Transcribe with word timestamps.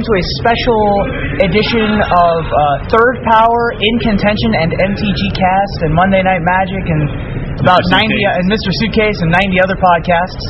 welcome 0.00 0.16
to 0.16 0.16
a 0.16 0.26
special 0.40 0.84
edition 1.44 1.90
of 2.00 2.40
uh, 2.48 2.88
Third 2.88 3.20
Power, 3.28 3.76
In 3.76 3.94
Contention, 4.00 4.56
and 4.56 4.72
MTG 4.72 5.20
Cast, 5.36 5.76
and 5.84 5.92
Monday 5.92 6.24
Night 6.24 6.40
Magic, 6.40 6.80
and 6.88 7.60
about 7.60 7.84
Mr. 7.84 8.00
90 8.00 8.08
Suitcase. 8.08 8.36
and 8.40 8.44
Mr. 8.48 8.70
Suitcase 8.80 9.18
and 9.20 9.28
90 9.28 9.60
other 9.60 9.76
podcasts. 9.76 10.42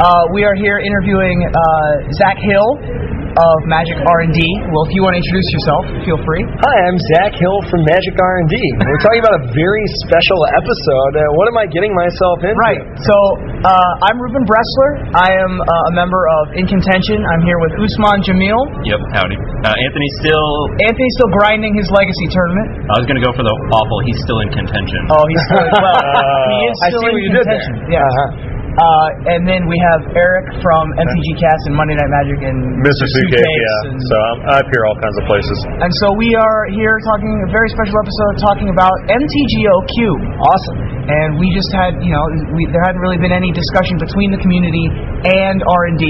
Uh, 0.00 0.32
we 0.32 0.48
are 0.48 0.56
here 0.56 0.80
interviewing 0.80 1.36
uh, 1.44 2.16
Zach 2.16 2.40
Hill 2.40 3.04
of 3.44 3.56
Magic 3.68 3.98
R&D. 4.00 4.40
Well, 4.72 4.88
if 4.88 4.96
you 4.96 5.04
want 5.04 5.18
to 5.18 5.20
introduce 5.20 5.48
yourself, 5.52 5.82
feel 6.08 6.20
free. 6.24 6.40
Hi, 6.64 6.76
I'm 6.88 6.96
Zach 7.18 7.36
Hill 7.36 7.58
from 7.68 7.84
Magic 7.84 8.16
R&D. 8.16 8.54
We're 8.88 9.04
talking 9.04 9.20
about 9.20 9.36
a 9.42 9.44
very 9.52 9.84
special 10.06 10.40
episode. 10.56 11.12
Uh, 11.18 11.28
what 11.36 11.50
am 11.52 11.58
I 11.60 11.66
getting 11.68 11.92
myself 11.92 12.40
into? 12.40 12.56
Right. 12.56 12.80
So 13.04 13.16
uh, 13.64 14.06
I'm 14.06 14.20
Ruben 14.20 14.44
Bressler. 14.44 14.90
I 15.16 15.32
am 15.40 15.52
uh, 15.56 15.90
a 15.90 15.92
member 15.96 16.20
of 16.40 16.52
In 16.60 16.68
Contention. 16.68 17.24
I'm 17.24 17.42
here 17.48 17.56
with 17.64 17.72
Usman 17.80 18.20
Jamil. 18.20 18.60
Yep, 18.84 19.00
howdy. 19.16 19.38
Uh, 19.64 19.72
Anthony's 19.72 20.14
still. 20.20 20.48
Anthony's 20.84 21.14
still 21.16 21.32
grinding 21.32 21.72
his 21.72 21.88
legacy 21.88 22.28
tournament. 22.30 22.84
I 22.92 23.00
was 23.00 23.08
gonna 23.08 23.24
go 23.24 23.32
for 23.32 23.42
the 23.42 23.54
awful. 23.72 23.98
He's 24.04 24.20
still 24.20 24.40
in 24.44 24.52
contention. 24.52 25.00
Oh, 25.08 25.24
he's 25.26 25.42
still 25.48 25.64
well. 25.80 25.96
he 26.52 26.58
is 26.68 26.76
I 26.84 26.88
still 26.92 27.02
see 27.02 27.08
in 27.08 27.14
what 27.16 27.24
you 27.24 27.32
did 27.32 27.46
there. 27.48 27.64
Yes. 27.88 28.04
Uh-huh. 28.04 28.53
Uh, 28.74 29.30
and 29.38 29.46
then 29.46 29.70
we 29.70 29.78
have 29.92 30.10
Eric 30.18 30.50
from 30.58 30.84
MTG 30.98 31.28
Cast 31.38 31.62
and 31.70 31.74
Monday 31.78 31.94
Night 31.94 32.10
Magic 32.10 32.42
and 32.42 32.58
Mr. 32.82 33.06
Suitcase, 33.06 33.38
yeah. 33.38 33.94
So 34.10 34.14
I'm, 34.18 34.38
I 34.50 34.54
appear 34.66 34.82
all 34.90 34.98
kinds 34.98 35.16
of 35.22 35.24
places. 35.30 35.58
and 35.78 35.92
so 36.02 36.10
we 36.18 36.34
are 36.34 36.66
here 36.74 36.98
talking 37.14 37.30
a 37.46 37.50
very 37.54 37.70
special 37.70 37.94
episode 38.02 38.34
talking 38.42 38.68
about 38.74 38.94
MTGO 39.06 39.74
cube. 39.94 40.22
Awesome. 40.42 40.78
and 41.06 41.38
we 41.38 41.52
just 41.54 41.70
had 41.70 42.00
you 42.02 42.10
know 42.10 42.24
we, 42.56 42.66
there 42.72 42.82
hadn't 42.82 42.98
really 43.04 43.20
been 43.20 43.32
any 43.34 43.52
discussion 43.54 43.94
between 44.00 44.32
the 44.34 44.40
community 44.40 44.88
and 45.24 45.58
R&D 45.64 46.04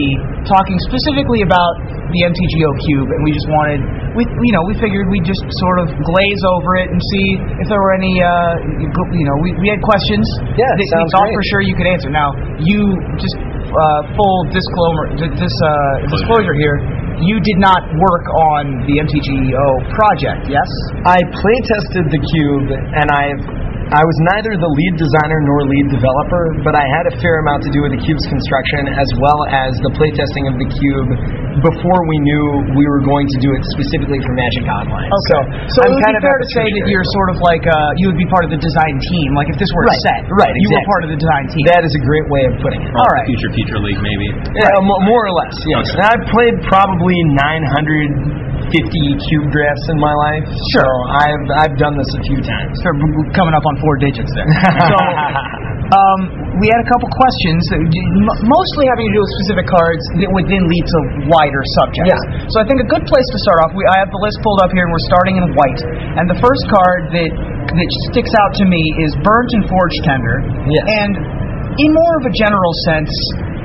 talking 0.51 0.75
specifically 0.91 1.47
about 1.47 1.73
the 2.11 2.21
MTGO 2.27 2.69
cube 2.91 3.09
and 3.11 3.21
we 3.23 3.31
just 3.31 3.47
wanted 3.51 3.79
we 4.19 4.23
you 4.27 4.53
know 4.55 4.63
we 4.67 4.75
figured 4.79 5.07
we'd 5.11 5.27
just 5.27 5.43
sort 5.63 5.79
of 5.83 5.91
glaze 6.03 6.43
over 6.51 6.79
it 6.83 6.91
and 6.91 6.99
see 6.99 7.29
if 7.63 7.67
there 7.71 7.79
were 7.79 7.95
any 7.95 8.19
uh, 8.19 8.59
you 9.15 9.27
know 9.27 9.37
we, 9.43 9.55
we 9.63 9.67
had 9.71 9.79
questions 9.83 10.27
Yeah, 10.59 10.67
that 10.67 10.79
we 10.79 10.87
thought 11.15 11.31
great. 11.31 11.39
for 11.39 11.45
sure 11.51 11.61
you 11.63 11.75
could 11.79 11.87
answer 11.87 12.11
now 12.11 12.35
you 12.59 12.79
just 13.19 13.39
uh, 13.39 14.03
full 14.19 14.39
disclosure 14.51 15.31
this 15.39 15.57
uh, 15.63 15.71
disclosure 16.11 16.55
here 16.59 16.79
you 17.23 17.39
did 17.39 17.59
not 17.63 17.87
work 17.95 18.27
on 18.55 18.63
the 18.91 18.95
MTGO 18.99 19.67
project 19.95 20.51
yes 20.51 20.67
I 21.07 21.19
play 21.31 21.57
tested 21.71 22.11
the 22.11 22.21
cube, 22.21 22.69
and 22.75 23.07
I've 23.13 23.45
I 23.93 24.01
was 24.01 24.17
neither 24.33 24.57
the 24.57 24.71
lead 24.81 24.95
designer 24.97 25.45
nor 25.45 25.61
lead 25.69 25.87
developer, 25.93 26.45
but 26.65 26.73
I 26.73 26.85
had 26.97 27.05
a 27.11 27.15
fair 27.21 27.45
amount 27.45 27.69
to 27.69 27.71
do 27.71 27.85
with 27.85 27.93
the 27.93 28.01
cube's 28.01 28.25
construction 28.33 28.89
as 28.89 29.09
well 29.21 29.41
as 29.53 29.77
the 29.85 29.93
playtesting 29.93 30.49
of 30.49 30.57
the 30.57 30.69
cube 30.73 31.09
before 31.61 32.01
we 32.09 32.17
knew 32.25 32.45
we 32.75 32.85
were 32.89 33.05
going 33.05 33.29
to 33.29 33.39
do 33.45 33.53
it 33.53 33.63
specifically 33.77 34.19
for 34.25 34.33
Magic 34.33 34.65
Online. 34.65 35.07
So, 35.29 35.37
So 35.69 35.79
I'm 35.85 35.93
it 35.93 36.01
would 36.01 36.05
kind 36.09 36.17
be 36.17 36.23
of 36.23 36.27
fair 36.27 36.39
to 36.41 36.49
say 36.57 36.65
that 36.65 36.85
you're 36.89 37.09
sort 37.13 37.29
of 37.37 37.37
like 37.45 37.65
uh, 37.69 38.01
you 38.01 38.09
would 38.09 38.19
be 38.19 38.27
part 38.33 38.49
of 38.49 38.51
the 38.51 38.61
design 38.61 38.97
team. 39.13 39.37
Like 39.37 39.53
if 39.53 39.61
this 39.61 39.69
were 39.77 39.85
Right, 39.85 40.01
a 40.01 40.07
set, 40.09 40.23
right, 40.33 40.55
You 40.57 40.69
were 40.73 40.89
part 40.89 41.05
of 41.05 41.11
the 41.13 41.21
design 41.21 41.45
team. 41.53 41.65
That 41.69 41.85
is 41.85 41.93
a 41.93 42.03
great 42.03 42.27
way 42.33 42.43
of 42.49 42.55
putting 42.65 42.81
it. 42.81 42.91
All 42.97 43.11
right. 43.13 43.29
Future 43.29 43.53
Future 43.53 43.81
League, 43.85 44.01
maybe. 44.01 44.29
Yeah, 44.57 44.73
mo- 44.81 45.03
more 45.05 45.29
or 45.29 45.35
less, 45.45 45.57
yes. 45.69 45.85
Okay. 45.85 46.01
And 46.01 46.03
I've 46.09 46.25
played 46.33 46.57
probably 46.67 47.17
950 48.75 49.31
cube 49.31 49.47
drafts 49.55 49.87
in 49.95 49.99
my 50.03 50.15
life. 50.19 50.47
Sure. 50.75 50.83
So 50.83 50.91
I've 51.15 51.47
I've 51.63 51.77
done 51.79 51.95
this 51.95 52.11
a 52.11 52.21
few 52.27 52.39
times. 52.43 52.75
B- 52.83 53.31
coming 53.35 53.55
up 53.55 53.63
on 53.63 53.75
four 53.79 53.95
digits 54.03 54.31
there. 54.35 54.47
so, 54.91 54.99
um, 55.95 56.21
we 56.59 56.67
had 56.71 56.81
a 56.81 56.89
couple 56.89 57.07
questions, 57.13 57.61
that 57.71 57.79
mostly 58.47 58.89
having 58.89 59.05
to 59.11 59.15
do 59.15 59.21
with 59.21 59.33
specific 59.43 59.67
cards 59.69 60.03
that 60.23 60.31
would 60.33 60.47
then 60.49 60.65
lead 60.67 60.87
to 60.87 60.99
wider 61.29 61.63
subjects. 61.83 62.09
Yeah. 62.09 62.51
So 62.51 62.57
I 62.63 62.65
think 62.65 62.81
a 62.83 62.89
good 62.89 63.05
place 63.05 63.27
to 63.31 63.39
start 63.47 63.59
off. 63.63 63.71
We, 63.77 63.85
I 63.91 64.01
have 64.03 64.11
the 64.11 64.23
list 64.23 64.41
pulled 64.43 64.65
up 64.65 64.73
here, 64.73 64.87
and 64.87 64.93
we're 64.95 65.09
starting 65.13 65.37
in 65.39 65.45
white. 65.55 65.81
And 66.19 66.25
the 66.27 66.39
first 66.41 66.65
card 66.73 67.13
that 67.15 67.31
that 67.31 67.91
sticks 68.11 68.33
out 68.33 68.53
to 68.59 68.65
me 68.67 68.83
is 69.07 69.15
Burrenton 69.23 69.67
Forge 69.71 69.97
Tender. 70.03 70.37
Yes. 70.67 70.85
And 71.05 71.13
in 71.79 71.91
more 71.91 72.15
of 72.23 72.25
a 72.27 72.33
general 72.33 72.73
sense, 72.87 73.13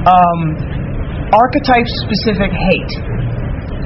um, 0.10 0.40
archetype-specific 1.30 2.52
hate. 2.52 2.94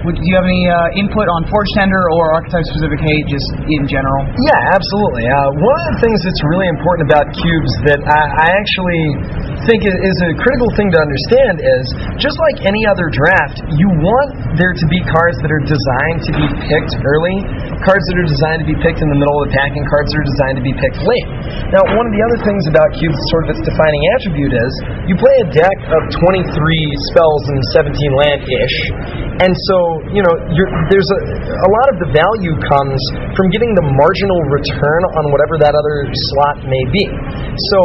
Would, 0.04 0.20
do 0.20 0.26
you 0.28 0.36
have 0.36 0.44
any 0.44 0.68
uh, 0.68 1.00
input 1.00 1.32
on 1.32 1.48
Forge 1.48 1.72
Tender 1.80 2.04
or 2.20 2.36
archetype-specific 2.36 3.00
hate, 3.00 3.26
just 3.32 3.48
in 3.72 3.88
general? 3.88 4.28
Yeah, 4.36 4.76
absolutely. 4.76 5.24
Uh, 5.32 5.56
one 5.56 5.78
of 5.80 5.86
the 5.96 6.00
things 6.04 6.20
that's 6.28 6.44
really 6.52 6.68
important 6.68 7.08
about 7.08 7.32
cubes 7.32 7.72
that 7.88 8.04
I, 8.04 8.22
I 8.36 8.48
actually 8.52 9.04
think 9.64 9.88
is 9.88 10.18
a 10.28 10.36
critical 10.36 10.68
thing 10.76 10.92
to 10.92 11.00
understand 11.00 11.64
is 11.64 11.86
just 12.20 12.36
like 12.52 12.68
any 12.68 12.84
other 12.84 13.08
draft, 13.16 13.64
you 13.80 13.88
want 14.04 14.60
there 14.60 14.76
to 14.76 14.86
be 14.92 15.00
cards 15.08 15.40
that 15.40 15.52
are 15.56 15.64
designed 15.64 16.20
to 16.28 16.32
be 16.36 16.48
picked 16.68 17.00
early, 17.00 17.40
cards 17.88 18.04
that 18.12 18.18
are 18.20 18.28
designed 18.28 18.60
to 18.60 18.68
be 18.68 18.76
picked 18.84 19.00
in 19.00 19.08
the 19.08 19.16
middle 19.16 19.40
of 19.40 19.48
the 19.48 19.54
pack, 19.56 19.72
and 19.72 19.88
cards 19.88 20.12
that 20.12 20.20
are 20.20 20.28
designed 20.28 20.58
to 20.60 20.66
be 20.68 20.76
picked 20.76 21.00
late. 21.00 21.28
Now, 21.72 21.84
one 21.96 22.06
of 22.08 22.14
the 22.14 22.24
other 22.28 22.40
things 22.44 22.68
about 22.68 22.92
cubes, 23.00 23.16
sort 23.32 23.48
of 23.48 23.56
its 23.56 23.64
defining 23.64 24.04
attribute 24.20 24.52
is 24.52 24.72
you 25.08 25.16
play 25.16 25.36
a 25.44 25.50
deck 25.56 25.78
of 25.96 26.02
23 26.12 26.44
spells 27.08 27.44
and 27.56 27.60
17 27.72 28.20
land 28.20 28.40
ish, 28.44 28.78
and 29.48 29.54
so 29.72 29.78
you 30.14 30.22
know 30.22 30.34
there's 30.90 31.10
a, 31.10 31.20
a 31.52 31.70
lot 31.70 31.88
of 31.94 31.98
the 32.02 32.10
value 32.14 32.54
comes 32.66 33.00
from 33.38 33.50
getting 33.54 33.72
the 33.76 33.86
marginal 33.86 34.40
return 34.50 35.02
on 35.20 35.30
whatever 35.34 35.60
that 35.62 35.74
other 35.74 35.98
slot 36.34 36.66
may 36.66 36.84
be. 36.94 37.06
So 37.72 37.78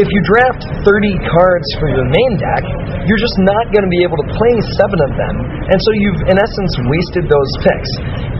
if 0.00 0.08
you 0.08 0.20
draft 0.24 0.62
30 0.86 1.18
cards 1.28 1.68
for 1.82 1.90
your 1.90 2.06
main 2.06 2.32
deck, 2.38 2.64
you're 3.04 3.20
just 3.20 3.36
not 3.42 3.68
going 3.74 3.84
to 3.84 3.92
be 3.92 4.02
able 4.06 4.20
to 4.20 4.28
play 4.36 4.54
seven 4.78 4.98
of 5.02 5.12
them, 5.16 5.34
and 5.72 5.78
so 5.80 5.90
you've 5.96 6.22
in 6.30 6.36
essence 6.38 6.72
wasted 6.86 7.24
those 7.26 7.50
picks. 7.64 7.90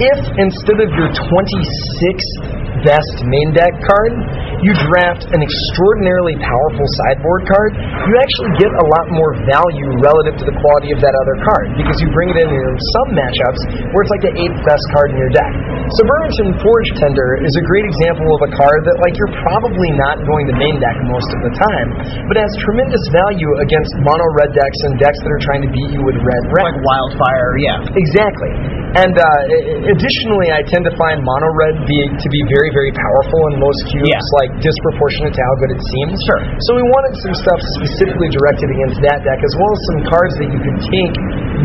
If 0.00 0.18
instead 0.40 0.78
of 0.80 0.88
your 0.96 1.10
26 1.12 2.60
best 2.84 3.16
main 3.28 3.52
deck 3.52 3.72
card, 3.84 4.12
you 4.64 4.72
draft 4.88 5.24
an 5.32 5.40
extraordinarily 5.40 6.36
powerful 6.40 6.86
sideboard 7.04 7.48
card, 7.48 7.70
you 7.76 8.12
actually 8.20 8.52
get 8.60 8.72
a 8.72 8.86
lot 8.96 9.06
more 9.12 9.32
value 9.48 9.88
relative 10.00 10.36
to 10.40 10.44
the 10.44 10.56
quality 10.60 10.92
of 10.92 11.00
that 11.00 11.12
other 11.12 11.36
card 11.44 11.66
because 11.80 11.96
you 12.00 12.08
bring 12.12 12.28
it 12.32 12.38
in 12.40 12.48
in 12.48 12.76
some 13.00 13.09
matchups 13.14 13.60
where 13.92 14.02
it's 14.02 14.12
like 14.12 14.24
the 14.26 14.34
eighth 14.34 14.58
best 14.66 14.84
card 14.94 15.14
in 15.14 15.18
your 15.18 15.32
deck. 15.32 15.52
So 15.98 16.00
Burrenton 16.06 16.58
Forge 16.62 16.90
Tender 16.98 17.42
is 17.42 17.54
a 17.58 17.64
great 17.66 17.86
example 17.86 18.28
of 18.36 18.40
a 18.46 18.50
card 18.54 18.80
that 18.86 18.96
like 19.02 19.14
you're 19.18 19.34
probably 19.42 19.90
not 19.98 20.22
going 20.22 20.46
to 20.50 20.54
main 20.56 20.76
deck 20.78 20.96
most 21.06 21.28
of 21.34 21.40
the 21.46 21.52
time, 21.58 21.88
but 22.30 22.38
has 22.38 22.50
tremendous 22.62 23.02
value 23.10 23.50
against 23.62 23.90
mono 24.02 24.26
red 24.38 24.54
decks 24.54 24.80
and 24.88 24.98
decks 24.98 25.18
that 25.22 25.30
are 25.30 25.42
trying 25.46 25.62
to 25.66 25.70
beat 25.70 25.90
you 25.94 26.02
with 26.02 26.16
red 26.20 26.42
red. 26.54 26.64
Like 26.74 26.80
wildfire, 26.82 27.58
yeah. 27.58 27.82
Exactly. 27.94 28.52
And 28.90 29.14
uh, 29.14 29.86
additionally, 29.86 30.50
I 30.50 30.66
tend 30.66 30.82
to 30.82 30.94
find 30.98 31.22
mono 31.22 31.50
red 31.54 31.78
be, 31.86 31.98
to 32.10 32.28
be 32.30 32.42
very, 32.50 32.74
very 32.74 32.90
powerful 32.90 33.40
in 33.54 33.62
most 33.62 33.78
cubes, 33.86 34.10
Yeah. 34.10 34.18
like 34.42 34.50
disproportionate 34.58 35.30
to 35.30 35.42
how 35.46 35.54
good 35.62 35.70
it 35.78 35.82
seems. 35.94 36.18
Sure. 36.26 36.42
So 36.66 36.74
we 36.74 36.82
wanted 36.82 37.14
some 37.22 37.34
stuff 37.38 37.60
specifically 37.78 38.34
directed 38.34 38.66
against 38.66 38.98
that 39.06 39.22
deck, 39.22 39.38
as 39.38 39.54
well 39.54 39.70
as 39.70 39.80
some 39.94 40.00
cards 40.10 40.34
that 40.42 40.48
you 40.50 40.58
can 40.58 40.76
take 40.90 41.14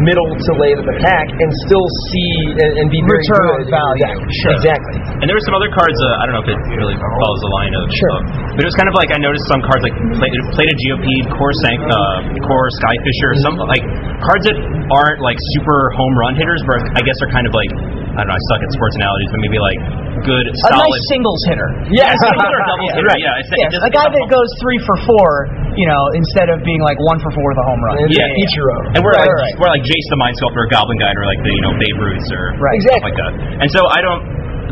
middle 0.05 0.29
to 0.37 0.51
late 0.61 0.77
of 0.77 0.85
the 0.85 0.97
pack 1.01 1.25
and 1.41 1.49
still 1.67 1.83
see 2.11 2.31
and, 2.55 2.71
and 2.79 2.87
be 2.91 2.99
very 3.03 3.19
Return 3.19 3.43
good 3.65 3.67
on 3.67 3.83
value. 3.83 4.01
deck. 4.07 4.17
Sure. 4.43 4.53
Exactly. 4.55 4.95
And 5.19 5.25
there 5.27 5.35
were 5.35 5.45
some 5.47 5.55
other 5.57 5.71
cards. 5.75 5.97
Uh, 5.99 6.21
I 6.21 6.23
don't 6.29 6.35
know 6.39 6.43
if 6.45 6.51
it 6.51 6.59
really 6.75 6.95
follows 6.95 7.39
the 7.43 7.51
line 7.59 7.73
of. 7.75 7.83
Sure. 7.91 8.13
of- 8.19 8.23
but 8.55 8.61
it 8.63 8.69
was 8.71 8.77
kind 8.79 8.87
of 8.87 8.95
like 8.95 9.11
I 9.11 9.19
noticed 9.19 9.43
some 9.51 9.59
cards 9.67 9.83
like 9.83 9.95
Plate, 10.15 10.31
Plated 10.55 10.77
Geopede, 10.79 11.25
Core 11.35 11.55
Sank, 11.67 11.79
uh, 11.83 12.39
Kor 12.47 12.63
Skyfisher, 12.79 13.31
some 13.43 13.55
like 13.67 13.83
cards 14.23 14.47
that 14.47 14.55
aren't 14.95 15.19
like 15.19 15.35
super 15.59 15.91
home 15.99 16.15
run 16.15 16.39
hitters, 16.39 16.63
but 16.63 16.79
I 16.95 17.01
guess 17.03 17.19
are 17.19 17.31
kind 17.35 17.43
of 17.43 17.53
like 17.55 17.71
I 18.15 18.23
don't 18.23 18.31
know. 18.31 18.37
I 18.39 18.43
suck 18.47 18.61
at 18.63 18.71
sports 18.71 18.95
analogies, 18.95 19.29
but 19.35 19.39
maybe 19.43 19.59
like 19.59 19.79
good, 20.23 20.45
A 20.47 20.53
solid. 20.71 20.85
nice 20.87 21.05
singles 21.11 21.41
hitter. 21.51 21.69
Yeah. 21.91 22.11
single 22.23 22.47
or 22.47 22.61
double 22.63 22.87
hitter. 22.95 23.07
Right. 23.11 23.19
Yeah, 23.19 23.41
it's, 23.41 23.49
Yeah, 23.51 23.67
it 23.67 23.75
just, 23.75 23.83
a 23.83 23.91
guy 23.91 24.07
that 24.07 24.25
goes 24.31 24.49
three 24.63 24.79
for 24.87 24.95
four, 25.03 25.29
you 25.75 25.87
know, 25.89 25.99
instead 26.15 26.47
of 26.53 26.63
being 26.63 26.79
like 26.79 26.95
one 27.03 27.19
for 27.19 27.33
four 27.35 27.43
with 27.51 27.59
a 27.59 27.65
home 27.67 27.81
run. 27.83 27.95
It's 28.07 28.15
Yeah, 28.15 28.29
an 28.31 28.37
Ichiro. 28.39 28.77
And 28.95 28.99
we're 29.03 29.11
Right, 29.17 29.27
like, 29.27 29.41
right. 29.43 29.55
we're 29.59 29.71
like 29.73 29.83
Jace 29.83 30.07
the 30.13 30.19
Mind 30.21 30.35
Sculptor 30.39 30.63
or 30.63 30.69
Goblin 30.71 30.97
Guide 31.01 31.17
or 31.19 31.25
like 31.27 31.41
the 31.43 31.51
you 31.51 31.63
know 31.65 31.73
Babe 31.75 31.97
Ruths 31.99 32.29
or 32.31 32.55
Right. 32.61 32.79
stuff 32.85 33.01
Exactly. 33.03 33.09
like 33.11 33.17
that. 33.19 33.31
And 33.65 33.69
so 33.73 33.81
I 33.91 33.99
don't. 34.05 34.21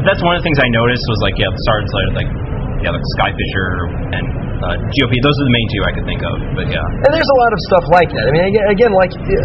That's 0.07 0.21
one 0.25 0.33
of 0.35 0.41
the 0.41 0.45
things 0.47 0.57
I 0.63 0.69
noticed 0.73 1.03
was 1.11 1.19
like 1.25 1.35
yeah, 1.37 1.51
the 1.51 1.61
stars 1.67 1.85
like 2.17 2.29
yeah, 2.83 2.91
like 2.91 3.05
Skyfisher 3.19 3.67
and 4.19 4.25
uh, 4.63 4.79
Geopede. 4.95 5.21
Those 5.23 5.37
are 5.43 5.47
the 5.47 5.55
main 5.55 5.67
two 5.75 5.81
I 5.83 5.91
could 5.91 6.07
think 6.07 6.21
of. 6.23 6.35
But 6.55 6.67
yeah, 6.71 7.03
And 7.05 7.11
there's 7.11 7.31
a 7.31 7.39
lot 7.43 7.51
of 7.51 7.59
stuff 7.67 7.85
like 7.91 8.09
that. 8.15 8.25
I 8.25 8.31
mean, 8.31 8.45
again, 8.47 8.65
again 8.71 8.93
like 8.95 9.11
uh, 9.11 9.35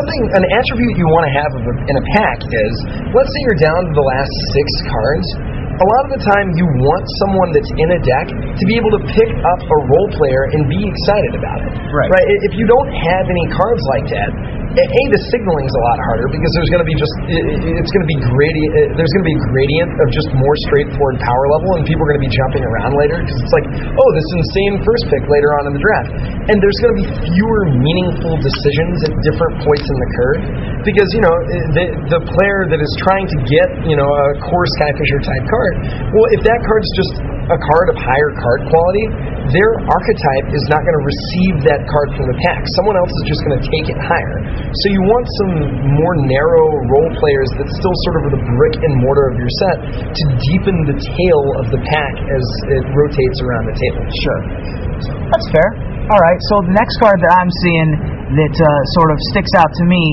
something, 0.00 0.20
an 0.32 0.44
attribute 0.56 0.96
you 0.96 1.06
want 1.12 1.28
to 1.28 1.32
have 1.36 1.50
in 1.88 1.94
a 2.00 2.04
pack 2.16 2.38
is, 2.40 2.74
let's 3.12 3.28
say 3.28 3.40
you're 3.48 3.60
down 3.60 3.80
to 3.88 3.92
the 3.92 4.06
last 4.06 4.32
six 4.56 4.66
cards. 4.88 5.28
A 5.72 5.86
lot 5.88 6.02
of 6.04 6.12
the 6.14 6.22
time, 6.22 6.52
you 6.54 6.68
want 6.84 7.04
someone 7.26 7.50
that's 7.56 7.72
in 7.74 7.88
a 7.90 8.00
deck 8.04 8.28
to 8.28 8.64
be 8.68 8.76
able 8.76 8.92
to 8.92 9.02
pick 9.08 9.30
up 9.32 9.60
a 9.64 9.78
role 9.88 10.08
player 10.14 10.52
and 10.52 10.68
be 10.68 10.78
excited 10.78 11.32
about 11.32 11.58
it. 11.64 11.72
Right. 11.90 12.08
Right. 12.12 12.26
If 12.44 12.54
you 12.54 12.68
don't 12.68 12.92
have 12.92 13.24
any 13.26 13.46
cards 13.50 13.82
like 13.96 14.06
that, 14.12 14.30
a 14.72 15.02
the 15.12 15.20
signaling 15.28 15.68
is 15.68 15.74
a 15.76 15.82
lot 15.92 15.98
harder 16.08 16.26
because 16.32 16.48
there's 16.56 16.70
going 16.72 16.80
to 16.84 16.88
be 16.88 16.96
just 16.96 17.12
it, 17.28 17.44
it- 17.60 17.76
it's 17.82 17.92
going 17.92 18.04
to 18.04 18.10
be 18.10 18.18
gradient. 18.32 18.72
uh, 18.72 18.80
There's 18.96 19.12
going 19.12 19.24
to 19.26 19.30
be 19.32 19.36
a 19.36 19.44
gradient 19.52 19.90
of 20.00 20.06
just 20.14 20.28
more 20.32 20.56
straightforward 20.70 21.20
power 21.20 21.44
level, 21.58 21.76
and 21.76 21.82
people 21.84 22.04
are 22.06 22.10
going 22.14 22.22
to 22.22 22.26
be 22.26 22.32
jumping 22.32 22.64
around 22.64 22.92
later 22.96 23.20
because 23.20 23.36
it's 23.42 23.54
like, 23.54 23.66
oh, 23.92 24.08
this 24.16 24.28
insane 24.40 24.80
first 24.86 25.04
pick 25.12 25.24
later 25.28 25.50
on 25.60 25.68
in 25.68 25.72
the 25.76 25.82
draft, 25.82 26.10
and 26.48 26.56
there's 26.62 26.78
going 26.80 26.92
to 26.96 26.98
be 27.04 27.08
fewer 27.32 27.60
meaningful 27.76 28.34
decisions 28.40 29.04
at 29.04 29.12
different 29.26 29.60
points 29.66 29.84
in 29.84 29.96
the 29.98 30.08
curve 30.16 30.40
because 30.86 31.08
you 31.12 31.22
know 31.22 31.34
the 31.76 31.84
the 32.18 32.20
player 32.32 32.64
that 32.72 32.80
is 32.80 32.92
trying 33.04 33.26
to 33.28 33.38
get 33.44 33.68
you 33.84 33.96
know 33.98 34.08
a 34.08 34.26
Kor 34.48 34.64
Skyfisher 34.80 35.20
type 35.26 35.44
card, 35.52 35.74
well, 36.16 36.26
if 36.32 36.40
that 36.48 36.60
card's 36.64 36.90
just 36.96 37.12
a 37.50 37.58
card 37.58 37.86
of 37.90 37.96
higher 37.98 38.30
card 38.38 38.60
quality, 38.70 39.06
their 39.50 39.70
archetype 39.90 40.46
is 40.54 40.62
not 40.70 40.78
going 40.86 40.94
to 40.94 41.04
receive 41.04 41.54
that 41.66 41.82
card 41.90 42.14
from 42.14 42.30
the 42.30 42.36
pack. 42.38 42.62
Someone 42.78 42.94
else 42.94 43.10
is 43.10 43.24
just 43.26 43.42
going 43.42 43.58
to 43.58 43.64
take 43.66 43.86
it 43.90 43.98
higher. 43.98 44.38
So 44.70 44.84
you 44.94 45.02
want 45.02 45.26
some 45.42 45.54
more 45.98 46.14
narrow 46.30 46.66
role 46.86 47.10
players 47.18 47.50
that 47.58 47.66
still 47.66 47.96
sort 48.06 48.14
of 48.22 48.22
are 48.30 48.34
the 48.38 48.44
brick 48.54 48.76
and 48.78 48.92
mortar 49.02 49.34
of 49.34 49.36
your 49.42 49.52
set 49.58 49.76
to 50.14 50.24
deepen 50.54 50.76
the 50.86 50.96
tail 51.02 51.42
of 51.58 51.66
the 51.74 51.80
pack 51.82 52.14
as 52.22 52.44
it 52.78 52.84
rotates 52.94 53.38
around 53.42 53.64
the 53.66 53.76
table. 53.76 54.02
Sure. 54.22 54.40
That's 55.34 55.48
fair. 55.50 55.68
All 56.14 56.22
right. 56.22 56.38
So 56.54 56.62
the 56.62 56.74
next 56.78 56.94
card 57.02 57.18
that 57.18 57.32
I'm 57.34 57.50
seeing 57.50 57.90
that 58.38 58.54
uh, 58.54 58.68
sort 58.94 59.10
of 59.10 59.18
sticks 59.34 59.50
out 59.58 59.70
to 59.82 59.84
me 59.90 60.04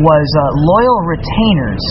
was 0.00 0.26
uh, 0.32 0.42
loyal 0.64 0.98
retainers. 1.04 1.84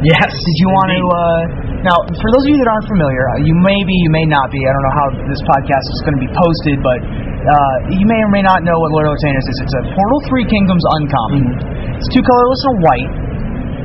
Yes. 0.00 0.32
Did 0.32 0.56
you 0.60 0.68
want 0.72 0.88
to? 0.92 1.00
Uh, 1.04 1.65
now, 1.86 2.02
for 2.18 2.28
those 2.34 2.44
of 2.44 2.50
you 2.50 2.58
that 2.58 2.66
aren't 2.66 2.90
familiar, 2.90 3.22
uh, 3.30 3.46
you 3.46 3.54
may 3.62 3.78
be, 3.86 3.94
you 4.02 4.10
may 4.10 4.26
not 4.26 4.50
be. 4.50 4.58
I 4.58 4.70
don't 4.74 4.84
know 4.90 4.96
how 4.98 5.08
this 5.30 5.42
podcast 5.46 5.86
is 5.86 6.00
going 6.02 6.16
to 6.18 6.24
be 6.26 6.32
posted, 6.34 6.76
but 6.82 6.98
uh, 6.98 7.94
you 7.94 8.04
may 8.10 8.18
or 8.18 8.30
may 8.34 8.42
not 8.42 8.66
know 8.66 8.74
what 8.74 8.90
loyal 8.90 9.14
retainers 9.14 9.46
is. 9.46 9.56
It's 9.62 9.76
a 9.78 9.82
Portal 9.94 10.20
Three 10.26 10.46
Kingdoms 10.50 10.82
uncommon. 10.98 11.42
It's 11.94 12.10
two 12.10 12.26
colorless 12.26 12.62
and 12.66 12.76
white. 12.82 13.10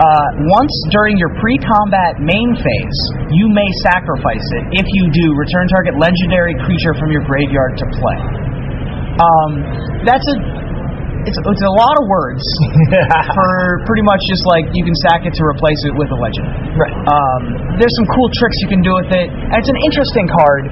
Uh, 0.01 0.27
once 0.49 0.73
during 0.89 1.13
your 1.13 1.29
pre-combat 1.37 2.17
main 2.17 2.57
phase, 2.57 2.99
you 3.37 3.45
may 3.53 3.69
sacrifice 3.85 4.47
it. 4.57 4.81
If 4.81 4.87
you 4.97 5.05
do, 5.13 5.25
return 5.37 5.69
target 5.69 5.93
legendary 6.01 6.57
creature 6.65 6.97
from 6.97 7.13
your 7.13 7.21
graveyard 7.21 7.77
to 7.77 7.85
play. 8.01 8.19
Um, 9.21 9.51
that's 10.09 10.25
a 10.25 10.60
it's, 11.25 11.37
it's 11.37 11.65
a 11.65 11.75
lot 11.77 11.95
of 12.01 12.05
words 12.09 12.41
for 13.37 13.51
pretty 13.85 14.05
much 14.05 14.21
just 14.29 14.43
like 14.49 14.65
you 14.73 14.83
can 14.83 14.95
sack 15.05 15.25
it 15.25 15.33
to 15.37 15.43
replace 15.45 15.77
it 15.85 15.93
with 15.93 16.09
a 16.09 16.17
legend. 16.17 16.47
Right. 16.77 16.95
Um, 17.05 17.41
there's 17.77 17.93
some 18.01 18.07
cool 18.13 18.29
tricks 18.37 18.57
you 18.65 18.69
can 18.69 18.81
do 18.81 18.93
with 18.97 19.09
it, 19.13 19.27
and 19.29 19.57
it's 19.57 19.69
an 19.69 19.79
interesting 19.85 20.25
card. 20.29 20.63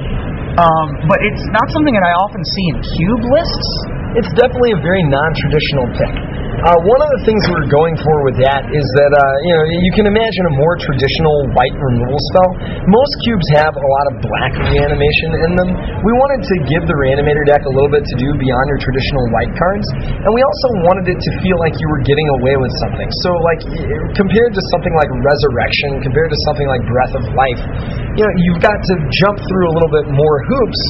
Um, 0.57 0.87
but 1.07 1.21
it's 1.23 1.45
not 1.53 1.69
something 1.71 1.93
that 1.93 2.03
I 2.03 2.13
often 2.19 2.41
see 2.41 2.65
in 2.73 2.77
cube 2.81 3.23
lists. 3.31 3.69
It's 4.17 4.31
definitely 4.33 4.73
a 4.73 4.81
very 4.81 5.03
non-traditional 5.05 5.85
pick. 5.93 6.39
Uh, 6.59 6.75
one 6.83 6.99
of 6.99 7.07
the 7.15 7.21
things 7.23 7.39
we 7.47 7.55
are 7.55 7.71
going 7.71 7.95
for 8.03 8.15
with 8.27 8.35
that 8.43 8.67
is 8.67 8.83
that 8.99 9.11
uh, 9.15 9.23
you 9.47 9.53
know 9.55 9.63
you 9.63 9.93
can 9.95 10.11
imagine 10.11 10.43
a 10.43 10.53
more 10.59 10.75
traditional 10.75 11.47
white 11.55 11.71
removal 11.71 12.19
spell. 12.35 12.49
Most 12.83 13.13
cubes 13.23 13.47
have 13.55 13.71
a 13.71 13.87
lot 13.95 14.05
of 14.11 14.13
black 14.19 14.51
reanimation 14.67 15.39
in 15.39 15.51
them. 15.55 15.69
We 16.03 16.11
wanted 16.19 16.43
to 16.43 16.55
give 16.67 16.83
the 16.83 16.99
reanimator 16.99 17.47
deck 17.47 17.63
a 17.63 17.71
little 17.71 17.87
bit 17.87 18.03
to 18.03 18.15
do 18.19 18.35
beyond 18.35 18.65
your 18.75 18.79
traditional 18.83 19.23
white 19.31 19.55
cards, 19.55 19.87
and 20.03 20.35
we 20.35 20.43
also 20.43 20.67
wanted 20.83 21.07
it 21.07 21.19
to 21.23 21.31
feel 21.39 21.55
like 21.63 21.79
you 21.79 21.87
were 21.87 22.03
getting 22.03 22.27
away 22.43 22.59
with 22.59 22.75
something. 22.83 23.07
So 23.23 23.29
like 23.39 23.61
compared 24.19 24.51
to 24.51 24.61
something 24.75 24.91
like 24.99 25.07
Resurrection, 25.15 26.03
compared 26.03 26.27
to 26.27 26.39
something 26.43 26.67
like 26.67 26.83
Breath 26.91 27.15
of 27.15 27.23
Life, 27.39 27.61
you 28.19 28.23
know 28.27 28.33
you've 28.35 28.59
got 28.59 28.75
to 28.75 28.93
jump 29.23 29.39
through 29.47 29.71
a 29.71 29.73
little 29.79 29.93
bit 29.95 30.11
more 30.11 30.35
hoops, 30.43 30.81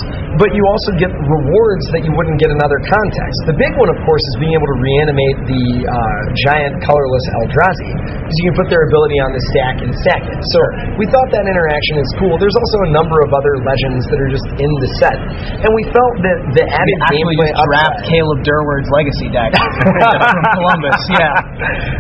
but 0.41 0.49
you 0.57 0.65
also 0.65 0.97
get 0.97 1.13
rewards 1.13 1.85
that 1.93 2.01
you 2.01 2.09
wouldn't 2.17 2.41
get 2.41 2.49
in 2.49 2.57
other 2.65 2.81
contexts. 3.09 3.41
The 3.49 3.57
big 3.57 3.73
one, 3.81 3.89
of 3.89 3.97
course, 4.05 4.21
is 4.21 4.35
being 4.37 4.53
able 4.53 4.69
to 4.69 4.77
reanimate 4.77 5.37
the 5.49 5.65
uh, 5.81 6.21
giant 6.45 6.77
colorless 6.85 7.25
Eldrazi, 7.41 7.91
because 8.21 8.37
you 8.37 8.45
can 8.53 8.55
put 8.61 8.69
their 8.69 8.85
ability 8.85 9.17
on 9.25 9.33
the 9.33 9.41
stack 9.49 9.75
and 9.81 9.91
stack 10.05 10.23
it. 10.29 10.39
So 10.53 10.59
we 11.01 11.09
thought 11.09 11.29
that 11.33 11.49
interaction 11.49 11.97
is 11.97 12.09
cool. 12.21 12.37
There's 12.37 12.55
also 12.55 12.77
a 12.85 12.91
number 12.93 13.17
of 13.25 13.33
other 13.33 13.57
legends 13.65 14.05
that 14.13 14.19
are 14.21 14.31
just 14.31 14.47
in 14.61 14.71
the 14.85 14.89
set, 15.01 15.17
and 15.65 15.69
we 15.73 15.83
felt 15.89 16.15
that 16.21 16.37
the 16.53 16.63
We 16.65 16.69
added 16.69 16.97
actually 17.09 17.33
gameplay 17.33 17.49
just 17.49 17.65
draft 17.65 17.97
Caleb 18.05 18.39
Durward's 18.45 18.89
legacy 18.93 19.27
deck 19.33 19.51
from 19.57 20.37
Columbus. 20.61 20.99
Yeah. 21.17 21.33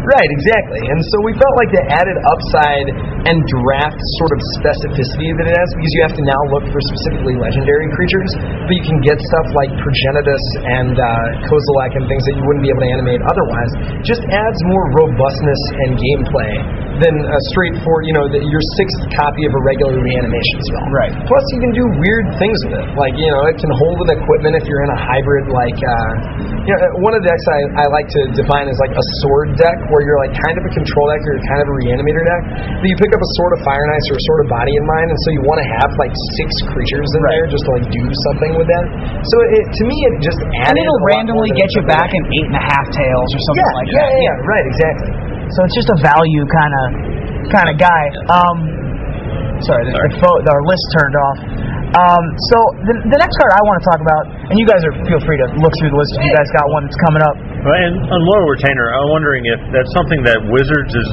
right, 0.05 0.29
exactly. 0.29 0.81
And 0.93 0.99
so 1.09 1.15
we 1.25 1.33
felt 1.35 1.55
like 1.57 1.71
the 1.73 1.83
added 1.89 2.17
upside 2.29 2.87
and 3.25 3.37
draft 3.49 3.99
sort 4.21 4.31
of 4.37 4.39
specificity 4.61 5.33
that 5.41 5.45
it 5.49 5.55
has, 5.57 5.69
because 5.73 5.91
you 5.97 6.01
have 6.05 6.15
to 6.15 6.25
now 6.25 6.41
look 6.53 6.65
for 6.69 6.79
specifically 6.93 7.35
legendary 7.39 7.89
creatures, 7.97 8.31
but 8.69 8.73
you 8.77 8.85
can 8.85 9.01
get 9.01 9.17
stuff 9.17 9.47
like 9.57 9.71
Progenitus 9.79 10.45
and 10.69 10.98
uh, 10.99 11.47
Kozilek 11.47 11.95
and 11.95 12.03
things 12.11 12.23
that 12.27 12.35
you 12.35 12.43
wouldn't 12.43 12.63
be 12.63 12.71
able 12.71 12.83
to 12.83 12.91
animate 12.91 13.21
otherwise, 13.23 13.71
just 14.03 14.23
adds 14.27 14.59
more 14.67 14.85
robustness 14.99 15.61
and 15.87 15.95
gameplay 15.95 16.51
than 16.99 17.15
a 17.15 17.39
straightforward, 17.55 18.03
you 18.03 18.11
know, 18.11 18.27
the, 18.27 18.43
your 18.43 18.59
sixth 18.75 18.99
copy 19.15 19.47
of 19.47 19.55
a 19.55 19.61
regular 19.63 19.95
reanimation 19.95 20.57
spell. 20.67 20.87
Right. 20.91 21.13
Plus, 21.23 21.43
you 21.55 21.59
can 21.63 21.71
do 21.71 21.85
weird 22.03 22.27
things 22.35 22.59
with 22.67 22.75
it. 22.75 22.87
Like, 22.99 23.15
you 23.15 23.31
know, 23.31 23.47
it 23.47 23.55
can 23.55 23.71
hold 23.71 24.03
an 24.03 24.19
equipment 24.19 24.59
if 24.59 24.67
you're 24.67 24.83
in 24.83 24.91
a 24.91 24.99
hybrid, 24.99 25.47
like, 25.47 25.79
uh, 25.79 26.11
you 26.67 26.71
know, 26.75 26.99
one 26.99 27.15
of 27.15 27.23
the 27.23 27.31
decks 27.31 27.45
I, 27.47 27.59
I 27.79 27.85
like 27.87 28.11
to 28.11 28.21
define 28.35 28.67
as 28.67 28.75
like 28.83 28.91
a 28.91 29.05
sword 29.23 29.55
deck, 29.55 29.77
where 29.95 30.03
you're 30.03 30.19
like 30.19 30.35
kind 30.35 30.59
of 30.59 30.67
a 30.67 30.71
control 30.75 31.07
deck 31.07 31.23
or 31.23 31.39
you're 31.39 31.47
kind 31.47 31.61
of 31.63 31.67
a 31.71 31.75
reanimator 31.87 32.23
deck. 32.27 32.41
But 32.83 32.87
you 32.91 32.97
pick 32.99 33.15
up 33.15 33.21
a 33.23 33.29
sword 33.39 33.55
of 33.55 33.63
Fire 33.63 33.79
and 33.87 33.95
Ice 33.95 34.05
or 34.11 34.19
a 34.19 34.23
sword 34.27 34.39
of 34.43 34.47
Body 34.51 34.73
and 34.75 34.83
Mind, 34.83 35.07
and 35.07 35.19
so 35.23 35.27
you 35.31 35.41
want 35.47 35.63
to 35.63 35.67
have 35.79 35.89
like 35.95 36.11
six 36.35 36.51
creatures 36.75 37.07
in 37.15 37.21
there 37.31 37.47
just 37.47 37.63
to 37.63 37.71
like 37.79 37.87
do 37.87 38.03
something 38.27 38.59
with 38.59 38.67
that. 38.67 38.85
So 39.23 39.35
it, 39.55 39.63
to 39.63 39.83
me, 39.87 39.95
it 40.03 40.13
just 40.19 40.41
added. 40.67 40.88
It'll 40.89 41.05
randomly 41.05 41.53
get 41.53 41.69
you 41.77 41.85
back 41.85 42.09
in 42.09 42.21
eight 42.33 42.47
and 42.49 42.57
a 42.57 42.65
half 42.65 42.85
tails 42.89 43.29
or 43.29 43.41
something 43.45 43.61
yeah, 43.69 43.77
like 43.77 43.87
yeah, 43.93 44.01
that. 44.01 44.09
yeah, 44.09 44.25
yeah, 44.25 44.49
right, 44.49 44.65
exactly. 44.65 45.09
So 45.53 45.57
it's 45.69 45.77
just 45.77 45.89
a 45.93 45.99
value 46.01 46.43
kind 46.49 46.73
of 46.73 46.85
kind 47.53 47.67
of 47.69 47.75
guy. 47.77 48.03
Um, 48.29 48.57
sorry, 49.65 49.85
the, 49.85 49.93
the 49.93 50.11
pho- 50.17 50.41
our 50.41 50.61
list 50.65 50.85
turned 50.97 51.15
off. 51.29 51.39
Um, 51.89 52.23
so 52.53 52.57
the, 52.85 52.93
the 53.13 53.19
next 53.21 53.33
card 53.37 53.49
I 53.53 53.61
want 53.65 53.77
to 53.81 53.85
talk 53.89 53.99
about, 54.01 54.23
and 54.49 54.57
you 54.57 54.65
guys 54.65 54.81
are 54.81 54.93
feel 55.05 55.21
free 55.21 55.37
to 55.45 55.47
look 55.61 55.73
through 55.77 55.93
the 55.93 55.99
list 56.01 56.09
if 56.17 56.25
you 56.25 56.33
guys 56.33 56.49
got 56.57 56.65
one 56.73 56.81
that's 56.89 57.01
coming 57.05 57.21
up. 57.21 57.37
And 57.37 57.93
on 58.09 58.19
Loyal 58.25 58.49
Retainer, 58.49 58.89
I'm 58.97 59.09
wondering 59.13 59.45
if 59.45 59.61
that's 59.69 59.91
something 59.93 60.25
that 60.25 60.41
Wizards 60.41 60.89
is 60.89 61.09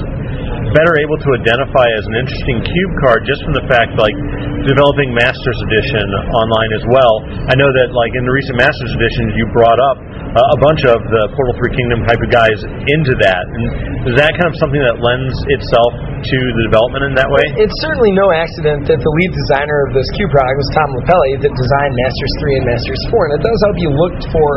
better 0.73 0.95
able 1.05 1.21
to 1.21 1.29
identify 1.37 1.87
as 1.97 2.05
an 2.09 2.17
interesting 2.17 2.65
cube 2.65 2.93
card 3.05 3.25
just 3.29 3.45
from 3.45 3.55
the 3.55 3.65
fact 3.69 3.93
like 4.01 4.17
developing 4.65 5.13
Masters 5.13 5.59
Edition 5.69 6.07
online 6.33 6.71
as 6.75 6.85
well. 6.89 7.15
I 7.53 7.55
know 7.61 7.71
that 7.71 7.93
like 7.93 8.13
in 8.17 8.25
the 8.25 8.35
recent 8.35 8.57
Masters 8.57 8.93
Edition 8.97 9.37
you 9.37 9.45
brought 9.53 9.79
up 9.79 9.97
uh, 10.37 10.57
a 10.57 10.59
bunch 10.61 10.85
of 10.85 11.01
the 11.01 11.23
Portal 11.33 11.55
3 11.57 11.73
Kingdom 11.73 11.99
type 12.05 12.21
of 12.21 12.29
guys 12.29 12.59
into 12.93 13.17
that. 13.25 13.45
And 13.47 13.65
is 14.13 14.15
that 14.21 14.37
kind 14.37 14.49
of 14.53 14.57
something 14.61 14.83
that 14.85 15.01
lends 15.01 15.33
itself 15.49 15.93
to 15.97 16.37
the 16.37 16.63
development 16.69 17.09
in 17.09 17.13
that 17.17 17.31
way? 17.33 17.45
It's 17.57 17.79
certainly 17.81 18.13
no 18.13 18.29
accident 18.29 18.85
that 18.85 19.01
the 19.01 19.13
lead 19.17 19.33
designer 19.33 19.89
of 19.89 19.97
this 19.97 20.05
cube 20.19 20.29
product 20.29 20.57
was 20.61 20.69
Tom 20.77 20.89
LaPille 21.01 21.41
that 21.41 21.53
designed 21.57 21.95
Masters 21.97 22.33
3 22.45 22.61
and 22.61 22.65
Masters 22.69 23.03
4, 23.09 23.26
and 23.27 23.33
it 23.37 23.43
does 23.43 23.59
help 23.67 23.77
you 23.83 23.91
look 23.91 24.17
for 24.31 24.51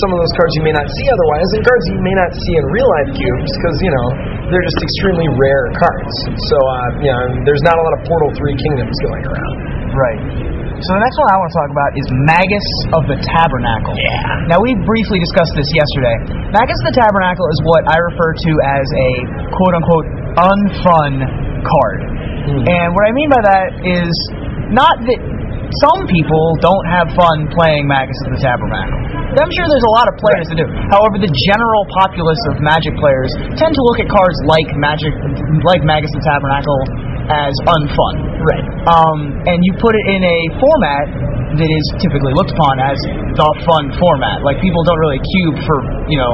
some 0.00 0.10
of 0.10 0.18
those 0.18 0.32
cards 0.34 0.52
you 0.56 0.64
may 0.64 0.72
not 0.72 0.88
see 0.88 1.06
otherwise, 1.12 1.48
and 1.52 1.60
cards 1.60 1.84
you 1.92 2.00
may 2.00 2.16
not 2.16 2.30
see 2.32 2.54
in 2.56 2.64
real 2.72 2.88
life 2.88 3.10
cubes 3.12 3.50
because 3.60 3.76
you 3.84 3.92
know 3.92 4.06
they're 4.48 4.64
just 4.64 4.80
extremely 4.80 5.28
rare 5.36 5.68
cards. 5.76 6.14
So 6.48 6.56
uh, 6.56 7.04
you 7.04 7.12
know, 7.12 7.44
there's 7.44 7.64
not 7.64 7.76
a 7.76 7.82
lot 7.84 7.94
of 7.96 8.00
Portal 8.08 8.30
3 8.32 8.56
Kingdoms 8.56 8.96
going 9.04 9.24
around. 9.28 9.56
Right. 9.92 10.20
So 10.76 10.92
the 10.92 11.00
next 11.00 11.16
one 11.16 11.28
I 11.32 11.36
want 11.40 11.48
to 11.48 11.56
talk 11.56 11.70
about 11.72 11.90
is 11.96 12.06
Magus 12.28 12.68
of 12.92 13.02
the 13.08 13.16
Tabernacle. 13.16 13.96
Yeah. 13.96 14.52
Now 14.52 14.60
we 14.60 14.76
briefly 14.84 15.16
discussed 15.16 15.56
this 15.56 15.72
yesterday. 15.72 16.52
Magus 16.52 16.76
of 16.84 16.92
the 16.92 16.96
Tabernacle 17.00 17.48
is 17.48 17.60
what 17.64 17.88
I 17.88 17.96
refer 17.96 18.36
to 18.36 18.52
as 18.60 18.84
a 18.84 19.10
quote 19.56 19.72
unquote 19.72 20.08
unfun 20.36 21.12
card. 21.64 22.00
And 22.68 22.92
what 22.92 23.04
I 23.08 23.12
mean 23.16 23.32
by 23.32 23.40
that 23.40 23.68
is 23.88 24.12
not 24.68 25.00
that 25.00 25.20
some 25.86 26.06
people 26.06 26.44
don't 26.62 26.86
have 26.86 27.10
fun 27.14 27.50
playing 27.52 27.86
Magus 27.86 28.16
of 28.26 28.38
the 28.38 28.42
Tabernacle. 28.42 28.98
I'm 29.36 29.52
sure 29.52 29.66
there's 29.68 29.84
a 29.84 29.94
lot 29.98 30.06
of 30.08 30.14
players 30.16 30.48
that 30.48 30.56
do. 30.56 30.66
However, 30.88 31.20
the 31.20 31.32
general 31.52 31.84
populace 32.00 32.40
of 32.54 32.62
Magic 32.62 32.96
players 32.96 33.28
tend 33.58 33.74
to 33.74 33.82
look 33.84 34.00
at 34.00 34.08
cards 34.08 34.38
like 34.48 34.70
Magic, 34.78 35.12
like 35.66 35.84
Magus 35.84 36.08
of 36.14 36.22
the 36.22 36.26
Tabernacle, 36.26 36.80
as 37.28 37.54
unfun. 37.66 38.14
Right. 38.40 38.66
Um, 38.86 39.18
and 39.50 39.58
you 39.66 39.74
put 39.82 39.92
it 39.98 40.06
in 40.06 40.22
a 40.22 40.38
format 40.62 41.06
that 41.58 41.70
is 41.70 41.86
typically 41.98 42.32
looked 42.36 42.52
upon 42.52 42.78
as 42.78 42.98
the 43.34 43.48
fun 43.66 43.90
format. 43.98 44.42
Like 44.46 44.60
people 44.62 44.82
don't 44.86 45.00
really 45.00 45.20
cube 45.20 45.56
for 45.64 45.78
you 46.06 46.18
know 46.18 46.32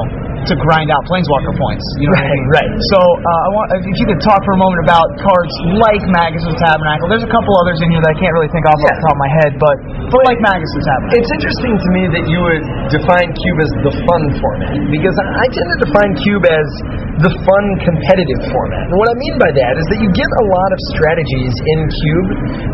to 0.49 0.55
grind 0.59 0.89
out 0.91 1.01
planeswalker 1.07 1.53
points. 1.55 1.83
You 2.01 2.09
know 2.11 2.17
what 2.19 2.25
I 2.25 2.29
Right, 2.29 2.39
mean? 2.39 2.55
right. 2.55 2.71
So 2.95 2.99
uh, 2.99 3.47
I 3.47 3.49
want 3.55 3.65
if 3.83 3.95
you 3.99 4.07
could 4.09 4.21
talk 4.23 4.39
for 4.43 4.53
a 4.55 4.61
moment 4.61 4.81
about 4.83 5.07
cards 5.21 5.53
like 5.79 6.03
Magus 6.11 6.43
of 6.47 6.55
Tabernacle. 6.59 7.07
There's 7.11 7.25
a 7.25 7.31
couple 7.33 7.51
others 7.63 7.79
in 7.83 7.91
here 7.93 8.01
that 8.03 8.11
I 8.13 8.17
can't 8.19 8.33
really 8.35 8.51
think 8.51 8.65
off 8.67 8.77
Yeah. 8.79 8.91
off 8.91 8.97
the 8.99 9.05
top 9.07 9.15
of 9.15 9.21
my 9.23 9.31
head, 9.43 9.51
but 9.61 9.75
but 10.11 10.21
like 10.27 10.39
Magus 10.43 10.71
of 10.75 10.81
Tabernacle. 10.83 11.19
It's 11.23 11.31
interesting 11.33 11.73
to 11.79 11.87
me 11.95 12.01
that 12.13 12.25
you 12.27 12.39
would 12.43 12.63
define 12.91 13.27
Cube 13.33 13.59
as 13.63 13.71
the 13.87 13.93
fun 14.05 14.21
format 14.39 14.73
because 14.91 15.15
I 15.19 15.45
tend 15.51 15.67
to 15.67 15.77
define 15.89 16.11
Cube 16.23 16.45
as 16.47 16.67
the 17.23 17.31
fun 17.45 17.65
competitive 17.85 18.41
format. 18.51 18.85
And 18.89 18.97
what 18.99 19.07
I 19.09 19.15
mean 19.17 19.35
by 19.39 19.51
that 19.53 19.73
is 19.79 19.85
that 19.93 19.99
you 20.01 20.09
get 20.13 20.27
a 20.27 20.45
lot 20.49 20.69
of 20.73 20.79
strategies 20.97 21.53
in 21.53 21.79
Cube 21.87 22.27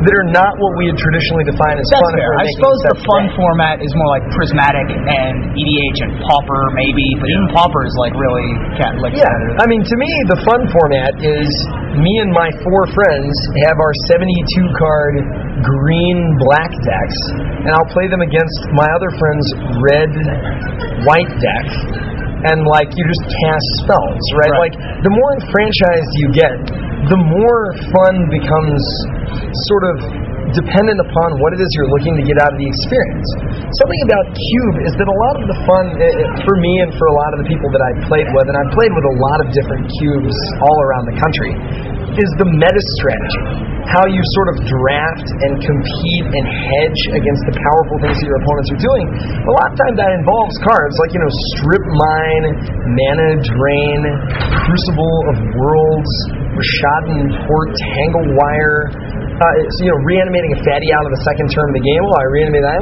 that 0.08 0.14
are 0.16 0.30
not 0.32 0.52
what 0.58 0.72
we 0.80 0.88
would 0.90 1.00
traditionally 1.00 1.44
define 1.48 1.76
as 1.80 1.86
That's 1.92 2.02
fun. 2.08 2.14
fair. 2.18 2.32
I 2.40 2.46
suppose 2.56 2.78
the 2.88 2.96
fun 3.04 3.24
today. 3.28 3.38
format 3.40 3.76
is 3.84 3.92
more 4.00 4.10
like 4.16 4.24
Prismatic 4.36 4.88
and 4.96 5.36
EDH 5.60 6.00
and 6.08 6.12
Pauper, 6.24 6.62
maybe. 6.76 7.04
But 7.20 7.28
even 7.30 7.46
paupers 7.60 7.92
like 8.00 8.16
really 8.16 8.50
can't 8.80 9.04
like 9.04 9.12
Yeah, 9.12 9.28
I 9.60 9.68
mean, 9.68 9.84
to 9.84 9.96
me, 10.00 10.12
the 10.32 10.40
fun 10.48 10.64
format 10.72 11.20
is 11.20 11.52
me 12.00 12.24
and 12.24 12.32
my 12.32 12.48
four 12.64 12.88
friends 12.96 13.36
have 13.68 13.84
our 13.84 13.92
72 14.08 14.32
card 14.80 15.20
green 15.60 16.40
black 16.40 16.72
decks, 16.72 17.20
and 17.68 17.72
I'll 17.76 17.92
play 17.92 18.08
them 18.08 18.24
against 18.24 18.60
my 18.72 18.88
other 18.96 19.12
friend's 19.20 19.48
red 19.84 20.12
white 21.04 21.32
deck. 21.44 21.68
And 22.40 22.64
like 22.64 22.96
you 22.96 23.04
just 23.04 23.26
cast 23.44 23.68
spells, 23.84 24.24
right? 24.40 24.56
Right. 24.56 24.72
Like 24.72 24.76
the 25.04 25.12
more 25.12 25.36
enfranchised 25.44 26.14
you 26.24 26.32
get, 26.32 26.56
the 27.12 27.20
more 27.20 27.76
fun 27.92 28.32
becomes 28.32 28.80
sort 29.68 29.84
of 29.92 29.96
dependent 30.56 31.00
upon 31.04 31.38
what 31.40 31.54
it 31.54 31.60
is 31.62 31.70
you're 31.78 31.92
looking 31.94 32.16
to 32.18 32.24
get 32.26 32.38
out 32.42 32.52
of 32.54 32.58
the 32.58 32.68
experience. 32.68 33.28
Something 33.80 34.02
about 34.10 34.26
Cube 34.34 34.78
is 34.88 34.94
that 34.98 35.08
a 35.08 35.18
lot 35.30 35.36
of 35.38 35.46
the 35.46 35.58
fun, 35.68 35.86
eh, 35.98 36.06
eh, 36.06 36.46
for 36.48 36.56
me 36.58 36.74
and 36.82 36.92
for 36.98 37.06
a 37.06 37.16
lot 37.16 37.30
of 37.38 37.46
the 37.46 37.48
people 37.48 37.70
that 37.70 37.84
I've 37.84 38.02
played 38.10 38.28
with, 38.34 38.46
and 38.50 38.56
I've 38.58 38.74
played 38.74 38.94
with 38.94 39.06
a 39.06 39.16
lot 39.22 39.40
of 39.46 39.48
different 39.54 39.84
cubes 40.02 40.36
all 40.66 40.78
around 40.90 41.06
the 41.12 41.18
country, 41.22 41.52
is 42.18 42.32
the 42.42 42.48
meta 42.50 42.84
strategy. 43.00 43.70
How 43.90 44.06
you 44.06 44.22
sort 44.38 44.50
of 44.54 44.58
draft 44.70 45.28
and 45.46 45.52
compete 45.66 46.28
and 46.30 46.46
hedge 46.46 47.02
against 47.16 47.44
the 47.50 47.56
powerful 47.58 47.98
things 48.06 48.18
that 48.22 48.28
your 48.28 48.38
opponents 48.42 48.70
are 48.70 48.82
doing. 48.82 49.06
A 49.50 49.54
lot 49.54 49.68
of 49.74 49.76
times 49.82 49.96
that 49.98 50.14
involves 50.14 50.54
cards 50.62 50.94
like, 51.02 51.12
you 51.16 51.22
know, 51.22 51.34
Strip 51.58 51.86
Mine, 51.98 52.46
Mana 52.86 53.30
Drain, 53.42 54.02
Crucible 54.62 55.18
of 55.34 55.36
Worlds, 55.58 56.14
Rishadan 56.54 57.34
Port, 57.50 57.70
Tangle 57.82 58.30
Wire, 58.38 58.94
uh, 59.40 59.46
you 59.80 59.90
know, 59.90 60.00
reanimating 60.30 60.54
a 60.54 60.62
fatty 60.62 60.90
out 60.94 61.06
of 61.10 61.12
the 61.18 61.22
second 61.26 61.50
turn 61.50 61.66
of 61.74 61.76
the 61.76 61.82
game. 61.82 62.02
Well, 62.06 62.22
I 62.22 62.28
reanimated 62.30 62.66
that. 62.70 62.78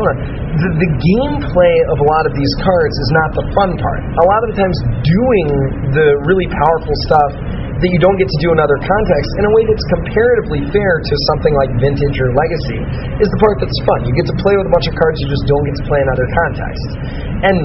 The, 0.59 0.69
the 0.83 0.91
gameplay 0.99 1.75
of 1.95 1.97
a 2.03 2.07
lot 2.11 2.27
of 2.27 2.35
these 2.35 2.53
cards 2.59 2.95
is 2.99 3.09
not 3.23 3.29
the 3.39 3.45
fun 3.55 3.71
part. 3.79 4.01
A 4.03 4.25
lot 4.27 4.39
of 4.43 4.47
the 4.51 4.57
times, 4.59 4.75
doing 4.99 5.47
the 5.95 6.07
really 6.27 6.47
powerful 6.51 6.95
stuff 7.07 7.31
that 7.77 7.89
you 7.93 7.99
don't 8.01 8.17
get 8.17 8.25
to 8.25 8.39
do 8.41 8.49
in 8.49 8.57
other 8.57 8.77
contexts 8.81 9.33
in 9.37 9.43
a 9.45 9.51
way 9.53 9.63
that's 9.69 9.87
comparatively 10.01 10.61
fair 10.73 10.93
to 10.97 11.13
something 11.29 11.53
like 11.61 11.69
Vintage 11.77 12.17
or 12.17 12.33
Legacy 12.33 12.79
is 13.21 13.29
the 13.29 13.39
part 13.39 13.61
that's 13.61 13.79
fun. 13.85 14.01
You 14.09 14.13
get 14.17 14.25
to 14.33 14.37
play 14.41 14.57
with 14.57 14.65
a 14.65 14.73
bunch 14.73 14.89
of 14.89 14.95
cards 14.97 15.21
you 15.21 15.29
just 15.29 15.45
don't 15.45 15.65
get 15.65 15.75
to 15.77 15.85
play 15.85 15.99
in 16.01 16.07
other 16.09 16.27
contexts. 16.41 16.89
And 17.37 17.57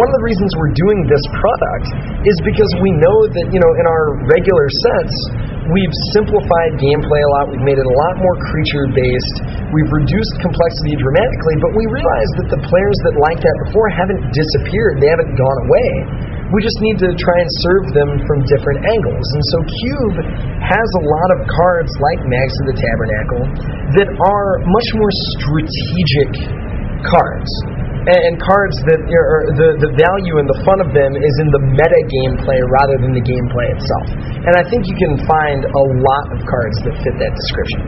one 0.00 0.06
of 0.06 0.14
the 0.16 0.24
reasons 0.24 0.48
we're 0.56 0.72
doing 0.72 1.04
this 1.10 1.24
product 1.36 1.86
is 2.24 2.36
because 2.46 2.70
we 2.80 2.90
know 3.04 3.18
that, 3.36 3.46
you 3.52 3.60
know, 3.60 3.72
in 3.76 3.84
our 3.84 4.04
regular 4.32 4.66
sets, 4.70 5.16
we've 5.76 5.94
simplified 6.16 6.80
gameplay 6.80 7.20
a 7.20 7.30
lot. 7.36 7.52
We've 7.52 7.66
made 7.66 7.76
it 7.76 7.84
a 7.84 7.96
lot 8.08 8.14
more 8.22 8.36
creature 8.54 8.86
based. 8.96 9.36
We've 9.76 9.92
reduced 9.92 10.34
complexity 10.40 10.96
dramatically, 10.96 11.56
but 11.60 11.70
we 11.76 11.84
realize 11.90 12.30
that 12.40 12.48
the 12.54 12.60
players 12.64 12.98
that 13.10 13.14
liked 13.18 13.42
that 13.44 13.56
before 13.68 13.92
haven't 13.92 14.22
disappeared. 14.32 15.04
They 15.04 15.10
haven't 15.10 15.36
gone 15.36 15.58
away. 15.68 15.90
We 16.50 16.58
just 16.66 16.78
need 16.82 16.98
to 16.98 17.14
try 17.14 17.38
and 17.38 17.50
serve 17.62 17.84
them 17.94 18.10
from 18.26 18.42
different 18.50 18.82
angles. 18.82 19.22
And 19.22 19.42
so 19.54 19.56
Cube 19.62 20.18
has 20.66 20.88
a 20.98 21.02
lot 21.06 21.28
of 21.38 21.38
cards 21.46 21.90
like 22.02 22.20
Magus 22.26 22.56
of 22.66 22.66
the 22.74 22.78
Tabernacle 22.78 23.42
that 24.02 24.08
are 24.10 24.50
much 24.66 24.88
more 24.98 25.12
strategic 25.38 26.30
cards. 27.06 27.50
And, 28.00 28.40
cards 28.40 28.80
that 28.88 28.96
are, 28.96 29.44
the, 29.60 29.68
the 29.76 29.92
value 29.92 30.40
and 30.40 30.48
the 30.48 30.58
fun 30.64 30.80
of 30.80 30.88
them 30.96 31.12
is 31.20 31.34
in 31.36 31.48
the 31.52 31.62
meta 31.68 32.00
gameplay 32.08 32.56
rather 32.64 32.96
than 32.96 33.12
the 33.12 33.20
gameplay 33.20 33.68
itself. 33.76 34.08
And 34.40 34.56
I 34.56 34.64
think 34.64 34.88
you 34.88 34.96
can 34.96 35.20
find 35.28 35.68
a 35.68 35.84
lot 36.00 36.26
of 36.32 36.40
cards 36.48 36.80
that 36.88 36.96
fit 37.04 37.14
that 37.20 37.32
description. 37.36 37.80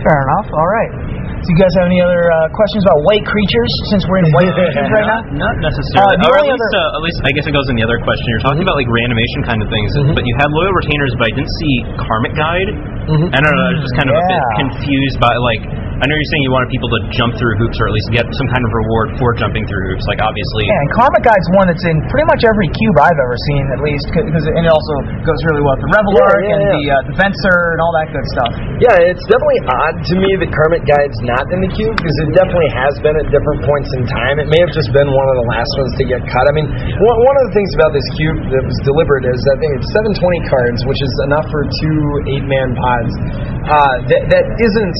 Fair 0.00 0.16
enough. 0.16 0.48
All 0.48 0.64
right. 0.64 1.19
Do 1.40 1.48
you 1.48 1.58
guys 1.58 1.72
have 1.80 1.88
any 1.88 2.00
other 2.04 2.20
uh, 2.28 2.52
questions 2.52 2.84
about 2.84 3.00
white 3.08 3.24
creatures? 3.24 3.72
Since 3.88 4.04
we're 4.04 4.20
in 4.20 4.28
white 4.36 4.52
creatures 4.60 4.88
right 4.92 5.08
now. 5.08 5.20
Not 5.40 5.56
necessarily. 5.64 6.20
Uh, 6.20 6.20
the 6.20 6.28
or 6.28 6.36
at 6.36 6.44
least, 6.44 6.60
other- 6.60 6.76
uh, 6.76 6.96
at 7.00 7.02
least, 7.02 7.18
I 7.24 7.30
guess 7.32 7.44
it 7.48 7.54
goes 7.56 7.64
in 7.72 7.80
the 7.80 7.84
other 7.88 7.96
question. 8.04 8.26
You're 8.28 8.44
talking 8.44 8.60
about 8.60 8.76
like 8.76 8.88
reanimation 8.92 9.40
kind 9.48 9.60
of 9.64 9.68
things, 9.72 9.90
but 10.12 10.20
you 10.28 10.34
had 10.36 10.52
loyal 10.52 10.74
retainers, 10.76 11.16
but 11.16 11.26
I 11.28 11.32
didn't 11.32 11.52
see 11.64 11.74
Karmic 11.96 12.36
Guide. 12.36 12.70
I 13.10 13.38
don't 13.42 13.54
know. 13.54 13.66
I 13.66 13.72
was 13.74 13.82
just 13.82 13.96
kind 13.98 14.08
of 14.10 14.16
a 14.16 14.24
bit 14.24 14.42
confused 14.62 15.18
by 15.18 15.34
like. 15.42 15.64
I 16.00 16.08
know 16.08 16.16
you're 16.16 16.30
saying 16.32 16.48
you 16.48 16.54
wanted 16.56 16.72
people 16.72 16.88
to 16.96 17.00
jump 17.12 17.36
through 17.36 17.60
hoops, 17.60 17.76
or 17.76 17.84
at 17.84 17.92
least 17.92 18.08
get 18.08 18.24
some 18.24 18.48
kind 18.48 18.64
of 18.64 18.72
reward 18.72 19.20
for 19.20 19.36
jumping 19.36 19.68
through 19.68 19.84
hoops. 19.92 20.08
Like 20.08 20.16
obviously, 20.24 20.64
Yeah, 20.64 20.80
and 20.80 20.90
Karmic 20.96 21.20
Guide's 21.28 21.48
one 21.60 21.68
that's 21.68 21.84
in 21.84 22.00
pretty 22.08 22.24
much 22.24 22.40
every 22.40 22.72
cube 22.72 22.96
I've 22.96 23.20
ever 23.20 23.36
seen, 23.52 23.64
at 23.68 23.80
least, 23.84 24.08
because 24.08 24.48
and 24.48 24.64
it 24.64 24.72
also 24.72 24.94
goes 25.28 25.36
really 25.52 25.60
well 25.60 25.76
with 25.76 25.84
the 25.84 25.92
Reveillark 25.92 26.40
Yeah, 26.40 26.48
yeah, 26.48 26.54
and 26.56 26.62
yeah. 26.64 26.72
the 26.72 26.84
uh, 26.88 27.08
the 27.12 27.14
Venser 27.20 27.76
and 27.76 27.80
all 27.84 27.92
that 28.00 28.08
good 28.16 28.26
stuff. 28.32 28.52
Yeah, 28.80 29.12
it's 29.12 29.24
definitely 29.28 29.60
odd 29.68 29.96
to 30.00 30.14
me 30.16 30.30
that 30.40 30.50
Karmic 30.56 30.88
Guide's 30.88 31.20
not 31.20 31.44
in 31.52 31.60
the 31.68 31.70
cube 31.76 31.92
because 32.00 32.16
it 32.24 32.32
definitely 32.32 32.72
has 32.72 32.96
been 33.04 33.20
at 33.20 33.28
different 33.28 33.60
points 33.68 33.92
in 34.00 34.08
time. 34.08 34.40
It 34.40 34.48
may 34.48 34.60
have 34.64 34.72
just 34.72 34.88
been 34.96 35.08
one 35.12 35.28
of 35.28 35.36
the 35.36 35.46
last 35.52 35.72
ones 35.84 35.92
to 36.00 36.04
get 36.08 36.24
cut. 36.32 36.48
I 36.48 36.52
mean, 36.56 36.68
one, 36.96 37.16
one 37.28 37.36
of 37.40 37.44
the 37.50 37.54
things 37.56 37.70
about 37.76 37.92
this 37.92 38.08
cube 38.16 38.40
that 38.56 38.64
was 38.64 38.78
deliberate 38.88 39.28
is 39.28 39.36
I 39.52 39.56
think 39.60 39.70
it's 39.76 39.88
720 39.92 40.48
cards, 40.48 40.80
which 40.88 41.00
is 41.04 41.12
enough 41.28 41.44
for 41.52 41.60
two 41.84 41.98
eight-man 42.32 42.72
pods. 42.72 42.99
Uh, 43.08 43.94
that 44.10 44.22
that 44.28 44.44
isn't 44.60 44.98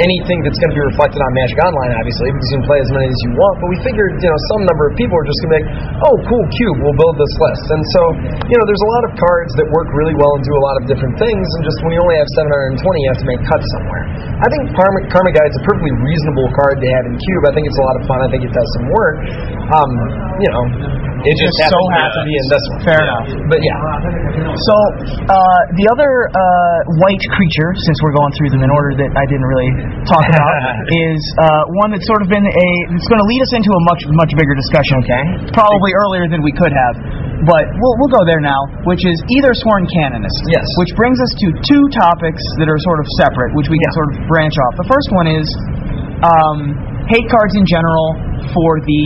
anything 0.00 0.40
that's 0.40 0.56
going 0.56 0.72
to 0.72 0.78
be 0.78 0.84
reflected 0.88 1.20
on 1.20 1.30
Magic 1.36 1.58
Online, 1.60 1.92
obviously, 2.00 2.32
because 2.32 2.48
you 2.48 2.56
can 2.62 2.66
play 2.68 2.80
as 2.80 2.90
many 2.94 3.06
as 3.08 3.18
you 3.28 3.30
want. 3.36 3.54
But 3.60 3.68
we 3.68 3.78
figured, 3.84 4.16
you 4.22 4.30
know, 4.30 4.40
some 4.54 4.62
number 4.64 4.88
of 4.88 4.96
people 4.96 5.12
are 5.20 5.26
just 5.26 5.36
going 5.44 5.50
to 5.52 5.52
be 5.52 5.58
like, 5.60 5.68
oh, 6.08 6.16
cool, 6.28 6.44
cube, 6.56 6.76
we'll 6.80 6.96
build 6.96 7.16
this 7.20 7.34
list. 7.36 7.64
And 7.76 7.82
so, 7.92 8.00
you 8.48 8.56
know, 8.56 8.64
there's 8.64 8.84
a 8.84 8.90
lot 8.96 9.02
of 9.10 9.12
cards 9.20 9.52
that 9.60 9.66
work 9.68 9.88
really 9.92 10.16
well 10.16 10.32
and 10.38 10.42
do 10.46 10.54
a 10.56 10.62
lot 10.64 10.76
of 10.80 10.88
different 10.88 11.16
things. 11.20 11.44
And 11.44 11.60
just 11.66 11.76
when 11.84 11.92
you 11.92 12.00
only 12.00 12.16
have 12.16 12.28
720, 12.40 12.80
you 12.80 13.08
have 13.12 13.20
to 13.20 13.28
make 13.28 13.42
cuts 13.44 13.66
somewhere. 13.76 14.04
I 14.40 14.46
think 14.48 14.72
Karma, 14.72 14.98
Karma 15.12 15.30
Guide's 15.34 15.56
a 15.60 15.64
perfectly 15.66 15.92
reasonable 16.00 16.48
card 16.56 16.80
to 16.80 16.86
have 16.88 17.04
in 17.12 17.14
cube. 17.20 17.42
I 17.44 17.52
think 17.52 17.64
it's 17.68 17.80
a 17.80 17.84
lot 17.84 17.96
of 18.00 18.02
fun. 18.08 18.18
I 18.24 18.28
think 18.32 18.42
it 18.48 18.52
does 18.54 18.68
some 18.80 18.86
work. 18.88 19.16
Um, 19.76 19.90
you 20.40 20.50
know, 20.56 20.64
it 21.22 21.34
just, 21.38 21.54
Just 21.58 21.70
so 21.70 21.78
happens 21.78 21.86
to 21.86 21.98
have 21.98 22.12
to 22.12 22.22
happens. 22.22 22.28
be 22.28 22.34
in 22.34 22.46
this 22.50 22.64
one. 22.66 22.80
Fair 22.82 23.00
enough. 23.02 23.26
But 23.48 23.60
yeah. 23.62 23.78
So 24.58 24.74
uh, 25.30 25.60
the 25.78 25.86
other 25.90 26.10
uh, 26.30 26.78
white 27.02 27.22
creature, 27.34 27.70
since 27.86 27.98
we're 28.02 28.16
going 28.16 28.32
through 28.34 28.50
them 28.50 28.62
in 28.66 28.70
order 28.74 28.98
that 28.98 29.10
I 29.14 29.24
didn't 29.30 29.46
really 29.46 29.70
talk 30.06 30.24
about, 30.26 30.54
is 31.10 31.20
uh, 31.38 31.78
one 31.78 31.94
that's 31.94 32.06
sort 32.10 32.20
of 32.22 32.28
been 32.28 32.44
a. 32.44 32.68
It's 32.94 33.08
going 33.08 33.22
to 33.22 33.28
lead 33.28 33.42
us 33.42 33.52
into 33.54 33.70
a 33.70 33.82
much 33.86 34.02
much 34.12 34.32
bigger 34.34 34.54
discussion. 34.58 34.98
Okay. 35.06 35.22
Probably 35.54 35.94
earlier 35.94 36.26
than 36.26 36.42
we 36.42 36.50
could 36.52 36.74
have, 36.74 36.94
but 37.46 37.64
we'll 37.78 37.96
we'll 38.02 38.12
go 38.12 38.22
there 38.26 38.42
now, 38.42 38.58
which 38.84 39.06
is 39.06 39.16
Aethersworn 39.30 39.86
Canonist. 39.94 40.42
Yes. 40.50 40.66
Which 40.82 40.92
brings 40.98 41.18
us 41.22 41.32
to 41.42 41.46
two 41.62 41.84
topics 41.94 42.42
that 42.58 42.66
are 42.66 42.78
sort 42.82 42.98
of 42.98 43.06
separate, 43.18 43.54
which 43.54 43.70
we 43.70 43.78
can 43.78 43.90
sort 43.94 44.08
of 44.10 44.14
branch 44.26 44.54
off. 44.58 44.74
The 44.78 44.88
first 44.90 45.08
one 45.14 45.26
is 45.30 45.46
um, 46.22 46.91
hate 47.10 47.26
cards 47.30 47.54
in 47.58 47.64
general 47.66 48.14
for 48.54 48.78
the 48.84 49.04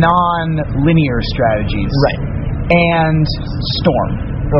non-linear 0.00 1.18
strategies. 1.34 1.92
Right. 2.08 2.20
And 2.72 3.24
Storm 3.82 4.10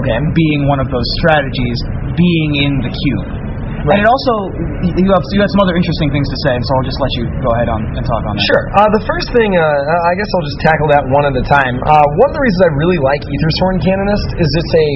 Okay. 0.02 0.18
being 0.34 0.66
one 0.66 0.80
of 0.82 0.90
those 0.90 1.06
strategies, 1.22 1.78
being 2.18 2.50
in 2.66 2.72
the 2.82 2.90
cube. 2.90 3.44
Right. 3.84 4.00
And 4.00 4.00
it 4.00 4.08
also, 4.08 4.32
you 4.96 5.12
have, 5.12 5.24
you 5.28 5.40
have 5.44 5.52
some 5.52 5.62
other 5.68 5.76
interesting 5.76 6.08
things 6.08 6.24
to 6.32 6.38
say, 6.40 6.56
so 6.56 6.70
I'll 6.72 6.88
just 6.88 6.96
let 7.04 7.12
you 7.20 7.24
go 7.44 7.52
ahead 7.52 7.68
on 7.68 7.84
and 7.84 8.00
talk 8.00 8.22
on 8.24 8.32
that. 8.32 8.48
Sure. 8.48 8.64
Uh, 8.80 8.88
the 8.96 9.04
first 9.04 9.28
thing, 9.36 9.52
uh, 9.52 9.60
I 10.08 10.12
guess 10.16 10.24
I'll 10.32 10.46
just 10.48 10.60
tackle 10.64 10.88
that 10.96 11.04
one 11.12 11.28
at 11.28 11.36
a 11.36 11.44
time. 11.44 11.76
Uh, 11.84 11.92
one 12.24 12.32
of 12.32 12.34
the 12.34 12.42
reasons 12.42 12.60
I 12.64 12.70
really 12.80 12.96
like 13.04 13.20
Aethersworn 13.28 13.84
Canonist 13.84 14.28
is 14.40 14.48
it's 14.48 14.72
a 14.72 14.88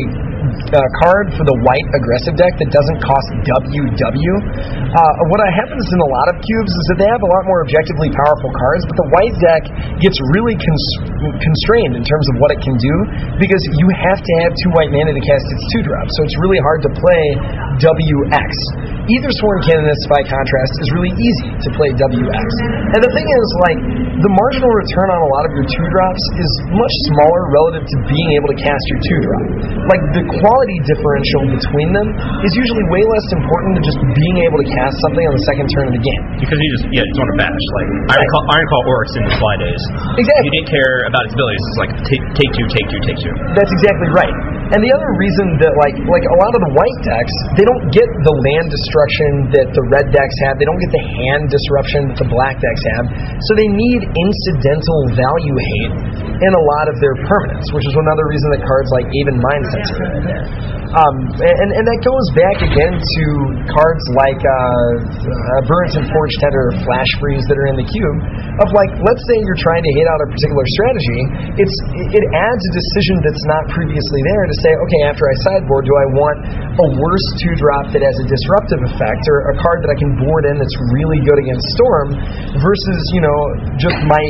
uh, 0.73 0.78
card 1.02 1.33
for 1.35 1.45
the 1.45 1.57
white 1.66 1.87
aggressive 1.97 2.35
deck 2.38 2.54
that 2.61 2.71
doesn't 2.71 2.99
cost 3.02 3.28
WW. 3.47 4.33
Uh, 4.95 5.30
what 5.33 5.40
happens 5.54 5.87
in 5.88 5.99
a 6.00 6.11
lot 6.11 6.26
of 6.30 6.37
cubes 6.40 6.73
is 6.73 6.85
that 6.95 6.99
they 7.02 7.11
have 7.11 7.23
a 7.25 7.30
lot 7.30 7.42
more 7.49 7.61
objectively 7.64 8.11
powerful 8.14 8.50
cards, 8.54 8.83
but 8.87 8.97
the 8.97 9.09
white 9.14 9.37
deck 9.42 9.62
gets 9.99 10.16
really 10.37 10.54
cons- 10.54 10.97
constrained 11.42 11.99
in 11.99 12.04
terms 12.04 12.26
of 12.30 12.35
what 12.38 12.54
it 12.54 12.61
can 12.62 12.76
do 12.78 12.95
because 13.40 13.62
you 13.80 13.88
have 13.97 14.21
to 14.21 14.33
have 14.45 14.50
two 14.62 14.71
white 14.76 14.92
mana 14.95 15.11
to 15.11 15.23
cast 15.25 15.45
its 15.50 15.64
two 15.75 15.83
drop, 15.83 16.07
so 16.14 16.23
it's 16.23 16.38
really 16.38 16.61
hard 16.62 16.80
to 16.87 16.90
play 16.95 17.23
WX. 17.83 18.50
Either 19.09 19.30
Sworn 19.40 19.64
Canonist, 19.64 20.04
by 20.12 20.21
contrast, 20.28 20.73
is 20.85 20.88
really 20.92 21.14
easy 21.16 21.49
to 21.64 21.68
play 21.80 21.88
WX. 21.97 22.49
And 22.92 23.00
the 23.00 23.09
thing 23.09 23.25
is, 23.25 23.47
like, 23.64 23.80
the 24.21 24.28
marginal 24.28 24.68
return 24.68 25.09
on 25.16 25.21
a 25.25 25.30
lot 25.33 25.49
of 25.49 25.52
your 25.57 25.64
two 25.64 25.87
drops 25.88 26.21
is 26.37 26.50
much 26.76 26.95
smaller 27.09 27.49
relative 27.49 27.88
to 27.88 27.97
being 28.04 28.30
able 28.37 28.52
to 28.52 28.59
cast 28.61 28.85
your 28.92 29.00
two 29.00 29.18
drop. 29.25 29.45
Like, 29.88 30.02
the 30.12 30.25
quality 30.37 30.79
differential 30.85 31.43
between 31.57 31.89
them 31.97 32.09
is 32.45 32.53
usually 32.53 32.85
way 32.93 33.03
less 33.09 33.27
important 33.33 33.71
than 33.81 33.85
just 33.85 34.01
being 34.13 34.37
able 34.45 34.59
to 34.61 34.69
cast 34.69 34.95
something 35.09 35.25
on 35.25 35.35
the 35.35 35.45
second 35.49 35.67
turn 35.73 35.85
of 35.89 35.95
the 35.97 36.03
game. 36.05 36.23
because 36.43 36.59
you 36.59 36.71
just 36.77 36.87
yeah, 36.93 37.03
you 37.05 37.11
just 37.11 37.21
want 37.21 37.31
to 37.33 37.39
bash. 37.41 37.65
Like 37.81 37.89
Iron 38.17 38.29
Claw, 38.33 38.43
Iron 38.53 38.67
Claw 38.69 38.83
Orcs 38.89 39.13
in 39.17 39.23
the 39.25 39.35
fly 39.41 39.55
days. 39.61 39.83
Exactly. 40.21 40.45
You 40.49 40.53
didn't 40.61 40.71
care 40.71 40.95
about 41.09 41.23
its 41.29 41.35
abilities. 41.35 41.63
It's 41.73 41.81
like 41.81 41.93
take, 42.09 42.23
take 42.37 42.51
two, 42.57 42.67
take 42.69 42.87
two, 42.89 43.01
take 43.05 43.19
two. 43.21 43.35
That's 43.57 43.73
exactly 43.73 44.09
right. 44.13 44.35
And 44.77 44.85
the 44.85 44.93
other 44.93 45.11
reason 45.17 45.47
that 45.65 45.73
like 45.81 45.97
like 45.97 46.25
a 46.29 46.37
lot 46.45 46.53
of 46.53 46.61
the 46.61 46.73
white 46.77 47.01
decks, 47.01 47.35
they 47.57 47.65
don't 47.65 47.89
get 47.89 48.05
the 48.05 48.35
land 48.53 48.69
destruction 48.69 49.31
that 49.57 49.73
the 49.73 49.85
red 49.89 50.13
decks 50.13 50.37
have. 50.45 50.61
They 50.61 50.69
don't 50.69 50.81
get 50.81 50.93
the 50.93 51.05
hand 51.25 51.49
disruption 51.49 52.13
that 52.13 52.19
the 52.21 52.29
black 52.29 52.61
decks 52.61 52.83
have. 52.97 53.05
So 53.49 53.57
they 53.57 53.69
need 53.69 54.01
incidental 54.05 55.01
value 55.17 55.57
hate 55.57 55.95
in 56.45 56.53
a 56.53 56.63
lot 56.77 56.87
of 56.93 57.01
their 57.01 57.17
permanents, 57.25 57.73
which 57.73 57.87
is 57.89 57.97
another 57.97 58.29
reason 58.29 58.49
that 58.55 58.63
cards 58.63 58.91
like 58.93 59.09
Aven 59.09 59.39
Mindcensor 59.41 60.18
in 60.19 60.25
there. 60.25 60.88
Um, 60.88 61.16
and, 61.37 61.71
and 61.76 61.85
that 61.85 62.00
goes 62.00 62.26
back 62.33 62.64
again 62.64 62.97
to 62.97 63.25
cards 63.68 64.04
like 64.16 64.40
uh, 64.40 64.57
uh, 64.57 65.61
Burrenton 65.68 66.09
Forge 66.09 66.35
Tender 66.40 66.73
or 66.73 66.75
Flash 66.80 67.11
Freeze 67.21 67.45
that 67.45 67.61
are 67.61 67.68
in 67.68 67.76
the 67.76 67.85
cube. 67.85 68.18
Of 68.64 68.73
like, 68.73 68.92
let's 69.04 69.21
say 69.28 69.37
you're 69.45 69.61
trying 69.61 69.85
to 69.85 69.92
hit 69.92 70.07
out 70.09 70.18
a 70.25 70.28
particular 70.33 70.64
strategy, 70.80 71.21
it's 71.61 71.76
it 72.16 72.25
adds 72.33 72.62
a 72.64 72.73
decision 72.73 73.21
that's 73.21 73.45
not 73.45 73.68
previously 73.68 74.21
there 74.33 74.45
to 74.49 74.57
say, 74.64 74.73
okay, 74.73 75.00
after 75.12 75.28
I 75.28 75.35
sideboard, 75.45 75.85
do 75.85 75.92
I 75.92 76.07
want 76.16 76.37
a 76.57 76.87
worse 76.97 77.26
two 77.37 77.52
drop 77.61 77.92
that 77.92 78.00
has 78.00 78.16
a 78.25 78.26
disruptive 78.26 78.80
effect, 78.88 79.23
or 79.28 79.52
a 79.52 79.57
card 79.61 79.85
that 79.85 79.92
I 79.92 79.97
can 79.99 80.16
board 80.16 80.49
in 80.49 80.57
that's 80.57 80.78
really 80.97 81.21
good 81.21 81.37
against 81.37 81.68
Storm, 81.76 82.09
versus 82.64 83.00
you 83.12 83.21
know 83.21 83.38
just 83.76 83.99
my 84.09 84.25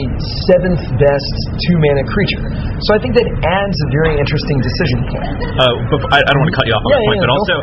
seventh 0.50 0.82
best 0.98 1.34
two 1.70 1.76
mana 1.78 2.02
creature. 2.10 2.42
So 2.82 2.96
I 2.96 2.98
think 2.98 3.14
that 3.14 3.28
adds 3.46 3.76
a 3.78 3.88
very 3.94 4.18
interesting 4.18 4.58
decision 4.58 4.98
point. 5.06 5.38
Uh, 5.54 5.74
but 5.92 6.00
I, 6.10 6.18
I 6.18 6.32
don't 6.34 6.47
want 6.48 6.56
to 6.56 6.58
cut 6.58 6.66
you 6.68 6.74
off 6.74 6.82
on 6.84 6.88
Yeah, 6.88 6.96
that 6.96 7.08
point, 7.08 7.18
yeah, 7.20 7.24
but 7.28 7.32
also, 7.36 7.56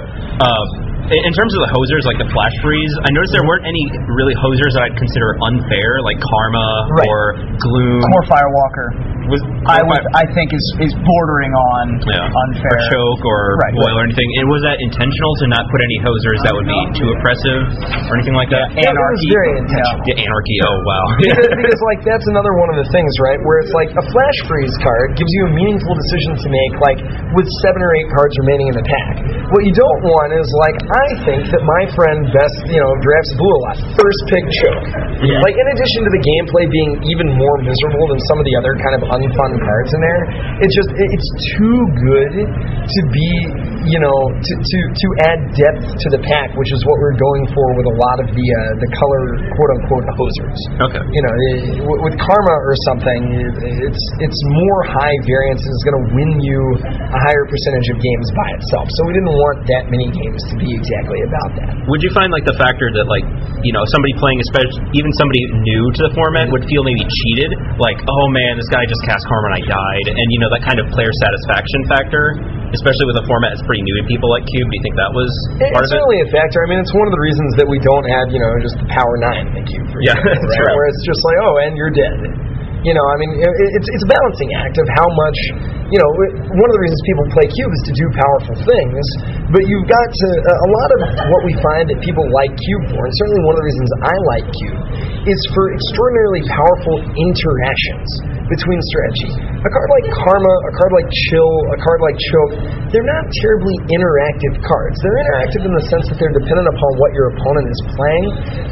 uh, 0.46 0.64
in 1.12 1.20
in 1.26 1.34
terms 1.38 1.52
of 1.54 1.62
the 1.68 1.72
hosers, 1.76 2.04
like 2.10 2.18
the 2.18 2.30
flash 2.34 2.56
freeze, 2.66 2.94
I 3.06 3.10
noticed 3.14 3.34
there 3.36 3.46
weren't 3.46 3.68
any 3.70 3.86
really 4.18 4.34
hosers 4.38 4.74
that 4.78 4.90
I'd 4.90 4.98
consider 4.98 5.38
unfair, 5.46 6.02
like 6.02 6.18
Karma 6.18 6.68
Right. 6.98 7.06
or 7.10 7.20
Gloom. 7.62 8.02
or 8.10 8.22
Firewalker, 8.26 8.88
Was 9.30 9.42
I 9.70 9.82
would, 9.86 10.04
I 10.18 10.26
think 10.34 10.54
is 10.54 10.66
is 10.82 10.94
bordering 10.98 11.54
on 11.74 11.84
yeah. 12.10 12.26
unfair. 12.30 12.74
or 12.74 12.90
choke 12.90 13.22
or 13.26 13.40
Right. 13.62 13.74
boil 13.78 13.96
or 14.02 14.04
anything. 14.06 14.30
And 14.42 14.50
was 14.50 14.62
that 14.66 14.78
intentional 14.82 15.32
to 15.42 15.46
not 15.54 15.64
put 15.70 15.80
any 15.82 15.98
hosers 16.02 16.40
that 16.46 16.54
would 16.58 16.70
be 16.70 16.80
too 16.98 17.10
oppressive 17.18 17.62
or 18.10 18.14
anything 18.18 18.38
like 18.38 18.50
that? 18.54 18.74
Yeah, 18.78 18.90
Anarchy. 18.94 19.30
very 19.34 19.52
intentional. 19.62 20.02
Yeah, 20.10 20.26
anarchy. 20.26 20.58
Oh 20.66 20.78
wow. 20.90 21.06
because, 21.22 21.48
because 21.54 21.82
like 21.94 22.02
that's 22.06 22.26
another 22.34 22.54
one 22.62 22.70
of 22.74 22.78
the 22.82 22.88
things, 22.94 23.12
right? 23.22 23.38
Where 23.46 23.62
it's 23.62 23.74
like 23.78 23.90
a 23.94 24.06
flash 24.10 24.38
freeze 24.50 24.74
card 24.82 25.14
gives 25.18 25.30
you 25.42 25.42
a 25.50 25.52
meaningful 25.54 25.94
decision 25.98 26.34
to 26.42 26.48
make, 26.50 26.74
like 26.82 27.00
with 27.38 27.48
seven 27.66 27.82
or 27.86 27.92
eight 27.98 28.10
cards 28.14 28.34
remaining 28.42 28.74
in 28.74 28.76
the 28.78 28.86
pack. 28.86 29.14
What 29.54 29.62
you 29.66 29.74
don't 29.74 30.02
want 30.06 30.34
is 30.38 30.48
like 30.66 30.78
I 30.96 31.08
think 31.28 31.44
that 31.52 31.60
my 31.60 31.84
friend 31.92 32.24
best, 32.32 32.56
you 32.72 32.80
know, 32.80 32.92
drafts 33.04 33.36
blue 33.36 33.52
a 33.52 33.62
lot. 33.68 33.76
First 34.00 34.22
pick 34.32 34.46
choke. 34.64 34.88
Like 35.44 35.56
in 35.60 35.68
addition 35.76 36.00
to 36.08 36.12
the 36.16 36.24
gameplay 36.24 36.66
being 36.72 36.92
even 37.12 37.28
more 37.36 37.56
miserable 37.68 38.06
than 38.16 38.20
some 38.32 38.40
of 38.40 38.46
the 38.48 38.56
other 38.56 38.80
kind 38.80 38.96
of 38.96 39.02
unfun 39.12 39.52
cards 39.60 39.92
in 39.92 40.00
there, 40.00 40.22
it's 40.64 40.72
just 40.72 40.90
it's 40.96 41.30
too 41.60 41.80
good 42.00 42.34
to 42.48 43.02
be, 43.12 43.30
you 43.92 44.00
know, 44.00 44.16
to 44.40 44.52
to 44.56 44.78
to 44.96 45.08
add 45.28 45.40
depth 45.60 45.84
to 46.00 46.08
the 46.16 46.22
pack, 46.24 46.56
which 46.56 46.72
is 46.72 46.80
what 46.88 46.96
we're 47.04 47.20
going 47.20 47.44
for 47.52 47.68
with 47.76 47.88
a 47.92 47.96
lot 48.00 48.18
of 48.24 48.28
the 48.32 48.46
uh, 48.48 48.60
the 48.80 48.90
color 48.96 49.24
quote 49.52 49.72
unquote 49.76 50.06
hosers 50.16 50.60
okay. 50.80 51.04
you 51.12 51.22
know, 51.28 51.34
i- 51.34 51.64
w- 51.84 52.02
with 52.08 52.16
karma 52.24 52.56
or 52.56 52.76
something, 52.88 53.20
i- 53.36 53.84
it's 53.84 54.04
it's 54.24 54.40
more 54.64 54.80
high 54.96 55.18
variance 55.28 55.60
and 55.60 55.72
it's 55.76 55.86
going 55.92 56.00
to 56.00 56.06
win 56.16 56.32
you 56.40 56.60
a 56.88 57.20
higher 57.20 57.44
percentage 57.52 57.88
of 57.92 57.98
games 58.00 58.28
by 58.32 58.48
itself. 58.64 58.88
So 58.96 59.00
we 59.10 59.12
didn't 59.20 59.36
want 59.36 59.58
that 59.76 59.84
many 59.92 60.08
games 60.16 60.40
to 60.52 60.56
be 60.56 60.72
exactly 60.86 61.20
about 61.26 61.50
that. 61.58 61.72
Would 61.90 62.02
you 62.06 62.14
find 62.14 62.30
like 62.30 62.46
the 62.46 62.54
factor 62.62 62.88
that 62.94 63.06
like 63.10 63.26
you 63.66 63.74
know 63.74 63.82
somebody 63.90 64.14
playing, 64.22 64.38
especially 64.46 64.86
even 64.94 65.10
somebody 65.18 65.42
new 65.66 65.84
to 65.98 66.02
the 66.06 66.14
format, 66.14 66.46
would 66.54 66.62
feel 66.70 66.86
maybe 66.86 67.02
cheated? 67.10 67.58
Like, 67.82 67.98
oh 68.06 68.26
man, 68.30 68.62
this 68.62 68.70
guy 68.70 68.86
just 68.86 69.02
cast 69.10 69.26
Karma 69.26 69.50
and 69.54 69.58
I 69.58 69.64
died, 69.66 70.06
and 70.14 70.26
you 70.30 70.40
know 70.46 70.50
that 70.54 70.62
kind 70.62 70.78
of 70.78 70.86
player 70.94 71.10
satisfaction 71.26 71.82
factor, 71.90 72.38
especially 72.72 73.10
with 73.10 73.18
a 73.22 73.26
format 73.26 73.58
that's 73.58 73.66
pretty 73.66 73.82
new 73.82 73.96
to 73.98 74.06
people 74.06 74.30
like 74.30 74.46
Cube. 74.46 74.70
Do 74.70 74.76
you 74.78 74.84
think 74.86 74.96
that 75.02 75.12
was 75.12 75.30
It- 75.58 75.74
part 75.74 75.82
It's 75.82 75.90
of 75.90 75.98
it? 75.98 75.98
certainly 75.98 76.20
a 76.22 76.30
factor. 76.30 76.62
I 76.62 76.68
mean, 76.70 76.80
it's 76.86 76.94
one 76.94 77.10
of 77.10 77.14
the 77.18 77.22
reasons 77.26 77.50
that 77.58 77.68
we 77.68 77.82
don't 77.82 78.06
have, 78.06 78.30
you 78.30 78.38
know, 78.38 78.50
just 78.62 78.78
the 78.78 78.88
Power 78.94 79.18
Nine 79.26 79.50
in 79.50 79.56
the 79.58 79.66
cube. 79.66 79.90
For 79.90 80.00
Yeah, 80.06 80.14
example, 80.18 80.30
that's 80.30 80.54
right? 80.62 80.70
right. 80.70 80.76
Where 80.78 80.88
it's 80.94 81.04
just 81.10 81.22
like, 81.26 81.38
oh, 81.42 81.56
and 81.66 81.74
you're 81.74 81.94
dead. 81.94 82.20
You 82.86 82.94
know, 82.94 83.02
I 83.02 83.16
mean, 83.18 83.32
it- 83.42 83.74
it's 83.82 83.90
it's 83.90 84.06
a 84.06 84.12
balancing 84.14 84.54
act 84.62 84.78
of 84.78 84.86
how 84.94 85.10
much. 85.10 85.38
You 85.86 86.02
know, 86.02 86.10
one 86.50 86.68
of 86.70 86.74
the 86.74 86.82
reasons 86.82 86.98
people 87.06 87.26
play 87.30 87.46
cube 87.46 87.70
is 87.70 87.84
to 87.86 87.94
do 87.94 88.06
powerful 88.18 88.58
things, 88.66 89.06
but 89.54 89.62
you've 89.70 89.86
got 89.86 90.08
to. 90.10 90.28
A 90.66 90.70
lot 90.82 90.90
of 90.98 91.00
what 91.30 91.42
we 91.46 91.54
find 91.62 91.86
that 91.94 92.02
people 92.02 92.26
like 92.34 92.58
cube 92.58 92.90
for, 92.90 93.06
and 93.06 93.14
certainly 93.22 93.42
one 93.46 93.54
of 93.54 93.60
the 93.62 93.68
reasons 93.70 93.90
I 94.02 94.16
like 94.34 94.46
cube, 94.50 94.80
is 95.30 95.40
for 95.54 95.78
extraordinarily 95.78 96.42
powerful 96.50 96.98
interactions 97.14 98.10
between 98.50 98.78
strategy. 98.94 99.30
A 99.66 99.70
card 99.70 99.90
like 99.90 100.06
Karma, 100.14 100.54
a 100.70 100.74
card 100.78 100.92
like 100.94 101.10
Chill, 101.30 101.54
a 101.74 101.78
card 101.82 102.00
like 102.06 102.18
Choke, 102.18 102.54
they're 102.94 103.10
not 103.10 103.26
terribly 103.42 103.74
interactive 103.90 104.62
cards. 104.62 105.02
They're 105.02 105.18
interactive 105.18 105.66
in 105.66 105.74
the 105.74 105.86
sense 105.90 106.06
that 106.14 106.18
they're 106.22 106.38
dependent 106.38 106.70
upon 106.70 106.92
what 107.02 107.10
your 107.18 107.34
opponent 107.34 107.74
is 107.74 107.82
playing, 107.98 108.26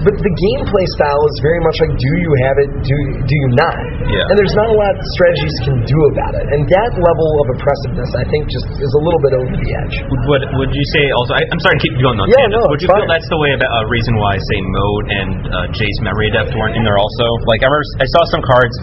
but 0.05 0.13
the 0.13 0.33
gameplay 0.33 0.85
style 0.93 1.21
is 1.33 1.35
very 1.41 1.61
much 1.65 1.77
like 1.81 1.93
do 1.97 2.11
you 2.21 2.31
have 2.45 2.57
it, 2.61 2.69
do 2.85 2.95
do 3.25 3.33
you 3.33 3.49
not? 3.57 3.77
Yeah. 4.13 4.29
And 4.29 4.35
there's 4.37 4.53
not 4.53 4.69
a 4.69 4.77
lot 4.77 4.93
strategies 5.17 5.57
can 5.65 5.81
do 5.81 5.99
about 6.13 6.37
it. 6.37 6.45
And 6.53 6.69
that 6.69 6.91
level 7.03 7.29
of 7.43 7.45
oppressiveness, 7.59 8.09
I 8.15 8.25
think, 8.31 8.47
just 8.47 8.67
is 8.79 8.93
a 8.95 9.01
little 9.03 9.21
bit 9.21 9.33
over 9.35 9.53
the 9.53 9.69
edge. 9.83 9.95
Would, 10.07 10.23
would 10.31 10.43
would 10.63 10.71
you 10.73 10.85
say 10.95 11.03
also? 11.19 11.35
I, 11.37 11.43
I'm 11.51 11.61
sorry 11.61 11.75
to 11.77 11.83
keep 11.83 11.95
going 11.99 12.17
on 12.17 12.25
Yeah, 12.31 12.47
no, 12.49 12.63
would 12.71 12.79
you 12.79 12.87
feel 12.87 13.05
that's 13.11 13.27
the 13.27 13.39
way 13.39 13.51
about 13.53 13.69
a 13.69 13.83
reason 13.91 14.15
why 14.17 14.39
say 14.39 14.59
Mode 14.63 15.07
and 15.11 15.31
uh, 15.51 15.55
Jace 15.75 15.99
Memory 16.01 16.31
Adept 16.31 16.55
weren't 16.55 16.75
in 16.79 16.83
there 16.87 16.97
also? 16.97 17.25
Like 17.51 17.61
I 17.61 17.67
remember 17.67 17.85
I 17.99 18.07
saw 18.07 18.21
some 18.33 18.43
cards 18.47 18.75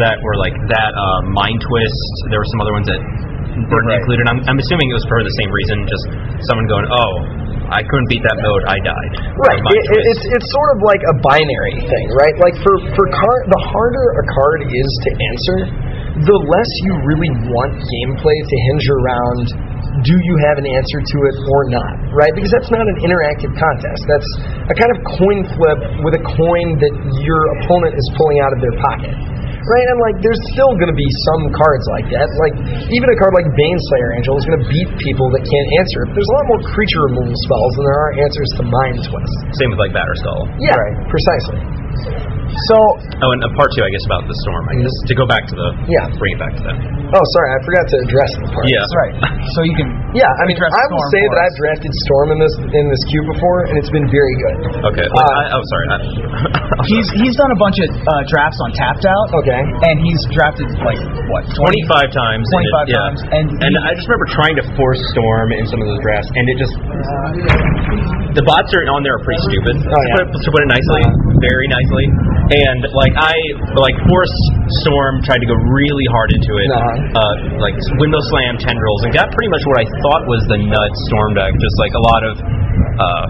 that 0.00 0.16
were 0.22 0.38
like 0.38 0.54
that 0.70 0.90
uh, 0.94 1.20
Mind 1.34 1.58
Twist. 1.66 2.02
There 2.30 2.38
were 2.38 2.50
some 2.54 2.62
other 2.62 2.74
ones 2.74 2.86
that 2.90 3.02
weren't 3.70 3.86
Right. 3.86 4.02
included. 4.02 4.24
I'm, 4.26 4.40
I'm 4.50 4.58
assuming 4.58 4.90
it 4.90 4.96
was 4.98 5.06
for 5.06 5.22
the 5.22 5.34
same 5.38 5.50
reason. 5.50 5.76
Just 5.86 6.04
someone 6.50 6.66
going, 6.66 6.86
oh, 6.90 7.12
I 7.70 7.80
couldn't 7.86 8.08
beat 8.10 8.20
that 8.26 8.38
mode, 8.42 8.62
I 8.66 8.76
died. 8.82 9.12
Right. 9.40 9.56
It, 9.62 9.78
it- 9.94 10.04
it's 10.10 10.22
it's 10.36 10.48
sort 10.52 10.74
of 10.76 10.78
like 10.84 11.00
a 11.06 11.14
binary 11.22 11.78
thing, 11.86 12.06
right? 12.18 12.34
Like 12.42 12.56
for 12.60 12.74
for 12.98 13.04
card, 13.14 13.42
the 13.48 13.62
harder 13.72 14.06
a 14.20 14.24
card 14.36 14.58
is 14.68 14.90
to 15.06 15.10
answer, 15.16 15.58
the 16.22 16.38
less 16.46 16.70
you 16.86 16.92
really 17.10 17.32
want 17.50 17.74
gameplay 17.74 18.38
to 18.38 18.56
hinge 18.70 18.86
around. 18.86 19.44
Do 20.06 20.14
you 20.14 20.34
have 20.46 20.62
an 20.62 20.66
answer 20.70 20.98
to 21.02 21.16
it 21.26 21.36
or 21.42 21.60
not? 21.74 21.94
Right? 22.14 22.30
Because 22.34 22.54
that's 22.54 22.70
not 22.70 22.86
an 22.86 22.98
interactive 23.02 23.50
contest. 23.58 24.02
That's 24.06 24.30
a 24.70 24.74
kind 24.78 24.90
of 24.94 24.98
coin 25.18 25.42
flip 25.58 25.80
with 26.06 26.14
a 26.14 26.22
coin 26.22 26.78
that 26.78 26.94
your 27.18 27.40
opponent 27.58 27.98
is 27.98 28.06
pulling 28.14 28.38
out 28.38 28.54
of 28.54 28.62
their 28.62 28.74
pocket. 28.78 29.14
Right, 29.64 29.86
and 29.88 29.96
like, 29.96 30.20
there's 30.20 30.40
still 30.52 30.76
going 30.76 30.92
to 30.92 30.98
be 30.98 31.08
some 31.32 31.48
cards 31.56 31.88
like 31.96 32.04
that. 32.12 32.28
Like, 32.36 32.52
even 32.92 33.08
a 33.08 33.16
card 33.16 33.32
like 33.32 33.48
Baneslayer 33.56 34.12
Angel 34.20 34.36
is 34.36 34.44
going 34.44 34.60
to 34.60 34.66
beat 34.68 34.90
people 35.00 35.32
that 35.32 35.40
can't 35.40 35.68
answer. 35.80 36.04
There's 36.12 36.28
a 36.28 36.34
lot 36.36 36.44
more 36.52 36.60
creature 36.68 37.08
removal 37.08 37.32
spells 37.48 37.72
than 37.80 37.84
there 37.88 37.96
are 37.96 38.12
answers 38.28 38.50
to 38.60 38.62
Mind 38.68 39.00
Twist. 39.08 39.34
Same 39.56 39.72
with 39.72 39.80
like 39.80 39.96
Batterskull. 39.96 40.52
Yeah, 40.60 40.76
right. 40.76 41.08
precisely. 41.08 41.58
So 42.70 42.76
Oh, 43.24 43.30
and 43.34 43.40
part 43.56 43.70
two, 43.74 43.82
I 43.82 43.90
guess, 43.90 44.04
about 44.06 44.24
the 44.30 44.36
storm. 44.46 44.64
I 44.70 44.74
guess 44.78 44.96
to 45.10 45.14
go 45.18 45.24
back 45.26 45.44
to 45.50 45.54
the 45.54 45.68
Yeah. 45.90 46.06
bring 46.18 46.34
it 46.36 46.40
back 46.40 46.54
to 46.58 46.62
that. 46.70 46.76
Oh, 47.14 47.24
sorry, 47.38 47.48
I 47.54 47.58
forgot 47.62 47.84
to 47.90 47.96
address 48.04 48.30
the 48.42 48.48
part. 48.50 48.64
Yeah. 48.66 48.80
that's 48.82 48.96
right. 49.04 49.14
So 49.54 49.58
you 49.66 49.74
can 49.78 49.88
Yeah, 50.14 50.26
I 50.28 50.42
mean, 50.46 50.56
I 50.58 50.84
will 50.90 51.04
say 51.14 51.22
that 51.22 51.38
us. 51.38 51.44
I've 51.50 51.56
drafted 51.58 51.92
Storm 52.06 52.28
in 52.34 52.38
this 52.42 52.54
in 52.58 52.84
this 52.90 53.02
queue 53.10 53.24
before, 53.34 53.66
and 53.70 53.74
it's 53.78 53.90
been 53.90 54.06
very 54.10 54.34
good. 54.46 54.56
Okay. 54.94 55.06
Uh, 55.06 55.18
I, 55.18 55.42
oh, 55.54 55.62
sorry. 55.70 55.86
I, 55.90 55.96
he's 56.90 57.06
he's 57.22 57.34
done 57.38 57.50
a 57.54 57.58
bunch 57.60 57.78
of 57.82 57.88
uh, 57.90 58.22
drafts 58.30 58.58
on 58.62 58.70
tapped 58.74 59.04
out. 59.06 59.26
Okay. 59.44 59.60
And 59.90 59.96
he's 60.02 60.20
drafted 60.34 60.68
like 60.82 60.98
what 61.30 61.42
20? 61.50 61.90
25 61.90 62.14
times. 62.14 62.44
and 62.44 62.62
25 62.70 62.86
it- 62.86 62.90
yeah. 62.94 62.98
times, 63.02 63.20
and 63.34 63.46
and 63.62 63.70
he- 63.74 63.84
I 63.84 63.90
just 63.98 64.06
remember 64.10 64.28
trying 64.34 64.56
to 64.58 64.64
force 64.78 65.00
Storm 65.14 65.48
in 65.54 65.64
some 65.70 65.78
of 65.82 65.86
those 65.90 66.00
drafts, 66.02 66.30
and 66.34 66.44
it 66.50 66.56
just 66.58 66.74
the 68.34 68.42
bots 68.46 68.70
are 68.74 68.82
on 68.90 69.06
there 69.06 69.14
are 69.14 69.22
pretty 69.22 69.42
stupid. 69.46 69.74
Oh, 69.78 69.86
to, 69.86 69.94
yeah. 69.94 70.14
put 70.18 70.22
it, 70.26 70.42
to 70.42 70.48
put 70.50 70.60
it 70.66 70.70
nicely, 70.70 71.02
very 71.38 71.66
nicely. 71.70 72.06
And 72.44 72.80
like 72.92 73.14
I 73.16 73.32
like 73.80 73.96
forced 74.04 74.42
Storm, 74.84 75.24
tried 75.24 75.40
to 75.40 75.48
go 75.48 75.56
really 75.72 76.04
hard 76.12 76.28
into 76.36 76.52
it, 76.60 76.68
Uh-huh. 76.68 77.20
uh, 77.20 77.34
like 77.56 77.72
window 77.96 78.20
slam 78.32 78.60
tendrils, 78.60 79.00
and 79.08 79.16
got 79.16 79.32
pretty 79.32 79.48
much 79.48 79.64
what 79.64 79.80
I 79.80 79.86
thought 80.04 80.22
was 80.28 80.42
the 80.52 80.60
nut 80.60 80.92
Storm 81.08 81.32
deck, 81.40 81.52
just 81.56 81.76
like 81.80 81.94
a 81.96 82.02
lot 82.04 82.22
of. 82.28 82.34
Uh, 83.00 83.26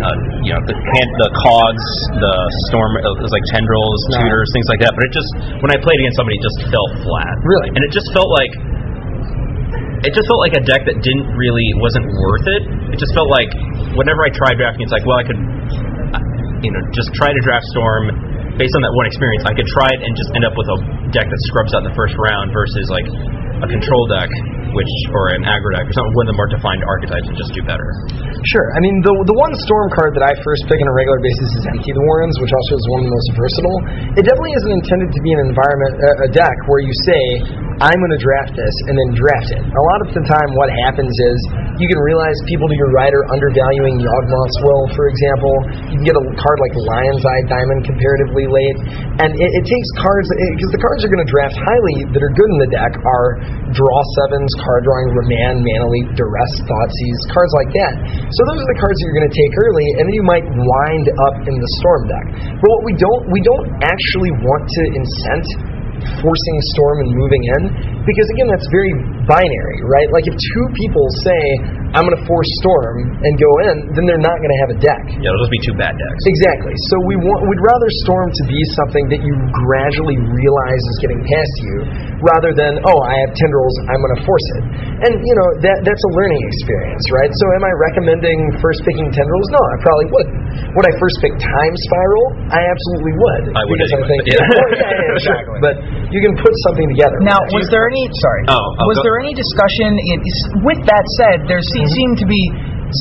uh, 0.00 0.16
you 0.44 0.50
know 0.56 0.60
the 0.66 0.74
can- 0.74 1.14
the 1.20 1.30
cogs, 1.46 1.86
the 2.16 2.34
storm, 2.72 2.96
it 3.00 3.22
was 3.22 3.30
like 3.32 3.44
tendrils, 3.52 4.00
No. 4.12 4.24
tutors, 4.24 4.48
things 4.56 4.66
like 4.72 4.80
that. 4.82 4.92
But 4.98 5.04
it 5.08 5.12
just 5.14 5.30
when 5.62 5.70
I 5.70 5.78
played 5.78 6.00
against 6.02 6.16
somebody, 6.18 6.36
it 6.40 6.44
just 6.44 6.58
fell 6.74 6.88
flat. 7.06 7.34
Really? 7.44 7.68
and 7.70 7.80
it 7.86 7.92
just 7.94 8.08
felt 8.16 8.28
like 8.34 8.50
it 10.08 10.12
just 10.16 10.26
felt 10.26 10.40
like 10.40 10.56
a 10.56 10.64
deck 10.64 10.88
that 10.88 10.96
didn't 11.04 11.28
really 11.36 11.68
wasn't 11.78 12.08
worth 12.08 12.46
it. 12.50 12.62
It 12.92 12.98
just 12.98 13.12
felt 13.12 13.28
like 13.30 13.52
whenever 13.94 14.24
I 14.24 14.32
tried 14.32 14.56
drafting, 14.56 14.88
it's 14.88 14.94
like, 14.96 15.04
well, 15.04 15.20
I 15.20 15.24
could, 15.28 15.40
uh, 16.16 16.24
you 16.64 16.72
know, 16.72 16.80
just 16.96 17.12
try 17.12 17.28
to 17.28 17.40
draft 17.44 17.68
Storm 17.76 18.08
based 18.60 18.76
on 18.76 18.84
that 18.84 18.92
one 18.92 19.08
experience. 19.08 19.42
I 19.48 19.56
could 19.56 19.64
try 19.72 19.88
it 19.88 20.00
and 20.04 20.12
just 20.12 20.28
end 20.36 20.44
up 20.44 20.52
with 20.52 20.68
a 20.68 20.78
deck 21.16 21.24
that 21.24 21.40
scrubs 21.48 21.72
out 21.72 21.80
in 21.80 21.88
the 21.88 21.96
first 21.96 22.12
round 22.20 22.52
versus 22.52 22.84
like 22.92 23.08
a 23.64 23.68
control 23.72 24.04
deck, 24.12 24.28
which 24.74 24.92
or 25.14 25.34
an 25.34 25.42
aggro 25.46 25.70
deck 25.76 25.86
or 25.86 25.94
something 25.94 26.14
one 26.14 26.26
of 26.28 26.32
the 26.34 26.38
more 26.38 26.50
defined 26.50 26.82
archetypes 26.86 27.26
and 27.26 27.36
just 27.36 27.52
do 27.54 27.62
better. 27.66 27.86
Sure. 28.48 28.66
I 28.76 28.80
mean, 28.80 29.02
the 29.04 29.12
the 29.28 29.36
one 29.36 29.52
Storm 29.68 29.88
card 29.92 30.16
that 30.16 30.24
I 30.24 30.32
first 30.40 30.64
pick 30.70 30.78
on 30.80 30.88
a 30.88 30.96
regular 30.96 31.20
basis 31.20 31.48
is 31.60 31.62
Empty 31.68 31.92
the 31.92 32.04
Warrens, 32.06 32.36
which 32.40 32.52
also 32.54 32.72
is 32.78 32.84
one 32.88 32.98
of 33.02 33.06
the 33.10 33.14
most 33.14 33.28
versatile. 33.36 33.78
It 34.16 34.24
definitely 34.24 34.54
isn't 34.64 34.74
intended 34.80 35.10
to 35.12 35.20
be 35.20 35.30
an 35.36 35.40
environment, 35.50 35.92
a, 36.00 36.10
a 36.24 36.28
deck 36.32 36.56
where 36.66 36.80
you 36.80 36.94
say, 37.04 37.22
I'm 37.80 37.96
going 37.96 38.12
to 38.12 38.20
draft 38.20 38.52
this 38.52 38.74
and 38.92 38.94
then 38.94 39.16
draft 39.16 39.48
it. 39.56 39.62
A 39.64 39.84
lot 39.96 39.98
of 40.04 40.12
the 40.12 40.20
time, 40.20 40.52
what 40.52 40.68
happens 40.84 41.16
is 41.16 41.36
you 41.80 41.88
can 41.88 41.96
realize 42.04 42.36
people 42.44 42.68
to 42.68 42.76
your 42.76 42.92
right 42.92 43.08
are 43.08 43.24
undervaluing 43.32 44.04
Yawgmoth's 44.04 44.58
Will, 44.60 44.84
for 44.92 45.08
example. 45.08 45.54
You 45.88 45.96
can 45.96 46.04
get 46.04 46.12
a 46.12 46.24
card 46.36 46.58
like 46.60 46.76
Lion's 46.76 47.24
Eye 47.24 47.44
Diamond 47.48 47.88
comparatively 47.88 48.52
late, 48.52 48.78
and 49.24 49.32
it, 49.32 49.50
it 49.56 49.64
takes 49.64 49.88
cards 49.96 50.28
because 50.28 50.72
the 50.76 50.82
cards 50.84 51.08
are 51.08 51.12
going 51.12 51.24
to 51.24 51.32
draft 51.32 51.56
highly 51.56 52.04
that 52.12 52.20
are 52.20 52.34
good 52.36 52.50
in 52.52 52.58
the 52.60 52.68
deck 52.68 52.92
are 53.00 53.40
draw 53.72 53.96
sevens, 54.20 54.52
card 54.60 54.84
drawing, 54.84 55.08
Remand, 55.16 55.64
Mana 55.64 55.88
Leak, 55.88 56.08
Duress, 56.14 56.52
Thoughtseize, 56.62 57.20
cards 57.32 57.52
like 57.56 57.72
that. 57.74 57.92
So 58.30 58.40
those 58.46 58.58
are 58.60 58.70
the 58.70 58.78
cards 58.80 58.96
that 59.00 59.04
you're 59.08 59.18
going 59.18 59.30
to 59.30 59.36
take 59.36 59.52
early, 59.56 59.88
and 59.98 60.04
then 60.06 60.14
you 60.14 60.26
might 60.26 60.44
wind 60.44 61.06
up 61.28 61.36
in 61.48 61.56
the 61.56 61.70
Storm 61.80 62.02
deck. 62.06 62.26
But 62.60 62.68
what 62.68 62.82
we 62.84 62.94
don't 62.96 63.22
we 63.32 63.40
don't 63.40 63.66
actually 63.82 64.32
want 64.44 64.68
to 64.68 64.82
incent 65.00 65.46
forcing 66.20 66.56
Storm 66.76 66.96
and 67.04 67.10
moving 67.14 67.42
in 67.58 67.62
because 68.04 68.28
again 68.36 68.48
that's 68.48 68.68
very 68.72 68.92
binary, 69.28 69.78
right? 69.86 70.08
Like 70.10 70.26
if 70.26 70.34
two 70.34 70.66
people 70.74 71.04
say 71.22 71.40
I'm 71.90 72.06
going 72.06 72.14
to 72.14 72.26
force 72.26 72.50
Storm 72.62 73.18
and 73.18 73.32
go 73.34 73.50
in, 73.66 73.90
then 73.98 74.06
they're 74.06 74.22
not 74.22 74.38
going 74.38 74.52
to 74.54 74.60
have 74.62 74.70
a 74.74 74.78
deck. 74.78 75.04
Yeah, 75.18 75.30
it'll 75.30 75.42
just 75.42 75.54
be 75.54 75.62
two 75.66 75.74
bad 75.74 75.94
decks. 75.98 76.22
Exactly. 76.26 76.74
So 76.90 77.02
we 77.02 77.18
want 77.18 77.42
we'd 77.50 77.64
rather 77.66 77.90
Storm 78.06 78.30
to 78.30 78.44
be 78.46 78.60
something 78.78 79.10
that 79.10 79.20
you 79.26 79.34
gradually 79.66 80.18
realize 80.18 80.82
is 80.86 80.98
getting 81.02 81.20
past 81.26 81.54
you, 81.66 81.76
rather 82.22 82.54
than 82.54 82.78
oh 82.86 83.00
I 83.02 83.14
have 83.26 83.34
tendrils 83.34 83.74
I'm 83.90 84.00
going 84.00 84.16
to 84.18 84.22
force 84.22 84.48
it. 84.58 84.64
And 85.02 85.12
you 85.18 85.34
know 85.34 85.48
that 85.66 85.82
that's 85.82 86.04
a 86.06 86.12
learning 86.14 86.42
experience, 86.46 87.04
right? 87.10 87.30
So 87.34 87.44
am 87.58 87.66
I 87.66 87.72
recommending 87.74 88.38
first 88.62 88.86
picking 88.86 89.10
tendrils? 89.10 89.48
No, 89.50 89.58
I 89.58 89.76
probably 89.82 90.08
wouldn't. 90.14 90.38
Would 90.78 90.86
I 90.86 90.94
first 91.02 91.18
pick 91.18 91.34
Time 91.42 91.74
Spiral? 91.90 92.26
I 92.54 92.60
absolutely 92.70 93.14
would. 93.18 93.44
I 93.50 93.62
would 93.66 93.78
because 93.82 93.92
anyway, 93.98 94.06
I 94.06 94.10
think 94.14 94.22
yeah. 94.30 94.38
well, 94.38 94.62
oh, 94.62 94.70
yeah, 94.78 94.90
yeah, 94.94 95.18
exactly. 95.18 95.58
But 95.58 95.74
you 96.10 96.20
can 96.22 96.34
put 96.38 96.54
something 96.70 96.86
together. 96.90 97.16
Now, 97.22 97.38
was 97.54 97.66
there 97.70 97.86
any? 97.86 98.04
Sorry. 98.18 98.42
Oh, 98.50 98.86
was 98.86 98.98
go- 98.98 99.04
there 99.06 99.18
any 99.22 99.34
discussion? 99.34 99.94
In, 99.94 100.18
with 100.66 100.80
that 100.86 101.04
said, 101.22 101.46
there 101.46 101.62
se- 101.62 101.70
mm-hmm. 101.82 101.94
seem 101.94 102.10
to 102.22 102.26
be 102.26 102.42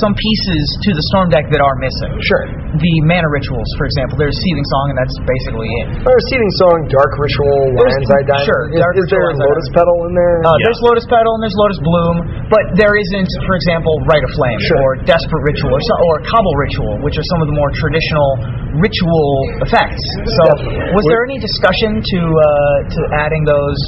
some 0.05 0.13
pieces 0.13 0.63
to 0.85 0.89
the 0.93 1.03
storm 1.13 1.33
deck 1.33 1.49
that 1.49 1.61
are 1.61 1.75
missing. 1.81 2.13
Sure. 2.21 2.45
The 2.77 2.93
mana 3.09 3.25
rituals, 3.29 3.65
for 3.81 3.89
example. 3.89 4.15
There's 4.21 4.37
Seething 4.37 4.67
Song, 4.69 4.85
and 4.93 4.97
that's 5.01 5.15
basically 5.25 5.69
it. 5.81 5.85
Or 6.05 6.15
Seething 6.29 6.53
Song, 6.61 6.77
Dark 6.93 7.11
Ritual, 7.17 7.73
Lion's 7.73 8.05
Eye 8.13 8.25
Diamond. 8.29 8.45
sure, 8.45 8.63
Is, 8.69 8.77
Dark 8.77 8.93
is 9.01 9.05
there 9.09 9.25
Ritual, 9.33 9.33
Lion's 9.33 9.41
Eye 9.41 9.49
Lotus 9.49 9.69
Petal 9.73 9.97
in 10.05 10.13
there? 10.13 10.35
Uh, 10.45 10.49
Yeah. 10.53 10.65
There's 10.69 10.81
Lotus 10.85 11.05
Petal 11.09 11.31
and 11.33 11.41
there's 11.41 11.57
Lotus 11.57 11.79
Bloom, 11.81 12.15
but 12.53 12.63
there 12.77 12.93
isn't, 12.93 13.31
for 13.49 13.55
example, 13.57 13.93
Rite 14.05 14.21
of 14.25 14.31
Flame 14.37 14.59
Sure. 14.69 14.77
or 14.85 14.89
Desperate 15.09 15.43
Ritual 15.49 15.73
or, 15.73 15.81
so, 15.81 15.93
or 16.13 16.15
Cabal 16.21 16.53
Ritual, 16.61 16.93
which 17.01 17.17
are 17.17 17.25
some 17.33 17.41
of 17.41 17.47
the 17.49 17.55
more 17.57 17.73
traditional 17.73 18.29
ritual 18.77 19.29
effects. 19.65 20.01
So, 20.37 20.43
Definitely. 20.53 20.93
was 20.93 21.05
there 21.09 21.25
any 21.25 21.41
discussion 21.41 21.97
to 21.97 22.19
uh, 22.29 22.45
to 22.93 22.99
adding 23.25 23.41
those 23.49 23.79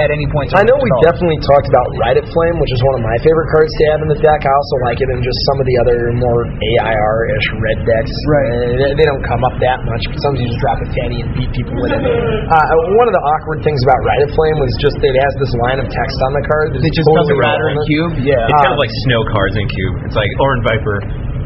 at 0.00 0.08
any 0.10 0.26
point? 0.30 0.50
I 0.54 0.62
know 0.66 0.74
we 0.76 0.86
development? 0.90 1.08
definitely 1.08 1.40
talked 1.46 1.68
about 1.70 1.86
Rite 2.00 2.18
of 2.20 2.26
Flame, 2.30 2.56
which 2.62 2.72
is 2.74 2.80
one 2.82 2.94
of 2.98 3.02
my 3.06 3.16
favorite 3.22 3.48
cards 3.54 3.70
to 3.70 3.82
have 3.94 4.00
in 4.04 4.08
the 4.10 4.20
deck. 4.20 4.40
I 4.46 4.52
also 4.52 4.76
like 4.90 4.98
it 4.98 5.08
in 5.14 5.20
just 5.22 5.38
some 5.50 5.58
of 5.62 5.66
the 5.66 5.76
other 5.84 5.98
more 6.18 6.40
AIR-ish 6.50 7.46
red 7.62 7.78
decks. 7.86 8.12
Right. 8.26 8.48
Uh, 8.50 8.56
they, 8.80 8.90
they 9.02 9.06
don't 9.06 9.24
come 9.24 9.42
up 9.46 9.54
that 9.62 9.78
much, 9.86 10.02
but 10.10 10.18
sometimes 10.20 10.42
you 10.44 10.48
just 10.50 10.62
drop 10.62 10.78
a 10.82 10.88
fatty 10.92 11.18
and 11.22 11.28
beat 11.38 11.50
people 11.54 11.74
with 11.78 11.92
it. 11.94 12.02
Uh, 12.02 12.96
one 12.98 13.06
of 13.06 13.14
the 13.14 13.24
awkward 13.36 13.62
things 13.62 13.80
about 13.86 13.98
Rite 14.04 14.24
of 14.26 14.30
Flame 14.34 14.58
was 14.60 14.72
just 14.82 14.96
that 15.00 15.10
it 15.10 15.20
has 15.22 15.34
this 15.40 15.52
line 15.66 15.78
of 15.80 15.86
text 15.90 16.16
on 16.24 16.32
the 16.34 16.44
card. 16.44 16.66
that 16.74 16.82
It 16.82 16.90
is 16.90 16.96
just 16.98 17.08
totally 17.08 17.34
doesn't 17.34 17.40
matter 17.46 17.66
in 17.70 17.76
cube. 17.88 18.12
Yeah. 18.26 18.38
It's 18.50 18.58
kind 18.60 18.74
of 18.74 18.78
Um, 18.78 18.84
like 18.84 18.92
snow 19.06 19.20
cards 19.30 19.54
in 19.56 19.66
cube. 19.70 19.94
It's 20.10 20.18
like 20.18 20.30
Ohran 20.42 20.62
Viper. 20.66 20.96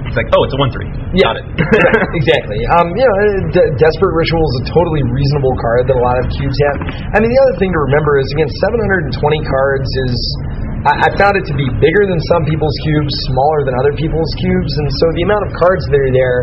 It's 0.08 0.16
like, 0.16 0.28
oh, 0.32 0.40
it's 0.48 0.56
a 0.56 0.60
one 0.60 0.70
three. 0.72 0.88
Yeah, 1.12 1.28
Got 1.28 1.36
it. 1.40 1.46
Exactly. 2.24 2.58
Um, 2.80 2.96
you 2.96 3.04
know, 3.04 3.12
uh, 3.12 3.52
De- 3.52 3.70
Desperate 3.76 4.14
Ritual 4.16 4.40
is 4.40 4.54
a 4.64 4.72
totally 4.72 5.04
reasonable 5.12 5.52
card 5.60 5.84
that 5.92 5.96
a 6.00 6.02
lot 6.02 6.16
of 6.16 6.24
cubes 6.32 6.56
have. 6.72 6.76
I 7.12 7.20
mean, 7.20 7.28
the 7.28 7.40
other 7.44 7.56
thing 7.60 7.68
to 7.76 7.80
remember 7.92 8.16
is, 8.16 8.28
again, 8.32 8.48
720 8.64 9.20
cards 9.44 9.88
is. 10.08 10.16
I, 10.86 10.94
I 10.94 11.08
found 11.18 11.34
it 11.34 11.42
to 11.50 11.54
be 11.58 11.66
bigger 11.82 12.02
than 12.06 12.20
some 12.30 12.46
people's 12.46 12.76
cubes, 12.86 13.10
smaller 13.34 13.66
than 13.66 13.74
other 13.82 13.94
people's 13.98 14.30
cubes, 14.38 14.72
and 14.78 14.86
so 15.02 15.04
the 15.18 15.24
amount 15.26 15.42
of 15.42 15.50
cards 15.58 15.82
that 15.90 15.98
are 15.98 16.14
there, 16.14 16.36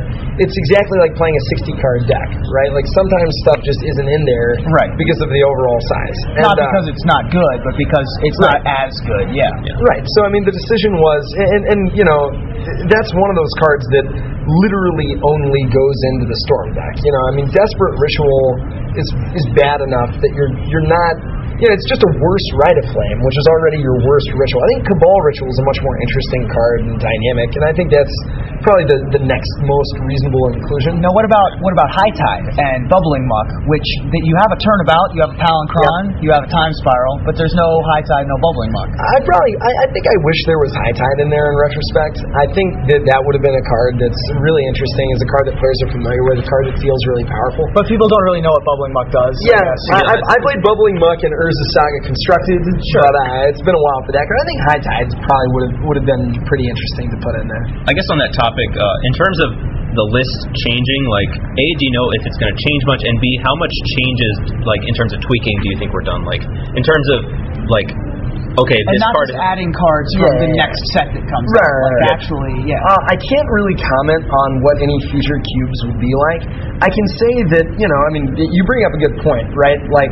it's 0.43 0.51
exactly 0.67 0.99
like 0.99 1.15
playing 1.15 1.31
a 1.39 1.43
60 1.55 1.71
card 1.79 2.03
deck, 2.11 2.27
right? 2.51 2.71
Like 2.75 2.83
sometimes 2.91 3.31
stuff 3.47 3.63
just 3.63 3.79
isn't 3.79 4.09
in 4.11 4.21
there 4.27 4.59
Right. 4.75 4.91
because 4.99 5.23
of 5.23 5.31
the 5.31 5.39
overall 5.39 5.79
size. 5.87 6.17
not 6.35 6.51
And, 6.51 6.59
uh, 6.59 6.67
because 6.67 6.85
it's 6.91 7.05
not 7.07 7.23
good, 7.31 7.57
but 7.63 7.79
because 7.79 8.09
it's 8.27 8.35
Right. 8.43 8.59
not 8.59 8.59
as 8.85 8.91
good. 9.07 9.25
Yeah. 9.31 9.47
Right. 9.87 10.03
So 10.19 10.27
I 10.27 10.29
mean, 10.33 10.43
the 10.43 10.51
decision 10.55 10.99
was, 10.99 11.23
and 11.39 11.61
and 11.71 11.79
you 11.95 12.03
know, 12.03 12.35
that's 12.91 13.11
one 13.15 13.31
of 13.31 13.37
those 13.39 13.53
cards 13.63 13.87
that 13.95 14.05
literally 14.45 15.15
only 15.25 15.63
goes 15.71 15.97
into 16.13 16.27
the 16.27 16.37
storm 16.43 16.75
deck. 16.75 16.93
You 17.01 17.11
know, 17.15 17.23
I 17.29 17.31
mean, 17.39 17.47
desperate 17.55 17.95
ritual 18.03 18.43
is 18.99 19.07
is 19.39 19.45
bad 19.55 19.79
enough 19.79 20.11
that 20.19 20.31
you're 20.35 20.51
you're 20.67 20.83
not. 20.85 21.34
You 21.55 21.71
know, 21.71 21.75
it's 21.79 21.87
just 21.87 22.03
a 22.03 22.11
worse 22.19 22.47
Rite 22.59 22.75
of 22.83 22.87
Flame, 22.91 23.19
which 23.23 23.37
is 23.39 23.47
already 23.47 23.79
your 23.79 23.95
worst 24.03 24.27
ritual. 24.35 24.59
I 24.59 24.67
think 24.75 24.91
Cabal 24.91 25.19
Ritual 25.23 25.47
is 25.47 25.59
a 25.63 25.65
much 25.71 25.79
more 25.79 25.95
interesting 26.03 26.43
card 26.51 26.77
and 26.83 26.99
dynamic, 26.99 27.55
and 27.55 27.63
I 27.63 27.71
think 27.71 27.95
that's 27.95 28.15
probably 28.59 28.83
the, 28.91 28.99
the 29.15 29.23
next 29.23 29.47
most 29.63 29.95
reasonable 30.03 30.51
inclusion. 30.51 30.99
Now, 30.99 31.15
what 31.15 31.23
about 31.23 31.55
what 31.63 31.71
about 31.71 31.87
High 31.95 32.11
Tide 32.11 32.45
and 32.59 32.91
Bubbling 32.91 33.23
Muck, 33.23 33.71
which 33.71 33.87
that 34.11 34.23
you 34.27 34.35
have 34.35 34.51
a 34.51 34.59
turnabout, 34.59 35.15
you 35.15 35.23
have 35.23 35.31
a 35.31 35.39
Palinchron, 35.39 36.19
you 36.19 36.35
have 36.35 36.43
a 36.43 36.51
Time 36.51 36.75
Spiral, 36.83 37.23
but 37.23 37.39
there's 37.39 37.55
no 37.55 37.69
High 37.87 38.03
Tide, 38.03 38.27
no 38.27 38.35
Bubbling 38.43 38.75
Muck. 38.75 38.91
I 38.91 39.23
probably, 39.23 39.55
I, 39.63 39.71
I 39.79 39.87
think 39.95 40.11
I 40.11 40.17
wish 40.27 40.39
there 40.43 40.59
was 40.59 40.75
High 40.75 40.91
Tide 40.91 41.23
in 41.23 41.31
there 41.31 41.47
in 41.47 41.55
retrospect. 41.55 42.19
I 42.35 42.51
think 42.51 42.83
that 42.91 43.07
that 43.15 43.19
would 43.23 43.31
have 43.31 43.45
been 43.47 43.55
a 43.55 43.65
card 43.71 43.95
that's 43.95 44.23
really 44.43 44.67
interesting. 44.67 45.07
Is 45.15 45.23
a 45.23 45.31
card 45.31 45.47
that 45.47 45.55
players 45.55 45.79
are 45.87 45.91
familiar 45.95 46.19
with, 46.27 46.43
a 46.43 46.47
card 46.51 46.67
that 46.67 46.75
feels 46.83 46.99
really 47.07 47.23
powerful. 47.23 47.63
But 47.71 47.87
people 47.87 48.11
don't 48.11 48.25
really 48.27 48.43
know 48.43 48.51
what 48.51 48.63
Bubbling 48.67 48.91
Muck 48.91 49.07
does. 49.07 49.39
Yeah, 49.47 49.63
I, 49.95 50.03
I, 50.03 50.15
I 50.19 50.37
played 50.43 50.59
Bubbling 50.59 50.99
Muck 50.99 51.23
and 51.23 51.31
Urza 51.45 51.65
Saga 51.77 51.99
Constructed, 52.10 52.58
but 52.65 53.13
uh, 53.13 53.49
it's 53.53 53.62
been 53.62 53.77
a 53.77 53.84
while 53.86 54.01
for 54.10 54.13
that 54.17 54.25
card. 54.25 54.38
I 54.41 54.45
think 54.49 54.60
High 54.65 54.81
Tides 54.81 55.13
probably 55.21 55.49
would 55.53 55.63
have 55.69 55.75
would 55.86 55.97
have 56.01 56.08
been 56.10 56.25
pretty 56.49 56.65
interesting 56.65 57.13
to 57.13 57.17
put 57.21 57.38
in 57.38 57.45
there. 57.45 57.65
I 57.86 57.93
guess 57.93 58.08
on 58.10 58.17
that 58.25 58.34
topic, 58.34 58.69
uh, 58.73 58.81
in 59.05 59.13
terms 59.13 59.38
of 59.45 59.49
the 59.93 60.05
list 60.10 60.38
changing, 60.65 61.01
like 61.05 61.31
A, 61.38 61.65
do 61.77 61.81
you 61.86 61.93
know 61.93 62.05
if 62.17 62.25
it's 62.25 62.39
going 62.41 62.49
to 62.49 62.58
change 62.58 62.81
much, 62.89 63.05
and 63.05 63.15
B, 63.21 63.25
how 63.45 63.53
much 63.62 63.71
changes, 63.93 64.34
like 64.65 64.81
in 64.89 64.93
terms 64.97 65.13
of 65.13 65.21
tweaking, 65.21 65.55
do 65.62 65.67
you 65.69 65.77
think 65.77 65.93
we're 65.93 66.03
done? 66.08 66.25
Like 66.25 66.41
in 66.73 66.81
terms 66.84 67.08
of 67.13 67.19
like, 67.69 67.89
okay, 68.60 68.79
And 68.81 68.89
this 68.91 69.05
not 69.05 69.13
card. 69.13 69.27
just 69.29 69.39
adding 69.39 69.69
cards 69.71 70.10
from 70.17 70.25
Yeah, 70.36 70.41
the 70.43 70.49
yeah, 70.51 70.62
next 70.65 70.81
set 70.97 71.08
that 71.13 71.23
comes 71.29 71.47
Right, 71.53 71.62
out. 71.62 71.69
right, 71.69 71.86
Like 71.86 71.95
right. 72.01 72.15
actually, 72.17 72.53
yeah. 72.73 72.81
Uh, 72.89 73.13
I 73.13 73.15
can't 73.21 73.49
really 73.53 73.77
comment 73.79 74.23
on 74.27 74.49
what 74.65 74.75
any 74.81 74.97
future 75.13 75.38
cubes 75.39 75.77
would 75.88 75.99
be 76.01 76.12
like. 76.34 76.41
I 76.84 76.89
can 76.91 77.08
say 77.21 77.31
that 77.55 77.65
you 77.77 77.88
know, 77.88 77.99
I 78.03 78.10
mean, 78.17 78.25
you 78.36 78.62
bring 78.67 78.81
up 78.84 78.93
a 78.97 78.99
good 78.99 79.15
point, 79.23 79.47
right? 79.55 79.79
Like, 79.93 80.12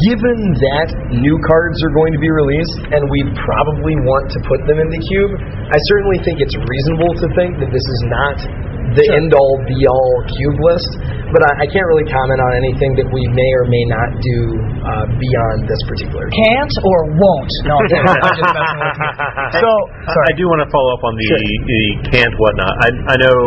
given 0.00 0.38
that 0.56 0.88
new 1.12 1.36
cards 1.44 1.78
are 1.84 1.92
going 1.92 2.12
to 2.16 2.20
be 2.22 2.32
released 2.32 2.78
and 2.88 3.04
we 3.12 3.20
probably 3.44 3.94
want 4.08 4.32
to 4.32 4.38
put 4.48 4.64
them 4.64 4.80
in 4.80 4.88
the 4.88 5.02
cube, 5.12 5.32
I 5.68 5.78
certainly 5.92 6.18
think 6.24 6.40
it's 6.40 6.56
reasonable 6.56 7.12
to 7.20 7.26
think 7.36 7.60
that 7.60 7.68
this 7.68 7.84
is 7.84 8.00
not 8.08 8.36
the 8.94 9.06
end 9.10 9.34
all 9.34 9.56
be 9.66 9.78
all 9.90 10.14
cube 10.38 10.58
list. 10.62 10.90
But 11.34 11.42
I, 11.42 11.64
I 11.64 11.66
can't 11.66 11.88
really 11.90 12.06
comment 12.06 12.38
on 12.38 12.50
anything 12.54 12.94
that 12.94 13.08
we 13.10 13.26
may 13.26 13.50
or 13.58 13.66
may 13.66 13.84
not 13.90 14.10
do 14.22 14.38
uh, 14.86 15.06
beyond 15.18 15.66
this 15.66 15.82
particular. 15.90 16.30
Can't 16.30 16.74
or 16.86 16.98
won't. 17.18 17.52
No, 17.66 17.74
I'm 17.74 17.86
kidding. 17.90 18.06
I'm 18.06 18.38
just 18.38 18.54
messing 18.54 18.80
with 18.80 18.98
you. 19.02 19.12
So, 19.64 20.20
I 20.20 20.32
do 20.36 20.46
want 20.50 20.60
to 20.62 20.70
follow 20.70 20.94
up 20.94 21.02
on 21.02 21.14
the, 21.16 21.26
the 21.26 21.82
can't 22.12 22.34
whatnot. 22.38 22.74
I, 22.84 22.88
I 22.92 23.16
know 23.18 23.38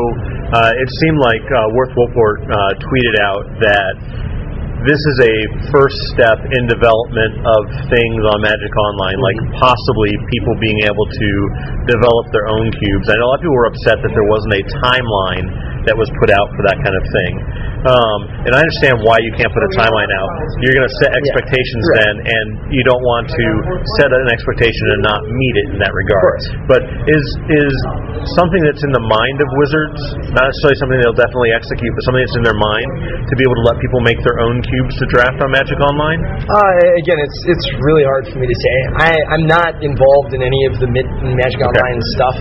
uh, 0.52 0.82
it 0.82 0.90
seemed 1.04 1.20
like 1.20 1.46
uh, 1.48 1.76
Worth 1.78 1.94
Wollpert 1.96 2.40
uh, 2.48 2.74
tweeted 2.84 3.16
out 3.22 3.44
that 3.62 3.94
this 4.88 5.04
is 5.04 5.18
a 5.20 5.36
first 5.68 6.00
step 6.16 6.40
in 6.48 6.64
development 6.72 7.44
of 7.44 7.62
things 7.92 8.22
on 8.24 8.40
Magic 8.40 8.72
Online, 8.72 9.20
like 9.20 9.36
mm-hmm. 9.36 9.60
possibly 9.60 10.16
people 10.32 10.56
being 10.64 10.88
able 10.88 11.04
to 11.04 11.30
develop 11.92 12.32
their 12.32 12.48
own 12.48 12.72
cubes. 12.72 13.12
I 13.12 13.20
know 13.20 13.28
a 13.28 13.30
lot 13.36 13.38
of 13.38 13.44
people 13.44 13.60
were 13.60 13.68
upset 13.68 14.00
that 14.00 14.16
there 14.16 14.30
wasn't 14.32 14.56
a 14.56 14.64
timeline 14.80 15.48
that 15.92 15.96
was 15.96 16.08
put 16.24 16.32
out 16.32 16.48
for 16.56 16.64
that 16.72 16.80
kind 16.80 16.96
of 16.96 17.04
thing. 17.04 17.34
Um, 17.86 18.20
and 18.48 18.52
I 18.58 18.60
understand 18.66 19.06
why 19.06 19.22
you 19.22 19.32
can't 19.38 19.52
put 19.54 19.62
a 19.62 19.72
timeline 19.78 20.10
out. 20.10 20.30
You're 20.66 20.74
going 20.74 20.90
to 20.90 20.96
set 21.04 21.14
expectations 21.14 21.84
Right. 21.88 21.98
then, 22.02 22.14
and 22.26 22.48
you 22.74 22.82
don't 22.90 23.04
want 23.06 23.30
to 23.30 23.46
set 24.02 24.10
an 24.10 24.28
expectation 24.34 24.86
and 24.98 25.02
not 25.06 25.22
meet 25.30 25.56
it 25.62 25.68
in 25.76 25.80
that 25.80 25.94
regard. 25.94 26.40
But 26.66 26.82
is 26.88 27.26
is 27.54 27.74
something 28.34 28.62
that's 28.66 28.82
in 28.82 28.92
the 28.92 29.04
mind 29.06 29.38
of 29.40 29.48
Wizards, 29.62 30.00
not 30.34 30.50
necessarily 30.50 30.78
something 30.82 30.98
they'll 31.00 31.16
definitely 31.22 31.54
execute, 31.54 31.92
but 31.94 32.02
something 32.10 32.24
that's 32.26 32.38
in 32.42 32.46
their 32.50 32.58
mind 32.58 32.90
to 33.30 33.34
be 33.38 33.44
able 33.46 33.58
to 33.62 33.66
let 33.70 33.78
people 33.78 34.02
make 34.02 34.20
their 34.26 34.42
own 34.42 34.58
cubes 34.66 34.94
to 34.98 35.06
draft 35.14 35.38
on 35.40 35.54
Magic 35.54 35.78
Online? 35.78 36.20
Uh, 36.50 36.98
again, 36.98 37.20
it's 37.22 37.40
it's 37.46 37.66
really 37.86 38.04
hard 38.10 38.26
for 38.34 38.42
me 38.42 38.48
to 38.50 38.58
say. 38.58 38.76
I, 39.06 39.12
I'm 39.38 39.46
not 39.46 39.80
involved 39.86 40.34
in 40.34 40.42
any 40.42 40.62
of 40.68 40.82
the 40.82 40.90
Magic 40.90 41.62
Online 41.62 42.00
stuff. 42.18 42.38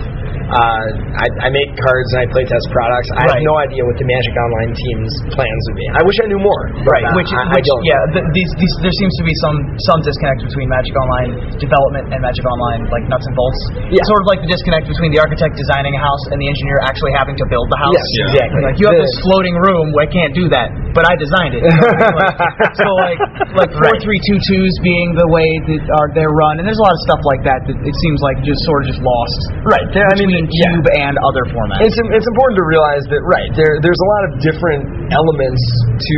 Uh, 0.46 0.86
I, 1.18 1.26
I 1.42 1.48
make 1.50 1.74
cards 1.74 2.08
and 2.14 2.22
I 2.22 2.26
play 2.30 2.46
test 2.46 2.66
products. 2.70 3.10
I 3.18 3.26
have 3.34 3.42
no 3.42 3.58
idea 3.58 3.82
what 3.82 3.98
the 3.98 4.06
Magic 4.06 4.34
Online 4.38 4.70
team's 4.78 5.10
plans 5.34 5.62
would 5.70 5.78
be. 5.78 5.86
I 5.98 6.02
wish 6.06 6.16
I 6.22 6.30
knew 6.30 6.38
more. 6.38 6.62
Right, 6.86 7.02
uh, 7.02 7.18
which, 7.18 7.26
I, 7.34 7.50
I 7.50 7.58
which 7.58 7.66
don't. 7.66 7.82
yeah, 7.82 7.98
th- 8.14 8.28
these, 8.30 8.50
these, 8.62 8.74
there 8.78 8.94
seems 8.94 9.10
to 9.18 9.24
be 9.26 9.34
some 9.42 9.58
some 9.90 9.98
disconnect 10.06 10.46
between 10.46 10.70
Magic 10.70 10.94
Online 10.94 11.34
development 11.58 12.14
and 12.14 12.22
Magic 12.22 12.46
Online 12.46 12.86
like 12.94 13.04
nuts 13.10 13.26
and 13.26 13.34
bolts. 13.34 13.58
Yeah. 13.90 14.06
Sort 14.06 14.22
of 14.22 14.30
like 14.30 14.38
the 14.46 14.50
disconnect 14.50 14.86
between 14.86 15.10
the 15.10 15.18
architect 15.18 15.58
designing 15.58 15.98
a 15.98 16.02
house 16.02 16.22
and 16.30 16.38
the 16.38 16.46
engineer 16.46 16.78
actually 16.86 17.10
having 17.18 17.34
to 17.42 17.46
build 17.50 17.66
the 17.66 17.80
house. 17.82 17.98
Yes, 17.98 18.06
Yeah. 18.14 18.26
exactly. 18.30 18.62
Like 18.70 18.76
you 18.78 18.86
have 18.86 18.98
The- 19.02 19.06
this 19.08 19.16
floating 19.26 19.56
room, 19.58 19.90
well, 19.98 20.06
I 20.06 20.10
can't 20.14 20.30
do 20.30 20.46
that, 20.54 20.70
but 20.94 21.02
I 21.10 21.18
designed 21.18 21.58
it. 21.58 21.66
Like, 21.66 22.38
so 22.80 22.86
like 23.02 23.18
like 23.58 23.70
four 23.74 23.90
Right. 23.90 24.02
three 24.04 24.20
two 24.30 24.38
twos 24.46 24.72
being 24.86 25.14
the 25.18 25.26
way 25.32 25.48
that 25.74 25.82
are 25.90 26.08
they're 26.14 26.30
run, 26.30 26.62
and 26.62 26.64
there's 26.68 26.78
a 26.78 26.86
lot 26.86 26.94
of 26.94 27.02
stuff 27.02 27.22
like 27.26 27.42
that 27.42 27.66
that 27.66 27.76
it 27.82 27.96
seems 27.98 28.18
like 28.22 28.38
just 28.46 28.62
sort 28.62 28.86
of 28.86 28.94
just 28.94 29.02
lost. 29.02 29.40
Right. 29.66 29.86
There, 29.90 30.06
I 30.06 30.14
mean, 30.18 30.35
yeah. 30.44 30.76
Cube 30.76 30.88
and 30.92 31.14
other 31.24 31.44
formats. 31.48 31.88
It's, 31.88 31.96
it's 31.96 32.28
important 32.28 32.60
to 32.60 32.66
realize 32.68 33.04
that 33.08 33.22
right 33.24 33.50
there 33.56 33.80
there's 33.80 34.02
a 34.02 34.08
lot 34.12 34.22
of 34.28 34.30
different 34.44 34.84
elements 35.16 35.62
to 35.96 36.16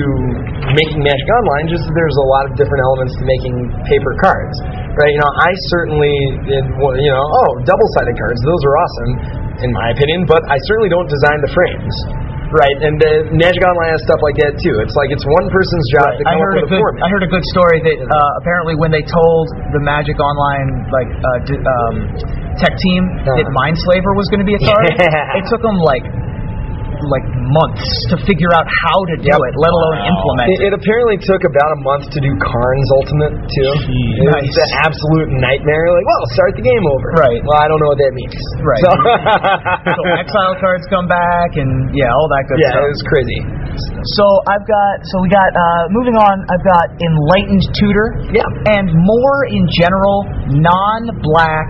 making 0.75 0.99
Magic 1.07 1.29
Online, 1.39 1.71
just 1.71 1.87
there's 1.95 2.19
a 2.19 2.27
lot 2.27 2.51
of 2.51 2.59
different 2.59 2.83
elements 2.83 3.15
to 3.21 3.25
making 3.25 3.55
paper 3.87 4.13
cards. 4.19 4.57
Right? 4.99 5.15
You 5.15 5.21
know, 5.23 5.33
I 5.47 5.53
certainly 5.71 6.17
did, 6.43 6.65
you 6.67 7.11
know, 7.15 7.23
oh, 7.23 7.51
double-sided 7.63 8.17
cards, 8.19 8.41
those 8.43 8.63
are 8.67 8.75
awesome 8.75 9.13
in 9.63 9.71
my 9.75 9.91
opinion, 9.91 10.27
but 10.27 10.43
I 10.47 10.59
certainly 10.71 10.91
don't 10.91 11.11
design 11.11 11.39
the 11.43 11.51
frames. 11.51 11.95
Right, 12.49 12.77
and 12.81 12.97
the 12.97 13.29
Magic 13.37 13.61
Online 13.61 13.93
stuff 14.09 14.25
like 14.25 14.41
that 14.41 14.57
too. 14.57 14.73
It's 14.81 14.97
like 14.97 15.13
it's 15.13 15.27
one 15.29 15.47
person's 15.53 15.87
job 15.93 16.09
to 16.17 16.23
I 16.25 16.33
come 16.33 16.41
up 16.41 16.45
heard 16.49 16.57
a 16.57 16.65
with 16.65 16.69
a 16.69 16.73
good. 16.73 16.81
format. 16.81 17.01
I 17.05 17.09
heard 17.13 17.25
a 17.29 17.33
good 17.33 17.45
story 17.53 17.79
that 17.85 17.99
uh, 18.09 18.41
apparently 18.41 18.73
when 18.81 18.89
they 18.89 19.05
told 19.05 19.53
the 19.77 19.83
Magic 19.85 20.17
Online 20.17 20.69
like 20.89 21.11
uh, 21.13 21.29
d- 21.45 21.61
um, 21.61 21.95
tech 22.57 22.73
team 22.81 23.03
that 23.29 23.45
Uh-huh. 23.45 23.53
Mindslaver 23.53 24.17
was 24.17 24.27
going 24.33 24.41
to 24.41 24.49
be 24.49 24.57
a 24.57 24.63
card, 24.65 24.89
Yeah. 24.97 25.37
it 25.39 25.45
took 25.53 25.61
them 25.61 25.77
like 25.85 26.01
like 27.07 27.27
months 27.55 27.87
to 28.11 28.17
figure 28.27 28.51
out 28.55 28.67
how 28.67 28.99
to 29.15 29.17
do 29.23 29.31
it, 29.31 29.53
let 29.57 29.73
alone 29.73 29.97
Wow. 30.03 30.11
implement 30.13 30.47
It, 30.59 30.59
it 30.69 30.73
apparently 30.75 31.17
took 31.23 31.43
about 31.47 31.71
a 31.75 31.81
month 31.87 32.11
to 32.13 32.19
do 32.19 32.31
Karn's 32.43 32.91
Ultimate 32.99 33.35
too. 33.47 33.71
It 34.19 34.27
was 34.27 34.43
Nice. 34.43 34.59
an 34.59 34.71
absolute 34.85 35.31
nightmare. 35.39 35.87
Like, 35.95 36.07
well, 36.07 36.23
start 36.35 36.53
the 36.59 36.65
game 36.67 36.85
over. 36.91 37.07
Right. 37.19 37.41
Well, 37.47 37.59
I 37.61 37.67
don't 37.71 37.79
know 37.79 37.91
what 37.95 38.01
that 38.03 38.13
means. 38.15 38.37
Right. 38.61 38.83
So, 38.83 38.91
so 39.97 40.01
exile 40.19 40.55
cards 40.59 40.85
come 40.91 41.07
back 41.07 41.55
and 41.57 41.95
yeah, 41.95 42.11
all 42.11 42.29
that 42.35 42.45
good 42.51 42.59
yeah, 42.61 42.75
stuff. 42.75 42.85
it 42.87 42.93
was 42.99 43.05
crazy. 43.09 43.41
So 44.19 44.25
I've 44.51 44.67
got 44.67 44.95
so 45.15 45.23
we 45.23 45.29
got 45.31 45.51
uh, 45.55 45.85
moving 45.95 46.19
on. 46.19 46.43
I've 46.51 46.67
got 46.67 46.87
enlightened 46.99 47.63
tutor. 47.79 48.09
Yeah. 48.35 48.75
And 48.75 48.91
more 48.91 49.47
in 49.47 49.65
general, 49.79 50.27
non-black 50.51 51.69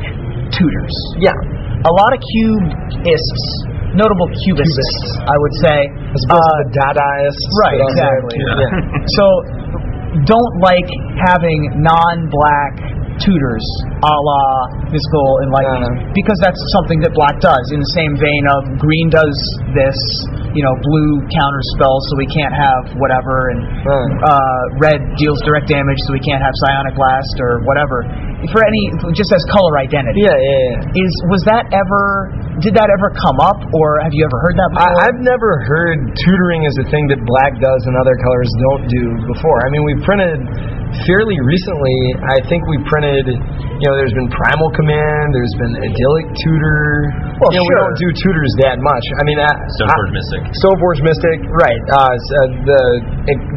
tutors. 0.56 0.94
Yeah. 1.20 1.36
A 1.84 1.92
lot 1.94 2.10
of 2.10 2.18
cubists, 2.18 3.46
notable 3.96 4.28
cubists, 4.44 4.90
I 5.24 5.36
would 5.38 5.54
say. 5.62 5.78
As 6.12 6.20
opposed 6.28 6.42
uh, 6.42 6.48
to 6.48 6.64
the 6.64 6.70
Dadaists. 6.76 7.44
right, 7.64 7.78
that 7.78 7.88
are 7.88 7.96
there, 7.96 8.18
exactly. 8.20 8.36
too. 8.36 8.48
Yeah. 8.58 8.70
so 9.18 9.24
don't 10.24 10.54
like 10.64 10.88
having 11.28 11.78
non-black 11.84 12.74
tutors 13.18 13.66
a 13.98 14.14
la 14.14 14.42
mystical 14.94 15.42
enlightenment 15.42 15.98
Uh-huh. 16.00 16.14
because 16.14 16.38
that's 16.38 16.60
something 16.78 17.02
that 17.02 17.10
black 17.18 17.34
does 17.42 17.66
in 17.74 17.82
the 17.82 17.92
same 17.98 18.14
vein 18.14 18.44
of 18.56 18.78
green 18.78 19.10
does 19.10 19.34
this 19.74 19.98
you 20.56 20.62
know 20.64 20.74
blue 20.80 21.12
counters 21.32 21.66
spells 21.76 22.00
so 22.08 22.12
we 22.16 22.28
can't 22.32 22.54
have 22.54 22.94
whatever 23.00 23.52
and 23.52 23.60
Right. 23.84 24.10
uh, 24.24 24.62
red 24.80 25.00
deals 25.20 25.38
direct 25.44 25.68
damage 25.68 25.96
so 26.08 26.12
we 26.16 26.22
can't 26.24 26.40
have 26.40 26.52
psionic 26.64 26.94
blast 26.96 27.36
or 27.40 27.60
whatever 27.68 28.04
for 28.54 28.60
any 28.64 28.82
just 29.16 29.30
as 29.34 29.42
color 29.52 29.76
identity 29.82 30.22
Yeah, 30.24 30.32
yeah, 30.34 30.82
yeah. 30.84 31.02
is 31.04 31.12
was 31.32 31.42
that 31.50 31.68
ever 31.74 32.32
did 32.62 32.74
that 32.78 32.88
ever 32.90 33.08
come 33.18 33.38
up 33.42 33.58
or 33.74 34.02
have 34.02 34.12
you 34.14 34.22
ever 34.26 34.38
heard 34.42 34.56
that 34.58 34.68
before 34.74 34.94
I, 34.98 35.06
I've 35.10 35.20
never 35.22 35.50
heard 35.66 35.98
tutoring 36.26 36.66
as 36.66 36.74
a 36.80 36.86
thing 36.90 37.06
that 37.12 37.20
black 37.26 37.54
does 37.60 37.82
and 37.86 37.94
other 37.98 38.16
colors 38.18 38.50
don't 38.70 38.84
do 38.90 39.04
before. 39.30 39.58
I 39.62 39.68
mean, 39.70 39.84
we 39.86 39.94
printed 40.02 40.38
fairly 41.06 41.38
recently. 41.38 41.98
I 42.26 42.42
think 42.50 42.64
we 42.66 42.78
printed. 42.88 43.26
You 43.28 43.86
know, 43.86 43.94
there's 43.94 44.14
been 44.16 44.26
Primal 44.32 44.70
Command. 44.74 45.26
There's 45.30 45.54
been 45.60 45.70
Idyllic 45.78 46.26
Tutor. 46.34 47.38
Well, 47.38 47.50
you 47.54 47.62
know, 47.62 47.66
we 47.70 47.74
don't 47.78 47.98
do 48.00 48.08
tutors 48.10 48.52
that 48.66 48.82
much. 48.82 49.04
I 49.18 49.22
mean, 49.22 49.38
I, 49.38 49.46
Stoneforge 49.78 50.10
I- 50.10 50.16
Mystic. 50.18 50.37
Stoneforge 50.58 51.00
Mystic, 51.04 51.38
right? 51.58 51.80
Uh, 51.90 52.12
s- 52.14 52.32
uh, 52.38 52.40
the 52.66 52.82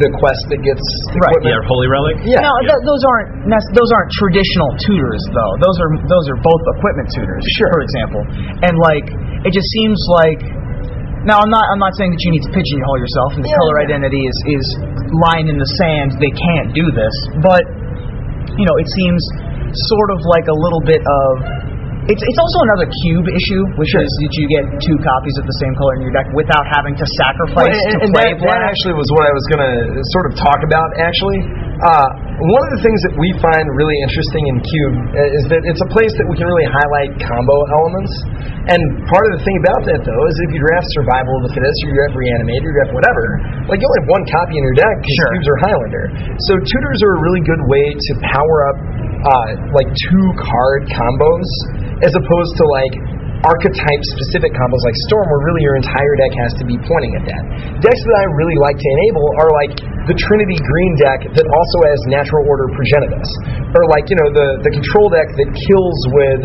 the 0.03 0.09
quest 0.19 0.41
that 0.51 0.59
gets 0.61 0.83
Right. 1.15 1.31
equipment. 1.37 1.53
Yeah, 1.61 1.69
Holy 1.69 1.87
Relic. 1.89 2.15
Yeah. 2.27 2.43
No, 2.45 2.53
th- 2.65 2.83
those 2.85 3.03
aren't 3.07 3.29
nec- 3.49 3.71
those 3.73 3.89
aren't 3.95 4.11
traditional 4.17 4.69
tutors 4.83 5.23
though. 5.33 5.53
Those 5.63 5.77
are 5.81 5.89
those 6.09 6.25
are 6.31 6.39
both 6.41 6.61
equipment 6.77 7.07
tutors, 7.13 7.43
Sure. 7.57 7.71
for 7.71 7.81
example. 7.85 8.21
And 8.65 8.73
like 8.81 9.05
it 9.47 9.51
just 9.53 9.69
seems 9.79 9.97
like 10.21 10.41
now 11.25 11.37
I'm 11.41 11.51
not 11.53 11.65
I'm 11.69 11.81
not 11.81 11.93
saying 11.97 12.11
that 12.13 12.21
you 12.25 12.31
need 12.33 12.43
to 12.45 12.51
pigeonhole 12.53 12.97
yourself 12.97 13.29
and 13.37 13.43
the 13.45 13.51
Yeah, 13.53 13.61
color 13.61 13.75
yeah. 13.81 13.85
identity 13.87 14.21
is 14.25 14.37
is 14.59 14.65
line 15.21 15.47
in 15.51 15.57
the 15.61 15.69
sand. 15.81 16.17
They 16.17 16.33
can't 16.33 16.73
do 16.73 16.89
this, 16.93 17.13
but 17.45 17.61
you 18.57 18.65
know 18.65 18.75
it 18.81 18.89
seems 18.89 19.21
sort 19.91 20.09
of 20.11 20.19
like 20.29 20.47
a 20.49 20.57
little 20.57 20.81
bit 20.83 21.01
of. 21.05 21.31
It's, 22.09 22.17
it's 22.17 22.41
also 22.41 22.59
another 22.65 22.89
cube 23.05 23.29
issue, 23.29 23.61
which 23.77 23.93
is 23.93 24.09
that 24.09 24.33
you 24.33 24.45
get 24.49 24.65
two 24.81 24.97
copies 25.05 25.37
of 25.37 25.45
the 25.45 25.53
same 25.61 25.73
color 25.77 26.01
in 26.01 26.09
your 26.09 26.09
deck 26.09 26.25
without 26.33 26.65
having 26.73 26.97
to 26.97 27.05
sacrifice 27.05 27.69
Well, 27.69 27.89
and, 27.93 28.01
to 28.01 28.05
and 28.05 28.09
play 28.09 28.33
that, 28.33 28.41
that 28.41 28.61
actually 28.65 28.97
was 28.97 29.05
what 29.13 29.29
I 29.29 29.33
was 29.37 29.45
going 29.53 29.61
to 29.61 30.01
sort 30.17 30.25
of 30.25 30.33
talk 30.33 30.65
about. 30.65 30.89
Actually, 30.97 31.45
uh, 31.85 32.09
one 32.41 32.63
of 32.65 32.71
the 32.73 32.81
things 32.81 32.97
that 33.05 33.13
we 33.21 33.29
find 33.37 33.69
really 33.77 33.93
interesting 34.01 34.43
in 34.49 34.55
Cube 34.65 34.95
uh, 35.13 35.37
is 35.37 35.43
that 35.53 35.61
it's 35.61 35.83
a 35.85 35.89
place 35.93 36.09
that 36.17 36.25
we 36.25 36.33
can 36.41 36.49
really 36.49 36.65
highlight 36.65 37.21
combo 37.21 37.53
elements. 37.69 38.13
And 38.65 38.81
part 39.05 39.25
of 39.29 39.37
the 39.37 39.41
thing 39.45 39.57
about 39.61 39.85
that, 39.93 40.01
though, 40.01 40.23
is 40.25 40.33
if 40.49 40.57
you 40.57 40.61
draft 40.61 40.89
Survival 40.97 41.37
of 41.37 41.49
the 41.49 41.53
Fittest, 41.53 41.77
or 41.85 41.93
you 41.93 41.95
draft 42.01 42.17
Reanimate, 42.17 42.65
or 42.65 42.69
you 42.73 42.77
draft 42.81 42.93
whatever, 42.97 43.25
like 43.69 43.77
you 43.77 43.85
only 43.85 44.01
have 44.01 44.09
one 44.09 44.25
copy 44.25 44.57
in 44.57 44.63
your 44.65 44.77
deck 44.77 44.95
because 45.05 45.17
Sure. 45.21 45.31
Cubes 45.37 45.49
are 45.53 45.59
Highlander. 45.69 46.05
So 46.49 46.57
tutors 46.65 46.99
are 47.05 47.13
a 47.13 47.21
really 47.21 47.45
good 47.45 47.61
way 47.69 47.93
to 47.93 48.11
power 48.25 48.57
up 48.73 48.77
uh, 49.21 49.49
like 49.77 49.89
two 50.09 50.25
card 50.41 50.89
combos 50.89 51.45
as 52.01 52.13
opposed 52.17 52.53
to 52.57 52.65
like 52.65 53.20
archetype 53.41 54.01
specific 54.17 54.53
combos 54.53 54.81
like 54.85 54.97
Storm, 55.09 55.25
where 55.25 55.41
really 55.49 55.63
your 55.65 55.77
entire 55.77 56.13
deck 56.21 56.33
has 56.45 56.51
to 56.61 56.65
be 56.65 56.77
pointing 56.85 57.13
at 57.17 57.23
that. 57.25 57.43
Decks 57.81 58.01
that 58.05 58.17
I 58.21 58.25
really 58.37 58.57
like 58.61 58.77
to 58.77 58.89
enable 59.01 59.25
are 59.41 59.51
like 59.65 59.73
the 60.09 60.17
Trinity 60.17 60.57
Green 60.61 60.93
deck 60.97 61.19
that 61.33 61.45
also 61.45 61.77
has 61.89 61.97
Natural 62.09 62.41
Order 62.45 62.69
Progenitus, 62.73 63.29
or 63.73 63.85
like 63.89 64.05
you 64.09 64.17
know 64.17 64.29
the 64.33 64.47
the 64.65 64.71
control 64.73 65.09
deck 65.09 65.29
that 65.37 65.49
kills 65.53 65.97
with 66.13 66.41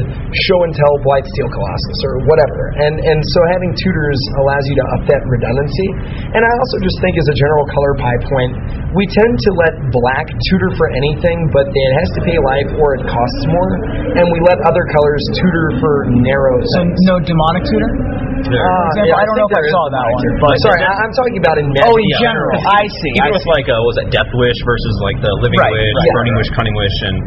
Show 0.48 0.58
and 0.64 0.72
Tell 0.72 0.94
Blightsteel 1.04 1.48
Colossus 1.52 1.98
or 2.04 2.24
whatever. 2.24 2.72
And 2.80 3.00
and 3.00 3.20
so 3.32 3.40
having 3.52 3.72
tutors 3.76 4.20
allows 4.40 4.64
you 4.68 4.76
to 4.80 4.86
up 4.96 5.02
that 5.08 5.22
redundancy. 5.28 5.88
And 6.32 6.40
I 6.40 6.52
also 6.64 6.76
just 6.80 6.96
think 7.04 7.16
as 7.20 7.28
a 7.28 7.36
general 7.36 7.64
color 7.72 7.92
pie 8.00 8.20
point, 8.28 8.52
we 8.96 9.04
tend 9.08 9.36
to 9.36 9.50
let 9.52 9.72
black 9.92 10.26
tutor 10.48 10.72
for 10.76 10.88
anything, 10.92 11.48
but 11.52 11.68
it 11.68 11.92
has 12.00 12.08
to 12.16 12.20
pay 12.24 12.38
life 12.40 12.70
or 12.80 12.96
it 12.96 13.04
costs 13.04 13.42
more, 13.48 13.70
and 14.16 14.24
we 14.32 14.40
let 14.48 14.60
other 14.64 14.84
colors 14.88 15.24
tutor 15.36 15.76
for 15.80 16.08
narrow 16.24 16.56
so. 16.64 16.85
No 17.08 17.14
demonic 17.22 17.62
tutor. 17.66 17.90
Uh, 18.36 18.52
example, 18.52 19.10
yeah, 19.10 19.18
I 19.18 19.24
don't 19.26 19.36
know 19.40 19.48
if 19.48 19.58
I 19.58 19.64
saw 19.72 19.84
that 19.90 20.06
one, 20.06 20.22
but- 20.38 20.60
sorry, 20.62 20.82
I, 20.84 20.92
I'm 21.02 21.12
talking 21.16 21.38
about 21.40 21.56
in 21.58 21.66
Oh, 21.82 21.96
in 21.96 22.10
general. 22.22 22.56
I 22.68 22.84
see. 22.86 23.10
Even 23.16 23.26
I 23.26 23.34
with 23.34 23.42
see. 23.42 23.54
like 23.56 23.66
uh, 23.66 23.80
was 23.88 23.96
that 23.98 24.08
Death 24.12 24.30
Wish 24.30 24.58
versus 24.62 24.94
like 25.02 25.18
the 25.24 25.32
Living 25.42 25.58
Right, 25.58 25.72
Wish, 25.72 25.82
right, 25.90 26.14
Burning 26.14 26.34
right. 26.36 26.44
Wish, 26.46 26.50
Cunning 26.54 26.76
Wish, 26.76 26.96
and 27.10 27.18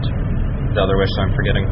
the 0.77 0.81
other 0.85 0.95
wish 1.01 1.11
I'm 1.19 1.33
forgetting. 1.35 1.65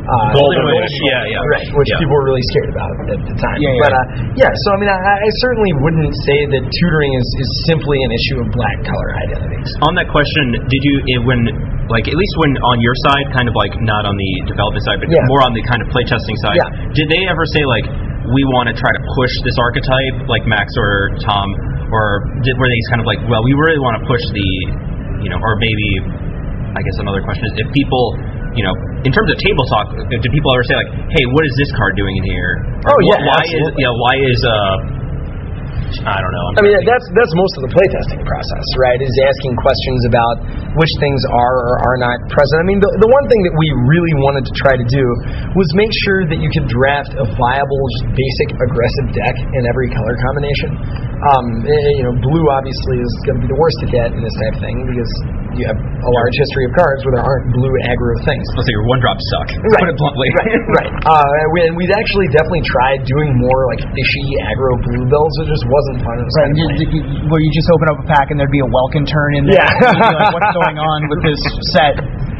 Uh, 0.00 0.32
Golden 0.34 0.64
Golden 0.64 0.80
Wish, 0.80 0.96
yeah, 1.06 1.22
yeah. 1.38 1.44
Right, 1.54 1.68
which 1.76 1.86
Yeah. 1.92 2.00
people 2.02 2.14
were 2.18 2.26
really 2.26 2.42
scared 2.50 2.70
about 2.72 2.90
at 3.14 3.20
the 3.30 3.36
time. 3.36 3.58
Yeah, 3.62 3.68
yeah. 3.70 3.84
But 3.84 3.92
uh, 3.94 4.04
yeah, 4.42 4.50
so 4.64 4.66
I 4.74 4.76
mean, 4.80 4.90
I, 4.90 4.96
I 4.96 5.30
certainly 5.44 5.70
wouldn't 5.76 6.10
say 6.26 6.38
that 6.56 6.62
tutoring 6.66 7.12
is, 7.14 7.26
is 7.42 7.50
simply 7.70 7.98
an 8.02 8.10
issue 8.10 8.38
of 8.42 8.46
black 8.50 8.78
color 8.86 9.08
identities. 9.28 9.70
On 9.86 9.92
that 10.00 10.08
question, 10.10 10.56
did 10.66 10.82
you 10.82 10.94
when 11.28 11.42
like 11.90 12.06
at 12.06 12.14
least 12.16 12.34
when 12.38 12.54
on 12.70 12.78
your 12.78 12.94
side, 13.10 13.26
kind 13.34 13.50
of 13.50 13.54
like 13.58 13.74
not 13.82 14.06
on 14.06 14.14
the 14.14 14.32
development 14.46 14.82
side, 14.86 14.98
but 15.02 15.10
Yeah. 15.10 15.26
more 15.26 15.42
on 15.42 15.52
the 15.52 15.62
kind 15.66 15.82
of 15.82 15.90
playtesting 15.90 16.36
side, 16.46 16.56
Yeah. 16.56 16.94
did 16.94 17.06
they 17.10 17.22
ever 17.26 17.44
say 17.50 17.62
like 17.66 17.86
we 18.30 18.42
want 18.54 18.70
to 18.70 18.74
try 18.78 18.92
to 18.94 19.02
push 19.18 19.32
this 19.42 19.56
archetype, 19.58 20.30
like 20.30 20.46
Max 20.46 20.70
or 20.78 21.10
Tom, 21.26 21.50
or 21.90 22.30
did, 22.46 22.54
were 22.54 22.68
they 22.70 22.78
kind 22.94 23.02
of 23.02 23.06
like, 23.10 23.18
well, 23.26 23.42
we 23.42 23.50
really 23.58 23.80
want 23.82 23.98
to 23.98 24.04
push 24.06 24.22
the, 24.30 24.48
you 25.26 25.30
know, 25.34 25.40
or 25.42 25.58
maybe, 25.58 25.88
I 26.76 26.80
guess 26.86 26.96
another 27.02 27.20
question 27.26 27.44
is 27.50 27.52
if 27.58 27.68
people. 27.74 28.38
You 28.50 28.66
know, 28.66 28.74
in 29.06 29.14
terms 29.14 29.30
of 29.30 29.38
table 29.46 29.62
talk, 29.70 29.94
do 29.94 30.26
people 30.34 30.50
ever 30.50 30.66
say 30.66 30.74
like, 30.74 30.90
"Hey, 31.14 31.22
what 31.38 31.46
is 31.46 31.54
this 31.54 31.70
card 31.78 31.94
doing 31.94 32.10
in 32.18 32.24
here?" 32.34 32.58
Or 32.82 32.98
Oh, 32.98 33.06
yeah, 33.06 33.22
why 33.22 33.38
is 33.46 33.62
you 33.78 33.86
know 33.86 33.94
why 33.94 34.14
is 34.18 34.40
uh 34.42 34.50
I 36.06 36.18
don't 36.22 36.34
know. 36.34 36.44
I'm 36.54 36.54
I 36.58 36.60
mean, 36.62 36.76
that's 36.86 37.06
that's 37.18 37.34
most 37.34 37.54
of 37.58 37.62
the 37.66 37.72
playtesting 37.74 38.22
process, 38.22 38.66
right? 38.78 38.98
Is 39.02 39.10
asking 39.26 39.58
questions 39.58 40.00
about 40.06 40.36
which 40.78 40.92
things 41.02 41.18
are 41.30 41.56
or 41.66 41.74
are 41.82 41.98
not 41.98 42.18
present. 42.30 42.62
I 42.62 42.66
mean, 42.66 42.78
the, 42.78 42.90
the 43.02 43.10
one 43.10 43.24
thing 43.26 43.42
that 43.42 43.54
we 43.58 43.68
really 43.90 44.14
wanted 44.22 44.46
to 44.46 44.54
try 44.54 44.78
to 44.78 44.86
do 44.86 45.04
was 45.58 45.66
make 45.74 45.90
sure 46.06 46.30
that 46.30 46.38
you 46.38 46.48
could 46.54 46.70
draft 46.70 47.12
a 47.18 47.26
viable, 47.26 47.82
just 47.98 48.06
basic 48.14 48.48
aggressive 48.54 49.06
deck 49.12 49.36
in 49.58 49.62
every 49.66 49.90
color 49.90 50.14
combination. 50.22 50.70
Um, 51.20 51.46
eh, 51.66 52.00
you 52.00 52.04
know, 52.06 52.14
blue 52.16 52.46
obviously 52.54 52.96
is 53.02 53.12
going 53.28 53.36
to 53.36 53.42
be 53.44 53.50
the 53.50 53.60
worst 53.60 53.76
to 53.84 53.88
get 53.90 54.14
in 54.14 54.22
this 54.24 54.36
type 54.40 54.56
of 54.56 54.62
thing 54.62 54.76
because 54.88 55.10
you 55.58 55.66
have 55.66 55.76
a 55.76 56.10
large 56.14 56.36
history 56.38 56.64
of 56.64 56.72
cards 56.78 57.02
where 57.04 57.18
there 57.18 57.26
aren't 57.26 57.50
blue 57.52 57.74
aggro 57.90 58.14
things. 58.24 58.46
Let's 58.54 58.70
say 58.70 58.74
your 58.74 58.86
one 58.86 59.02
drops 59.02 59.24
suck. 59.34 59.48
Right. 59.58 59.84
Put 59.84 59.90
it 59.90 59.98
bluntly. 59.98 60.28
Right, 60.40 60.56
right. 60.78 60.92
Uh, 61.04 61.26
we, 61.52 61.58
and 61.68 61.74
we'd 61.76 61.92
actually 61.92 62.30
definitely 62.30 62.64
tried 62.64 63.02
doing 63.04 63.34
more 63.36 63.66
like 63.74 63.82
fishy 63.82 64.26
aggro 64.46 64.78
blue 64.80 65.04
builds. 65.10 65.34
It 65.42 65.50
just 65.60 65.68
wasn't 65.68 66.00
fun. 66.00 66.16
It 66.16 66.24
was 66.24 66.34
Right, 66.40 66.48
of 66.48 66.56
you, 66.56 67.28
where 67.28 67.40
you 67.44 67.50
just 67.52 67.68
open 67.68 67.86
up 67.92 67.98
a 68.00 68.06
pack 68.08 68.32
and 68.32 68.40
there'd 68.40 68.52
be 68.52 68.64
a 68.64 68.70
Welkin 68.72 69.04
Tern 69.04 69.36
in 69.36 69.44
there. 69.44 69.60
Yeah. 69.60 69.68
And 69.68 69.92
you'd 69.92 70.08
be 70.08 70.16
like, 70.16 70.32
what's 70.32 70.54
going 70.56 70.78
on 70.80 70.98
with 71.12 71.20
this 71.20 71.40
set? 71.76 71.94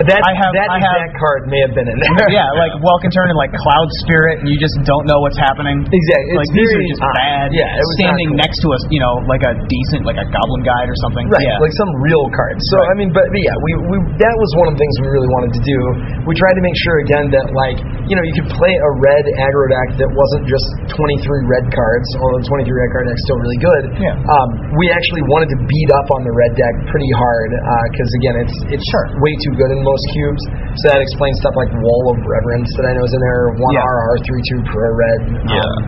That, 0.08 0.20
I 0.24 0.32
have, 0.32 0.52
that 0.56 0.68
I 0.72 0.80
have, 0.80 1.12
card 1.20 1.44
may 1.52 1.60
have 1.60 1.76
been 1.76 1.84
in 1.84 1.96
there. 2.00 2.28
yeah, 2.32 2.48
like 2.56 2.72
Welkin 2.80 3.12
Tern 3.12 3.28
and 3.28 3.36
like 3.36 3.52
Cloud 3.52 3.88
Spirit, 4.06 4.40
and 4.40 4.48
you 4.48 4.56
just 4.56 4.72
don't 4.88 5.04
know 5.04 5.20
what's 5.20 5.36
happening. 5.36 5.84
Exactly. 5.84 6.40
Like 6.40 6.48
It's 6.48 6.56
these 6.56 6.72
are 6.72 6.84
just 6.88 7.02
odd. 7.04 7.16
bad. 7.20 7.46
Yeah, 7.52 7.76
it 7.76 7.84
was 7.84 7.96
standing 8.00 8.28
cool. 8.32 8.40
next 8.40 8.58
to 8.64 8.68
us, 8.72 8.82
you 8.88 9.00
know, 9.02 9.14
like 9.28 9.44
a 9.44 9.52
decent, 9.68 10.08
like 10.08 10.16
a 10.16 10.24
Goblin 10.24 10.62
Guide 10.64 10.88
or 10.88 10.96
something. 11.04 11.28
Right, 11.28 11.44
Yeah. 11.44 11.60
like 11.60 11.74
some 11.76 11.92
real 12.00 12.24
cards. 12.32 12.64
So 12.72 12.76
I 12.88 12.94
mean, 12.96 13.12
but, 13.12 13.28
but 13.28 13.42
yeah, 13.44 13.52
we, 13.60 13.70
we 13.92 13.96
that 14.24 14.34
was 14.40 14.50
one 14.64 14.72
of 14.72 14.74
the 14.76 14.80
things 14.80 14.94
we 15.04 15.08
really 15.12 15.28
wanted 15.36 15.52
to 15.58 15.62
do. 15.68 15.78
We 16.24 16.32
tried 16.32 16.56
to 16.56 16.64
make 16.64 16.76
sure 16.80 16.96
again 17.04 17.28
that 17.36 17.52
like 17.52 17.76
you 18.08 18.16
know 18.16 18.24
you 18.24 18.34
could 18.40 18.48
play 18.56 18.72
a 18.72 18.90
red 19.04 19.24
aggro 19.36 19.64
deck 19.68 19.88
that 20.00 20.10
wasn't 20.16 20.48
just 20.48 20.64
23 20.96 20.96
red 21.44 21.68
cards, 21.76 22.08
although 22.24 22.40
the 22.40 22.48
23 22.48 22.64
red 22.72 22.90
card 22.96 23.04
deck's 23.10 23.24
still 23.28 23.40
really 23.40 23.60
good. 23.60 23.82
Yeah. 24.00 24.16
Um, 24.16 24.48
we 24.80 24.88
actually 24.88 25.24
wanted 25.28 25.52
to 25.52 25.58
beat 25.68 25.90
up 25.92 26.08
on 26.16 26.24
the 26.24 26.32
red 26.32 26.56
deck 26.56 26.74
pretty 26.88 27.10
hard 27.20 27.50
because 27.92 28.10
again, 28.24 28.36
it's 28.48 28.56
it's 28.80 28.86
sure. 28.88 29.06
way 29.20 29.32
too 29.44 29.52
good 29.60 29.70
in 29.76 29.80
most 29.90 30.04
cubes. 30.14 30.42
So 30.78 30.84
that 30.94 31.00
explains 31.02 31.34
stuff 31.42 31.54
like 31.58 31.70
Wall 31.74 32.02
of 32.14 32.18
Reverence 32.22 32.70
that 32.78 32.86
I 32.86 32.92
know 32.94 33.04
is 33.04 33.12
in 33.14 33.20
there, 33.26 33.42
one 33.58 33.74
Yeah. 33.74 33.82
RR 33.90 34.14
three 34.22 34.42
two 34.46 34.60
pro 34.70 34.86
red. 34.94 35.20
Yeah. 35.50 35.58
Um, 35.66 35.80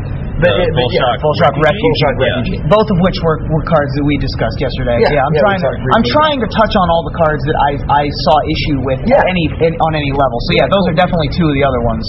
but, 0.42 0.50
The 0.58 0.64
it- 0.66 0.74
but 0.74 0.82
Full 0.82 0.90
yeah, 0.90 1.06
Shock 1.06 1.16
full 1.22 1.36
shock 1.38 1.54
Refugee. 1.54 1.82
full 1.86 1.96
shock 2.02 2.14
Yeah. 2.18 2.26
refugee. 2.26 2.58
both 2.66 2.88
of 2.90 2.98
which 3.04 3.18
were, 3.22 3.38
were 3.52 3.62
cards 3.68 3.92
that 3.94 4.04
we 4.08 4.14
discussed 4.18 4.58
yesterday. 4.58 4.98
Yeah, 5.06 5.22
I'm 5.22 5.34
yeah, 5.38 5.44
trying 5.46 5.60
to 5.62 5.70
I'm 5.94 6.06
trying 6.18 6.38
to 6.42 6.48
touch 6.50 6.74
on 6.74 6.86
all 6.90 7.04
the 7.06 7.14
cards 7.14 7.42
that 7.46 7.56
I 7.62 7.70
I 8.02 8.04
saw 8.26 8.34
issue 8.50 8.78
with 8.82 9.00
Yeah. 9.06 9.22
any 9.22 9.44
in, 9.70 9.72
on 9.78 9.92
any 9.94 10.10
level. 10.10 10.38
So 10.50 10.58
yeah, 10.58 10.66
those 10.66 10.84
are 10.90 10.96
definitely 10.98 11.30
two 11.36 11.46
of 11.46 11.54
the 11.54 11.62
other 11.62 11.82
ones 11.86 12.04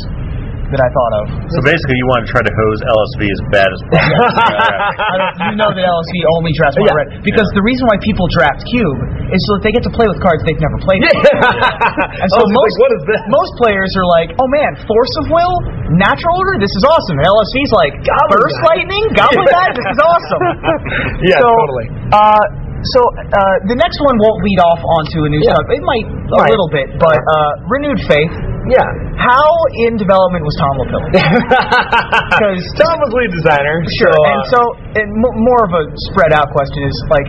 that 0.74 0.82
I 0.84 0.90
thought 0.92 1.14
of. 1.22 1.26
So 1.54 1.60
basically, 1.64 1.98
you 2.02 2.08
want 2.10 2.26
to 2.26 2.30
try 2.34 2.42
to 2.44 2.54
hose 2.54 2.80
LSV 2.84 3.22
as 3.30 3.42
bad 3.54 3.70
as 3.70 3.80
possible. 3.94 4.28
You 5.54 5.58
know 5.60 5.70
that 5.70 5.84
LSV 5.86 6.14
only 6.40 6.52
drafts 6.58 6.78
one 6.82 6.90
Yeah. 6.90 6.98
red 7.00 7.08
because 7.26 7.46
the 7.54 7.62
reason 7.66 7.86
why 7.90 7.98
people 8.02 8.26
draft 8.34 8.62
cube 8.70 8.98
is 9.34 9.40
so 9.50 9.58
that 9.60 9.62
they 9.70 9.74
get 9.74 9.84
to 9.86 9.94
play 9.94 10.06
with 10.10 10.18
cards 10.24 10.42
they've 10.46 10.60
never 10.62 10.80
played. 10.82 11.02
with. 11.04 11.14
And 12.24 12.30
so 12.34 12.40
was 12.42 12.50
like, 12.50 12.58
most 12.58 12.76
what 12.80 12.92
is 12.98 13.04
this? 13.10 13.22
most 13.30 13.52
players 13.60 13.92
are 14.00 14.08
like, 14.08 14.30
oh 14.40 14.48
man, 14.50 14.72
force 14.88 15.14
of 15.24 15.26
will, 15.34 15.56
natural 16.00 16.40
order, 16.40 16.56
this 16.62 16.72
is 16.78 16.84
awesome. 16.88 17.16
And 17.20 17.26
LSV's 17.28 17.74
like, 17.74 17.94
Goblin 18.06 18.34
burst 18.40 18.60
lightning, 18.70 19.04
goblin 19.18 19.48
guide, 19.50 19.74
this 19.76 19.88
is 19.90 20.00
awesome. 20.02 20.44
Yeah, 21.28 21.40
so, 21.40 21.48
totally. 21.50 21.88
Uh, 22.12 22.44
so 22.84 23.00
uh, 23.00 23.56
the 23.72 23.78
next 23.80 23.96
one 24.04 24.20
won't 24.20 24.44
lead 24.44 24.60
off 24.60 24.82
onto 24.84 25.24
a 25.24 25.30
new 25.32 25.40
Yeah. 25.40 25.56
stuff. 25.56 25.66
It 25.72 25.84
might 25.88 26.04
a 26.04 26.36
Right. 26.36 26.52
little 26.52 26.68
bit, 26.72 26.88
but 27.00 27.16
uh, 27.16 27.52
renewed 27.72 28.00
faith. 28.12 28.34
Yeah. 28.72 28.88
How 29.20 29.48
in 29.88 30.00
development 30.00 30.44
was 30.48 30.56
Tom 30.62 30.74
LaPille? 30.80 31.06
Because 32.34 32.62
Tom 32.80 32.96
was 33.04 33.12
lead 33.14 33.32
designer. 33.34 33.76
Sure. 34.00 34.12
So, 34.12 34.20
uh, 34.24 34.32
and 34.32 34.42
so, 34.52 34.60
and 35.04 35.08
mo- 35.20 35.38
more 35.38 35.62
of 35.68 35.74
a 35.76 35.84
spread 36.12 36.32
out 36.34 36.50
question 36.52 36.82
is 36.88 36.96
like, 37.12 37.28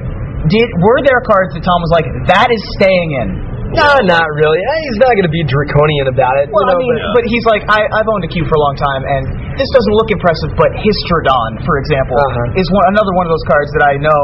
did 0.51 0.69
were 0.85 1.01
there 1.05 1.21
cards 1.25 1.53
that 1.57 1.65
Tom 1.65 1.79
was 1.83 1.93
like, 1.95 2.07
that 2.31 2.49
is 2.53 2.63
staying 2.79 3.11
in? 3.21 3.29
no, 3.75 3.91
not 4.07 4.23
really. 4.39 4.61
Eh, 4.63 4.79
He's 4.87 5.01
not 5.03 5.19
going 5.19 5.27
to 5.27 5.33
be 5.35 5.43
draconian 5.51 6.07
about 6.07 6.39
it. 6.39 6.47
Well, 6.55 6.63
you 6.63 6.71
know, 6.71 6.79
I 6.79 6.83
mean, 6.85 6.95
but- 7.11 7.15
but 7.19 7.25
he's 7.27 7.43
like, 7.49 7.63
I, 7.67 7.83
I've 7.91 8.07
owned 8.07 8.23
a 8.23 8.31
cube 8.31 8.47
for 8.47 8.55
a 8.55 8.63
long 8.63 8.77
time, 8.79 9.03
and 9.03 9.23
this 9.59 9.67
doesn't 9.75 9.95
look 9.99 10.15
impressive. 10.15 10.55
But 10.55 10.71
Hystrodon, 10.79 11.59
for 11.67 11.75
example, 11.83 12.15
Uh-huh. 12.15 12.61
is 12.61 12.71
one, 12.71 12.87
another 12.95 13.11
one 13.19 13.27
of 13.27 13.33
those 13.35 13.43
cards 13.51 13.75
that 13.75 13.83
I 13.91 13.99
know 13.99 14.23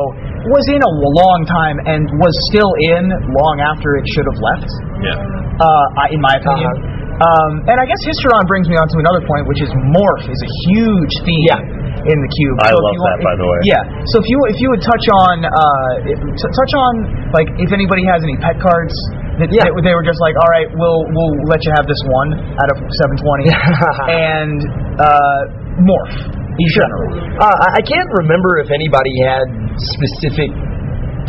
was 0.55 0.65
in 0.71 0.79
a 0.79 0.93
long 1.19 1.41
time 1.51 1.77
and 1.83 2.07
was 2.23 2.31
still 2.55 2.71
in 2.95 3.11
long 3.11 3.57
after 3.59 3.99
it 3.99 4.07
should 4.15 4.29
have 4.31 4.39
left. 4.39 4.71
Yeah. 5.03 5.19
uh, 5.19 5.87
I- 6.07 6.11
in 6.15 6.21
my 6.23 6.39
opinion. 6.39 6.71
Uh-huh. 6.71 6.99
Um, 7.21 7.53
and 7.69 7.77
I 7.77 7.85
guess 7.85 8.01
Hystrodon 8.09 8.49
brings 8.49 8.65
me 8.73 8.81
on 8.81 8.89
to 8.89 8.97
another 9.01 9.21
point, 9.29 9.45
which 9.45 9.61
is 9.61 9.69
morph 9.93 10.25
is 10.25 10.41
a 10.41 10.51
huge 10.73 11.13
theme 11.21 11.45
Yeah. 11.53 11.61
in 12.09 12.17
the 12.17 12.31
cube. 12.33 12.57
I 12.65 12.73
if 12.73 12.81
love 12.81 12.97
you 12.97 13.01
want- 13.05 13.21
that, 13.21 13.29
by 13.29 13.35
the 13.37 13.47
way. 13.47 13.59
Yeah. 13.69 13.83
So 14.09 14.25
if 14.25 14.27
you 14.33 14.37
if 14.49 14.59
you 14.65 14.69
would 14.73 14.81
touch 14.81 15.05
on 15.29 15.45
uh, 15.45 15.93
t- 16.33 16.53
touch 16.57 16.73
on 16.73 16.93
like 17.37 17.49
if 17.61 17.71
anybody 17.77 18.09
has 18.09 18.25
any 18.25 18.37
pet 18.41 18.57
cards. 18.61 18.97
That, 19.41 19.49
Yeah. 19.49 19.73
that 19.73 19.81
they 19.81 19.97
were 19.97 20.05
just 20.05 20.21
like, 20.21 20.37
all 20.37 20.51
right, 20.53 20.69
we'll 20.69 21.01
we'll 21.17 21.33
let 21.49 21.65
you 21.65 21.73
have 21.73 21.89
this 21.89 21.97
one 22.13 22.37
out 22.61 22.69
of 22.77 22.77
720, 22.93 23.49
and 24.13 24.59
uh, 25.01 25.41
morph 25.81 26.17
in 26.61 26.69
general. 26.77 27.09
Uh, 27.41 27.49
I 27.49 27.81
I 27.81 27.83
can't 27.89 28.11
remember 28.21 28.61
if 28.61 28.69
anybody 28.69 29.09
had 29.25 29.49
specific 29.97 30.53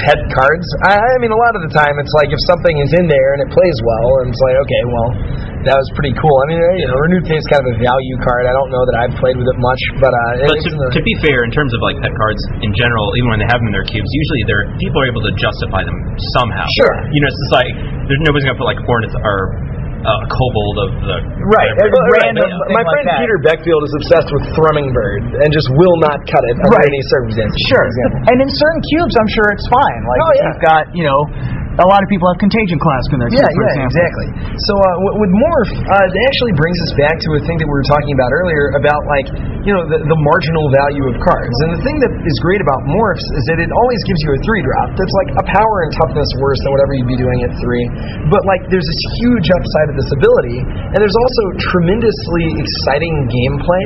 pet 0.03 0.19
cards. 0.35 0.67
I, 0.91 0.99
I 0.99 1.17
mean, 1.23 1.31
a 1.31 1.39
lot 1.39 1.55
of 1.55 1.63
the 1.63 1.71
time 1.71 1.95
it's 2.03 2.11
like 2.19 2.35
if 2.35 2.41
something 2.51 2.75
is 2.83 2.91
in 2.99 3.07
there 3.07 3.29
and 3.39 3.47
it 3.47 3.49
plays 3.55 3.77
well, 3.79 4.09
and 4.23 4.35
it's 4.35 4.43
like, 4.43 4.57
okay, 4.59 4.81
well, 4.91 5.09
that 5.67 5.77
was 5.77 5.89
pretty 5.93 6.13
cool. 6.17 6.35
I 6.41 6.45
mean, 6.49 6.59
you 6.81 6.87
know, 6.89 6.97
Renewed 7.05 7.25
is 7.29 7.45
kind 7.49 7.61
of 7.61 7.69
a 7.73 7.77
value 7.77 8.17
card. 8.25 8.49
I 8.49 8.53
don't 8.53 8.71
know 8.73 8.83
that 8.89 8.95
I've 8.97 9.15
played 9.21 9.37
with 9.37 9.45
it 9.45 9.57
much, 9.61 9.81
but 10.01 10.09
uh, 10.09 10.49
But 10.49 10.57
to, 10.57 10.71
to 10.97 11.01
be 11.05 11.13
fair, 11.21 11.45
in 11.45 11.51
terms 11.53 11.69
of 11.77 11.79
like 11.85 12.01
pet 12.01 12.13
cards 12.17 12.41
in 12.65 12.73
general, 12.73 13.05
even 13.21 13.29
when 13.29 13.39
they 13.41 13.49
have 13.49 13.61
them 13.61 13.69
in 13.69 13.75
their 13.75 13.85
cubes, 13.85 14.09
usually 14.09 14.41
they're 14.49 14.65
people 14.81 14.97
are 15.01 15.09
able 15.09 15.21
to 15.21 15.33
justify 15.37 15.85
them 15.85 15.97
somehow. 16.37 16.65
Sure. 16.81 16.95
You 17.13 17.19
know, 17.21 17.29
it's 17.29 17.41
just 17.45 17.53
like 17.53 17.71
there's 18.09 18.21
nobody's 18.25 18.45
gonna 18.49 18.57
put 18.57 18.69
like 18.69 18.81
hornets 18.83 19.13
or 19.13 19.37
uh, 20.01 20.09
kobold 20.29 20.75
of 20.85 20.89
the 21.05 21.17
Right, 21.51 21.71
random 21.77 22.49
My 22.73 22.83
friend 22.85 23.05
that. 23.09 23.21
Peter 23.21 23.37
Beckfield 23.41 23.83
is 23.85 23.93
obsessed 24.01 24.29
with 24.33 24.43
Thrummingbird 24.57 25.41
and 25.41 25.49
just 25.53 25.69
will 25.77 25.97
not 26.01 26.21
cut 26.29 26.41
it 26.49 26.55
under 26.57 26.73
Right. 26.77 26.89
any 26.89 27.01
circumstances. 27.11 27.57
Sure. 27.69 27.85
And 28.33 28.37
in 28.41 28.49
certain 28.49 28.81
cubes, 28.93 29.13
I'm 29.17 29.29
sure 29.29 29.45
it's 29.53 29.67
fine. 29.69 29.99
Like 30.09 30.19
Oh, 30.21 30.31
yeah. 30.37 30.45
you've 30.49 30.63
got, 30.65 30.83
you 30.97 31.05
know, 31.05 31.21
a 31.79 31.87
lot 31.87 32.03
of 32.03 32.09
people 32.11 32.27
have 32.27 32.35
contagion 32.37 32.77
clasp 32.83 33.15
in 33.15 33.19
their 33.23 33.31
Yeah, 33.31 33.47
cube, 33.47 33.55
for 33.55 33.63
yeah, 33.63 33.71
example. 33.87 33.95
exactly. 33.95 34.27
So 34.67 34.73
uh, 34.75 34.83
w- 35.07 35.17
with 35.23 35.31
morph, 35.33 35.71
uh, 35.71 36.11
it 36.19 36.23
actually 36.27 36.53
brings 36.59 36.77
us 36.83 36.91
back 36.99 37.15
to 37.23 37.29
a 37.39 37.41
thing 37.47 37.57
that 37.63 37.65
we 37.65 37.71
were 37.73 37.87
talking 37.87 38.11
about 38.11 38.27
earlier 38.35 38.75
about 38.75 39.01
like 39.07 39.27
you 39.63 39.71
know 39.71 39.87
the, 39.87 40.03
the 40.03 40.19
marginal 40.19 40.67
value 40.83 41.05
of 41.07 41.15
cards. 41.23 41.55
And 41.63 41.79
the 41.79 41.81
thing 41.87 41.95
that 42.03 42.11
is 42.27 42.35
great 42.43 42.59
about 42.59 42.81
morphs 42.91 43.23
is 43.39 43.43
that 43.55 43.63
it 43.63 43.71
always 43.71 44.01
gives 44.09 44.19
you 44.25 44.29
a 44.35 44.39
three 44.43 44.61
drop 44.67 44.89
that's 44.99 45.15
like 45.23 45.29
a 45.39 45.45
power 45.47 45.75
and 45.87 45.89
toughness 45.95 46.27
worse 46.43 46.59
than 46.65 46.75
whatever 46.75 46.91
you'd 46.97 47.07
be 47.13 47.17
doing 47.21 47.39
at 47.47 47.53
three. 47.63 47.85
But 48.27 48.43
like 48.43 48.67
there's 48.67 48.85
this 48.85 49.01
huge 49.23 49.47
upside 49.55 49.90
of 49.91 49.95
this 49.99 50.09
ability, 50.15 50.57
and 50.63 50.97
there's 51.03 51.19
also 51.19 51.43
tremendously 51.75 52.45
exciting 52.55 53.13
gameplay 53.27 53.83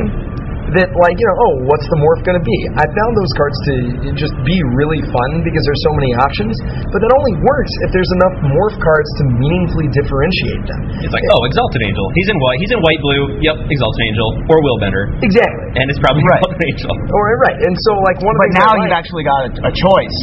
that 0.73 0.89
like 0.97 1.13
you 1.21 1.27
know 1.29 1.37
oh 1.45 1.53
what's 1.69 1.85
the 1.93 1.99
morph 2.01 2.25
going 2.25 2.33
to 2.33 2.41
be 2.41 2.57
i 2.73 2.81
found 2.89 3.13
those 3.21 3.29
cards 3.37 3.53
to 3.69 3.73
just 4.17 4.33
be 4.41 4.57
really 4.73 4.97
fun 5.13 5.45
because 5.45 5.61
there's 5.61 5.83
so 5.85 5.93
many 5.93 6.09
options 6.17 6.57
but 6.89 6.97
that 7.05 7.13
only 7.13 7.37
works 7.45 7.69
if 7.85 7.93
there's 7.93 8.09
enough 8.17 8.33
morph 8.49 8.73
cards 8.81 9.05
to 9.21 9.29
meaningfully 9.45 9.85
differentiate 9.93 10.65
them 10.65 10.81
It's 11.05 11.13
like, 11.13 11.21
oh, 11.37 11.45
Exalted 11.45 11.85
Angel. 11.85 12.01
He's 12.17 12.29
in 12.33 12.37
white. 12.41 12.57
He's 12.57 12.73
in 12.73 12.81
white 12.81 12.97
blue. 12.97 13.37
Yep, 13.45 13.57
Exalted 13.69 14.01
Angel 14.09 14.27
or 14.49 14.57
Willbender, 14.65 15.03
exactly 15.21 15.69
and 15.77 15.85
it's 15.85 16.01
probably 16.01 16.25
Right. 16.33 16.41
Exalted 16.41 16.65
Angel. 16.65 16.93
or 17.13 17.23
right 17.45 17.57
and 17.61 17.73
so 17.85 17.91
like 18.09 18.17
one 18.25 18.33
of 18.33 18.41
But 18.41 18.49
the 18.49 18.57
things 18.57 18.65
now 18.65 18.73
I 18.73 18.75
you've 18.81 18.89
like- 18.89 18.99
actually 19.05 19.25
got 19.29 19.41
a, 19.45 19.49
a 19.69 19.73
choice. 19.77 20.17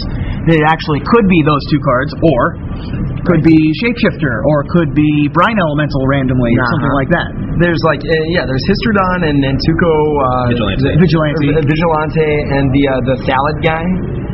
That 0.51 0.59
it 0.59 0.67
actually 0.67 0.99
could 1.07 1.27
be 1.31 1.39
those 1.47 1.63
two 1.71 1.79
cards, 1.87 2.11
or 2.19 2.41
could 3.31 3.47
be 3.47 3.55
Shapeshifter, 3.79 4.43
or 4.51 4.67
could 4.75 4.91
be 4.91 5.31
Brine 5.31 5.55
Elemental 5.55 6.03
randomly, 6.11 6.51
or 6.59 6.67
Uh-huh. 6.67 6.73
something 6.75 6.95
like 6.99 7.11
that. 7.15 7.29
there's 7.63 7.79
like 7.87 8.03
uh, 8.03 8.11
yeah 8.35 8.43
there's 8.43 8.65
Hystrodon 8.67 9.23
and, 9.31 9.39
and 9.39 9.55
Tuco 9.63 9.93
uh, 9.95 10.51
Vigilante. 10.51 10.99
Vigilante. 10.99 11.47
Vigilante 11.63 12.31
and 12.59 12.65
the 12.75 12.83
uh, 12.91 12.93
the 13.07 13.17
Salad 13.23 13.63
guy 13.63 13.87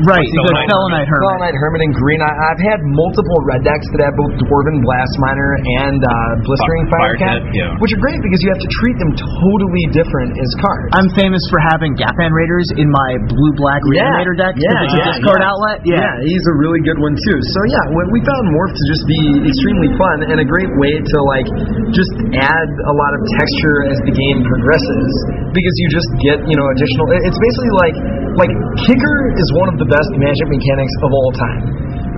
Right, 0.06 0.22
the 0.22 0.38
Selenite 0.46 0.70
Selenite 0.70 1.08
Hermit. 1.10 1.26
Selenite 1.26 1.56
Hermit 1.58 1.80
and 1.90 1.94
Green. 1.98 2.20
I, 2.22 2.30
I've 2.30 2.62
had 2.62 2.78
multiple 2.86 3.38
red 3.50 3.66
decks 3.66 3.86
that 3.96 4.06
have 4.06 4.14
both 4.14 4.38
Dwarven 4.46 4.78
Blast 4.86 5.14
Miner 5.18 5.58
and 5.82 5.98
uh, 5.98 6.14
Blistering 6.46 6.86
Fi- 6.86 7.18
Firecat, 7.18 7.42
Firecat, 7.42 7.56
yeah. 7.56 7.82
which 7.82 7.90
are 7.90 8.02
great 8.02 8.20
because 8.22 8.38
you 8.46 8.50
have 8.54 8.62
to 8.62 8.70
treat 8.78 8.96
them 9.02 9.10
totally 9.18 9.84
different 9.90 10.38
as 10.38 10.50
cards. 10.62 10.94
I'm 10.94 11.10
famous 11.18 11.42
for 11.50 11.58
having 11.74 11.98
Gathan 11.98 12.30
Raiders 12.30 12.70
in 12.78 12.86
my 12.86 13.10
blue 13.26 13.52
black 13.58 13.82
Reanimator 13.90 14.38
deck. 14.38 14.54
'cause 14.54 14.86
it's 14.86 14.94
a 15.02 15.04
discard 15.18 15.42
outlet. 15.42 15.82
Yeah. 15.82 16.06
he's 16.22 16.46
a 16.46 16.54
really 16.62 16.78
good 16.86 16.98
one 17.02 17.18
too. 17.18 17.38
So 17.50 17.58
yeah, 17.66 17.82
when 17.98 18.06
we 18.14 18.22
found 18.22 18.44
Morph 18.54 18.74
to 18.78 18.84
just 18.94 19.02
be 19.10 19.20
extremely 19.50 19.90
fun 19.98 20.22
and 20.30 20.38
a 20.38 20.46
great 20.46 20.70
way 20.78 20.92
to 20.94 21.16
like 21.26 21.48
just 21.90 22.12
add 22.38 22.68
a 22.86 22.94
lot 22.94 23.12
of 23.18 23.20
texture 23.42 23.90
as 23.90 23.98
the 24.06 24.14
game 24.14 24.46
progresses 24.46 25.08
because 25.50 25.74
you 25.82 25.86
just 25.90 26.10
get 26.22 26.38
you 26.46 26.54
know 26.54 26.66
additional. 26.78 27.10
It's 27.26 27.40
basically 27.40 27.72
like 27.82 27.96
like 28.38 28.52
kicker 28.86 29.16
is 29.34 29.48
one 29.58 29.66
of 29.74 29.76
the 29.82 29.87
best 29.88 30.10
magic 30.20 30.46
mechanics 30.52 30.94
of 31.04 31.10
all 31.12 31.32
time. 31.34 31.60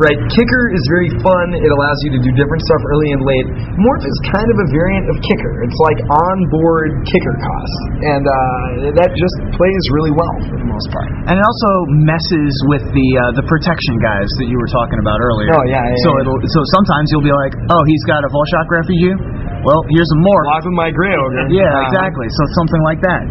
right? 0.00 0.18
Kicker 0.33 0.64
is 0.72 0.83
very 0.88 1.11
fun. 1.20 1.46
It 1.56 1.70
allows 1.70 1.98
you 2.09 2.11
to 2.16 2.20
do 2.24 2.30
different 2.35 2.62
stuff 2.64 2.83
early 2.94 3.09
and 3.12 3.20
late. 3.22 3.46
Morph 3.78 4.04
is 4.04 4.16
kind 4.33 4.48
of 4.48 4.56
a 4.56 4.66
variant 4.72 5.06
of 5.12 5.16
Kicker. 5.24 5.54
It's 5.64 5.78
like 5.87 5.98
on-board 6.09 7.04
Kicker 7.04 7.37
cost, 7.37 7.76
and 8.04 8.24
uh, 8.24 8.96
that 8.96 9.11
just 9.16 9.37
plays 9.54 9.83
really 9.92 10.12
well 10.14 10.35
for 10.48 10.56
the 10.56 10.68
most 10.68 10.88
part. 10.94 11.09
And 11.28 11.37
it 11.37 11.44
also 11.44 11.70
messes 12.06 12.52
with 12.72 12.85
the 12.96 13.09
uh, 13.20 13.22
the 13.37 13.44
protection 13.44 14.00
guys 14.00 14.28
that 14.40 14.48
you 14.48 14.56
were 14.56 14.70
talking 14.72 14.98
about 15.04 15.20
earlier. 15.20 15.52
Oh, 15.52 15.64
yeah, 15.68 15.85
yeah, 15.85 16.04
so 16.04 16.11
yeah. 16.16 16.22
it'll 16.24 16.40
so 16.48 16.61
sometimes 16.72 17.12
you'll 17.12 17.26
be 17.26 17.35
like, 17.37 17.52
oh, 17.68 17.83
he's 17.85 18.04
got 18.09 18.24
a 18.24 18.30
Vulshok 18.33 18.66
refugee. 18.72 19.14
Well, 19.61 19.85
here's 19.92 20.09
a 20.16 20.20
morph. 20.24 20.48
Lock 20.56 20.64
with 20.64 20.72
my 20.80 20.88
gray 20.88 21.12
ogre. 21.12 21.44
Yeah, 21.52 21.68
Uh, 21.68 21.85
exactly. 21.92 22.24
So 22.33 22.42
something 22.56 22.80
like 22.88 23.00
that. 23.04 23.22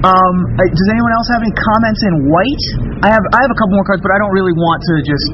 Um, 0.00 0.34
uh, 0.56 0.64
does 0.64 0.88
anyone 0.88 1.12
else 1.12 1.28
have 1.28 1.44
any 1.44 1.52
comments 1.52 2.00
in 2.08 2.14
white? 2.32 2.64
I 3.04 3.08
have 3.12 3.20
I 3.36 3.38
have 3.44 3.52
a 3.52 3.58
couple 3.60 3.76
more 3.76 3.84
cards, 3.84 4.00
but 4.00 4.08
I 4.08 4.16
don't 4.16 4.32
really 4.32 4.56
want 4.56 4.80
to 4.80 4.94
just 5.04 5.26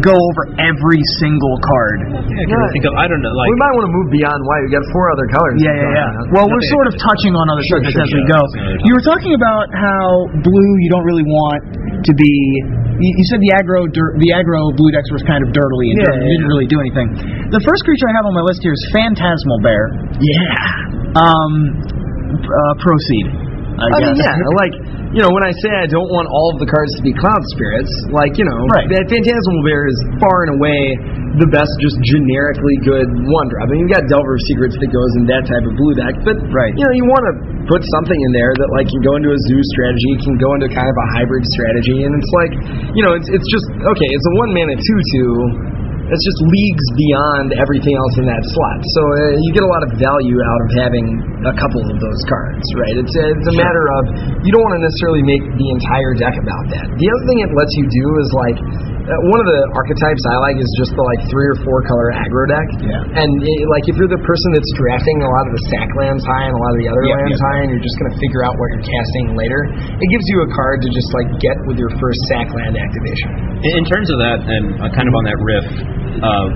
go 0.00 0.16
over 0.16 0.42
every 0.56 1.00
single 1.20 1.52
card. 1.60 2.16
I 2.16 2.44
can't 2.48 2.72
think 2.72 2.88
of. 2.88 2.96
I 2.96 3.04
don't 3.12 3.20
know. 3.20 3.28
Like 3.36 3.52
we 3.52 3.60
might 3.60 3.74
want 3.76 3.84
to 3.88 3.92
move 3.92 4.08
beyond 4.08 4.40
white. 4.48 4.62
We 4.64 4.72
got 4.72 4.88
four 4.88 5.12
other 5.12 5.28
colors. 5.28 5.60
Yeah, 5.60 5.68
yeah, 5.76 6.00
yeah. 6.00 6.32
Well, 6.32 6.48
we're 6.48 6.64
sort 6.72 6.88
of 6.88 6.96
touching 6.96 7.36
on 7.36 7.44
other 7.52 7.60
Sure, 7.68 7.76
subjects 7.76 8.00
sure, 8.00 8.08
as 8.08 8.12
we 8.16 8.24
go. 8.24 8.40
You 8.88 8.92
were 8.96 9.04
talking 9.04 9.36
about 9.36 9.68
how 9.76 10.32
blue 10.40 10.70
you 10.80 10.88
don't 10.88 11.04
really 11.04 11.24
want 11.28 11.60
to 12.08 12.12
be. 12.16 12.32
You, 12.96 13.10
you 13.20 13.24
said 13.28 13.44
the 13.44 13.52
aggro 13.52 13.84
dir- 13.92 14.16
the 14.16 14.32
aggro 14.32 14.72
blue 14.80 14.96
decks 14.96 15.12
was 15.12 15.20
kind 15.28 15.44
of 15.44 15.52
dirtily 15.52 15.92
and 15.92 16.00
Yeah, 16.00 16.08
dirty, 16.08 16.24
yeah, 16.24 16.32
didn't 16.40 16.48
really 16.56 16.68
do 16.72 16.80
anything. 16.80 17.08
The 17.52 17.60
first 17.68 17.84
creature 17.84 18.08
I 18.08 18.16
have 18.16 18.24
on 18.24 18.32
my 18.32 18.44
list 18.48 18.64
here 18.64 18.72
is 18.72 18.80
Phantasmal 18.96 19.60
Bear. 19.60 19.92
Yeah. 20.24 21.20
Um, 21.20 21.52
uh, 22.32 22.74
proceed. 22.80 23.44
I, 23.76 23.84
I 23.92 23.98
mean, 24.08 24.16
yeah, 24.16 24.32
like 24.56 24.74
you 25.12 25.20
know, 25.20 25.28
when 25.32 25.44
I 25.44 25.52
say 25.60 25.68
I 25.68 25.84
don't 25.88 26.08
want 26.08 26.26
all 26.32 26.48
of 26.56 26.58
the 26.60 26.68
cards 26.68 26.92
to 26.96 27.02
be 27.04 27.12
cloud 27.12 27.40
spirits, 27.52 27.92
like 28.08 28.36
you 28.40 28.44
know, 28.48 28.58
Right. 28.72 28.88
that 28.88 29.04
Phantasmal 29.12 29.60
Bear 29.68 29.84
is 29.88 29.98
far 30.16 30.48
and 30.48 30.56
away 30.56 30.80
the 31.36 31.48
best, 31.52 31.68
just 31.84 32.00
generically 32.08 32.76
good 32.88 33.04
one 33.28 33.46
drop. 33.52 33.68
I 33.68 33.76
mean, 33.76 33.84
you've 33.84 33.92
got 33.92 34.08
Delver 34.08 34.40
of 34.40 34.42
Secrets 34.48 34.72
that 34.80 34.88
goes 34.88 35.12
in 35.20 35.28
that 35.28 35.44
type 35.44 35.64
of 35.68 35.76
blue 35.76 35.92
deck, 35.92 36.16
but 36.24 36.40
Right. 36.48 36.72
you 36.72 36.84
know, 36.88 36.94
you 36.96 37.04
want 37.04 37.24
to 37.28 37.32
put 37.68 37.84
something 38.00 38.16
in 38.16 38.30
there 38.32 38.56
that 38.56 38.68
like 38.72 38.88
can 38.88 39.04
go 39.04 39.20
into 39.20 39.28
a 39.28 39.38
zoo 39.52 39.60
strategy, 39.76 40.10
can 40.24 40.40
go 40.40 40.56
into 40.56 40.72
kind 40.72 40.88
of 40.88 40.96
a 40.96 41.06
hybrid 41.20 41.44
strategy, 41.52 42.00
and 42.08 42.12
it's 42.16 42.32
like, 42.32 42.52
you 42.96 43.04
know, 43.04 43.12
it's 43.12 43.28
it's 43.28 43.48
just 43.52 43.68
okay. 43.76 44.08
It's 44.08 44.24
a 44.24 44.34
one 44.40 44.50
mana 44.56 44.72
two 44.80 45.00
two. 45.12 45.30
It's 46.06 46.22
just 46.22 46.38
leagues 46.38 46.86
beyond 46.94 47.58
everything 47.58 47.98
else 47.98 48.14
in 48.22 48.26
that 48.30 48.42
slot. 48.54 48.78
So 48.94 49.00
uh, 49.02 49.42
you 49.42 49.50
get 49.50 49.66
a 49.66 49.70
lot 49.70 49.82
of 49.82 49.90
value 49.98 50.38
out 50.38 50.60
of 50.62 50.70
having 50.78 51.06
a 51.42 51.54
couple 51.58 51.82
of 51.82 51.98
those 51.98 52.20
cards, 52.30 52.62
right? 52.78 52.94
It's 52.94 53.10
a, 53.10 53.24
it's 53.34 53.50
a 53.50 53.56
matter 53.58 53.84
of 53.98 54.02
you 54.46 54.54
don't 54.54 54.62
want 54.62 54.78
to 54.78 54.84
necessarily 54.86 55.26
make 55.26 55.42
the 55.42 55.68
entire 55.74 56.14
deck 56.14 56.38
about 56.38 56.64
that. 56.78 56.86
The 56.94 57.08
other 57.10 57.24
thing 57.26 57.42
it 57.42 57.50
lets 57.50 57.74
you 57.74 57.86
do 57.90 58.06
is 58.22 58.28
like 58.38 58.58
uh, 58.62 58.95
one 59.06 59.38
of 59.38 59.46
the 59.46 59.60
archetypes 59.78 60.22
I 60.26 60.36
like 60.42 60.58
is 60.58 60.66
just 60.82 60.90
the 60.98 61.04
like 61.06 61.22
three 61.30 61.46
or 61.46 61.56
four 61.62 61.78
color 61.86 62.10
aggro 62.10 62.42
deck. 62.50 62.68
Yeah. 62.82 63.22
And 63.22 63.30
it, 63.38 63.58
like 63.70 63.86
if 63.86 63.94
you're 63.94 64.10
the 64.10 64.18
person 64.26 64.48
that's 64.50 64.66
drafting 64.74 65.22
a 65.22 65.30
lot 65.30 65.44
of 65.46 65.52
the 65.54 65.62
sack 65.70 65.90
lands 65.94 66.26
high 66.26 66.50
and 66.50 66.54
a 66.54 66.60
lot 66.60 66.72
of 66.74 66.78
the 66.82 66.88
other 66.90 67.04
Yeah, 67.06 67.14
lands 67.22 67.38
yeah. 67.38 67.46
high, 67.46 67.58
and 67.62 67.68
you're 67.70 67.86
just 67.86 67.94
going 68.02 68.10
to 68.10 68.18
figure 68.18 68.42
out 68.42 68.58
what 68.58 68.66
you're 68.74 68.82
casting 68.86 69.38
later, 69.38 69.70
it 70.02 70.08
gives 70.10 70.26
you 70.26 70.42
a 70.42 70.48
card 70.50 70.82
to 70.82 70.88
just 70.90 71.06
like 71.14 71.28
get 71.38 71.54
with 71.70 71.78
your 71.78 71.92
first 72.02 72.18
sack 72.34 72.50
land 72.50 72.74
activation. 72.74 73.30
in, 73.62 73.72
in 73.78 73.84
terms 73.86 74.10
of 74.10 74.18
that, 74.18 74.38
and 74.42 74.64
uh, 74.82 74.90
kind 74.90 75.06
of 75.06 75.14
on 75.14 75.24
that 75.30 75.38
riff. 75.38 75.66
Uh, 76.18 76.48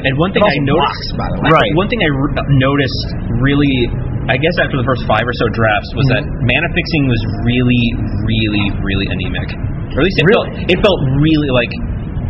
and 0.00 0.12
one 0.16 0.30
thing 0.32 0.40
I 0.46 0.54
noticed, 0.64 0.80
blocks, 0.80 1.18
by 1.20 1.28
the 1.34 1.38
way. 1.42 1.50
Right. 1.52 1.72
One 1.76 1.90
thing 1.92 2.00
I 2.00 2.10
r- 2.14 2.32
noticed 2.62 3.02
really, 3.42 3.74
I 4.30 4.38
guess 4.38 4.54
after 4.62 4.78
the 4.78 4.86
first 4.86 5.02
five 5.04 5.26
or 5.26 5.34
so 5.34 5.50
drafts, 5.52 5.90
was 5.98 6.06
that 6.14 6.22
Mm-hmm. 6.22 6.46
mana 6.48 6.68
fixing 6.72 7.02
was 7.10 7.20
really, 7.44 7.84
really, 8.24 8.64
really 8.86 9.06
anemic. 9.10 9.50
Or 9.90 9.98
at 9.98 10.04
least 10.06 10.22
it 10.22 10.26
Really? 10.30 10.46
felt 10.54 10.70
it 10.70 10.78
felt 10.86 11.00
really 11.18 11.50
like 11.50 11.72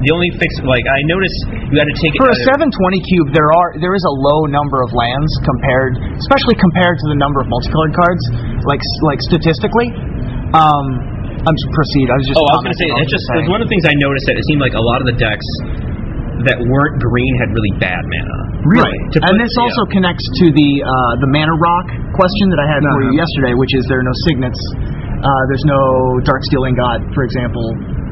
the 0.01 0.11
only 0.13 0.31
fix. 0.41 0.51
Like 0.65 0.85
I 0.89 1.01
noticed 1.09 1.39
you 1.73 1.77
had 1.77 1.89
to 1.89 1.97
take 2.01 2.13
it. 2.17 2.19
For 2.21 2.33
a 2.33 2.41
720 2.49 2.73
cube, 3.13 3.29
there 3.37 3.51
are 3.53 3.69
there 3.81 3.93
is 3.93 4.05
a 4.05 4.15
low 4.15 4.49
number 4.49 4.81
of 4.81 4.91
lands 4.97 5.31
compared, 5.45 5.97
especially 6.17 6.57
compared 6.57 6.97
to 7.05 7.07
the 7.13 7.19
number 7.21 7.45
of 7.45 7.47
multicolored 7.49 7.93
cards, 7.93 8.23
like 8.65 8.81
like 9.05 9.21
statistically. 9.25 9.93
Um, 10.57 10.87
I'm 11.41 11.57
just 11.57 11.71
proceed. 11.73 12.07
I 12.13 12.17
was 12.21 12.27
just. 12.29 12.37
Oh, 12.37 12.45
I 12.45 12.53
was 12.61 12.65
going 12.69 12.77
to 12.77 12.81
say 12.81 12.89
commenting 12.91 13.01
on 13.01 13.05
it's 13.07 13.15
just 13.17 13.25
you're 13.29 13.41
it's 13.45 13.53
one 13.53 13.61
of 13.61 13.67
the 13.69 13.73
things 13.73 13.85
I 13.89 13.97
noticed 13.97 14.27
that 14.29 14.37
it 14.37 14.45
seemed 14.49 14.61
like 14.61 14.77
a 14.77 14.85
lot 14.85 14.99
of 15.01 15.07
the 15.09 15.17
decks 15.17 15.49
that 16.49 16.57
weren't 16.57 16.97
green 17.01 17.33
had 17.41 17.53
really 17.53 17.75
bad 17.81 18.01
mana. 18.01 18.39
Right. 18.77 19.03
To 19.17 19.17
and 19.25 19.37
this 19.41 19.53
yeah. 19.57 19.65
also 19.65 19.83
connects 19.89 20.25
to 20.41 20.53
the 20.53 20.71
uh, 20.85 21.13
the 21.21 21.29
mana 21.33 21.53
rock 21.57 21.89
question 22.17 22.53
that 22.53 22.61
I 22.61 22.67
had 22.69 22.81
for 22.85 23.01
you 23.09 23.13
Uh-huh. 23.13 23.25
yesterday, 23.25 23.53
which 23.57 23.73
is 23.77 23.85
there 23.89 24.01
are 24.01 24.09
no 24.09 24.17
signets, 24.29 24.61
uh, 25.21 25.43
there's 25.53 25.65
no 25.69 25.81
dark 26.25 26.45
steel 26.49 26.65
god, 26.77 27.05
for 27.17 27.25
example. 27.25 27.65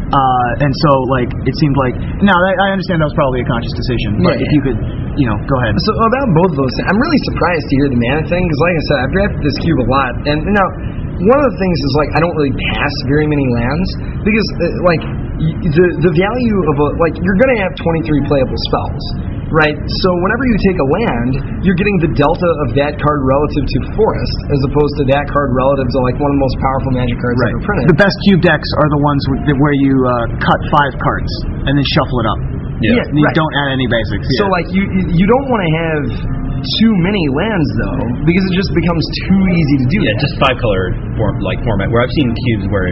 Uh, 0.09 0.65
and 0.65 0.73
so, 0.89 0.91
like, 1.13 1.29
it 1.45 1.55
seemed 1.61 1.77
like 1.77 1.95
now 2.25 2.33
I, 2.33 2.53
I 2.57 2.69
understand 2.73 3.05
that 3.05 3.09
was 3.13 3.19
probably 3.19 3.45
a 3.45 3.49
conscious 3.49 3.75
decision, 3.77 4.25
but 4.25 4.41
Yeah, 4.41 4.45
if 4.45 4.49
yeah. 4.49 4.57
you 4.57 4.63
could, 4.65 4.79
you 5.21 5.27
know, 5.29 5.37
go 5.45 5.55
ahead. 5.61 5.77
So 5.85 5.91
about 6.01 6.29
both 6.33 6.51
of 6.57 6.59
those, 6.65 6.73
things, 6.81 6.89
I'm 6.89 7.01
really 7.01 7.21
surprised 7.29 7.65
to 7.69 7.75
hear 7.77 7.89
the 7.93 8.01
mana 8.01 8.23
thing 8.25 8.41
because, 8.41 8.61
like 8.65 8.77
I 8.77 8.85
said, 8.89 8.99
I've 9.05 9.13
drafted 9.13 9.41
this 9.45 9.57
cube 9.61 9.79
a 9.85 9.89
lot, 9.93 10.13
and 10.25 10.39
you 10.49 10.55
know, 10.57 10.69
one 11.29 11.39
of 11.45 11.47
the 11.53 11.57
things 11.61 11.77
is 11.77 11.93
like 12.01 12.11
I 12.17 12.21
don't 12.25 12.37
really 12.41 12.57
pass 12.73 12.95
very 13.11 13.29
many 13.29 13.45
lands 13.53 13.89
because, 14.25 14.49
uh, 14.65 14.67
like, 14.89 15.03
the 15.39 15.87
the 16.03 16.13
value 16.13 16.59
of 16.75 16.77
a 16.83 16.89
like 16.99 17.15
you're 17.23 17.39
gonna 17.39 17.61
have 17.63 17.73
23 17.79 18.27
playable 18.27 18.59
spells, 18.71 19.03
right? 19.55 19.77
So 20.03 20.09
whenever 20.27 20.45
you 20.51 20.57
take 20.67 20.79
a 20.83 20.89
land, 20.89 21.31
you're 21.63 21.79
getting 21.79 21.95
the 22.03 22.11
delta 22.19 22.51
of 22.67 22.75
that 22.75 22.99
card 22.99 23.21
relative 23.23 23.65
to 23.71 23.79
forest, 23.95 24.37
as 24.51 24.61
opposed 24.67 24.95
to 24.99 25.05
that 25.15 25.31
card 25.31 25.55
relative 25.55 25.87
to 25.95 25.99
like 26.03 26.19
one 26.19 26.31
of 26.35 26.37
the 26.37 26.43
most 26.43 26.57
powerful 26.59 26.91
magic 26.99 27.17
cards 27.23 27.39
ever 27.55 27.63
printed. 27.63 27.85
The 27.87 28.01
best 28.03 28.17
cube 28.27 28.43
decks 28.43 28.67
are 28.83 28.89
the 28.91 29.01
ones 29.03 29.23
where 29.63 29.77
you 29.79 29.95
uh, 29.95 30.13
cut 30.43 30.59
five 30.75 30.93
cards 30.99 31.31
and 31.71 31.73
then 31.79 31.87
shuffle 31.95 32.19
it 32.19 32.29
up. 32.29 32.41
Yeah. 32.83 33.03
Yeah, 33.03 33.07
You 33.11 33.27
right. 33.27 33.35
don't 33.35 33.55
add 33.67 33.71
any 33.75 33.87
basics. 33.91 34.27
So 34.39 34.47
yeah. 34.47 34.55
like 34.59 34.67
you 34.75 34.83
you- 34.91 35.11
you 35.23 35.27
don't 35.27 35.47
want 35.51 35.63
to 35.67 35.71
have 35.83 36.03
too 36.83 36.93
many 37.03 37.23
lands 37.31 37.69
though 37.79 38.03
because 38.27 38.43
it 38.51 38.55
just 38.59 38.71
becomes 38.75 39.03
too 39.27 39.41
easy 39.55 39.77
to 39.83 39.87
do. 39.91 39.99
Yeah, 40.03 40.15
that. 40.15 40.23
just 40.27 40.35
five 40.43 40.59
color 40.63 40.95
form 41.19 41.39
like 41.43 41.59
format. 41.67 41.91
Where 41.91 42.03
I've 42.07 42.15
seen 42.15 42.31
cubes 42.35 42.67
where 42.71 42.87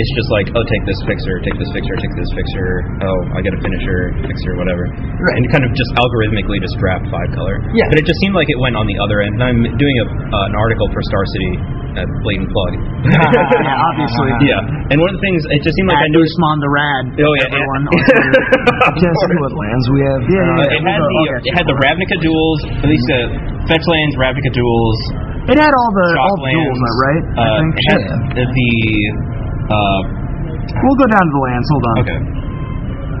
it's 0.00 0.12
just 0.16 0.30
like, 0.32 0.46
oh, 0.56 0.64
take 0.64 0.84
this 0.88 0.96
fixer, 1.04 1.34
take 1.44 1.56
this 1.60 1.68
fixer, 1.76 1.94
take 2.00 2.14
this 2.16 2.30
fixer. 2.32 2.66
Oh, 3.04 3.36
I 3.36 3.44
get 3.44 3.52
a 3.52 3.60
finisher, 3.60 4.16
fixer, 4.24 4.56
whatever. 4.56 4.88
Right. 4.88 5.36
And 5.36 5.44
kind 5.52 5.64
of 5.68 5.70
just 5.76 5.92
algorithmically 6.00 6.56
just 6.64 6.80
draft 6.80 7.04
five 7.12 7.28
color. 7.36 7.60
Yeah. 7.76 7.84
But 7.92 8.00
it 8.00 8.08
just 8.08 8.16
seemed 8.24 8.32
like 8.32 8.48
it 8.48 8.56
went 8.58 8.74
on 8.80 8.88
the 8.88 8.96
other 9.04 9.20
end. 9.20 9.36
And 9.36 9.44
I'm 9.44 9.60
doing 9.76 9.96
a, 10.00 10.06
uh, 10.08 10.48
an 10.50 10.56
article 10.56 10.88
for 10.96 11.04
Star 11.04 11.22
City 11.36 11.52
at 12.00 12.06
Blatant 12.24 12.48
Plug. 12.48 12.72
yeah, 13.12 13.76
obviously. 13.92 14.30
yeah. 14.50 14.90
And 14.94 14.96
one 15.02 15.10
of 15.12 15.16
the 15.20 15.24
things, 15.26 15.42
it 15.52 15.60
just 15.66 15.74
seemed 15.76 15.90
like 15.92 16.00
At 16.00 16.08
I 16.08 16.14
noticed. 16.16 16.32
Usman 16.38 16.56
the 16.64 16.70
Rad. 16.72 17.04
Oh 17.20 17.34
yeah, 17.36 17.50
everyone 17.50 17.82
yeah. 17.84 17.90
on 17.92 18.02
Twitter. 18.08 18.32
Can't 18.96 19.16
see 19.20 19.38
what 19.42 19.52
lands 19.58 19.84
we 19.92 20.00
have. 20.06 20.20
Yeah, 20.30 20.38
yeah, 20.38 20.54
Uh, 20.54 20.64
yeah. 20.70 20.76
it 20.78 20.82
had 20.86 21.00
the 21.02 21.08
Okay. 21.20 21.48
it 21.50 21.54
had 21.58 21.66
the 21.68 21.76
Ravnica 21.82 22.16
duels, 22.22 22.58
at 22.80 22.88
least 22.88 23.04
the 23.10 23.20
fetch 23.68 23.84
lands, 23.90 24.14
Ravnica 24.16 24.50
duels, 24.54 24.98
It 25.50 25.58
had 25.58 25.72
all 25.74 25.90
the 25.98 26.08
all 26.22 26.36
the 26.38 26.54
Shocklands. 26.54 26.78
duels, 26.78 26.80
right? 27.02 27.22
I 27.26 27.42
Uh, 27.42 27.58
think. 27.58 27.72
it 27.74 27.84
had 27.90 28.02
the, 28.38 28.44
the 28.54 28.70
uh, 29.70 30.00
We'll 30.70 30.98
go 30.98 31.08
down 31.10 31.24
to 31.24 31.32
the 31.34 31.42
lands. 31.42 31.66
Hold 31.70 31.84
on. 31.90 31.94
okay, 32.04 32.20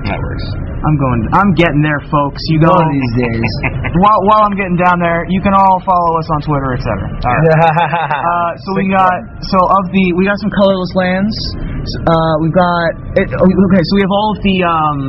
that 0.06 0.18
works. 0.22 0.46
I'm 0.80 0.96
going. 0.96 1.20
I'm 1.36 1.52
getting 1.52 1.82
there, 1.84 2.00
folks. 2.08 2.40
You 2.48 2.56
go 2.62 2.72
One 2.72 2.88
of 2.88 2.94
these 2.94 3.14
days. 3.20 3.50
while 4.00 4.20
while 4.24 4.42
I'm 4.48 4.56
getting 4.56 4.78
down 4.80 4.96
there, 4.96 5.28
you 5.28 5.42
can 5.44 5.52
all 5.52 5.76
follow 5.84 6.16
us 6.16 6.28
on 6.32 6.40
Twitter, 6.40 6.72
etc. 6.72 6.88
All 7.10 7.36
right. 7.36 8.08
Uh, 8.30 8.50
so 8.56 8.68
we 8.76 8.88
got 8.88 9.18
so 9.44 9.58
of 9.60 9.84
the 9.92 10.04
we 10.16 10.24
got 10.24 10.38
some 10.40 10.52
colorless 10.54 10.92
lands. 10.96 11.34
Uh, 12.06 12.34
we've 12.40 12.54
got 12.54 12.88
it, 13.18 13.26
oh, 13.28 13.44
okay. 13.44 13.82
So 13.84 13.92
we 13.98 14.02
have 14.06 14.14
all 14.14 14.28
of 14.32 14.40
the 14.40 14.56
um 14.64 15.00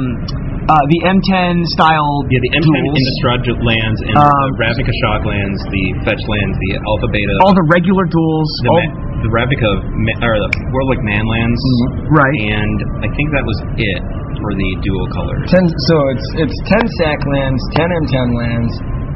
uh, 0.67 0.77
the 0.93 0.99
M10 1.07 1.65
style 1.73 2.23
Yeah, 2.29 2.37
the 2.37 2.53
M10 2.53 2.69
duels, 2.69 2.95
Innistrad 2.97 3.41
lands 3.65 3.97
and 4.05 4.13
Um, 4.13 4.29
the 4.29 4.59
Ravnica 4.61 4.93
shock 5.03 5.21
lands, 5.25 5.59
the 5.67 5.85
fetch 6.05 6.21
lands, 6.21 6.55
the 6.69 6.71
Alpha 6.79 7.09
Beta, 7.11 7.33
all 7.43 7.55
the 7.57 7.67
regular 7.73 8.05
duels, 8.05 8.49
the, 8.61 8.69
all, 8.69 9.10
ma- 9.21 9.25
the 9.25 9.29
Ravnica 9.29 9.69
ma- 9.93 10.19
or 10.25 10.33
the 10.41 10.49
Worldwake 10.73 11.03
Man 11.05 11.23
lands, 11.29 11.61
right? 12.09 12.37
and 12.49 12.77
I 13.05 13.07
think 13.13 13.27
that 13.37 13.45
was 13.45 13.57
it 13.77 14.01
for 14.41 14.51
the 14.57 14.69
dual 14.81 15.05
colors. 15.13 15.45
ten, 15.53 15.65
so 15.69 15.95
it's 16.17 16.27
it's 16.49 16.57
ten 16.65 16.83
sack 16.97 17.19
lands, 17.29 17.61
ten 17.77 17.85
M10 17.87 18.27
lands, 18.33 18.71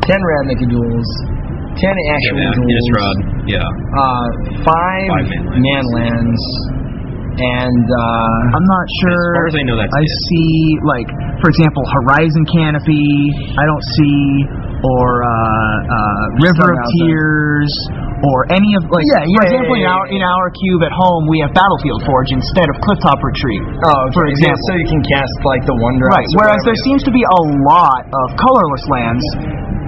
ten 0.06 0.20
Ravnica 0.22 0.70
duels, 0.70 1.10
ten 1.82 1.96
actual 2.14 2.38
yeah, 2.38 2.54
duels, 2.54 2.70
Innistrad, 2.70 3.18
yeah. 3.50 3.66
uh, 3.66 4.28
five, 4.62 5.08
Five 5.10 5.28
man 5.28 5.42
lands. 5.50 5.66
man 5.66 5.86
lands, 5.98 6.42
and 7.42 7.86
uh, 7.90 8.56
I'm 8.56 8.68
not 8.70 8.86
sure. 9.02 9.28
As 9.34 9.40
far 9.42 9.48
as 9.50 9.58
I 9.58 9.64
know, 9.66 9.76
that's 9.82 9.92
I 9.92 10.04
it. 10.06 10.14
see, 10.30 10.54
like, 10.88 11.10
for 11.42 11.50
example, 11.52 11.84
Horizon 11.84 12.46
Canopy. 12.54 13.10
I 13.58 13.64
don't 13.66 13.86
see, 14.00 14.18
or 14.86 15.26
uh, 15.26 15.30
uh, 15.30 16.46
River 16.46 16.70
of. 16.78 16.86
Tears, 17.02 17.74
or 18.22 18.46
any 18.54 18.72
of 18.78 18.86
like. 18.94 19.06
Yeah, 19.10 19.26
for 19.26 19.44
example, 19.50 19.76
in 19.82 19.88
our 19.90 20.06
in 20.14 20.22
our 20.22 20.46
cube 20.54 20.82
at 20.86 20.94
home, 20.94 21.26
we 21.30 21.42
have 21.42 21.52
Battlefield 21.58 22.06
Forge 22.06 22.32
instead 22.32 22.70
of 22.70 22.76
Clifftop 22.86 23.20
Retreat. 23.20 23.64
oh, 23.82 24.04
for 24.14 24.30
example. 24.30 24.62
yeah, 24.62 24.68
so 24.70 24.78
you 24.78 24.88
can 24.88 25.02
cast 25.06 25.36
like 25.44 25.64
the 25.66 25.76
Wonder. 25.76 26.06
Right. 26.06 26.30
Whereas 26.38 26.62
there 26.64 26.78
seems 26.86 27.02
to 27.10 27.14
be 27.14 27.26
a 27.26 27.42
lot 27.66 28.06
of 28.06 28.28
colorless 28.38 28.86
lands 28.94 29.26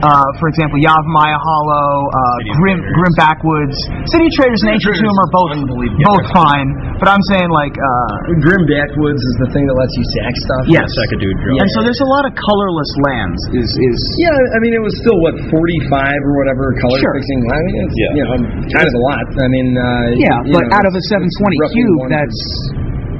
uh, 0.05 0.27
for 0.37 0.47
example, 0.51 0.77
Yavimaya 0.77 1.37
Hollow, 1.41 1.89
uh, 2.09 2.37
Grim 2.61 2.79
Grim 2.81 3.13
Backwoods, 3.17 3.77
City 4.13 4.29
Traders 4.37 4.61
and 4.65 4.77
Ancient 4.77 4.97
Tomb 5.01 5.17
are 5.17 5.31
both 5.33 5.51
unbelievable. 5.57 6.05
both 6.05 6.27
fine. 6.33 6.69
But 7.01 7.09
I'm 7.13 7.23
saying 7.33 7.49
like 7.49 7.73
uh, 7.73 8.13
Grim 8.41 8.63
Backwoods 8.69 9.21
is 9.21 9.35
the 9.41 9.49
thing 9.53 9.65
that 9.65 9.75
lets 9.77 9.93
you 9.97 10.05
sack 10.17 10.33
stuff. 10.45 10.63
yes. 10.69 10.85
Like 10.85 11.13
a 11.13 11.19
dude 11.21 11.37
drill. 11.41 11.57
And 11.61 11.69
so 11.73 11.81
there's 11.85 12.01
a 12.01 12.09
lot 12.09 12.23
of 12.29 12.33
colorless 12.37 12.91
lands. 13.09 13.39
Is 13.57 13.69
is 13.69 13.97
Yeah, 14.21 14.33
I 14.53 14.57
mean, 14.61 14.73
it 14.77 14.83
was 14.83 14.93
still 15.01 15.17
what 15.21 15.33
45 15.49 15.53
or 15.53 16.33
whatever 16.41 16.73
color 16.81 16.97
Sure. 17.01 17.13
fixing. 17.17 17.39
I 17.49 17.57
mean, 17.65 17.75
it's 17.85 17.97
Yeah. 17.97 18.11
you 18.17 18.23
know 18.25 18.37
kind 18.73 18.87
of 18.89 18.93
a 18.93 19.03
lot. 19.09 19.25
I 19.41 19.47
mean, 19.49 19.67
uh, 19.77 20.05
yeah, 20.17 20.37
but 20.53 20.63
know, 20.69 20.77
out 20.77 20.85
of 20.85 20.93
a 20.93 21.01
720 21.09 21.57
cube, 21.73 21.99
that's 22.13 22.39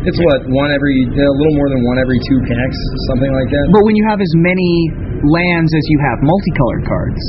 it's 0.07 0.19
what 0.23 0.39
one 0.49 0.71
every 0.71 0.95
a 1.03 1.33
little 1.35 1.55
more 1.59 1.69
than 1.69 1.83
one 1.83 1.99
every 1.99 2.19
two 2.31 2.39
packs, 2.47 2.79
something 3.11 3.31
like 3.31 3.49
that. 3.51 3.65
But 3.75 3.83
when 3.83 3.95
you 3.99 4.05
have 4.07 4.23
as 4.23 4.33
many 4.39 4.71
lands 5.27 5.71
as 5.75 5.83
you 5.91 5.99
have 6.07 6.17
multicolored 6.23 6.83
cards, 6.87 7.23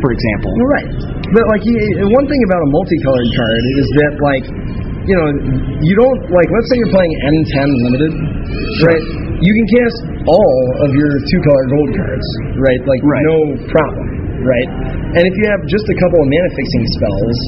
for 0.00 0.10
example. 0.16 0.52
Right. 0.64 0.88
But 1.36 1.44
like, 1.52 1.62
one 2.08 2.26
thing 2.26 2.40
about 2.48 2.60
a 2.64 2.70
multicolored 2.72 3.30
card 3.36 3.62
is 3.76 3.86
that 4.00 4.12
like, 4.24 4.44
you 5.08 5.16
know, 5.16 5.28
you 5.80 5.94
don't 5.96 6.20
like. 6.32 6.48
Let's 6.48 6.68
say 6.72 6.76
you're 6.80 6.92
playing 6.92 7.12
M10 7.20 7.68
limited, 7.88 8.12
right? 8.84 9.04
You 9.40 9.52
can 9.56 9.66
cast 9.80 9.98
all 10.28 10.56
of 10.84 10.90
your 10.92 11.08
two 11.24 11.40
color 11.40 11.64
gold 11.72 11.90
cards, 11.96 12.26
right? 12.60 12.80
Like, 12.84 13.00
Right. 13.00 13.24
no 13.24 13.38
problem, 13.72 14.06
right? 14.44 14.68
And 15.16 15.22
if 15.24 15.34
you 15.40 15.44
have 15.48 15.64
just 15.64 15.88
a 15.88 15.96
couple 15.96 16.20
of 16.20 16.28
mana 16.28 16.50
fixing 16.52 16.84
spells, 16.92 17.38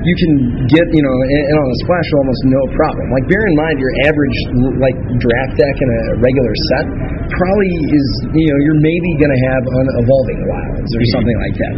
you 0.00 0.14
can 0.16 0.32
get, 0.68 0.86
you 0.90 1.02
know, 1.04 1.12
and, 1.12 1.56
on 1.60 1.66
a 1.68 1.78
splash 1.84 2.06
with 2.08 2.20
almost 2.24 2.42
no 2.48 2.62
problem. 2.72 3.04
Like, 3.12 3.26
bear 3.28 3.44
in 3.44 3.54
mind 3.56 3.76
your 3.76 3.92
average 4.08 4.36
like 4.80 4.96
draft 5.20 5.54
deck 5.60 5.76
in 5.76 5.88
a 5.88 6.02
regular 6.24 6.54
set 6.72 6.84
probably 7.30 7.72
is, 7.94 8.06
you 8.34 8.48
know, 8.50 8.58
you're 8.64 8.82
maybe 8.82 9.10
going 9.20 9.30
to 9.32 9.42
have 9.52 9.62
unevolving 9.62 10.40
wilds 10.50 10.90
or 10.90 11.02
something 11.14 11.38
like 11.46 11.56
that. 11.56 11.74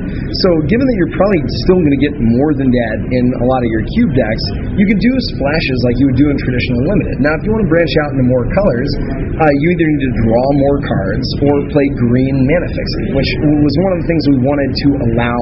So, 0.46 0.48
given 0.70 0.84
that 0.86 0.96
you're 0.96 1.14
probably 1.18 1.42
still 1.66 1.78
going 1.82 1.96
to 1.96 2.02
get 2.02 2.14
more 2.18 2.56
than 2.56 2.70
that 2.70 2.96
in 3.10 3.24
a 3.42 3.46
lot 3.46 3.60
of 3.60 3.68
your 3.68 3.84
cube 3.98 4.12
decks, 4.16 4.44
you 4.78 4.86
can 4.86 4.98
do 4.98 5.12
splashes 5.34 5.78
like 5.84 5.96
you 6.00 6.06
would 6.08 6.18
do 6.18 6.28
in 6.30 6.36
traditional 6.38 6.80
limited. 6.88 7.20
Now, 7.20 7.36
if 7.36 7.42
you 7.44 7.50
want 7.52 7.66
to 7.66 7.70
branch 7.70 7.94
out 8.06 8.10
into 8.16 8.24
more 8.26 8.44
colors, 8.54 8.90
uh, 9.38 9.52
you 9.60 9.66
either 9.72 9.86
need 9.86 10.02
to 10.08 10.12
draw 10.24 10.44
more 10.56 10.78
cards 10.84 11.26
or 11.44 11.54
play 11.72 11.86
green 12.08 12.36
mana 12.48 12.68
fixing, 12.68 13.06
which 13.16 13.30
was 13.44 13.74
one 13.82 13.92
of 13.96 13.98
the 14.04 14.06
things 14.08 14.22
we 14.32 14.40
wanted 14.44 14.70
to 14.72 14.88
allow 15.10 15.40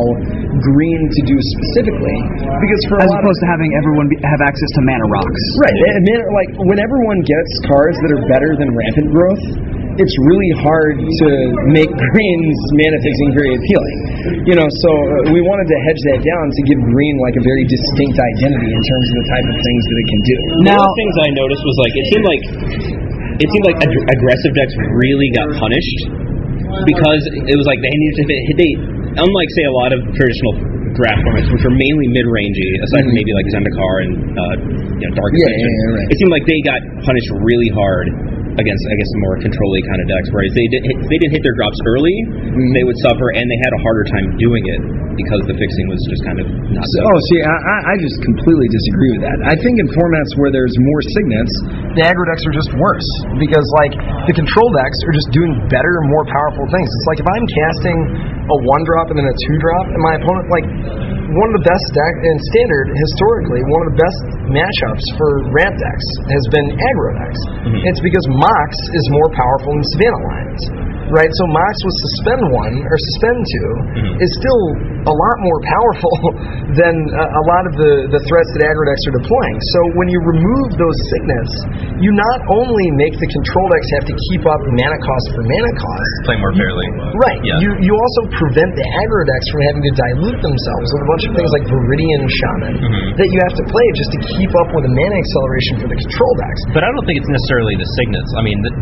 green 0.63 1.01
to 1.11 1.21
do 1.27 1.37
specifically, 1.59 2.19
because 2.47 2.70
for 2.89 2.99
As 3.03 3.11
lot 3.11 3.21
of 3.21 3.25
opposed 3.25 3.41
to 3.43 3.49
having 3.51 3.71
everyone 3.75 4.07
be, 4.07 4.17
have 4.23 4.43
access 4.43 4.71
to 4.79 4.81
mana 4.87 5.07
rocks. 5.11 5.43
Right. 5.63 5.75
And 5.75 6.03
man, 6.07 6.21
like 6.35 6.51
when 6.67 6.79
everyone 6.79 7.21
gets 7.27 7.51
cards 7.67 7.97
that 8.05 8.11
are 8.15 8.23
better 8.31 8.55
than 8.59 8.71
rampant 8.73 9.09
growth, 9.11 9.45
it's 9.99 10.17
really 10.25 10.53
hard 10.65 10.97
to 10.97 11.29
make 11.77 11.91
green's 11.91 12.61
mana 12.79 12.99
fixing 13.03 13.31
very 13.37 13.53
appealing. 13.53 13.97
You 14.49 14.55
know, 14.57 14.69
so 14.71 14.91
uh, 14.91 15.35
we 15.35 15.45
wanted 15.45 15.67
to 15.69 15.77
hedge 15.85 16.01
that 16.15 16.21
down 16.25 16.45
to 16.49 16.61
give 16.71 16.79
green 16.89 17.15
like 17.21 17.37
a 17.37 17.45
very 17.45 17.69
distinct 17.69 18.17
identity 18.17 18.71
in 18.71 18.83
terms 18.83 19.07
of 19.13 19.17
the 19.21 19.27
type 19.29 19.47
of 19.51 19.57
things 19.61 19.83
that 19.85 19.97
it 19.99 20.07
can 20.09 20.21
do. 20.25 20.37
One 20.71 20.79
of 20.79 20.87
the 20.89 20.99
things 20.99 21.15
I 21.21 21.31
noticed 21.37 21.63
was 21.67 21.77
like 21.85 21.93
it 21.93 22.07
seemed 22.15 22.27
like 22.27 22.45
it 23.41 23.49
seemed 23.51 23.67
like 23.67 23.79
ag- 23.83 24.07
aggressive 24.15 24.53
decks 24.57 24.75
really 24.95 25.29
got 25.33 25.49
punished 25.59 25.99
because 26.87 27.23
it 27.51 27.57
was 27.59 27.67
like 27.67 27.81
they 27.83 27.93
needed 27.93 28.17
to 28.21 28.25
hit. 28.31 28.57
They 28.57 28.73
unlike 29.21 29.51
say 29.59 29.65
a 29.67 29.75
lot 29.75 29.91
of 29.91 30.01
traditional 30.15 30.80
draft 31.01 31.25
formats, 31.25 31.49
which 31.49 31.65
are 31.65 31.73
mainly 31.73 32.07
mid-rangey, 32.13 32.71
aside 32.85 33.03
from 33.09 33.17
maybe 33.17 33.33
like 33.33 33.49
Zendikar 33.49 33.95
and 34.05 34.13
uh, 34.37 34.55
you 35.01 35.05
know 35.09 35.13
Dark 35.17 35.33
Mm-hmm. 35.33 35.41
Yeah, 35.41 35.49
Ascension, 35.49 35.73
yeah, 35.73 35.81
yeah, 35.81 35.97
right. 35.97 36.13
it 36.13 36.17
seemed 36.21 36.33
like 36.37 36.45
they 36.45 36.61
got 36.61 36.81
punished 37.09 37.31
really 37.41 37.71
hard 37.73 38.07
against 38.59 38.83
I 38.91 38.95
guess 38.99 39.11
more 39.23 39.35
control-y 39.39 39.81
kind 39.87 40.01
of 40.03 40.07
decks. 40.11 40.29
Whereas 40.35 40.53
they 40.57 40.67
did 40.73 40.83
if 40.83 40.97
they 41.07 41.19
didn't 41.23 41.35
hit 41.39 41.43
their 41.47 41.55
drops 41.59 41.79
early, 41.87 42.17
Mm-hmm. 42.51 42.73
they 42.75 42.83
would 42.83 42.99
suffer, 43.07 43.27
and 43.39 43.47
they 43.47 43.59
had 43.63 43.73
a 43.79 43.81
harder 43.85 44.05
time 44.11 44.27
doing 44.41 44.65
it 44.67 44.81
because 45.15 45.39
the 45.47 45.55
fixing 45.55 45.87
was 45.87 46.01
just 46.11 46.23
kind 46.27 46.39
of 46.43 46.47
not 46.73 46.83
so. 46.83 46.99
Oh, 47.07 47.19
see, 47.31 47.41
I, 47.47 47.95
I- 47.95 47.99
just 48.01 48.17
completely 48.25 48.65
disagree 48.73 49.11
with 49.19 49.23
that. 49.29 49.39
I 49.45 49.55
think 49.61 49.77
in 49.77 49.87
formats 49.93 50.33
where 50.41 50.49
there's 50.51 50.73
more 50.73 51.01
signets, 51.05 51.53
the 52.01 52.03
aggro 52.09 52.25
decks 52.33 52.43
are 52.49 52.55
just 52.57 52.73
worse 52.81 53.09
because, 53.37 53.67
like, 53.85 53.93
the 54.25 54.35
control 54.35 54.69
decks 54.73 54.97
are 55.05 55.13
just 55.15 55.29
doing 55.37 55.53
better, 55.69 55.93
more 56.09 56.25
powerful 56.25 56.65
things. 56.73 56.89
It's 56.89 57.09
like 57.13 57.21
if 57.21 57.29
I'm 57.29 57.45
casting 57.61 57.99
a 58.51 58.57
one 58.67 58.83
drop 58.89 59.13
and 59.13 59.21
then 59.21 59.29
a 59.29 59.37
two 59.47 59.57
drop, 59.61 59.85
and 59.93 60.01
my 60.01 60.15
opponent, 60.17 60.49
like, 60.49 60.65
one 61.31 61.47
of 61.53 61.63
the 61.63 61.67
best 61.69 61.87
deck 61.95 62.15
in 62.27 62.35
standard 62.57 62.87
historically, 62.91 63.61
one 63.69 63.81
of 63.87 63.89
the 63.95 63.99
best 64.01 64.21
matchups 64.51 65.05
for 65.21 65.29
ramp 65.55 65.77
decks 65.79 66.07
has 66.33 66.45
been 66.51 66.67
aggro 66.75 67.11
decks. 67.21 67.41
It's 67.87 68.03
because 68.03 68.25
Mox 68.41 68.73
is 68.97 69.05
more 69.13 69.29
powerful 69.37 69.77
than 69.77 69.85
Savannah 69.93 70.25
Lions. 70.25 71.00
Right, 71.11 71.27
so 71.27 71.45
Mox 71.51 71.75
with 71.83 71.97
suspend 72.07 72.43
one 72.55 72.75
or 72.87 72.97
suspend 73.15 73.39
2 74.15 74.23
is 74.23 74.31
still 74.39 74.63
a 75.11 75.15
lot 75.15 75.37
more 75.43 75.59
powerful 75.67 76.15
than 76.81 76.95
a, 76.95 77.25
a 77.27 77.43
lot 77.51 77.65
of 77.67 77.75
the, 77.75 77.93
the 78.15 78.21
threats 78.31 78.51
that 78.55 78.63
aggro 78.63 78.85
decks 78.87 79.03
are 79.11 79.17
deploying. 79.19 79.57
So 79.75 79.79
when 79.99 80.07
you 80.07 80.21
remove 80.23 80.69
those 80.79 80.99
signets, 81.11 81.53
you 81.99 82.15
not 82.15 82.39
only 82.55 82.87
make 82.95 83.17
the 83.19 83.27
control 83.27 83.67
decks 83.75 83.91
have 83.99 84.07
to 84.07 84.15
keep 84.31 84.47
up 84.47 84.61
mana 84.71 84.99
cost 85.03 85.27
for 85.35 85.43
mana 85.43 85.73
cost, 85.83 86.13
Play 86.31 86.39
more 86.39 86.55
fairly. 86.55 86.87
Right. 87.19 87.41
Yeah. 87.43 87.59
You 87.59 87.71
you 87.81 87.93
also 87.97 88.23
prevent 88.37 88.71
the 88.79 88.87
aggro 89.03 89.23
decks 89.27 89.47
from 89.51 89.61
having 89.73 89.83
to 89.89 89.93
dilute 89.99 90.41
themselves 90.45 90.87
with 90.95 91.03
a 91.03 91.09
bunch 91.11 91.25
of 91.27 91.33
things 91.35 91.51
like 91.51 91.65
Viridian 91.67 92.23
Shaman 92.31 92.75
Mm-hmm. 92.81 93.19
that 93.19 93.29
you 93.29 93.39
have 93.51 93.57
to 93.59 93.65
play 93.67 93.87
just 93.99 94.11
to 94.15 94.21
keep 94.39 94.53
up 94.63 94.69
with 94.73 94.87
the 94.87 94.93
mana 94.95 95.17
acceleration 95.19 95.75
for 95.83 95.89
the 95.91 95.99
control 95.99 96.33
decks. 96.39 96.61
But 96.77 96.83
I 96.87 96.89
don't 96.95 97.05
think 97.09 97.19
it's 97.19 97.33
necessarily 97.35 97.75
the 97.77 97.89
signets. 97.99 98.31
I 98.39 98.43
mean, 98.47 98.59
the 98.63 98.73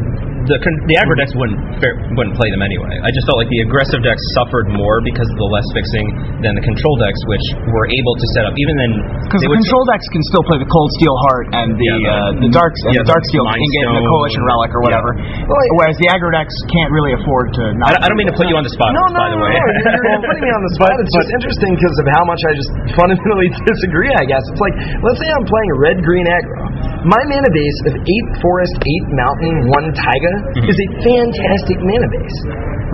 the, 0.47 0.57
the 0.61 0.97
aggro 1.01 1.15
decks 1.19 1.35
wouldn't 1.35 1.59
fair, 1.83 1.99
wouldn't 2.15 2.37
play 2.39 2.49
them 2.55 2.63
anyway. 2.63 2.95
I 3.03 3.11
just 3.11 3.27
felt 3.27 3.39
like 3.43 3.51
the 3.51 3.63
aggressive 3.67 4.01
decks 4.07 4.23
suffered 4.39 4.71
more 4.71 5.03
because 5.03 5.27
of 5.27 5.37
the 5.41 5.49
less 5.51 5.67
fixing 5.75 6.07
than 6.45 6.55
the 6.55 6.63
control 6.65 6.95
decks, 7.03 7.19
which 7.27 7.45
were 7.75 7.87
able 7.91 8.15
to 8.15 8.27
set 8.39 8.45
up. 8.47 8.55
Even 8.55 8.75
then, 8.79 8.93
Because 9.27 9.43
the 9.43 9.51
control 9.51 9.83
decks 9.91 10.07
can 10.15 10.23
still 10.31 10.45
play 10.47 10.59
the 10.63 10.71
Cold 10.71 10.91
Steel 11.01 11.17
Heart 11.29 11.45
and 11.57 11.69
the 11.75 11.89
Yeah, 11.89 11.99
the- 11.99 12.13
uh, 12.39 12.45
the 12.47 12.51
Dark 12.55 12.73
and 12.87 12.93
yeah, 12.95 13.03
the 13.03 13.11
Dark 13.11 13.23
the 13.25 13.31
Steel 13.35 13.45
Mind 13.49 13.59
can 13.59 13.71
get 13.75 13.85
the 13.99 14.05
Coalition 14.07 14.43
Relic 14.47 14.71
or 14.77 14.81
whatever. 14.85 15.11
Well, 15.49 15.61
Whereas 15.83 15.97
the 15.99 16.09
aggro 16.13 16.31
decks 16.31 16.55
can't 16.71 16.91
really 16.95 17.13
afford 17.19 17.51
to. 17.59 17.65
Not 17.81 17.89
I, 17.89 17.91
don't- 17.97 18.03
I 18.03 18.07
don't 18.13 18.19
mean 18.21 18.31
to 18.31 18.37
put 18.39 18.47
you 18.51 18.57
on 18.59 18.65
the 18.65 18.73
spot, 18.75 18.93
No, 18.95 19.05
no, 19.11 19.19
by 19.19 19.29
the 19.33 19.39
no, 19.39 19.45
way. 19.49 19.55
no. 19.57 19.63
You're, 19.65 20.23
putting 20.29 20.45
me 20.45 20.51
on 20.53 20.63
the 20.65 20.73
spot. 20.77 20.93
It's 21.03 21.15
just 21.15 21.31
interesting 21.35 21.71
because 21.79 21.97
of 22.03 22.07
how 22.15 22.25
much 22.29 22.41
I 22.45 22.53
just 22.59 22.71
fundamentally 22.99 23.49
disagree. 23.65 24.11
I 24.15 24.25
guess 24.29 24.43
it's 24.51 24.61
like 24.63 24.75
let's 25.05 25.19
say 25.23 25.29
I'm 25.31 25.47
playing 25.47 25.71
a 25.75 25.79
red 25.79 25.99
green 26.05 26.27
aggro. 26.29 26.61
My 27.07 27.23
mana 27.31 27.49
base 27.53 27.79
of 27.89 27.95
eight 27.95 28.29
forest, 28.43 28.75
eight 28.83 29.07
mountain, 29.15 29.71
one 29.71 29.87
taiga 29.95 30.28
Mm-hmm. 30.33 30.71
is 30.71 30.79
a 30.79 30.89
fantastic 31.05 31.79
mana 31.85 32.09
base, 32.09 32.39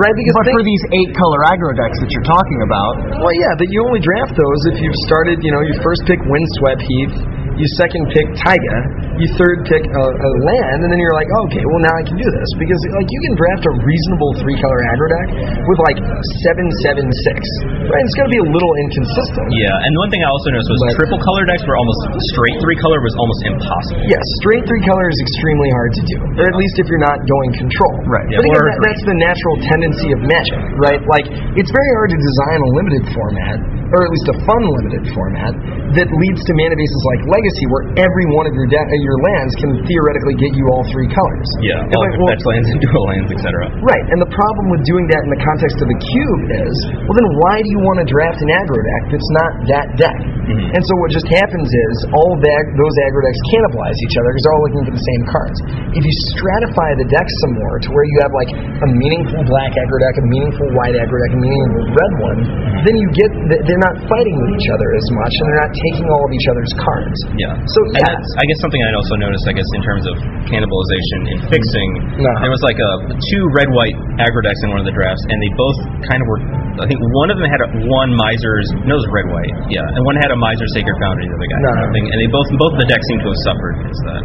right? 0.01 0.15
Because 0.15 0.35
But 0.39 0.51
for 0.53 0.65
these 0.65 0.85
eight 0.95 1.11
color 1.17 1.41
aggro 1.49 1.73
decks 1.75 1.99
that 2.03 2.11
you're 2.11 2.29
talking 2.29 2.61
about, 2.67 2.93
well, 3.21 3.37
yeah, 3.37 3.53
but 3.59 3.69
you 3.71 3.83
only 3.85 4.03
draft 4.03 4.35
those 4.35 4.61
if 4.75 4.83
you've 4.83 5.01
started. 5.07 5.41
You 5.43 5.53
know, 5.55 5.63
you 5.63 5.75
first 5.83 6.03
pick 6.09 6.19
Windswept 6.25 6.83
Heath, 6.83 7.15
you 7.55 7.67
second 7.79 8.03
pick 8.11 8.27
Taiga, 8.43 8.77
you 9.19 9.31
third 9.39 9.63
pick 9.71 9.83
a, 9.87 10.05
a 10.11 10.31
land, 10.51 10.79
and 10.83 10.91
then 10.91 10.99
you're 10.99 11.15
like, 11.15 11.31
okay, 11.47 11.63
well 11.63 11.83
now 11.87 11.95
I 11.95 12.03
can 12.03 12.19
do 12.19 12.27
this 12.27 12.49
because 12.59 12.81
like 12.99 13.07
you 13.07 13.21
can 13.31 13.35
draft 13.39 13.63
a 13.71 13.73
reasonable 13.87 14.31
three 14.43 14.59
color 14.59 14.79
aggro 14.91 15.07
deck 15.07 15.29
with 15.71 15.79
like 15.87 15.99
seven 16.47 16.67
seven 16.83 17.07
six, 17.23 17.39
right? 17.87 18.03
It's 18.03 18.17
going 18.19 18.29
to 18.31 18.35
be 18.35 18.43
a 18.43 18.49
little 18.51 18.73
inconsistent. 18.87 19.47
Yeah, 19.55 19.87
and 19.87 19.93
one 20.03 20.11
thing 20.11 20.23
I 20.27 20.31
also 20.31 20.51
noticed 20.51 20.71
was 20.71 20.81
But- 20.83 20.99
triple 20.99 21.21
color 21.23 21.43
decks 21.47 21.63
were 21.67 21.79
almost 21.79 22.01
straight 22.35 22.59
three 22.59 22.79
color 22.83 22.99
was 23.03 23.15
almost 23.15 23.41
impossible. 23.47 24.03
Yes, 24.11 24.25
straight 24.43 24.65
three 24.67 24.83
color 24.83 25.07
is 25.07 25.19
extremely 25.23 25.71
hard 25.75 25.91
to 25.95 26.03
do, 26.11 26.17
or 26.43 26.45
at 26.51 26.57
least 26.59 26.75
if 26.83 26.87
you're 26.91 27.03
not 27.07 27.23
going 27.23 27.51
control. 27.55 27.95
Right. 28.11 28.27
Yeah, 28.35 28.43
but 28.43 28.51
again, 28.51 28.67
that, 28.67 28.79
that's 28.83 29.05
the 29.07 29.19
natural 29.19 29.55
tendency 29.71 30.09
of 30.11 30.21
Magic, 30.27 30.59
right? 30.83 31.01
Like, 31.07 31.27
it's 31.55 31.71
very 31.71 31.91
hard 32.03 32.11
to 32.11 32.19
design 32.19 32.59
a 32.65 32.71
limited 32.75 33.05
format, 33.15 33.57
or 33.93 34.07
at 34.07 34.11
least 34.13 34.27
a 34.33 34.37
fun 34.49 34.63
limited 34.81 35.05
format, 35.13 35.53
that 35.99 36.09
leads 36.09 36.41
to 36.49 36.53
mana 36.57 36.77
bases 36.77 37.03
like 37.15 37.21
Legacy, 37.29 37.65
where 37.73 37.85
every 38.01 38.27
one 38.33 38.49
of 38.49 38.55
your 38.57 38.69
de- 38.71 38.79
uh, 38.81 38.95
your 39.05 39.19
lands 39.21 39.53
can 39.61 39.71
theoretically 39.85 40.37
get 40.41 40.53
you 40.57 40.65
all 40.73 40.85
three 40.95 41.09
colors. 41.11 41.49
Yeah, 41.61 41.85
all 41.85 42.05
like, 42.05 42.17
well, 42.17 42.33
fetch 42.33 42.47
lands 42.49 42.69
and 42.73 42.79
dual 42.85 43.05
lands, 43.11 43.29
etc. 43.35 43.69
Right, 43.85 44.05
and 44.15 44.19
the 44.23 44.31
problem 44.33 44.65
with 44.73 44.83
doing 44.89 45.05
that 45.13 45.23
in 45.25 45.31
the 45.31 45.43
context 45.43 45.77
of 45.83 45.89
the 45.91 45.99
cube 46.01 46.43
is, 46.69 46.75
well, 47.05 47.17
then 47.17 47.29
why 47.45 47.61
do 47.61 47.69
you 47.69 47.81
want 47.85 48.01
to 48.01 48.07
draft 48.09 48.41
an 48.41 48.51
aggro 48.55 48.81
deck 48.81 49.03
that's 49.13 49.31
not 49.37 49.51
that 49.69 49.87
deck? 50.01 50.19
And 50.45 50.83
so 50.85 50.93
what 51.01 51.09
just 51.09 51.25
happens 51.33 51.65
is 51.73 51.95
all 52.13 52.37
of 52.37 52.41
that, 52.45 52.63
those 52.77 52.95
aggro 53.09 53.21
decks 53.25 53.41
cannibalize 53.49 53.97
each 54.05 54.17
other 54.21 54.29
because 54.29 54.45
they're 54.45 54.57
all 54.57 54.65
looking 54.69 54.85
for 54.85 54.95
the 54.95 55.07
same 55.09 55.23
cards. 55.33 55.59
If 55.97 56.03
you 56.05 56.15
stratify 56.37 56.91
the 57.01 57.09
decks 57.09 57.35
some 57.49 57.57
more 57.57 57.81
to 57.81 57.89
where 57.97 58.05
you 58.05 58.17
have 58.29 58.33
like 58.37 58.51
a 58.53 58.89
meaningful 58.93 59.41
black 59.49 59.73
aggro 59.73 59.99
deck, 60.05 60.15
a 60.21 60.27
meaningful 60.29 60.69
white 60.77 60.93
aggro 61.01 61.17
deck, 61.17 61.33
a 61.33 61.41
meaningful 61.41 61.83
red 61.97 62.13
one, 62.21 62.39
then 62.85 62.95
you 63.01 63.09
get 63.17 63.31
th- 63.33 63.63
they're 63.75 63.87
not 63.91 63.99
fighting 64.07 64.37
with 64.39 64.51
each 64.55 64.71
other 64.71 64.87
as 64.95 65.07
much, 65.11 65.35
and 65.35 65.45
they're 65.51 65.63
not 65.67 65.75
taking 65.75 66.07
all 66.07 66.23
of 66.23 66.31
each 66.31 66.47
other's 66.47 66.71
cards. 66.79 67.19
Yeah. 67.35 67.59
So 67.67 67.79
yeah, 67.91 68.07
that's, 68.07 68.31
I 68.39 68.47
guess 68.47 68.63
something 68.63 68.79
I'd 68.79 68.95
also 68.95 69.19
noticed, 69.19 69.43
I 69.51 69.55
guess, 69.59 69.67
in 69.75 69.83
terms 69.83 70.07
of 70.07 70.15
cannibalization 70.47 71.19
and 71.35 71.39
fixing, 71.51 71.89
Uh-huh. 72.23 72.39
there 72.47 72.55
was 72.55 72.63
like 72.63 72.79
a 72.79 72.93
two 73.35 73.43
red 73.59 73.67
white 73.75 73.99
aggro 74.23 74.47
decks 74.47 74.63
in 74.63 74.71
one 74.71 74.79
of 74.79 74.87
the 74.87 74.95
drafts, 74.95 75.27
and 75.27 75.37
they 75.43 75.51
both 75.59 75.79
kind 76.07 76.23
of 76.23 76.27
were. 76.31 76.41
I 76.79 76.87
think 76.87 77.03
one 77.19 77.35
of 77.35 77.37
them 77.43 77.51
had 77.51 77.63
a, 77.67 77.69
one 77.91 78.15
miser's 78.15 78.71
no, 78.87 78.95
it 78.95 79.03
was 79.03 79.07
red 79.11 79.27
white, 79.35 79.55
yeah, 79.71 79.83
and 79.83 80.01
one 80.07 80.15
had 80.23 80.31
a 80.31 80.39
miser 80.39 80.67
sacred 80.71 80.95
foundry. 81.03 81.27
The 81.27 81.35
other 81.35 81.51
guy, 81.51 81.59
nothing, 81.91 82.05
and 82.15 82.17
they 82.23 82.31
both 82.31 82.47
both 82.55 82.79
of 82.79 82.81
the 82.83 82.89
decks 82.91 83.03
seem 83.11 83.19
to 83.27 83.29
have 83.35 83.41
suffered 83.43 83.75
against 83.83 84.03
that 84.07 84.23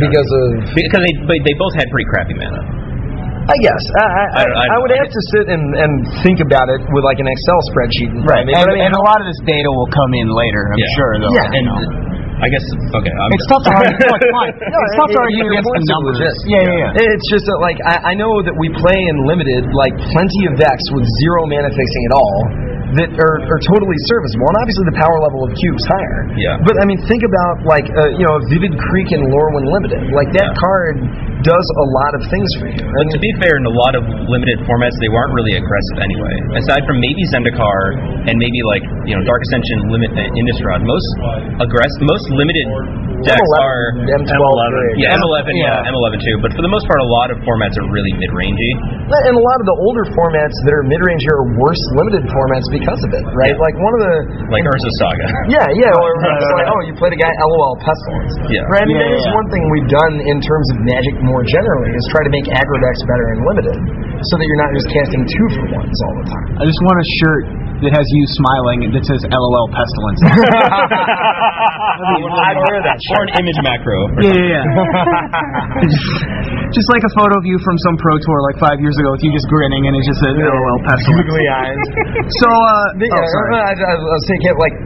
because 0.00 0.28
of 0.32 0.72
because 0.72 1.02
they 1.28 1.38
they 1.44 1.54
both 1.60 1.76
had 1.76 1.84
pretty 1.92 2.08
crappy 2.08 2.32
mana. 2.32 2.81
I 3.42 3.56
guess 3.58 3.82
I, 3.98 4.06
I, 4.06 4.24
I 4.38 4.42
I 4.46 4.64
I 4.70 4.76
would 4.78 4.92
know. 4.94 5.02
have 5.02 5.10
to 5.10 5.22
sit 5.34 5.44
and, 5.50 5.64
and 5.74 5.92
think 6.22 6.38
about 6.38 6.70
it 6.70 6.78
with 6.94 7.02
like 7.02 7.18
an 7.18 7.26
Excel 7.26 7.58
spreadsheet. 7.74 8.10
in 8.14 8.22
front 8.22 8.46
and, 8.46 8.54
I 8.54 8.62
mean, 8.70 8.86
and 8.86 8.94
a 8.94 9.02
lot 9.02 9.18
of 9.18 9.26
this 9.26 9.40
data 9.42 9.66
will 9.66 9.90
come 9.90 10.14
in 10.14 10.30
later, 10.30 10.70
I'm 10.70 10.78
Yeah. 10.78 10.94
sure. 10.94 11.10
Though, 11.18 11.34
Yeah. 11.34 11.50
you 11.50 11.58
And 11.58 11.66
know. 11.66 12.10
I 12.42 12.50
guess 12.50 12.66
okay. 12.98 13.14
I'm 13.14 13.30
It's 13.38 13.46
tough 13.46 13.62
to 13.66 13.70
argue. 13.70 13.94
no, 14.02 14.14
it's 14.18 14.34
fine. 14.34 14.54
No, 14.66 14.78
tough 14.98 15.10
to 15.14 15.20
argue 15.26 15.46
your 15.46 15.54
against 15.62 15.70
the 15.78 15.86
numbers. 15.94 16.18
Yeah, 16.46 16.58
yeah, 16.66 16.90
yeah. 16.90 17.02
It's 17.14 17.26
just 17.30 17.46
that, 17.46 17.58
like, 17.62 17.78
I, 17.86 18.10
I 18.10 18.14
know 18.18 18.42
that 18.42 18.54
we 18.58 18.66
play 18.82 18.98
in 18.98 19.16
limited, 19.30 19.70
like, 19.70 19.94
plenty 20.10 20.42
of 20.50 20.58
decks 20.58 20.86
with 20.90 21.06
zero 21.22 21.46
mana 21.46 21.70
fixing 21.70 22.04
at 22.10 22.14
all 22.18 22.36
that 23.00 23.08
are, 23.16 23.36
are 23.48 23.60
totally 23.64 23.98
serviceable. 24.10 24.46
And 24.52 24.56
obviously 24.60 24.84
the 24.92 24.98
power 25.00 25.18
level 25.22 25.40
of 25.46 25.50
cubes 25.56 25.84
higher. 25.88 26.20
Yeah. 26.36 26.60
But, 26.66 26.76
I 26.80 26.84
mean, 26.84 27.00
think 27.08 27.22
about, 27.24 27.64
like, 27.64 27.86
uh, 27.88 28.12
you 28.20 28.24
know, 28.28 28.36
Vivid 28.52 28.74
Creek 28.90 29.08
and 29.16 29.22
Lorwyn 29.32 29.64
Limited. 29.72 30.12
Like, 30.12 30.28
that 30.36 30.52
Yeah. 30.52 30.60
card 30.60 30.94
does 31.42 31.66
a 31.82 31.86
lot 31.98 32.12
of 32.14 32.22
things 32.30 32.48
for 32.62 32.66
you. 32.70 32.78
But 32.86 33.06
to 33.10 33.18
be 33.18 33.30
fair, 33.42 33.58
in 33.58 33.66
a 33.66 33.74
lot 33.74 33.98
of 33.98 34.06
limited 34.06 34.62
formats, 34.62 34.94
they 35.02 35.10
weren't 35.10 35.34
really 35.34 35.58
aggressive 35.58 35.98
anyway. 35.98 36.34
Aside 36.54 36.86
from 36.86 37.02
maybe 37.02 37.22
Zendikar 37.34 37.98
and 38.30 38.38
maybe 38.38 38.60
like 38.62 38.84
you 39.10 39.18
know 39.18 39.22
Dark 39.26 39.42
Ascension, 39.50 39.90
Limit, 39.90 40.14
uh, 40.14 40.22
Innistrad, 40.38 40.86
most 40.86 41.08
aggressive, 41.58 42.00
most 42.06 42.26
limited 42.30 42.66
decks 43.26 43.42
M11, 43.42 43.58
are 43.58 43.82
M12, 44.22 44.38
M11, 44.38 45.02
yeah 45.02 45.18
M11, 45.18 45.50
yeah, 45.58 45.82
Yeah. 45.82 45.90
M11 45.90 46.22
too. 46.22 46.36
But 46.46 46.54
for 46.54 46.62
the 46.62 46.70
most 46.70 46.86
part, 46.86 47.02
a 47.02 47.10
lot 47.10 47.34
of 47.34 47.42
formats 47.42 47.74
are 47.74 47.86
really 47.90 48.14
mid-rangey. 48.22 48.72
And 49.10 49.34
a 49.34 49.42
lot 49.42 49.58
of 49.58 49.66
the 49.66 49.76
older 49.82 50.06
formats 50.14 50.54
that 50.66 50.74
are 50.78 50.86
mid-range 50.86 51.22
here 51.26 51.42
are 51.42 51.48
worse 51.58 51.82
limited 51.98 52.22
formats 52.30 52.66
because 52.70 52.81
of 52.90 53.10
it, 53.14 53.24
right? 53.36 53.54
Yeah. 53.54 53.62
Like, 53.62 53.76
one 53.78 53.92
of 53.96 54.00
the... 54.02 54.14
Like 54.50 54.62
Urza 54.66 54.90
Saga. 54.98 55.26
Yeah, 55.54 55.66
yeah. 55.76 55.92
Or 55.94 56.06
it's 56.14 56.50
like, 56.58 56.68
oh, 56.70 56.80
you 56.86 56.92
played 56.98 57.12
a 57.14 57.20
guy 57.20 57.30
LOL 57.42 57.76
Pestilence. 57.82 58.32
Yeah. 58.50 58.64
Right. 58.72 58.82
I 58.82 58.88
mean, 58.88 58.96
Yeah, 58.98 59.06
that 59.10 59.18
is 59.18 59.26
yeah. 59.28 59.38
one 59.38 59.46
thing 59.52 59.62
we've 59.74 59.90
done 59.90 60.14
in 60.26 60.38
terms 60.42 60.66
of 60.72 60.76
Magic 60.86 61.14
more 61.22 61.42
generally 61.46 61.90
is 61.94 62.02
try 62.14 62.22
to 62.26 62.32
make 62.32 62.46
aggro 62.50 62.76
decks 62.82 63.02
better 63.06 63.26
and 63.36 63.38
limited, 63.46 63.78
so 64.26 64.32
that 64.40 64.46
you're 64.46 64.62
not 64.62 64.70
just 64.74 64.88
casting 64.90 65.22
two 65.28 65.46
for 65.58 65.64
ones 65.76 65.96
all 66.08 66.14
the 66.22 66.26
time. 66.30 66.46
I 66.62 66.64
just 66.66 66.80
want 66.86 66.96
a 66.98 67.06
shirt 67.22 67.44
that 67.82 67.90
has 67.98 68.06
you 68.14 68.22
smiling 68.38 68.78
that 68.94 69.02
says 69.06 69.20
LOL 69.26 69.66
pestilence. 69.74 70.20
I'd 71.42 72.58
wear 72.62 72.78
that 72.86 72.98
Or 73.14 73.22
an 73.26 73.32
image 73.42 73.58
macro. 73.66 73.98
yeah, 74.22 74.30
yeah, 74.32 74.62
yeah. 74.62 74.62
just 76.72 76.88
like 76.94 77.02
a 77.02 77.12
photo 77.18 77.34
of 77.38 77.44
you 77.46 77.58
from 77.66 77.76
some 77.82 77.96
pro 77.98 78.14
tour 78.22 78.38
like 78.50 78.58
five 78.62 78.78
years 78.80 78.94
ago 78.98 79.10
with 79.12 79.22
you 79.26 79.30
just 79.34 79.46
grinning 79.50 79.82
and 79.90 79.94
it 79.98 80.04
just 80.06 80.20
says 80.22 80.34
LOL 80.38 80.78
pestilence. 80.86 81.26
Googly 81.26 81.46
eyes. 81.50 81.82
So, 82.38 82.48
uh, 82.48 82.71
The- 82.98 83.10
oh, 83.12 83.24
sorry. 83.34 83.50
I, 83.58 83.72
I, 83.72 83.94
I 83.94 83.94
was 83.96 84.24
thinking, 84.28 84.54
like, 84.58 84.76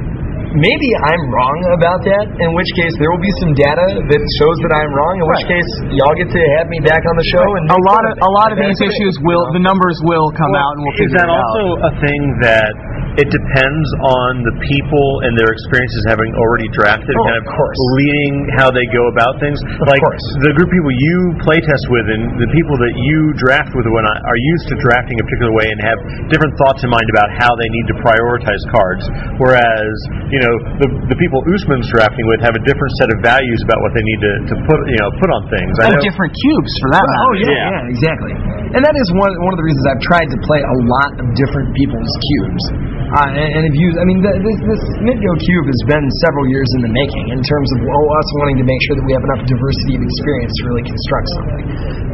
maybe 0.57 0.89
I'm 1.05 1.22
wrong 1.28 1.59
about 1.76 2.01
that. 2.09 2.24
In 2.41 2.51
which 2.57 2.70
case, 2.78 2.95
there 2.97 3.11
will 3.12 3.20
be 3.20 3.34
some 3.45 3.53
data 3.53 3.87
that 4.01 4.22
shows 4.41 4.57
that 4.64 4.72
I'm 4.72 4.91
wrong. 4.95 5.14
In 5.20 5.26
which 5.28 5.45
Right. 5.45 5.61
case, 5.61 5.70
y'all 5.93 6.16
get 6.16 6.30
to 6.32 6.41
have 6.61 6.66
me 6.72 6.80
back 6.80 7.03
on 7.05 7.14
the 7.18 7.26
show. 7.34 7.45
And 7.45 7.64
a 7.68 7.80
lot 7.93 8.03
of 8.09 8.12
a 8.24 8.30
lot 8.41 8.49
of 8.55 8.59
these 8.62 8.78
issues 8.80 9.14
will 9.26 9.45
the 9.53 9.61
numbers 9.61 9.99
will 10.09 10.32
come 10.32 10.53
Well, 10.55 10.62
out 10.64 10.72
and 10.78 10.82
we'll 10.87 10.97
figure 10.97 11.18
it 11.20 11.28
out. 11.28 11.28
is 11.28 11.28
that 11.28 11.30
also 11.37 11.64
a 11.84 11.93
thing 12.01 12.20
that 12.47 12.72
it 13.17 13.29
depends 13.33 13.89
on 14.21 14.45
the 14.45 14.55
people 14.69 15.25
and 15.25 15.33
their 15.41 15.49
experiences 15.49 16.05
having 16.09 16.37
already 16.37 16.69
drafted, 16.77 17.17
Oh, 17.17 17.25
kind 17.25 17.39
of 17.41 17.47
course. 17.49 17.79
leading 17.97 18.35
how 18.61 18.69
they 18.69 18.85
go 18.93 19.09
about 19.09 19.41
things? 19.41 19.57
like 19.89 20.03
course. 20.05 20.25
the 20.45 20.53
group 20.53 20.69
of 20.69 20.75
people 20.77 20.93
you 20.93 21.19
playtest 21.41 21.85
with 21.89 22.07
and 22.12 22.37
the 22.37 22.51
people 22.53 22.77
that 22.77 22.93
you 22.93 23.33
draft 23.41 23.73
with 23.73 23.89
when 23.89 24.05
I, 24.05 24.14
are 24.29 24.41
used 24.41 24.69
to 24.69 24.77
drafting 24.85 25.17
a 25.21 25.25
particular 25.25 25.53
way 25.57 25.67
and 25.73 25.79
have 25.81 25.99
different 26.29 26.53
thoughts 26.61 26.85
in 26.85 26.93
mind 26.93 27.09
about 27.17 27.29
how 27.41 27.53
they 27.57 27.69
need 27.73 27.87
to 27.89 27.97
prioritize 28.05 28.61
cards. 28.69 29.05
Whereas, 29.41 29.95
you 30.29 30.41
know, 30.45 30.55
the, 30.85 30.89
the 31.12 31.19
people 31.19 31.41
Usman's 31.49 31.89
drafting 31.93 32.25
with 32.29 32.45
have 32.45 32.53
a 32.59 32.62
different 32.69 32.93
set 33.01 33.09
of 33.17 33.19
values 33.25 33.61
about 33.64 33.81
what 33.81 33.97
they 33.97 34.05
need 34.05 34.21
to, 34.21 34.33
to 34.53 34.55
put 34.69 34.79
you 34.93 34.99
know 35.01 35.09
put 35.17 35.31
on 35.33 35.49
things. 35.49 35.73
I 35.81 35.89
oh, 35.89 35.97
And 35.97 36.05
different 36.05 36.33
cubes 36.37 36.73
for 36.85 36.89
that 36.93 37.01
matter. 37.01 37.25
Oh 37.25 37.35
yeah, 37.41 37.49
Yeah. 37.49 37.73
yeah, 37.81 37.95
exactly. 37.95 38.35
And 38.77 38.81
that 38.85 38.97
is 38.99 39.09
one 39.17 39.33
one 39.47 39.53
of 39.55 39.59
the 39.61 39.67
reasons 39.67 39.85
I've 39.89 40.05
tried 40.05 40.29
to 40.29 40.39
play 40.45 40.61
a 40.61 40.77
lot 40.85 41.11
of 41.23 41.27
different 41.39 41.73
people's 41.79 42.12
cubes. 42.35 42.64
Uh, 43.07 43.31
and, 43.31 43.39
and 43.39 43.63
have 43.63 43.79
used. 43.79 43.97
I 44.03 44.05
mean, 44.11 44.19
the, 44.19 44.35
this 44.43 44.59
this 44.67 44.83
MTGO 44.99 45.33
cube 45.39 45.67
has 45.71 45.81
been 45.87 46.07
several 46.27 46.51
years 46.51 46.67
in 46.75 46.91
the 46.91 46.91
making 46.91 47.31
in 47.31 47.39
terms 47.39 47.69
of 47.79 47.87
us 47.87 48.29
wanting 48.43 48.59
to 48.59 48.67
make 48.67 48.81
sure 48.91 48.99
that 48.99 49.07
we 49.07 49.15
have 49.15 49.23
enough 49.23 49.47
diversity 49.47 49.95
of 49.95 50.03
experience 50.03 50.51
to 50.59 50.63
really 50.67 50.83
construct 50.83 51.27
something. 51.39 51.65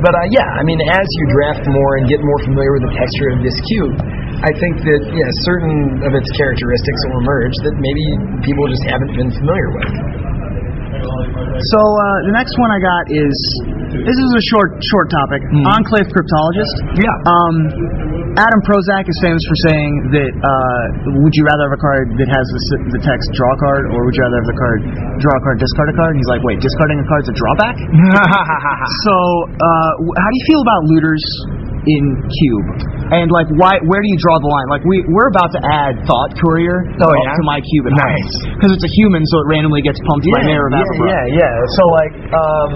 But 0.04 0.12
uh, 0.12 0.20
yeah, 0.36 0.44
I 0.44 0.62
mean, 0.68 0.84
as 0.84 1.06
you 1.08 1.24
draft 1.32 1.64
more 1.64 1.96
and 1.96 2.12
get 2.12 2.20
more 2.20 2.40
familiar 2.44 2.76
with 2.76 2.84
the 2.92 2.94
texture 3.00 3.32
of 3.32 3.40
this 3.40 3.56
cube, 3.72 3.96
I 4.44 4.52
think 4.60 4.84
that 4.84 5.00
yeah, 5.16 5.28
certain 5.48 6.04
of 6.04 6.12
its 6.12 6.28
characteristics 6.36 7.00
will 7.08 7.24
emerge 7.24 7.56
that 7.64 7.74
maybe 7.80 8.04
people 8.44 8.68
just 8.68 8.84
haven't 8.84 9.16
been 9.16 9.32
familiar 9.32 9.68
with. 9.72 10.31
So 11.02 11.78
uh, 11.78 12.02
the 12.26 12.34
next 12.34 12.54
one 12.58 12.70
I 12.70 12.80
got 12.80 13.04
is 13.10 13.36
this 13.92 14.18
is 14.18 14.30
a 14.32 14.44
short 14.50 14.70
short 14.80 15.08
topic. 15.12 15.44
Enclave 15.68 16.08
cryptologist. 16.10 16.76
Yeah. 16.96 17.12
Um, 17.28 17.54
Adam 18.40 18.60
Prosak 18.64 19.04
is 19.04 19.18
famous 19.20 19.44
for 19.44 19.56
saying 19.68 19.92
that 20.16 20.32
uh, 20.32 20.82
would 21.20 21.34
you 21.36 21.44
rather 21.44 21.68
have 21.68 21.76
a 21.76 21.82
card 21.82 22.06
that 22.16 22.28
has 22.32 22.46
the, 22.48 22.96
the 22.96 23.00
text 23.04 23.28
draw 23.36 23.52
a 23.52 23.58
card 23.60 23.84
or 23.92 24.08
would 24.08 24.16
you 24.16 24.24
rather 24.24 24.40
have 24.40 24.48
the 24.48 24.56
card 24.56 24.80
draw 25.20 25.34
a 25.36 25.42
card 25.44 25.60
discard 25.60 25.92
a 25.92 25.96
card? 25.96 26.16
And 26.16 26.20
he's 26.24 26.32
like, 26.32 26.40
wait, 26.40 26.56
discarding 26.64 26.96
a 26.96 27.06
card's 27.06 27.28
a 27.28 27.36
drawback. 27.36 27.76
so 29.04 29.14
uh, 29.52 29.90
how 30.00 30.28
do 30.32 30.36
you 30.40 30.46
feel 30.48 30.62
about 30.64 30.80
looters 30.88 31.24
in 31.88 32.04
cube? 32.22 32.66
And 33.12 33.28
like, 33.34 33.48
why? 33.58 33.76
Where 33.88 34.00
do 34.00 34.08
you 34.08 34.18
draw 34.22 34.38
the 34.38 34.48
line? 34.50 34.68
Like, 34.70 34.84
we 34.86 35.02
we're 35.10 35.28
about 35.32 35.50
to 35.56 35.60
add 35.66 35.98
Thought 36.06 36.32
Courier 36.38 36.86
Oh, 37.02 37.12
yeah? 37.12 37.34
to 37.36 37.42
my 37.44 37.58
cube 37.74 37.90
at 37.90 37.94
Nice. 37.98 38.30
because 38.56 38.70
it's 38.74 38.86
a 38.86 38.92
human, 39.02 39.22
so 39.28 39.42
it 39.42 39.46
randomly 39.50 39.82
gets 39.82 39.98
pumped 40.06 40.24
by 40.30 40.46
Mayor 40.46 40.66
of 40.68 40.72
yeah, 40.72 40.80
Avabruck. 40.80 41.08
yeah, 41.10 41.24
yeah. 41.42 41.54
So 41.76 41.82
like, 41.92 42.14
um, 42.32 42.70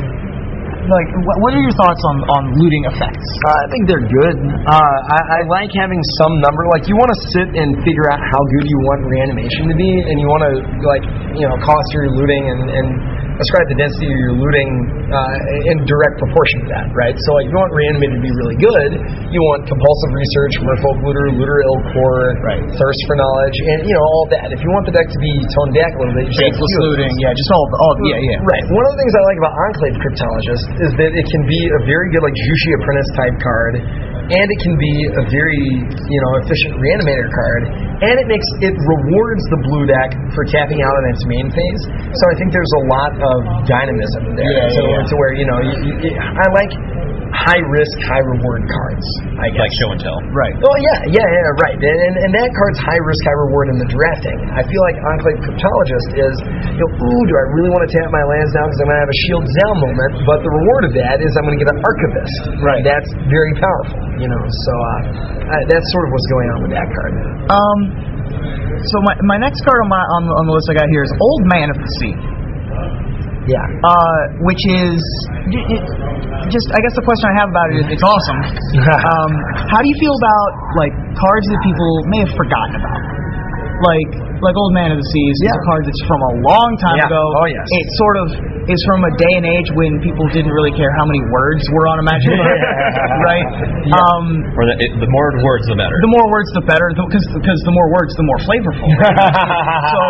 Like, 0.86 1.10
wh- 1.18 1.38
what 1.42 1.50
are 1.50 1.58
your 1.58 1.74
thoughts 1.74 1.98
on, 2.14 2.16
on 2.30 2.42
looting 2.62 2.86
effects? 2.86 3.26
Uh, 3.42 3.58
I 3.58 3.66
think 3.74 3.90
they're 3.90 4.06
good. 4.06 4.36
Uh, 4.70 4.78
I, 5.18 5.20
I 5.34 5.40
like 5.50 5.74
having 5.74 5.98
some 6.22 6.38
number. 6.38 6.62
Like, 6.70 6.86
you 6.86 6.94
want 6.94 7.10
to 7.10 7.18
sit 7.34 7.48
and 7.58 7.74
figure 7.82 8.06
out 8.14 8.22
how 8.22 8.38
good 8.54 8.66
you 8.70 8.78
want 8.86 9.02
reanimation 9.10 9.66
to 9.66 9.74
be, 9.74 9.90
and 10.06 10.14
you 10.22 10.30
want 10.30 10.46
to 10.46 10.52
like, 10.86 11.02
you 11.34 11.42
know, 11.42 11.58
cost 11.66 11.90
your 11.90 12.06
looting 12.14 12.38
and, 12.54 12.62
and 12.70 12.86
ascribe 13.38 13.68
the 13.68 13.78
density 13.78 14.08
of 14.08 14.18
your 14.18 14.34
looting 14.40 14.70
uh, 15.12 15.70
in 15.72 15.84
direct 15.84 16.16
proportion 16.20 16.64
to 16.64 16.68
that, 16.72 16.86
right? 16.96 17.14
So, 17.14 17.28
like, 17.36 17.46
you 17.48 17.56
want 17.56 17.70
reanimated 17.72 18.16
to 18.18 18.24
be 18.24 18.32
really 18.32 18.56
good, 18.58 18.90
you 19.28 19.40
want 19.52 19.68
compulsive 19.68 20.10
research, 20.16 20.60
merfolk 20.64 20.98
looter, 21.04 21.26
looter 21.36 21.58
ill 21.64 21.80
core, 21.92 22.32
Right. 22.42 22.62
thirst 22.76 23.00
for 23.06 23.14
knowledge, 23.18 23.56
and 23.76 23.84
you 23.84 23.94
know 23.94 24.04
all 24.04 24.24
that. 24.32 24.48
If 24.52 24.60
you 24.64 24.70
want 24.72 24.88
the 24.88 24.94
deck 24.96 25.08
to 25.08 25.18
be 25.20 25.32
toned 25.52 25.74
back 25.76 25.92
a 25.94 25.98
little 26.00 26.16
bit, 26.16 26.26
you 26.30 26.36
Faithless 26.36 26.74
looting, 26.80 27.12
yeah, 27.20 27.32
just 27.36 27.50
all, 27.52 27.64
all 27.80 27.94
yeah, 28.08 28.18
yeah. 28.18 28.40
Right. 28.46 28.64
One 28.72 28.84
of 28.88 28.92
the 28.96 28.98
things 29.00 29.12
I 29.14 29.22
like 29.26 29.38
about 29.40 29.54
Enclave 29.56 29.96
Cryptologist 30.00 30.64
is 30.86 30.90
that 30.96 31.10
it 31.12 31.26
can 31.32 31.42
be 31.44 31.60
a 31.76 31.80
very 31.84 32.06
good 32.12 32.22
like 32.24 32.36
Jushi 32.36 32.70
Apprentice 32.80 33.10
type 33.18 33.36
card, 33.42 33.74
and 34.32 34.46
it 34.46 34.58
can 34.64 34.74
be 34.80 34.94
a 35.16 35.24
very 35.28 35.62
you 35.86 36.20
know 36.24 36.30
efficient 36.42 36.78
reanimator 36.80 37.28
card, 37.30 37.62
and 38.02 38.14
it 38.20 38.28
makes 38.28 38.48
it 38.60 38.74
rewards 38.76 39.42
the 39.48 39.60
blue 39.64 39.84
deck 39.88 40.12
for 40.36 40.44
tapping 40.48 40.84
out 40.84 40.92
on 40.92 41.04
its 41.12 41.22
main 41.24 41.48
phase. 41.48 41.82
So 42.12 42.24
I 42.28 42.34
think 42.36 42.52
there's 42.52 42.74
a 42.76 42.84
lot 42.92 43.12
of 43.16 43.36
dynamism 43.64 44.36
there. 44.36 44.44
Yeah, 44.44 44.68
yeah. 44.68 45.08
to 45.08 45.14
where 45.16 45.32
you 45.32 45.46
know 45.48 45.58
you, 45.64 45.76
you, 46.04 46.10
I 46.16 46.46
like 46.52 46.72
high 47.46 47.62
risk, 47.70 47.94
high 48.10 48.24
reward 48.26 48.66
cards. 48.66 49.06
I 49.38 49.46
guess. 49.54 49.62
like 49.62 49.74
show 49.78 49.90
and 49.94 50.00
tell. 50.02 50.18
Right. 50.34 50.54
Oh 50.58 50.76
yeah, 50.82 51.14
yeah, 51.14 51.22
yeah, 51.22 51.62
right. 51.62 51.78
And, 51.78 51.98
and 52.10 52.14
and 52.26 52.30
that 52.34 52.50
card's 52.50 52.80
high 52.82 52.98
risk, 53.06 53.22
high 53.22 53.38
reward 53.46 53.70
in 53.70 53.78
the 53.78 53.86
drafting. 53.86 54.38
I 54.50 54.66
feel 54.66 54.82
like 54.82 54.98
Enclave 54.98 55.38
Cryptologist 55.46 56.08
is, 56.18 56.34
you 56.74 56.82
know, 56.82 56.90
ooh, 56.90 57.22
do 57.30 57.34
I 57.38 57.44
really 57.54 57.70
want 57.70 57.86
to 57.86 57.90
tap 57.94 58.10
my 58.10 58.24
lands 58.26 58.50
down 58.50 58.66
because 58.66 58.80
I'm 58.82 58.88
gonna 58.90 59.02
have 59.06 59.12
a 59.14 59.20
shield 59.30 59.44
down 59.46 59.74
moment? 59.78 60.12
But 60.26 60.38
the 60.42 60.50
reward 60.50 60.82
of 60.90 60.92
that 60.98 61.22
is 61.22 61.30
I'm 61.38 61.46
gonna 61.46 61.62
get 61.62 61.70
an 61.70 61.80
Archivist. 61.86 62.36
Right. 62.66 62.82
That's 62.82 63.10
very 63.30 63.54
powerful, 63.62 64.00
you 64.18 64.26
know. 64.26 64.42
So 64.42 64.72
uh, 64.74 64.90
uh, 65.46 65.62
that's 65.70 65.86
sort 65.94 66.10
of 66.10 66.10
what's 66.10 66.28
going 66.28 66.48
on 66.50 66.58
with 66.66 66.72
that 66.74 66.88
card. 66.90 67.12
Um, 67.46 67.78
so 68.90 68.96
my, 69.06 69.14
my 69.22 69.38
next 69.38 69.62
card 69.62 69.86
on 69.86 69.88
my 69.88 70.02
on 70.02 70.22
on 70.26 70.44
the 70.50 70.54
list 70.54 70.66
I 70.66 70.74
got 70.74 70.90
here 70.90 71.06
is 71.06 71.12
Old 71.14 71.42
Man 71.46 71.70
of 71.70 71.78
the 71.78 71.90
Sea. 72.02 72.16
Yeah. 73.46 73.62
Uh, 73.62 74.20
which 74.42 74.62
is 74.66 74.98
j- 75.54 75.66
j- 75.70 75.84
just 76.50 76.66
I 76.74 76.78
guess 76.82 76.94
the 76.98 77.06
question 77.06 77.26
I 77.30 77.34
have 77.42 77.48
about 77.54 77.68
it 77.70 77.76
is 77.82 77.86
it's 77.94 78.06
awesome. 78.06 78.40
um, 79.14 79.32
how 79.70 79.78
do 79.82 79.86
you 79.86 79.98
feel 80.02 80.14
about 80.18 80.50
like 80.78 80.94
cards 81.14 81.46
that 81.54 81.60
people 81.62 81.90
may 82.10 82.20
have 82.26 82.34
forgotten 82.34 82.74
about? 82.78 83.02
Like 83.76 84.10
like 84.40 84.52
Old 84.56 84.72
Man 84.76 84.92
of 84.92 84.98
the 85.00 85.08
Seas 85.08 85.36
is 85.48 85.52
a 85.52 85.62
card 85.64 85.84
that's 85.88 86.02
from 86.04 86.20
a 86.20 86.32
long 86.44 86.70
time 86.84 86.96
Yeah. 87.00 87.08
ago. 87.08 87.22
Oh, 87.40 87.48
yes. 87.48 87.64
It 87.72 87.86
sort 87.96 88.16
of 88.20 88.26
is 88.68 88.80
from 88.84 89.00
a 89.04 89.12
day 89.16 89.32
and 89.40 89.46
age 89.48 89.68
when 89.78 89.96
people 90.04 90.28
didn't 90.28 90.52
really 90.52 90.72
care 90.76 90.92
how 90.92 91.04
many 91.08 91.20
words 91.32 91.64
were 91.72 91.86
on 91.88 91.96
a 92.00 92.04
magic 92.04 92.28
card, 92.36 92.60
right? 93.32 93.46
Um, 93.96 94.24
Or 94.60 94.64
the, 94.68 94.74
it, 94.80 94.90
the 95.00 95.08
more 95.08 95.28
words, 95.40 95.64
the 95.72 95.76
better. 95.80 95.96
the 96.04 96.12
more 96.12 96.26
words, 96.28 96.48
the 96.52 96.64
better, 96.68 96.88
because 96.92 97.24
because 97.32 97.60
the 97.64 97.72
more 97.72 97.88
words, 97.96 98.12
the 98.16 98.26
more 98.28 98.40
flavorful. 98.44 98.88
so 99.92 100.00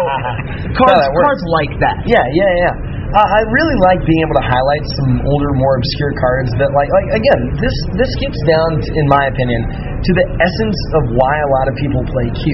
cards 0.78 0.98
that 1.06 1.10
cards 1.22 1.42
like 1.62 1.72
that. 1.82 1.96
Yeah, 2.10 2.22
yeah, 2.34 2.50
yeah. 2.66 2.74
Uh, 3.16 3.24
I 3.24 3.40
really 3.48 3.78
like 3.80 4.04
being 4.04 4.20
able 4.28 4.36
to 4.36 4.44
highlight 4.44 4.84
some 5.00 5.24
older, 5.24 5.56
more 5.56 5.80
obscure 5.80 6.12
cards 6.20 6.52
that, 6.60 6.68
like, 6.68 6.90
like 6.92 7.16
again, 7.16 7.40
this 7.56 7.72
this 7.96 8.12
gets 8.20 8.36
down, 8.44 8.76
to, 8.76 8.88
in 8.92 9.08
my 9.08 9.24
opinion, 9.32 9.64
to 10.04 10.10
the 10.20 10.26
essence 10.36 10.80
of 11.00 11.16
why 11.16 11.34
a 11.40 11.48
lot 11.56 11.64
of 11.64 11.74
people 11.80 12.04
play 12.12 12.28
Q, 12.36 12.44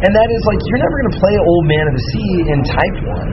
and 0.00 0.08
that 0.16 0.28
is 0.32 0.40
like 0.48 0.64
you're 0.64 0.80
never 0.80 0.96
going 1.04 1.12
to 1.12 1.18
play 1.20 1.36
Old 1.36 1.64
Man 1.68 1.84
of 1.92 1.92
the 1.92 2.04
Sea 2.08 2.32
in 2.40 2.58
Type 2.64 2.96
One 3.04 3.30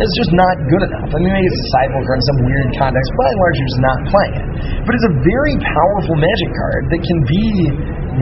It's 0.00 0.16
just 0.16 0.32
not 0.32 0.56
good 0.72 0.88
enough. 0.88 1.12
I 1.12 1.20
mean, 1.20 1.36
maybe 1.36 1.52
it's 1.52 1.60
a 1.60 1.68
sideboard 1.76 2.08
card 2.08 2.16
in 2.16 2.26
some 2.32 2.40
weird 2.48 2.68
context. 2.80 3.08
By 3.12 3.28
and 3.28 3.36
large, 3.36 3.56
you're 3.60 3.72
just 3.76 3.84
not 3.84 3.98
playing 4.08 4.36
it. 4.40 4.46
But 4.88 4.92
it's 4.96 5.08
a 5.12 5.14
very 5.20 5.54
powerful 5.60 6.16
Magic 6.16 6.50
card 6.56 6.82
that 6.96 7.02
can 7.04 7.20
be 7.28 7.48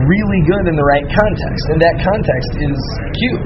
really 0.03 0.41
good 0.51 0.67
in 0.67 0.75
the 0.75 0.83
right 0.83 1.07
context, 1.15 1.63
and 1.71 1.79
that 1.79 1.95
context 2.03 2.51
is 2.59 2.75
cube. 3.23 3.43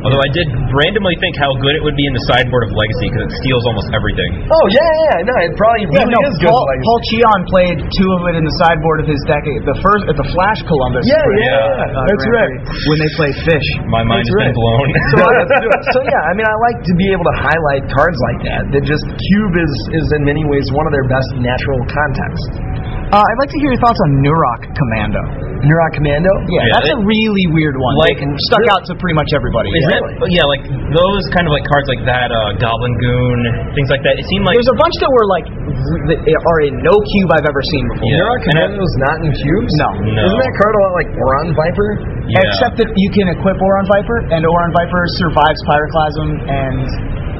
Although 0.00 0.22
I 0.24 0.30
did 0.32 0.48
randomly 0.72 1.12
think 1.20 1.34
how 1.36 1.52
good 1.60 1.76
it 1.76 1.82
would 1.84 1.92
be 1.98 2.06
in 2.08 2.14
the 2.16 2.24
sideboard 2.32 2.64
of 2.64 2.72
Legacy 2.72 3.12
because 3.12 3.28
it 3.28 3.32
steals 3.44 3.64
almost 3.68 3.92
everything. 3.92 4.48
Oh 4.48 4.66
yeah, 4.72 4.80
yeah, 5.12 5.28
no, 5.28 5.34
it 5.44 5.52
probably 5.60 5.84
Yeah, 5.92 6.08
really 6.08 6.16
no, 6.16 6.24
is 6.24 6.36
good. 6.40 6.48
Paul, 6.48 6.64
Legacy. 6.64 6.86
Paul 6.88 7.00
Cheon 7.12 7.40
played 7.52 7.76
two 8.00 8.10
of 8.16 8.20
it 8.32 8.34
in 8.40 8.44
the 8.48 8.54
sideboard 8.64 9.04
of 9.04 9.06
his 9.12 9.20
deck. 9.28 9.44
The 9.44 9.76
first 9.84 10.04
at 10.08 10.16
the 10.16 10.28
Flash 10.32 10.60
Columbus. 10.64 11.04
Yeah, 11.04 11.20
Grand- 11.20 11.44
yeah, 11.44 11.84
uh, 11.84 12.04
that's 12.08 12.24
Grand 12.28 12.32
right. 12.32 12.52
Prix, 12.64 12.88
When 12.88 12.98
they 13.04 13.10
played 13.20 13.36
Fish. 13.44 13.66
My 13.92 14.00
mind 14.04 14.24
That's 14.24 14.32
has 14.32 14.36
right. 14.40 14.48
been 14.52 14.56
blown. 14.56 14.86
So, 15.10 15.24
let's 15.26 15.88
so 15.96 16.00
yeah, 16.06 16.22
I 16.28 16.32
mean, 16.36 16.46
I 16.48 16.54
like 16.70 16.78
to 16.86 16.94
be 16.96 17.06
able 17.12 17.26
to 17.28 17.36
highlight 17.40 17.82
cards 17.92 18.16
like 18.32 18.40
that. 18.48 18.62
That 18.72 18.84
just 18.88 19.04
cube 19.04 19.54
is 19.60 19.72
is 20.00 20.06
in 20.16 20.22
many 20.24 20.44
ways 20.48 20.64
one 20.72 20.86
of 20.88 20.92
their 20.96 21.04
best 21.08 21.28
natural 21.40 21.80
contexts. 21.92 22.56
Uh, 23.10 23.18
I'd 23.18 23.40
like 23.42 23.50
to 23.50 23.58
hear 23.58 23.74
your 23.74 23.82
thoughts 23.82 23.98
on 24.06 24.22
Neurok 24.22 24.70
Commando. 24.70 25.22
Neurok 25.66 25.92
Commando. 25.98 26.30
Yeah, 26.46 26.62
Yeah, 26.62 26.78
that's 26.78 26.94
it- 26.94 26.98
a 26.98 27.02
really 27.02 27.46
weird 27.50 27.74
one. 27.74 27.98
Like- 27.98 28.22
Like 28.22 28.38
stuck 28.46 28.62
out 28.70 28.86
to 28.86 28.94
pretty 29.02 29.18
much 29.18 29.34
everybody. 29.34 29.66
Is 29.74 29.89
Yeah. 29.90 30.38
Yeah, 30.40 30.46
like 30.46 30.62
those 30.94 31.24
kind 31.34 31.44
of 31.46 31.52
like 31.52 31.66
cards 31.66 31.88
like 31.90 32.02
that, 32.06 32.30
uh, 32.30 32.54
Goblin 32.62 32.94
Goon, 33.02 33.38
things 33.74 33.90
like 33.90 34.02
that. 34.06 34.14
It 34.16 34.26
seemed 34.30 34.46
like 34.46 34.54
There's 34.54 34.70
a 34.70 34.78
bunch 34.78 34.94
that 35.02 35.10
were 35.10 35.26
like 35.28 35.46
that 36.10 36.18
are 36.22 36.60
in 36.70 36.74
no 36.86 36.94
cube 36.94 37.30
I've 37.34 37.46
ever 37.48 37.62
seen 37.74 37.84
before. 37.90 38.06
Yeah. 38.06 38.22
Neurok 38.22 38.42
and 38.46 38.54
I- 38.54 38.66
Commando 38.70 38.84
is 38.86 38.96
not 39.02 39.16
in 39.24 39.30
cubes. 39.34 39.72
No. 39.82 39.90
No. 40.14 40.22
Isn't 40.30 40.40
that 40.46 40.54
card 40.58 40.72
a 40.74 40.80
lot 40.86 40.92
like 40.94 41.10
Ohran 41.14 41.48
Viper? 41.58 41.88
yeah. 42.30 42.42
Except 42.46 42.74
that 42.78 42.90
you 42.94 43.08
can 43.10 43.26
equip 43.34 43.58
Ohran 43.58 43.86
Viper, 43.90 44.16
and 44.30 44.46
Ohran 44.46 44.70
Viper 44.76 45.02
survives 45.18 45.60
Pyroclasm, 45.66 46.28
and 46.46 46.78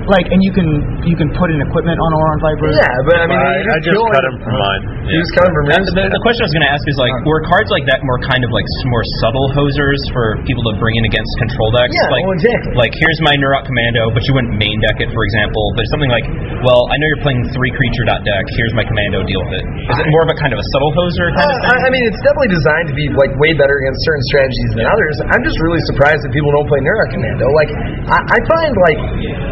like, 0.09 0.27
and 0.33 0.41
you 0.41 0.53
can 0.55 0.67
you 1.05 1.17
can 1.19 1.29
put 1.37 1.53
an 1.53 1.61
equipment 1.61 1.99
on 2.01 2.11
Ohran 2.17 2.39
Viper. 2.41 2.73
Yeah, 2.73 2.89
but 3.05 3.17
I 3.21 3.27
mean, 3.29 3.37
I, 3.37 3.53
I 3.61 3.79
just 3.85 3.97
cut 3.99 4.25
it. 4.25 4.29
him 4.33 4.37
from 4.41 4.55
mine. 4.57 4.83
You 5.11 5.17
just 5.21 5.35
cut 5.37 5.45
him 5.45 5.53
from 5.53 5.65
And 5.77 5.83
yours. 5.85 5.93
the, 5.99 6.05
the 6.15 6.23
question 6.25 6.41
I 6.41 6.47
was 6.49 6.55
going 6.57 6.67
to 6.67 6.73
ask 6.73 6.85
is 6.89 6.99
like, 7.03 7.15
were 7.29 7.43
cards 7.45 7.69
like 7.75 7.85
that 7.91 8.01
more 8.07 8.17
kind 8.25 8.41
of 8.47 8.51
like 8.55 8.65
more 8.89 9.05
subtle 9.21 9.47
hosers 9.53 10.01
for 10.15 10.39
people 10.49 10.65
to 10.71 10.79
bring 10.81 10.95
in 10.97 11.05
against 11.11 11.31
control 11.43 11.69
decks? 11.75 11.93
Yeah, 11.93 12.09
like, 12.15 12.23
well, 12.25 12.37
exactly. 12.39 12.73
Like 12.79 12.93
here's 12.97 13.21
my 13.27 13.35
Neurok 13.37 13.67
Commando, 13.69 14.15
but 14.17 14.23
you 14.25 14.33
wouldn't 14.39 14.57
main 14.57 14.77
deck 14.89 15.03
it, 15.05 15.11
for 15.13 15.23
example. 15.27 15.63
But 15.77 15.85
something 15.93 16.11
like, 16.11 16.27
well, 16.65 16.89
I 16.89 16.95
know 16.97 17.07
you're 17.11 17.25
playing 17.27 17.43
three 17.53 17.73
creature 17.75 18.05
dot 18.09 18.23
deck. 18.25 18.45
Here's 18.57 18.73
my 18.79 18.85
Commando. 18.87 19.23
Deal 19.27 19.43
with 19.47 19.61
it. 19.61 19.65
Is 19.91 19.99
it 20.01 20.09
more 20.11 20.25
of 20.25 20.31
a 20.33 20.39
kind 20.41 20.51
of 20.55 20.59
a 20.59 20.67
subtle 20.75 20.93
hoser 20.97 21.29
kind 21.37 21.45
of 21.51 21.59
Uh, 21.61 21.61
thing? 21.61 21.71
I, 21.77 21.87
I 21.87 21.91
mean, 21.93 22.05
it's 22.09 22.21
definitely 22.25 22.53
designed 22.57 22.89
to 22.89 22.97
be 22.97 23.07
like 23.15 23.33
way 23.37 23.53
better 23.55 23.77
against 23.85 24.01
certain 24.09 24.25
strategies 24.33 24.71
than 24.81 24.87
others. 24.89 25.15
I'm 25.29 25.45
just 25.45 25.59
really 25.61 25.83
surprised 25.93 26.25
that 26.25 26.33
people 26.33 26.49
don't 26.57 26.69
play 26.71 26.81
Neurok 26.83 27.11
Commando. 27.15 27.47
Like, 27.53 27.71
I, 28.09 28.19
I 28.21 28.39
find 28.49 28.73
like 28.87 29.01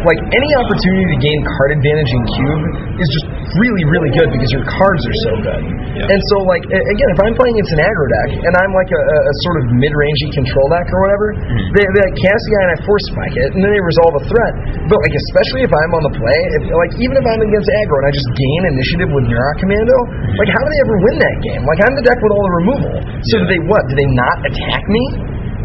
like 0.09 0.19
any 0.33 0.48
opportunity 0.57 1.05
to 1.13 1.17
gain 1.21 1.39
card 1.45 1.69
advantage 1.77 2.11
in 2.11 2.21
cube 2.33 2.61
is 2.99 3.09
just 3.09 3.27
really 3.57 3.83
really 3.89 4.11
good 4.13 4.29
because 4.33 4.49
your 4.53 4.65
cards 4.65 5.01
are 5.05 5.17
so 5.25 5.31
good. 5.45 5.61
Yeah. 5.97 6.11
And 6.13 6.19
so 6.29 6.35
like 6.49 6.63
again, 6.69 7.09
if 7.13 7.19
I'm 7.25 7.33
playing 7.37 7.55
against 7.57 7.73
an 7.77 7.81
aggro 7.85 8.05
deck 8.21 8.29
and 8.45 8.53
I'm 8.57 8.71
like 8.73 8.89
a, 8.93 9.01
a 9.01 9.33
sort 9.45 9.57
of 9.61 9.63
mid-rangey 9.77 10.29
control 10.33 10.67
deck 10.73 10.87
or 10.93 10.99
whatever, 11.05 11.27
Mm-hmm. 11.39 11.71
they, 11.77 11.83
they 11.85 12.01
like 12.09 12.17
cast 12.19 12.41
the 12.45 12.51
guy 12.57 12.61
and 12.67 12.71
I 12.73 12.79
force 12.85 13.05
spike 13.13 13.35
it 13.37 13.49
and 13.57 13.59
then 13.61 13.69
they 13.73 13.81
resolve 13.81 14.13
a 14.17 14.23
threat. 14.29 14.53
But 14.89 14.97
like 15.01 15.15
especially 15.29 15.61
if 15.65 15.71
I'm 15.73 15.91
on 15.97 16.03
the 16.09 16.13
play, 16.17 16.39
if, 16.57 16.61
like 16.73 16.93
even 17.01 17.15
if 17.17 17.25
I'm 17.25 17.41
against 17.41 17.69
aggro 17.69 17.95
and 18.01 18.07
I 18.09 18.11
just 18.13 18.29
gain 18.33 18.61
initiative 18.73 19.09
with 19.13 19.25
Neurok 19.29 19.57
Commando, 19.61 19.97
Mm-hmm. 19.99 20.37
like 20.41 20.49
how 20.53 20.61
do 20.61 20.67
they 20.69 20.81
ever 20.85 20.97
win 21.09 21.15
that 21.21 21.35
game? 21.41 21.61
Like 21.65 21.79
I'm 21.85 21.93
the 21.97 22.05
deck 22.05 22.17
with 22.21 22.31
all 22.33 22.43
the 22.45 22.55
removal. 22.65 22.93
So 23.29 23.33
do 23.41 23.45
they 23.49 23.61
what? 23.65 23.81
Do 23.89 23.93
they 23.97 24.09
not 24.13 24.35
attack 24.45 24.83
me? 24.89 25.03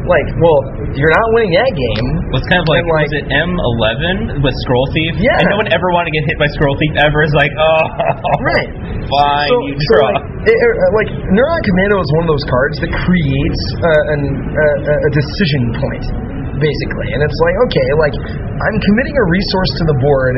Like, 0.05 0.29
well, 0.37 0.61
you're 0.93 1.15
not 1.17 1.27
winning 1.33 1.57
that 1.57 1.73
game. 1.73 2.07
It's 2.37 2.45
kind 2.53 2.61
of 2.61 2.69
like, 2.69 2.85
like- 2.85 3.09
was 3.09 3.15
it 3.17 3.25
M11 3.33 4.45
with 4.45 4.53
Scroll 4.69 4.85
Thief? 4.93 5.17
Yeah. 5.17 5.41
And 5.41 5.49
no 5.49 5.57
one 5.57 5.69
ever 5.73 5.89
wanted 5.97 6.13
to 6.13 6.15
get 6.21 6.25
hit 6.29 6.37
by 6.37 6.49
Scroll 6.61 6.77
Thief 6.77 6.93
ever. 7.01 7.25
It's 7.25 7.33
like, 7.33 7.53
oh, 7.57 7.85
Right. 8.45 8.69
fine, 9.17 9.49
So, 9.49 9.57
you 9.65 9.73
so 9.81 9.97
like, 10.05 10.21
it, 10.45 10.57
it, 10.61 10.73
uh, 10.77 10.85
like 11.01 11.09
Neurok 11.33 11.63
Commando 11.65 11.97
is 12.05 12.11
one 12.21 12.29
of 12.29 12.31
those 12.37 12.47
cards 12.53 12.77
that 12.85 12.93
creates 13.09 13.63
uh, 13.81 14.13
an, 14.13 14.21
uh, 14.53 15.09
a 15.09 15.11
decision 15.17 15.63
point, 15.81 16.05
basically, 16.61 17.09
and 17.17 17.21
it's 17.25 17.39
like, 17.41 17.57
okay, 17.69 17.89
like 17.97 18.17
I'm 18.61 18.77
committing 18.93 19.17
a 19.17 19.25
resource 19.33 19.73
to 19.81 19.85
the 19.89 19.97
board, 20.05 20.37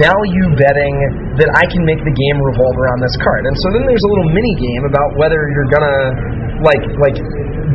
value 0.00 0.46
betting 0.60 0.96
that 1.40 1.48
I 1.56 1.64
can 1.72 1.84
make 1.88 2.00
the 2.04 2.12
game 2.12 2.36
revolve 2.40 2.76
around 2.76 3.00
this 3.00 3.16
card, 3.20 3.44
and 3.48 3.54
so 3.60 3.66
then 3.76 3.88
there's 3.88 4.04
a 4.04 4.10
little 4.12 4.28
mini 4.32 4.54
game 4.60 4.82
about 4.88 5.08
whether 5.16 5.40
you're 5.56 5.70
gonna 5.72 5.96
like 6.60 6.84
like 7.00 7.16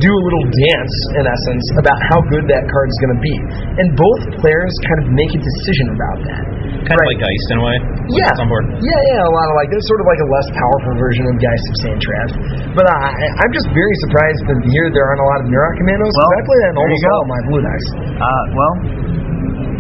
do 0.02 0.12
a 0.12 0.22
little 0.28 0.46
dance 0.52 0.96
in 1.20 1.24
essence 1.28 1.66
about 1.80 1.98
how 2.12 2.20
good 2.32 2.46
that 2.52 2.64
card's 2.68 2.98
gonna 3.04 3.22
be, 3.22 3.36
and 3.80 3.88
both 3.96 4.22
players 4.44 4.72
kind 4.88 5.00
of 5.04 5.06
make 5.16 5.32
a 5.36 5.42
decision 5.42 5.88
about 5.96 6.18
that. 6.28 6.44
Kind 6.86 6.98
of 7.02 7.06
like 7.10 7.18
Geist 7.22 7.48
in 7.50 7.58
a 7.58 7.64
way. 7.66 7.78
when 8.06 8.22
Yeah. 8.22 8.42
on 8.44 8.48
board. 8.52 8.66
Yeah, 8.78 9.02
yeah, 9.10 9.26
a 9.26 9.34
lot 9.34 9.48
of 9.50 9.56
like 9.58 9.70
it's 9.74 9.88
sort 9.90 10.02
of 10.04 10.08
like 10.08 10.22
a 10.22 10.30
less 10.30 10.48
powerful 10.54 10.94
version 11.02 11.26
of 11.26 11.34
Geist 11.42 11.66
of 11.72 11.76
Saint 11.82 12.00
Traft. 12.04 12.34
But 12.78 12.86
I, 12.86 13.10
I'm 13.42 13.52
just 13.56 13.66
very 13.74 13.96
surprised 14.06 14.42
that 14.54 14.60
here 14.70 14.88
there 14.94 15.06
aren't 15.10 15.24
a 15.24 15.28
lot 15.34 15.40
of 15.42 15.46
Neurok 15.50 15.76
Commandos. 15.82 16.14
'cause 16.14 16.22
Well, 16.22 16.38
I 16.38 16.42
play 16.46 16.60
that 16.62 16.70
in 16.70 16.76
there 16.76 16.86
you 16.86 16.86
almost 16.86 17.06
go. 17.06 17.14
all 17.16 17.24
of 17.26 17.30
my 17.34 17.42
blue 17.50 17.62
decks. 17.66 17.88
Uh, 18.22 18.44
well, 18.54 18.74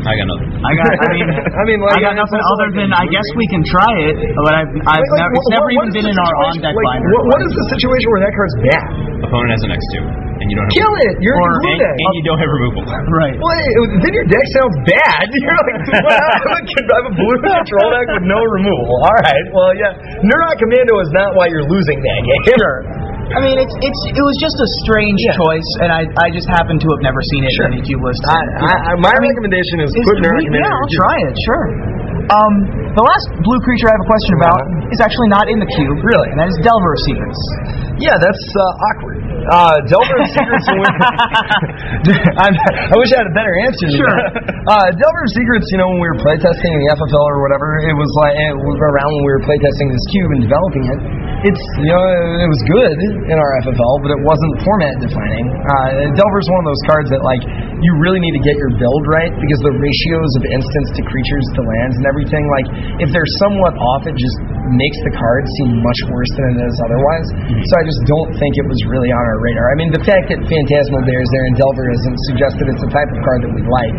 I 0.05 0.13
got 0.21 0.27
nothing. 0.29 0.49
I 0.61 0.71
got. 0.77 0.85
I 0.85 1.07
mean, 1.17 1.27
I 1.61 1.63
mean, 1.65 1.79
like, 1.81 1.97
I 1.97 2.01
got 2.05 2.13
it's 2.13 2.21
nothing 2.29 2.41
other 2.45 2.69
like 2.69 2.77
than 2.77 2.89
I 2.93 3.05
guess 3.09 3.25
we 3.33 3.45
can 3.49 3.65
try 3.65 3.89
it, 4.05 4.15
but 4.37 4.53
I've, 4.53 4.69
I've 4.85 5.01
Like, 5.01 5.17
never, 5.17 5.33
what- 5.33 5.41
it's 5.41 5.53
never 5.57 5.65
what- 5.65 5.75
even 5.81 5.89
been 5.97 6.07
in 6.13 6.17
our 6.21 6.33
on 6.45 6.53
deck 6.61 6.73
like, 6.77 6.85
binder. 6.85 7.09
What, 7.17 7.23
what 7.33 7.39
is 7.41 7.51
the 7.57 7.65
situation 7.73 8.07
where 8.13 8.21
that 8.21 8.33
card's 8.37 8.55
bad? 8.69 8.85
Opponent 9.25 9.49
has 9.57 9.61
an 9.65 9.71
X 9.73 9.81
two, 9.97 10.05
and 10.05 10.45
you 10.45 10.55
don't 10.59 10.67
have 10.69 10.75
Kill 10.77 10.93
it! 11.09 11.13
You're 11.25 11.33
Or- 11.41 11.57
blue 11.57 11.73
and, 11.73 11.81
deck. 11.81 11.97
and 11.97 12.13
you 12.21 12.23
don't 12.29 12.37
have 12.37 12.51
removal. 12.53 12.81
Right. 12.85 13.33
Well, 13.41 13.55
hey, 13.57 13.71
then 14.05 14.13
your 14.13 14.27
deck 14.29 14.45
sounds 14.53 14.77
bad. 14.85 15.25
You're 15.41 15.57
like, 15.57 15.77
well, 16.05 16.21
I 16.21 16.61
have 16.61 17.07
a 17.09 17.15
blue 17.17 17.37
control 17.41 17.87
deck 17.97 18.07
with 18.13 18.25
no 18.29 18.37
removal. 18.61 18.95
All 19.09 19.17
right, 19.25 19.45
well, 19.57 19.71
yeah. 19.73 19.97
Neurok 20.21 20.61
Commando 20.61 20.93
is 21.01 21.09
not 21.17 21.33
why 21.33 21.49
you're 21.49 21.65
losing 21.65 21.97
that 22.05 22.19
game. 22.21 22.41
Sure. 22.53 22.77
I 23.33 23.39
mean, 23.41 23.57
it's 23.57 23.73
it's 23.81 24.01
it 24.13 24.21
was 24.21 24.37
just 24.37 24.53
a 24.61 24.69
strange 24.85 25.17
Yeah. 25.17 25.33
choice, 25.33 25.69
and 25.81 25.89
I 25.89 26.05
I 26.21 26.27
just 26.29 26.45
happen 26.45 26.77
to 26.77 26.87
have 26.93 27.01
never 27.01 27.17
seen 27.33 27.41
it 27.41 27.51
Sure. 27.57 27.65
in 27.73 27.73
any 27.73 27.81
cube 27.81 28.03
list. 28.05 28.21
I, 28.29 28.37
I, 28.37 28.73
I, 28.73 28.91
my 29.01 29.13
recommendation 29.17 29.81
is 29.81 29.89
Is- 29.89 30.05
put 30.05 30.21
we- 30.21 30.45
yeah, 30.53 30.69
I'll 30.69 30.93
try 30.93 31.15
it. 31.25 31.33
Sure. 31.49 31.65
Um, 32.25 32.53
the 32.97 33.05
last 33.05 33.25
blue 33.45 33.61
creature 33.65 33.85
I 33.89 33.93
have 33.97 34.01
a 34.05 34.09
question 34.09 34.33
about 34.41 34.59
is 34.93 34.97
actually 35.01 35.29
not 35.29 35.45
in 35.49 35.57
the 35.61 35.69
cube. 35.77 35.97
Really? 36.05 36.29
And 36.33 36.37
that 36.41 36.49
is 36.53 36.57
Delver 36.61 36.93
Secrets. 37.05 37.41
Yeah, 37.95 38.19
that's 38.19 38.43
uh, 38.51 38.87
awkward. 38.91 39.23
Uh, 39.45 39.77
Delver 39.87 40.17
of 40.19 40.27
Secrets. 40.33 40.65
I'm, 42.43 42.55
I 42.57 42.95
wish 42.97 43.13
I 43.13 43.23
had 43.23 43.29
a 43.29 43.35
better 43.37 43.55
answer. 43.63 43.87
Sure. 43.93 44.17
Uh, 44.67 44.89
Delver 44.97 45.21
of 45.23 45.31
Secrets. 45.31 45.69
You 45.71 45.79
know, 45.79 45.87
when 45.93 46.01
we 46.01 46.09
were 46.11 46.19
playtesting 46.19 46.71
in 46.75 46.79
the 46.81 46.89
FFL 46.97 47.25
or 47.29 47.39
whatever, 47.45 47.79
it 47.87 47.95
was 47.95 48.11
like 48.25 48.35
it 48.35 48.57
was 48.57 48.77
around 48.91 49.09
when 49.15 49.23
we 49.23 49.31
were 49.37 49.45
playtesting 49.47 49.87
this 49.93 50.03
cube 50.11 50.29
and 50.33 50.41
developing 50.43 50.83
it. 50.91 50.99
It's 51.45 51.63
you 51.85 51.93
know 51.93 52.03
it 52.41 52.49
was 52.49 52.61
good 52.65 52.97
in 53.31 53.37
our 53.37 53.51
FFL, 53.69 53.93
but 54.01 54.11
it 54.11 54.21
wasn't 54.25 54.53
format 54.65 54.97
defining. 54.97 55.45
Uh, 55.63 56.09
Delver's 56.17 56.49
one 56.49 56.59
of 56.65 56.67
those 56.73 56.83
cards 56.89 57.07
that 57.13 57.21
like 57.21 57.43
you 57.79 57.91
really 58.01 58.19
need 58.19 58.33
to 58.33 58.43
get 58.43 58.57
your 58.57 58.73
build 58.81 59.03
right 59.07 59.29
because 59.29 59.61
the 59.61 59.75
ratios 59.77 60.31
of 60.41 60.43
instants 60.49 60.89
to 60.97 61.01
creatures 61.05 61.45
to 61.53 61.61
lands 61.61 61.95
and 62.01 62.05
everything 62.09 62.43
like 62.49 62.67
if 62.97 63.13
they're 63.13 63.29
somewhat 63.45 63.77
off, 63.77 64.09
it 64.09 64.17
just 64.17 64.37
makes 64.73 64.97
the 65.05 65.13
card 65.13 65.45
seem 65.61 65.85
much 65.85 65.99
worse 66.09 66.31
than 66.33 66.57
it 66.57 66.59
is 66.65 66.75
otherwise. 66.81 67.27
So 67.69 67.73
I 67.77 67.83
just 67.85 68.01
don't 68.09 68.31
think 68.35 68.57
it 68.57 68.65
was 68.65 68.79
really 68.89 69.09
on 69.13 69.23
our 69.23 69.39
radar. 69.39 69.65
I 69.71 69.75
mean, 69.77 69.89
the 69.93 70.03
fact 70.03 70.27
that 70.33 70.41
Phantasmal 70.43 71.05
Bear 71.05 71.21
is 71.21 71.29
there 71.31 71.45
and 71.47 71.55
Delver 71.55 71.85
isn't 71.87 72.17
suggests 72.33 72.57
that 72.59 72.67
it's 72.69 72.83
the 72.83 72.91
type 72.91 73.09
of 73.13 73.19
card 73.21 73.39
that 73.45 73.53
we 73.53 73.61
like. 73.61 73.95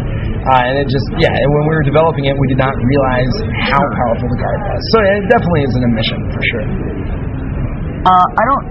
Uh, 0.47 0.67
and 0.67 0.75
it 0.83 0.87
just, 0.91 1.07
yeah, 1.19 1.31
and 1.31 1.49
when 1.55 1.65
we 1.71 1.75
were 1.75 1.87
developing 1.87 2.27
it, 2.27 2.35
we 2.39 2.47
did 2.51 2.61
not 2.61 2.75
realize 2.75 3.33
how 3.71 3.83
powerful 3.83 4.27
the 4.31 4.39
card 4.39 4.59
was. 4.63 4.81
So 4.95 4.97
it 5.03 5.25
definitely 5.31 5.63
is 5.67 5.75
an 5.75 5.83
omission 5.87 6.21
for 6.31 6.43
sure. 6.53 6.67
Uh, 8.07 8.27
I 8.39 8.45
don't. 8.47 8.67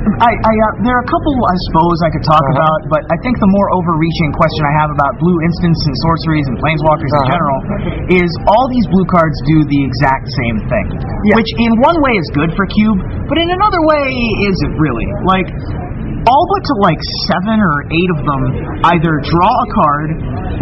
I, 0.00 0.32
I 0.32 0.52
uh, 0.52 0.64
there 0.80 0.96
are 0.96 1.04
a 1.04 1.10
couple 1.12 1.34
I 1.44 1.56
suppose 1.68 1.96
I 2.04 2.10
could 2.12 2.24
talk 2.24 2.40
Uh-huh. 2.40 2.56
about, 2.56 2.78
but 2.88 3.02
I 3.12 3.16
think 3.20 3.36
the 3.36 3.50
more 3.52 3.68
overreaching 3.76 4.30
question 4.32 4.62
I 4.64 4.74
have 4.80 4.90
about 4.92 5.12
blue 5.20 5.38
instants 5.44 5.80
and 5.84 5.94
sorceries 6.08 6.46
and 6.48 6.56
planeswalkers 6.56 7.08
in 7.12 7.20
Uh-huh. 7.20 7.32
general 7.36 7.58
is 8.24 8.30
all 8.48 8.64
these 8.72 8.86
blue 8.88 9.04
cards 9.12 9.36
do 9.44 9.60
the 9.68 9.80
exact 9.84 10.24
same 10.32 10.56
thing, 10.72 10.86
Yeah. 11.28 11.36
which 11.36 11.50
in 11.60 11.72
one 11.84 12.00
way 12.00 12.16
is 12.16 12.26
good 12.32 12.50
for 12.56 12.64
cube, 12.72 12.98
but 13.28 13.36
in 13.36 13.48
another 13.52 13.80
way 13.92 14.08
isn't 14.48 14.74
really. 14.80 15.08
Like 15.28 15.48
all 16.28 16.44
but 16.52 16.62
to 16.68 16.74
like 16.84 17.00
seven 17.32 17.60
or 17.60 17.74
eight 17.92 18.10
of 18.16 18.20
them 18.24 18.42
either 18.92 19.12
draw 19.24 19.52
a 19.52 19.68
card 19.72 20.08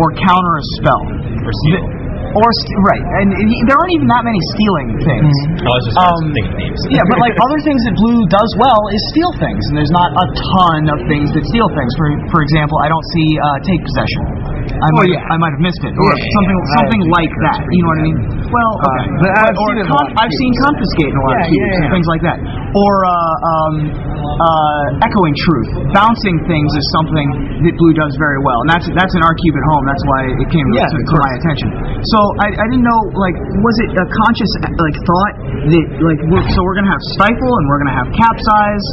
or 0.02 0.06
counter 0.18 0.54
a 0.58 0.64
spell. 0.78 1.02
Or 1.46 1.52
steal. 1.66 1.86
Or 2.28 2.44
st- 2.44 2.80
right, 2.84 3.04
and 3.24 3.26
there 3.66 3.76
aren't 3.80 3.94
even 3.96 4.04
that 4.12 4.20
many 4.22 4.36
stealing 4.52 4.88
things. 5.00 5.32
I 5.58 5.64
was 5.64 5.84
just 5.88 5.96
Um, 5.96 6.22
thinking 6.36 6.56
names. 6.60 6.80
Yeah, 6.92 7.00
but 7.08 7.18
like 7.24 7.32
other 7.46 7.60
things 7.64 7.80
that 7.88 7.94
blue 7.96 8.20
does 8.28 8.50
well 8.60 8.80
is 8.92 9.00
steal 9.16 9.32
things, 9.40 9.62
and 9.72 9.74
there's 9.80 9.94
not 9.94 10.12
a 10.12 10.26
ton 10.54 10.80
of 10.92 10.98
things 11.08 11.32
that 11.32 11.42
steal 11.48 11.68
things. 11.72 11.90
For 11.96 12.06
for 12.28 12.40
example, 12.44 12.76
I 12.84 12.88
don't 12.92 13.06
see 13.16 13.28
uh, 13.40 13.58
take 13.64 13.80
possession. 13.80 14.22
I 14.68 14.88
might 15.00 15.08
yeah. 15.08 15.24
I 15.32 15.36
might 15.40 15.56
have 15.56 15.64
missed 15.64 15.80
it, 15.80 15.90
or 15.96 16.04
Yeah, 16.14 16.36
something 16.36 16.58
yeah. 16.60 16.76
something 16.78 17.02
like 17.08 17.32
that. 17.48 17.58
You 17.64 17.80
know 17.80 17.90
what 17.96 17.98
I 17.98 18.06
mean? 18.12 18.18
Well, 18.52 18.72
okay. 18.76 19.04
but 19.24 19.30
I've 19.32 19.56
or 19.56 19.68
seen 19.72 19.76
it 19.80 19.80
in 19.80 19.86
a 19.88 19.92
con- 19.96 20.12
I've 20.20 20.34
seen 20.36 20.52
confiscate 20.68 21.10
in 21.10 21.16
a 21.18 21.24
lot 21.24 21.32
of 21.32 21.44
cubes 21.48 21.76
and 21.80 21.88
things 21.96 22.08
like 22.12 22.22
that. 22.28 22.38
Or 22.76 22.92
uh, 23.08 23.12
um, 23.48 23.74
uh, 23.88 25.06
echoing 25.08 25.34
truth. 25.48 25.70
Bouncing 25.96 26.36
things 26.44 26.68
is 26.76 26.84
something 27.00 27.28
that 27.64 27.74
blue 27.80 27.94
does 27.96 28.12
very 28.20 28.40
well, 28.44 28.60
and 28.66 28.68
that's 28.70 28.86
that's 28.92 29.14
in 29.16 29.22
our 29.24 29.34
cube 29.40 29.56
at 29.56 29.66
home. 29.72 29.84
That's 29.88 30.04
why 30.04 30.20
it 30.28 30.48
came 30.52 30.66
Yeah, 30.76 30.84
to, 30.84 30.96
to 31.00 31.16
my 31.16 31.32
attention. 31.40 31.68
So 32.12 32.18
I, 32.44 32.48
I 32.52 32.66
didn't 32.68 32.84
know 32.84 33.00
like 33.16 33.36
was 33.64 33.76
it 33.88 33.90
a 33.96 34.06
conscious 34.26 34.50
like 34.76 34.96
thought 35.08 35.34
that 35.72 35.84
like 36.04 36.20
we're, 36.28 36.44
so 36.52 36.58
we're 36.60 36.76
gonna 36.76 36.92
have 36.92 37.02
stifle 37.16 37.52
and 37.60 37.64
we're 37.72 37.80
gonna 37.86 37.98
have 37.98 38.08
capsize, 38.12 38.86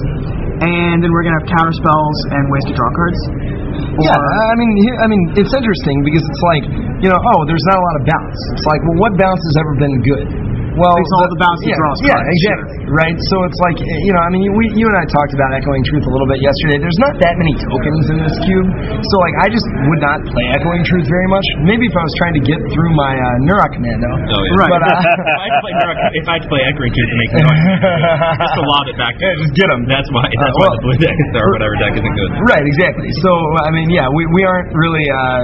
and 0.63 1.03
then 1.03 1.09
we're 1.11 1.25
gonna 1.27 1.39
have 1.43 1.49
counter 1.51 1.75
spells 1.75 2.17
and 2.31 2.41
ways 2.51 2.63
to 2.71 2.73
draw 2.73 2.89
cards. 2.95 3.19
Yeah, 3.99 4.15
I 4.15 4.55
mean, 4.55 4.71
here- 4.87 4.99
I 5.03 5.07
mean, 5.07 5.23
it's 5.35 5.51
interesting 5.51 5.99
because 6.03 6.23
it's 6.23 6.43
like, 6.47 6.63
you 7.03 7.11
know, 7.11 7.19
oh, 7.19 7.39
there's 7.43 7.63
not 7.67 7.75
a 7.75 7.83
lot 7.83 7.95
of 7.99 8.03
bounce. 8.07 8.39
It's 8.55 8.63
like, 8.67 8.79
well, 8.87 8.99
what 9.03 9.11
bounce 9.19 9.39
has 9.51 9.55
ever 9.59 9.73
been 9.75 9.95
good? 9.99 10.54
Well, 10.75 10.95
It's 10.99 11.13
all 11.15 11.27
the 11.31 11.39
bounce 11.39 11.59
that 11.63 11.71
yeah, 11.71 11.79
draws 11.79 11.99
Yeah, 12.03 12.15
cards, 12.19 12.29
exactly. 12.35 12.67
Right. 12.91 13.17
So 13.31 13.35
it's 13.47 13.59
like, 13.63 13.77
you 13.79 14.11
know, 14.13 14.23
I 14.23 14.29
mean, 14.29 14.45
we, 14.53 14.63
you 14.75 14.85
and 14.85 14.97
I 14.97 15.05
talked 15.07 15.33
about 15.33 15.55
echoing 15.55 15.83
truth 15.87 16.05
a 16.05 16.11
little 16.11 16.27
bit 16.27 16.39
yesterday. 16.43 16.77
There's 16.83 16.99
not 16.99 17.15
that 17.23 17.35
many 17.39 17.53
tokens 17.57 18.03
in 18.11 18.17
this 18.21 18.35
cube, 18.43 18.67
so 19.01 19.15
like, 19.23 19.35
I 19.41 19.47
just 19.49 19.65
would 19.65 20.01
not 20.03 20.19
play 20.29 20.45
echoing 20.51 20.83
truth 20.85 21.07
very 21.07 21.27
much. 21.31 21.45
Maybe 21.65 21.87
if 21.87 21.95
I 21.95 22.03
was 22.03 22.15
trying 22.19 22.35
to 22.37 22.43
get 22.43 22.59
through 22.75 22.91
my 22.93 23.13
uh, 23.15 23.45
Neurok 23.47 23.71
Commando. 23.73 24.09
Oh, 24.29 24.41
yeah. 24.43 24.61
Right. 24.61 24.71
But 24.75 24.83
uh, 24.83 24.91
if, 24.91 25.39
I 25.39 25.45
had 25.47 25.55
to 25.55 25.61
play, 25.63 25.73
if 26.19 26.27
I 26.27 26.37
play 26.45 26.61
Echoing 26.67 26.91
Truth 26.93 27.09
to 27.09 27.17
make 27.17 27.31
noise, 27.39 27.63
just 28.43 28.55
to 28.59 28.63
lob 28.63 28.85
it 28.91 28.97
back. 28.99 29.13
Yeah, 29.25 29.31
just 29.41 29.55
get 29.57 29.71
them. 29.71 29.87
That's 29.89 30.05
why. 30.13 30.27
That's 30.27 30.53
well- 30.59 30.69
why 30.69 30.77
the 30.77 30.83
blue 30.85 30.99
deck 31.01 31.17
or 31.39 31.49
whatever 31.55 31.73
deck 31.81 31.93
isn't 31.97 32.15
good. 32.19 32.31
Right, 32.51 32.61
exactly. 32.67 33.09
So 33.25 33.31
I 33.65 33.71
mean, 33.73 33.89
yeah, 33.89 34.05
we, 34.11 34.27
we 34.29 34.43
aren't 34.45 34.69
really, 34.75 35.07
uh, 35.07 35.41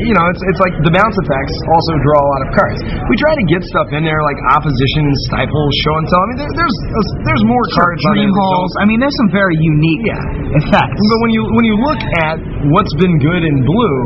you 0.00 0.14
know, 0.16 0.24
it's 0.32 0.40
it's 0.48 0.60
like 0.62 0.72
the 0.86 0.92
bounce 0.94 1.18
effects 1.18 1.54
also 1.68 1.92
draw 2.00 2.16
a 2.22 2.28
lot 2.30 2.40
of 2.46 2.48
cards. 2.56 2.78
We 3.10 3.18
try 3.20 3.34
to 3.36 3.44
get 3.50 3.60
stuff 3.68 3.90
in 3.92 4.06
there 4.06 4.22
like 4.24 4.38
opposition, 4.68 5.08
stifle, 5.32 5.64
show 5.80 5.94
and 5.96 6.06
tell. 6.12 6.20
I 6.20 6.26
mean, 6.28 6.38
there, 6.44 6.52
there's 6.60 6.76
there's 7.24 7.44
more 7.48 7.64
cards 7.72 8.04
on 8.04 8.12
Dream 8.20 8.32
halls. 8.36 8.72
I 8.76 8.84
mean, 8.84 9.00
there's 9.00 9.16
some 9.16 9.32
very 9.32 9.56
unique 9.56 10.04
Yeah. 10.04 10.60
effects. 10.60 11.00
But 11.00 11.18
when 11.24 11.32
you 11.32 11.42
when 11.56 11.64
you 11.64 11.76
look 11.80 12.00
at 12.20 12.36
what's 12.68 12.92
been 13.00 13.16
good 13.16 13.42
in 13.48 13.64
blue, 13.64 13.98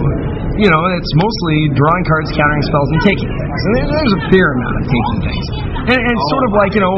you 0.63 0.71
know, 0.71 0.81
it's 0.95 1.11
mostly 1.19 1.75
drawing 1.75 2.05
cards, 2.07 2.31
countering 2.31 2.63
spells, 2.63 2.89
and 2.95 3.01
taking 3.03 3.27
things. 3.27 3.59
And 3.67 3.73
there, 3.75 3.87
there's 3.91 4.15
a 4.15 4.23
fair 4.31 4.47
amount 4.55 4.75
of 4.79 4.85
taking 4.87 5.19
things. 5.27 5.47
And, 5.83 5.99
and 5.99 6.13
it's 6.15 6.29
sort 6.31 6.45
of 6.47 6.53
like 6.55 6.73
you 6.79 6.83
know, 6.87 6.95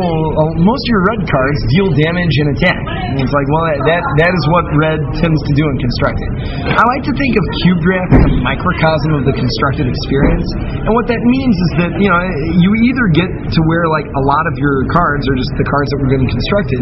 most 0.60 0.82
of 0.84 0.90
your 0.92 1.02
red 1.08 1.20
cards 1.24 1.58
deal 1.72 1.88
damage 1.88 2.34
and 2.44 2.48
attack. 2.52 2.83
And 3.14 3.22
it's 3.22 3.34
like, 3.34 3.48
well, 3.50 3.64
that 3.86 4.02
that, 4.24 4.32
is 4.34 4.44
what 4.50 4.64
red 4.74 4.98
tends 5.22 5.38
to 5.46 5.52
do 5.54 5.64
in 5.70 5.74
constructed. 5.78 6.28
I 6.74 6.82
like 6.98 7.04
to 7.06 7.14
think 7.14 7.32
of 7.38 7.42
cube 7.62 7.80
draft 7.84 8.10
as 8.18 8.24
a 8.26 8.34
microcosm 8.42 9.10
of 9.18 9.22
the 9.28 9.34
constructed 9.34 9.86
experience. 9.86 10.48
And 10.82 10.92
what 10.94 11.06
that 11.10 11.22
means 11.22 11.54
is 11.54 11.70
that 11.84 11.90
you 12.00 12.10
know, 12.10 12.18
you 12.58 12.70
either 12.90 13.06
get 13.14 13.30
to 13.30 13.60
where 13.70 13.86
like 13.90 14.06
a 14.08 14.22
lot 14.26 14.44
of 14.50 14.54
your 14.58 14.82
cards 14.90 15.24
are 15.30 15.36
just 15.38 15.52
the 15.54 15.66
cards 15.66 15.88
that 15.94 15.98
were 16.02 16.10
in 16.14 16.26
constructed, 16.26 16.80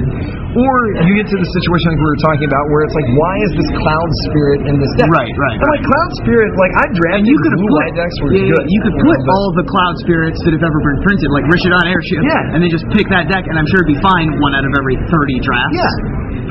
or 0.56 0.72
you 1.04 1.12
get 1.20 1.28
to 1.28 1.36
the 1.36 1.48
situation 1.60 1.92
like 1.92 2.00
we 2.00 2.08
were 2.08 2.22
talking 2.24 2.46
about 2.48 2.64
where 2.72 2.82
it's 2.88 2.96
like, 2.96 3.08
why 3.12 3.34
is 3.48 3.52
this 3.60 3.68
cloud 3.84 4.08
spirit 4.32 4.60
in 4.68 4.74
this 4.80 4.92
deck? 5.00 5.08
Right, 5.12 5.32
right, 5.36 5.58
And 5.60 5.68
like 5.68 5.84
cloud 5.84 6.10
spirit, 6.24 6.50
like 6.56 6.72
I 6.80 6.84
drafted 6.92 7.20
And 7.20 7.24
you 7.28 7.36
could 7.40 7.54
blue 7.56 7.68
put 7.72 7.92
decks 7.96 8.16
were 8.24 8.32
yeah, 8.32 8.48
good. 8.56 8.64
you 8.68 8.80
could 8.84 8.96
put 9.00 9.18
all 9.28 9.48
the 9.56 9.66
cloud 9.68 9.94
spirits 10.04 10.38
that 10.48 10.52
have 10.56 10.64
ever 10.64 10.80
been 10.80 10.98
printed, 11.04 11.28
like 11.32 11.44
Rishadan 11.48 11.84
Airship, 11.88 12.20
Yeah. 12.24 12.52
and 12.56 12.58
then 12.64 12.70
just 12.72 12.86
pick 12.92 13.08
that 13.12 13.28
deck, 13.28 13.44
and 13.48 13.56
I'm 13.60 13.68
sure 13.68 13.84
it'd 13.84 13.92
be 13.92 14.00
fine 14.00 14.32
one 14.40 14.52
out 14.56 14.64
of 14.64 14.72
every 14.76 14.96
30 15.08 15.40
drafts. 15.44 15.76
Yeah. 15.76 15.92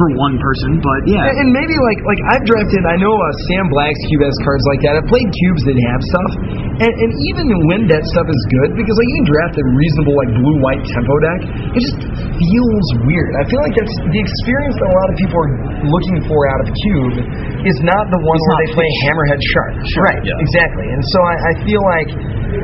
For 0.01 0.09
one 0.17 0.33
person, 0.41 0.81
but 0.81 0.99
yeah. 1.05 1.29
And 1.29 1.45
and 1.45 1.49
maybe 1.53 1.77
like 1.77 2.01
like 2.01 2.21
I've 2.33 2.41
drafted. 2.49 2.81
I 2.89 2.97
know 2.97 3.13
uh, 3.13 3.29
Sam 3.53 3.69
Black's 3.69 4.01
cube 4.09 4.25
has 4.25 4.33
cards 4.41 4.65
like 4.73 4.81
that. 4.81 4.97
I've 4.97 5.05
played 5.05 5.29
cubes 5.29 5.61
that 5.69 5.77
have 5.77 6.01
stuff, 6.01 6.31
and, 6.81 6.89
and 6.89 7.11
even 7.29 7.45
when 7.69 7.85
that 7.85 8.01
stuff 8.09 8.25
is 8.25 8.41
good, 8.49 8.73
because 8.73 8.97
like 8.97 9.05
you 9.05 9.17
can 9.21 9.29
draft 9.29 9.53
a 9.61 9.65
reasonable 9.77 10.17
like 10.17 10.31
blue 10.33 10.57
white 10.57 10.81
tempo 10.89 11.13
deck, 11.21 11.41
it 11.77 11.81
just 11.85 12.01
feels 12.01 12.87
weird. 13.05 13.29
I 13.37 13.45
feel 13.45 13.61
like 13.61 13.77
that's 13.77 13.93
the 14.09 14.21
experience 14.25 14.75
that 14.81 14.89
a 14.89 14.95
lot 15.05 15.07
of 15.13 15.15
people 15.21 15.37
are 15.37 15.53
looking 15.85 16.17
for 16.25 16.39
out 16.49 16.65
of 16.65 16.67
cube 16.73 17.15
is 17.69 17.77
not 17.85 18.09
the 18.09 18.17
one 18.25 18.37
It's 18.41 18.45
where 18.49 18.59
they 18.65 18.71
play 18.73 18.89
Hammerhead 19.05 19.41
Shark. 19.53 19.73
Right. 20.01 20.21
Yeah. 20.25 20.41
Exactly. 20.41 20.87
And 20.89 21.01
so 21.13 21.17
I, 21.21 21.35
I 21.37 21.53
feel 21.61 21.81
like 21.85 22.09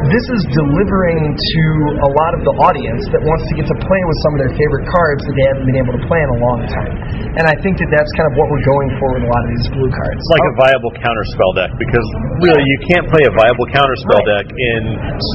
this 0.10 0.26
is 0.36 0.42
delivering 0.52 1.22
to 1.38 1.64
a 2.02 2.10
lot 2.12 2.32
of 2.36 2.42
the 2.44 2.54
audience 2.66 3.04
that 3.14 3.22
wants 3.24 3.46
to 3.48 3.54
get 3.56 3.66
to 3.70 3.78
play 3.78 4.02
with 4.04 4.18
some 4.26 4.32
of 4.36 4.40
their 4.44 4.54
favorite 4.58 4.86
cards 4.90 5.22
that 5.24 5.36
they 5.38 5.46
haven't 5.54 5.66
been 5.70 5.80
able 5.80 5.94
to 5.96 6.04
play 6.10 6.20
in 6.20 6.30
a 6.34 6.40
long 6.42 6.60
time. 6.68 6.94
And 7.36 7.44
I 7.46 7.56
think 7.60 7.76
that 7.84 7.90
that's 7.92 8.12
kind 8.16 8.28
of 8.32 8.34
what 8.40 8.48
we're 8.48 8.64
going 8.66 8.90
for 8.98 9.08
with 9.20 9.28
a 9.28 9.30
lot 9.30 9.42
of 9.44 9.50
these 9.58 9.68
blue 9.76 9.92
cards. 9.92 10.16
It's 10.18 10.34
like 10.34 10.48
a 10.48 10.56
viable 10.58 10.94
counterspell 11.04 11.52
deck 11.60 11.72
because 11.76 12.06
really 12.40 12.64
you 12.64 12.78
can't 12.88 13.06
play 13.12 13.24
a 13.28 13.34
viable 13.36 13.68
counterspell 13.76 14.24
Right. 14.24 14.42
deck 14.42 14.46
in 14.56 14.82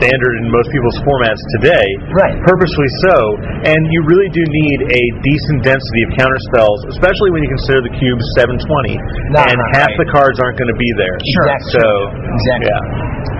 standard 0.00 0.32
in 0.42 0.48
most 0.50 0.72
people's 0.72 0.98
formats 1.04 1.42
today. 1.60 1.86
Right. 2.16 2.34
Purposely 2.48 2.88
so, 3.04 3.14
and 3.68 3.80
you 3.92 4.00
really 4.08 4.30
do 4.32 4.42
need 4.42 4.78
a 4.88 5.02
decent 5.20 5.58
density 5.68 6.02
of 6.08 6.10
counterspells, 6.16 6.78
especially 6.96 7.30
when 7.36 7.44
you 7.44 7.50
consider 7.52 7.84
the 7.84 7.92
cube 8.00 8.18
720, 8.40 8.96
Nah, 9.36 9.46
and 9.50 9.56
half 9.76 9.92
right. 9.92 10.00
the 10.02 10.08
cards 10.10 10.40
aren't 10.40 10.56
going 10.58 10.72
to 10.72 10.78
be 10.80 10.90
there. 10.96 11.14
Sure. 11.20 11.46
Exactly. 11.52 11.72
So 11.76 11.84
Exactly. 12.40 12.66
yeah. 12.72 13.30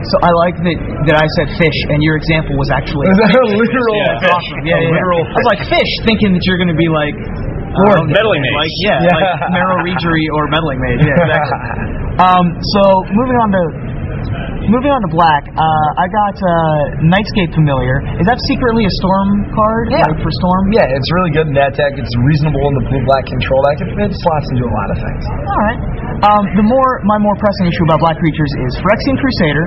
So 0.00 0.16
I 0.24 0.32
like 0.48 0.56
that 0.56 0.78
that 1.12 1.16
I 1.20 1.26
said 1.36 1.48
fish, 1.60 1.78
and 1.92 2.00
your 2.00 2.16
example 2.16 2.56
was 2.56 2.72
actually 2.72 3.04
Is 3.12 3.20
that 3.20 3.36
a 3.36 3.52
literal? 3.52 3.96
Yeah, 4.00 4.32
awesome. 4.32 4.64
Yeah, 4.64 4.80
A 4.80 4.88
yeah, 4.88 4.96
literal 4.96 5.20
yeah. 5.28 5.36
I 5.36 5.38
was 5.44 5.48
like 5.52 5.62
fish, 5.68 5.90
thinking 6.08 6.32
that 6.32 6.40
you're 6.48 6.56
going 6.56 6.72
to 6.72 6.80
be 6.80 6.88
like 6.88 7.12
Or 7.70 8.02
um, 8.02 8.10
meddling 8.10 8.42
mage. 8.42 8.56
like 8.58 8.74
yeah, 8.82 8.98
Yeah. 9.06 9.14
like 9.14 9.30
Merrow 9.54 9.78
Reejerey 9.86 10.26
or 10.34 10.42
meddling 10.50 10.80
mage. 10.82 11.00
Yeah, 11.06 11.14
exactly. 11.22 11.60
um, 12.26 12.44
so 12.74 12.82
moving 13.14 13.38
on 13.38 13.48
to 13.54 13.62
moving 14.70 14.92
on 14.92 15.00
to 15.02 15.10
black, 15.10 15.42
uh, 15.54 15.88
I 15.98 16.06
got 16.10 16.36
uh, 16.36 16.50
Nightscape 17.10 17.50
Familiar. 17.56 18.02
Is 18.20 18.26
that 18.28 18.38
secretly 18.46 18.84
a 18.86 18.92
storm 19.02 19.28
card? 19.54 19.84
Yeah. 19.90 20.04
Like 20.06 20.18
for 20.22 20.30
storm? 20.42 20.62
Yeah, 20.74 20.86
it's 20.86 21.08
really 21.14 21.32
good 21.34 21.46
in 21.50 21.56
that 21.58 21.74
deck. 21.78 21.94
It's 21.96 22.12
reasonable 22.26 22.60
in 22.70 22.74
the 22.82 22.84
blue 22.90 23.02
black 23.08 23.24
control 23.26 23.58
deck. 23.70 23.78
It, 23.86 23.88
it 23.98 24.12
slots 24.18 24.46
into 24.54 24.66
a 24.66 24.72
lot 24.74 24.88
of 24.94 24.98
things. 25.00 25.22
All 25.26 25.62
right. 25.66 25.80
Um, 26.20 26.42
the 26.58 26.66
more 26.66 27.00
my 27.08 27.16
more 27.22 27.32
pressing 27.40 27.66
issue 27.72 27.84
about 27.88 28.02
black 28.04 28.18
creatures 28.20 28.52
is 28.68 28.70
Phyrexian 28.84 29.16
Crusader 29.16 29.64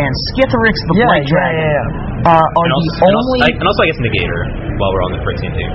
and 0.00 0.12
Skithiryx 0.32 0.74
the 0.88 0.94
Yeah, 0.96 1.04
Blight 1.12 1.26
yeah, 1.28 1.34
Dragon. 1.36 1.60
yeah, 1.60 1.76
yeah. 2.24 2.32
Uh, 2.32 2.40
are 2.40 2.64
And 2.64 2.72
also, 2.72 2.88
the 2.88 3.04
and 3.04 3.14
also, 3.20 3.28
only 3.36 3.40
I, 3.44 3.48
and 3.52 3.66
also, 3.68 3.80
I 3.84 3.86
guess 3.92 4.00
Negator 4.00 4.40
while 4.80 4.90
we're 4.96 5.04
on 5.04 5.12
the 5.12 5.20
Phyrexian 5.20 5.52
team. 5.52 5.70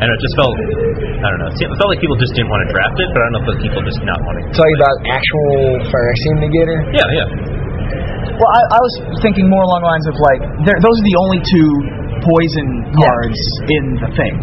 And 0.00 0.08
it 0.08 0.18
just 0.24 0.34
felt, 0.40 0.54
I 0.56 1.28
don't 1.28 1.40
know, 1.44 1.50
it 1.52 1.60
felt 1.76 1.90
like 1.92 2.00
people 2.00 2.16
just 2.16 2.32
didn't 2.32 2.48
want 2.48 2.64
to 2.64 2.68
draft 2.72 2.96
it, 2.96 3.08
but 3.12 3.20
I 3.20 3.24
don't 3.28 3.34
know 3.36 3.42
if 3.44 3.48
those 3.52 3.62
people 3.68 3.80
just 3.84 4.00
not 4.08 4.16
wanting. 4.24 4.48
To. 4.48 4.56
Talking 4.56 4.76
about 4.80 4.96
actual 5.12 5.52
Phyrexian 5.92 6.34
Negator. 6.40 6.78
Yeah, 6.96 7.08
yeah. 7.20 7.28
Well, 8.40 8.50
I, 8.56 8.60
I 8.72 8.80
was 8.80 8.92
thinking 9.20 9.44
more 9.52 9.60
along 9.60 9.84
the 9.84 9.90
lines 9.92 10.06
of 10.08 10.16
like, 10.16 10.40
there- 10.64 10.80
those 10.80 10.96
are 10.96 11.06
the 11.06 11.18
only 11.20 11.40
two 11.44 11.70
poison 12.24 12.66
Yeah. 12.96 13.04
cards 13.12 13.40
in 13.68 13.84
the 14.00 14.10
thing. 14.16 14.34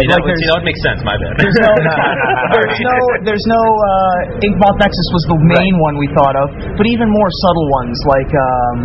See, 0.00 0.08
that, 0.10 0.18
Like, 0.18 0.32
would, 0.32 0.40
see, 0.40 0.48
that 0.48 0.56
would 0.58 0.66
make 0.66 0.80
sense. 0.82 0.98
My 1.04 1.14
bad. 1.20 1.36
There's 1.44 1.58
no, 1.60 1.70
there's 2.56 2.80
no, 2.80 2.96
there's 3.28 3.46
no. 3.46 3.60
Uh, 3.60 4.42
Ink 4.42 4.56
Inkmoth 4.56 4.80
Nexus 4.80 5.08
was 5.12 5.24
the 5.30 5.38
main 5.60 5.74
one 5.78 5.94
we 6.00 6.08
thought 6.16 6.34
of, 6.40 6.48
but 6.74 6.84
even 6.88 7.06
more 7.12 7.28
subtle 7.44 7.68
ones 7.84 7.96
like, 8.08 8.32
um, 8.32 8.78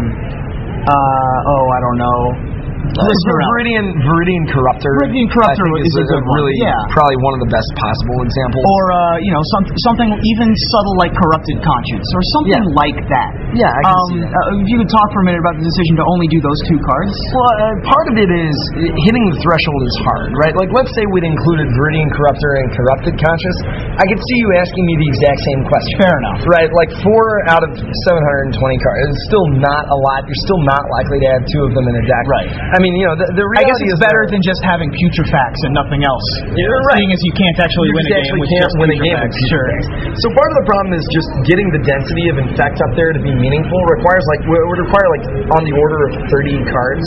uh, 0.85 1.51
oh, 1.55 1.65
I 1.71 1.79
don't 1.81 1.99
know, 2.03 2.19
Listener 2.27 2.37
Out. 2.37 2.50
Viridian, 2.91 3.85
Viridian 4.03 4.43
Corruptor. 4.51 4.91
Viridian 4.99 5.27
Corruptor 5.31 5.63
I 5.63 5.79
think 5.79 5.95
is 5.95 6.11
a 6.11 6.19
one, 6.19 6.35
really 6.35 6.55
yeah. 6.59 6.75
probably 6.91 7.17
one 7.23 7.33
of 7.39 7.41
the 7.47 7.51
best 7.51 7.69
possible 7.79 8.19
examples. 8.27 8.63
or 8.67 8.83
uh, 8.91 8.99
you 9.23 9.31
know, 9.31 9.43
some, 9.55 9.63
something 9.87 10.09
even 10.11 10.49
subtle 10.75 10.95
like 10.99 11.13
corrupted 11.15 11.63
conscience, 11.63 12.07
or 12.11 12.21
something 12.35 12.63
Yeah. 12.67 12.79
like 12.81 12.99
that. 13.07 13.29
Yeah, 13.55 13.71
I 13.71 13.81
can 13.83 13.95
um, 13.95 14.07
see 14.11 14.19
that. 14.23 14.31
Uh, 14.31 14.59
if 14.63 14.67
you 14.67 14.77
could 14.83 14.91
talk 14.91 15.07
for 15.15 15.21
a 15.23 15.27
minute 15.27 15.39
about 15.39 15.55
the 15.59 15.65
decision 15.65 15.93
to 15.99 16.05
only 16.07 16.27
do 16.27 16.39
those 16.43 16.59
two 16.67 16.79
cards. 16.83 17.13
Well, 17.31 17.47
uh, 17.47 17.75
part 17.87 18.05
of 18.11 18.15
it 18.19 18.27
is 18.31 18.55
hitting 19.07 19.23
the 19.31 19.39
threshold 19.39 19.81
is 19.87 19.95
hard, 20.03 20.35
right? 20.39 20.55
Like, 20.55 20.71
let's 20.75 20.91
say 20.95 21.03
we'd 21.15 21.27
included 21.27 21.71
Viridian 21.71 22.11
Corruptor 22.11 22.51
and 22.59 22.67
Corrupted 22.75 23.15
Conscience. 23.19 23.57
I 23.99 24.05
could 24.07 24.19
see 24.19 24.37
you 24.39 24.49
asking 24.59 24.83
me 24.83 24.93
the 24.99 25.07
exact 25.15 25.39
same 25.47 25.61
question. 25.67 25.93
Fair 26.03 26.15
enough. 26.27 26.39
Right, 26.47 26.69
like 26.75 26.91
four 27.03 27.23
out 27.47 27.63
of 27.63 27.71
720 27.79 28.55
cards. 28.83 28.99
It's 29.11 29.23
still 29.31 29.47
not 29.63 29.83
a 29.87 29.97
lot. 30.11 30.27
You're 30.27 30.43
still 30.47 30.61
not 30.67 30.83
likely 30.99 31.19
to 31.23 31.27
have 31.37 31.43
two 31.47 31.63
of 31.67 31.71
them 31.75 31.85
in 31.87 31.95
a 31.95 32.03
deck. 32.07 32.25
Right. 32.27 32.49
I 32.51 32.79
mean, 32.81 32.93
you 32.97 33.05
know, 33.07 33.15
the, 33.15 33.27
the 33.37 33.45
reality 33.47 33.63
I 33.63 33.69
guess 33.69 33.79
it's 33.85 33.95
is 33.95 34.01
better 34.03 34.21
that- 34.25 34.31
than 34.35 34.41
just 34.41 34.61
having 34.65 34.89
putrefax 34.91 35.53
and 35.69 35.71
nothing 35.77 36.01
else. 36.03 36.25
Yeah, 36.57 36.65
right. 36.91 36.97
Seeing 36.99 37.13
as 37.13 37.21
you 37.23 37.33
can't 37.37 37.57
actually 37.61 37.87
You 37.93 37.97
win 38.01 38.05
a 38.05 38.13
game 38.17 38.35
with 38.41 38.49
just 38.51 38.75
win 38.81 38.89
a 38.91 38.99
game 38.99 39.17
with 39.21 39.33
Sure. 39.53 39.67
Putrefax. 39.69 40.19
So 40.19 40.27
part 40.33 40.49
of 40.51 40.57
the 40.61 40.67
problem 40.67 40.91
is 40.97 41.03
just 41.13 41.29
getting 41.47 41.67
the 41.71 41.81
density 41.85 42.25
of 42.33 42.35
infect 42.41 42.81
up 42.81 42.91
there 42.97 43.13
to 43.13 43.21
be 43.21 43.31
meaningful 43.37 43.79
requires 43.95 44.25
like 44.33 44.41
would 44.49 44.63
would 44.65 44.81
require 44.89 45.07
like 45.13 45.25
on 45.57 45.61
the 45.63 45.73
order 45.77 45.99
of 46.09 46.11
30 46.33 46.57
cards, 46.67 47.05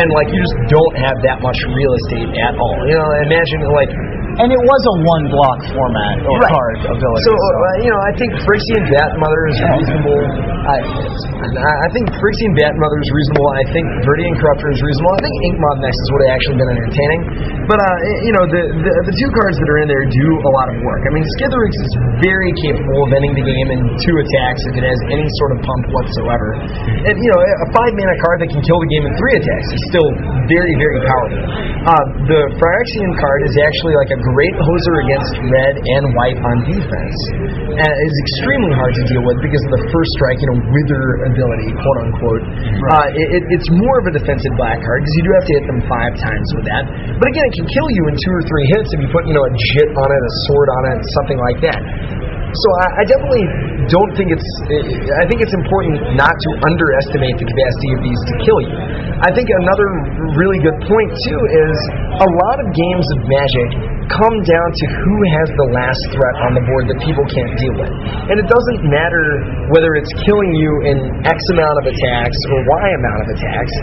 and 0.00 0.06
like 0.16 0.32
you 0.32 0.40
just 0.40 0.56
don't 0.72 0.94
have 0.98 1.20
that 1.28 1.38
much 1.44 1.58
real 1.76 1.92
estate 2.06 2.30
at 2.48 2.54
all. 2.56 2.76
You 2.88 2.96
know, 2.96 3.08
imagine 3.28 3.60
like 3.76 3.92
And 4.40 4.48
it 4.48 4.62
was 4.64 4.80
a 4.88 4.94
one 5.04 5.24
block 5.28 5.58
format 5.76 6.16
or 6.24 6.40
Right. 6.40 6.48
card 6.56 6.76
ability. 6.88 7.20
So, 7.28 7.32
uh, 7.36 7.84
you 7.84 7.90
know, 7.92 8.00
I 8.00 8.12
think 8.16 8.32
Phyrexian 8.40 8.88
Bat 8.88 9.20
Mother 9.20 9.42
is 9.52 9.58
reasonable. 9.60 10.20
I, 10.72 10.76
I 11.68 11.72
I 11.84 11.88
think 11.92 12.08
Phyrexian 12.16 12.52
Vatmother 12.56 12.96
is 13.02 13.10
reasonable. 13.12 13.46
I 13.52 13.64
think 13.74 13.84
Viridian 14.08 14.32
Corruptor 14.40 14.72
is 14.72 14.80
reasonable. 14.80 15.01
Well. 15.02 15.14
I 15.14 15.20
think 15.22 15.36
Inkmoth 15.54 15.78
Nexus 15.86 16.08
would 16.10 16.22
have 16.26 16.32
actually 16.34 16.58
been 16.58 16.70
entertaining. 16.74 17.20
But 17.70 17.78
uh, 17.78 17.86
you 18.26 18.32
know, 18.34 18.44
the, 18.50 18.62
the 18.74 18.92
the 19.06 19.14
two 19.14 19.30
cards 19.38 19.54
that 19.62 19.68
are 19.70 19.80
in 19.84 19.88
there 19.90 20.02
do 20.10 20.26
a 20.34 20.50
lot 20.50 20.66
of 20.72 20.76
work. 20.82 21.06
I 21.06 21.10
mean, 21.14 21.22
Skithiryx 21.38 21.72
is 21.78 21.92
very 22.18 22.50
capable 22.58 23.00
of 23.06 23.10
ending 23.14 23.34
the 23.38 23.46
game 23.46 23.68
in 23.70 23.80
two 24.02 24.16
attacks 24.18 24.60
if 24.74 24.82
it 24.82 24.84
has 24.86 24.98
any 25.14 25.22
sort 25.38 25.50
of 25.54 25.58
pump 25.62 25.84
whatsoever. 25.94 26.48
And 27.06 27.14
you 27.14 27.30
know, 27.30 27.38
a 27.38 27.68
five 27.70 27.94
mana 27.94 28.16
card 28.26 28.42
that 28.42 28.50
can 28.50 28.62
kill 28.66 28.82
the 28.82 28.90
game 28.90 29.04
in 29.06 29.12
three 29.14 29.34
attacks 29.38 29.68
is 29.78 29.82
still 29.94 30.08
very 30.50 30.74
very 30.82 30.98
powerful. 31.06 31.42
Uh, 31.86 32.04
the 32.26 32.40
Phyrexian 32.58 33.10
card 33.22 33.40
is 33.46 33.54
actually 33.62 33.94
like 33.94 34.10
a 34.10 34.20
great 34.34 34.54
hoser 34.58 34.94
against 35.06 35.32
red 35.54 35.74
and 35.78 36.02
white 36.18 36.38
on 36.42 36.56
defense. 36.66 37.16
And 37.78 37.90
is 38.02 38.16
extremely 38.26 38.74
hard 38.74 38.90
to 38.98 39.02
deal 39.06 39.22
with 39.22 39.38
because 39.38 39.62
of 39.70 39.72
the 39.78 39.82
first 39.94 40.10
strike, 40.18 40.38
you 40.42 40.48
know, 40.50 40.58
wither 40.66 41.04
ability, 41.30 41.70
quote 41.78 41.98
unquote. 42.10 42.42
Uh, 42.90 43.06
it- 43.14 43.46
it's 43.54 43.68
more 43.70 43.96
of 44.02 44.06
a 44.10 44.12
defensive 44.18 44.54
black 44.58 44.81
card 44.82 44.98
because 45.02 45.14
you 45.16 45.24
do 45.24 45.32
have 45.32 45.46
to 45.46 45.54
hit 45.54 45.64
them 45.70 45.80
five 45.88 46.12
times 46.18 46.48
with 46.58 46.66
that. 46.66 46.82
But 47.16 47.26
again, 47.30 47.44
it 47.48 47.54
can 47.56 47.66
kill 47.70 47.88
you 47.94 48.02
in 48.10 48.14
two 48.18 48.32
or 48.34 48.42
three 48.44 48.66
hits 48.74 48.88
if 48.92 48.98
you 49.02 49.08
put, 49.14 49.24
you 49.24 49.34
know, 49.34 49.46
a 49.46 49.52
jit 49.54 49.88
on 49.94 50.08
it, 50.10 50.22
a 50.22 50.32
sword 50.50 50.68
on 50.68 50.82
it, 50.92 50.98
something 51.22 51.38
like 51.38 51.58
that. 51.64 51.80
So 52.52 52.68
I, 52.84 52.86
I 53.00 53.04
definitely 53.08 53.46
don't 53.88 54.12
think 54.12 54.28
it's. 54.28 54.48
I 55.16 55.24
think 55.24 55.40
it's 55.40 55.56
important 55.56 56.20
not 56.20 56.36
to 56.36 56.48
underestimate 56.68 57.40
the 57.40 57.48
capacity 57.48 57.90
of 57.96 58.00
these 58.04 58.20
to 58.28 58.34
kill 58.44 58.60
you. 58.60 58.76
I 59.24 59.32
think 59.32 59.48
another 59.48 59.88
really 60.36 60.60
good 60.60 60.76
point 60.84 61.10
too 61.24 61.40
is 61.48 61.76
a 62.20 62.28
lot 62.28 62.56
of 62.60 62.66
games 62.76 63.06
of 63.16 63.18
Magic 63.24 63.68
come 64.12 64.36
down 64.44 64.68
to 64.68 64.84
who 65.00 65.16
has 65.32 65.48
the 65.56 65.68
last 65.72 66.02
threat 66.12 66.36
on 66.44 66.52
the 66.52 66.64
board 66.68 66.92
that 66.92 66.98
people 67.00 67.24
can't 67.24 67.54
deal 67.56 67.76
with, 67.80 67.92
and 68.28 68.36
it 68.36 68.44
doesn't 68.44 68.80
matter 68.84 69.24
whether 69.72 69.96
it's 69.96 70.12
killing 70.20 70.52
you 70.52 70.72
in 70.92 70.96
X 71.24 71.38
amount 71.56 71.76
of 71.80 71.84
attacks 71.88 72.38
or 72.52 72.58
Y 72.68 72.84
amount 73.00 73.20
of 73.24 73.28
attacks. 73.32 73.74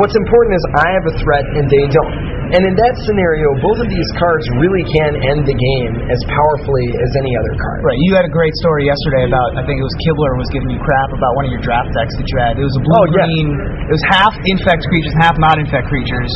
What's 0.00 0.16
important 0.16 0.56
is 0.56 0.64
I 0.80 0.88
have 0.96 1.04
a 1.04 1.14
threat 1.20 1.44
and 1.52 1.68
they 1.68 1.84
don't. 1.92 2.31
And 2.52 2.60
in 2.68 2.74
that 2.76 2.94
scenario, 3.08 3.48
both 3.64 3.80
of 3.80 3.88
these 3.88 4.10
cards 4.20 4.44
really 4.60 4.84
can 4.92 5.16
end 5.24 5.48
the 5.48 5.56
game 5.56 5.92
as 6.12 6.20
powerfully 6.28 6.92
as 6.92 7.10
any 7.16 7.32
other 7.32 7.54
card. 7.56 7.80
Right, 7.80 7.96
you 8.04 8.12
had 8.12 8.28
a 8.28 8.32
great 8.32 8.52
story 8.60 8.84
yesterday 8.84 9.24
about 9.24 9.56
I 9.56 9.64
think 9.64 9.80
it 9.80 9.86
was 9.88 9.96
Kibler 10.04 10.36
was 10.36 10.48
giving 10.52 10.68
you 10.68 10.80
crap 10.84 11.08
about 11.16 11.32
one 11.40 11.48
of 11.48 11.52
your 11.56 11.64
draft 11.64 11.88
decks 11.96 12.12
that 12.20 12.28
you 12.28 12.36
had. 12.36 12.60
It 12.60 12.66
was 12.68 12.76
a 12.76 12.82
blue 12.84 12.90
Oh, 12.92 13.08
green. 13.08 13.48
It 13.88 13.94
was 13.96 14.04
half 14.12 14.36
infect 14.44 14.84
creatures, 14.84 15.16
half 15.24 15.40
not 15.40 15.56
infect 15.56 15.88
creatures, 15.88 16.28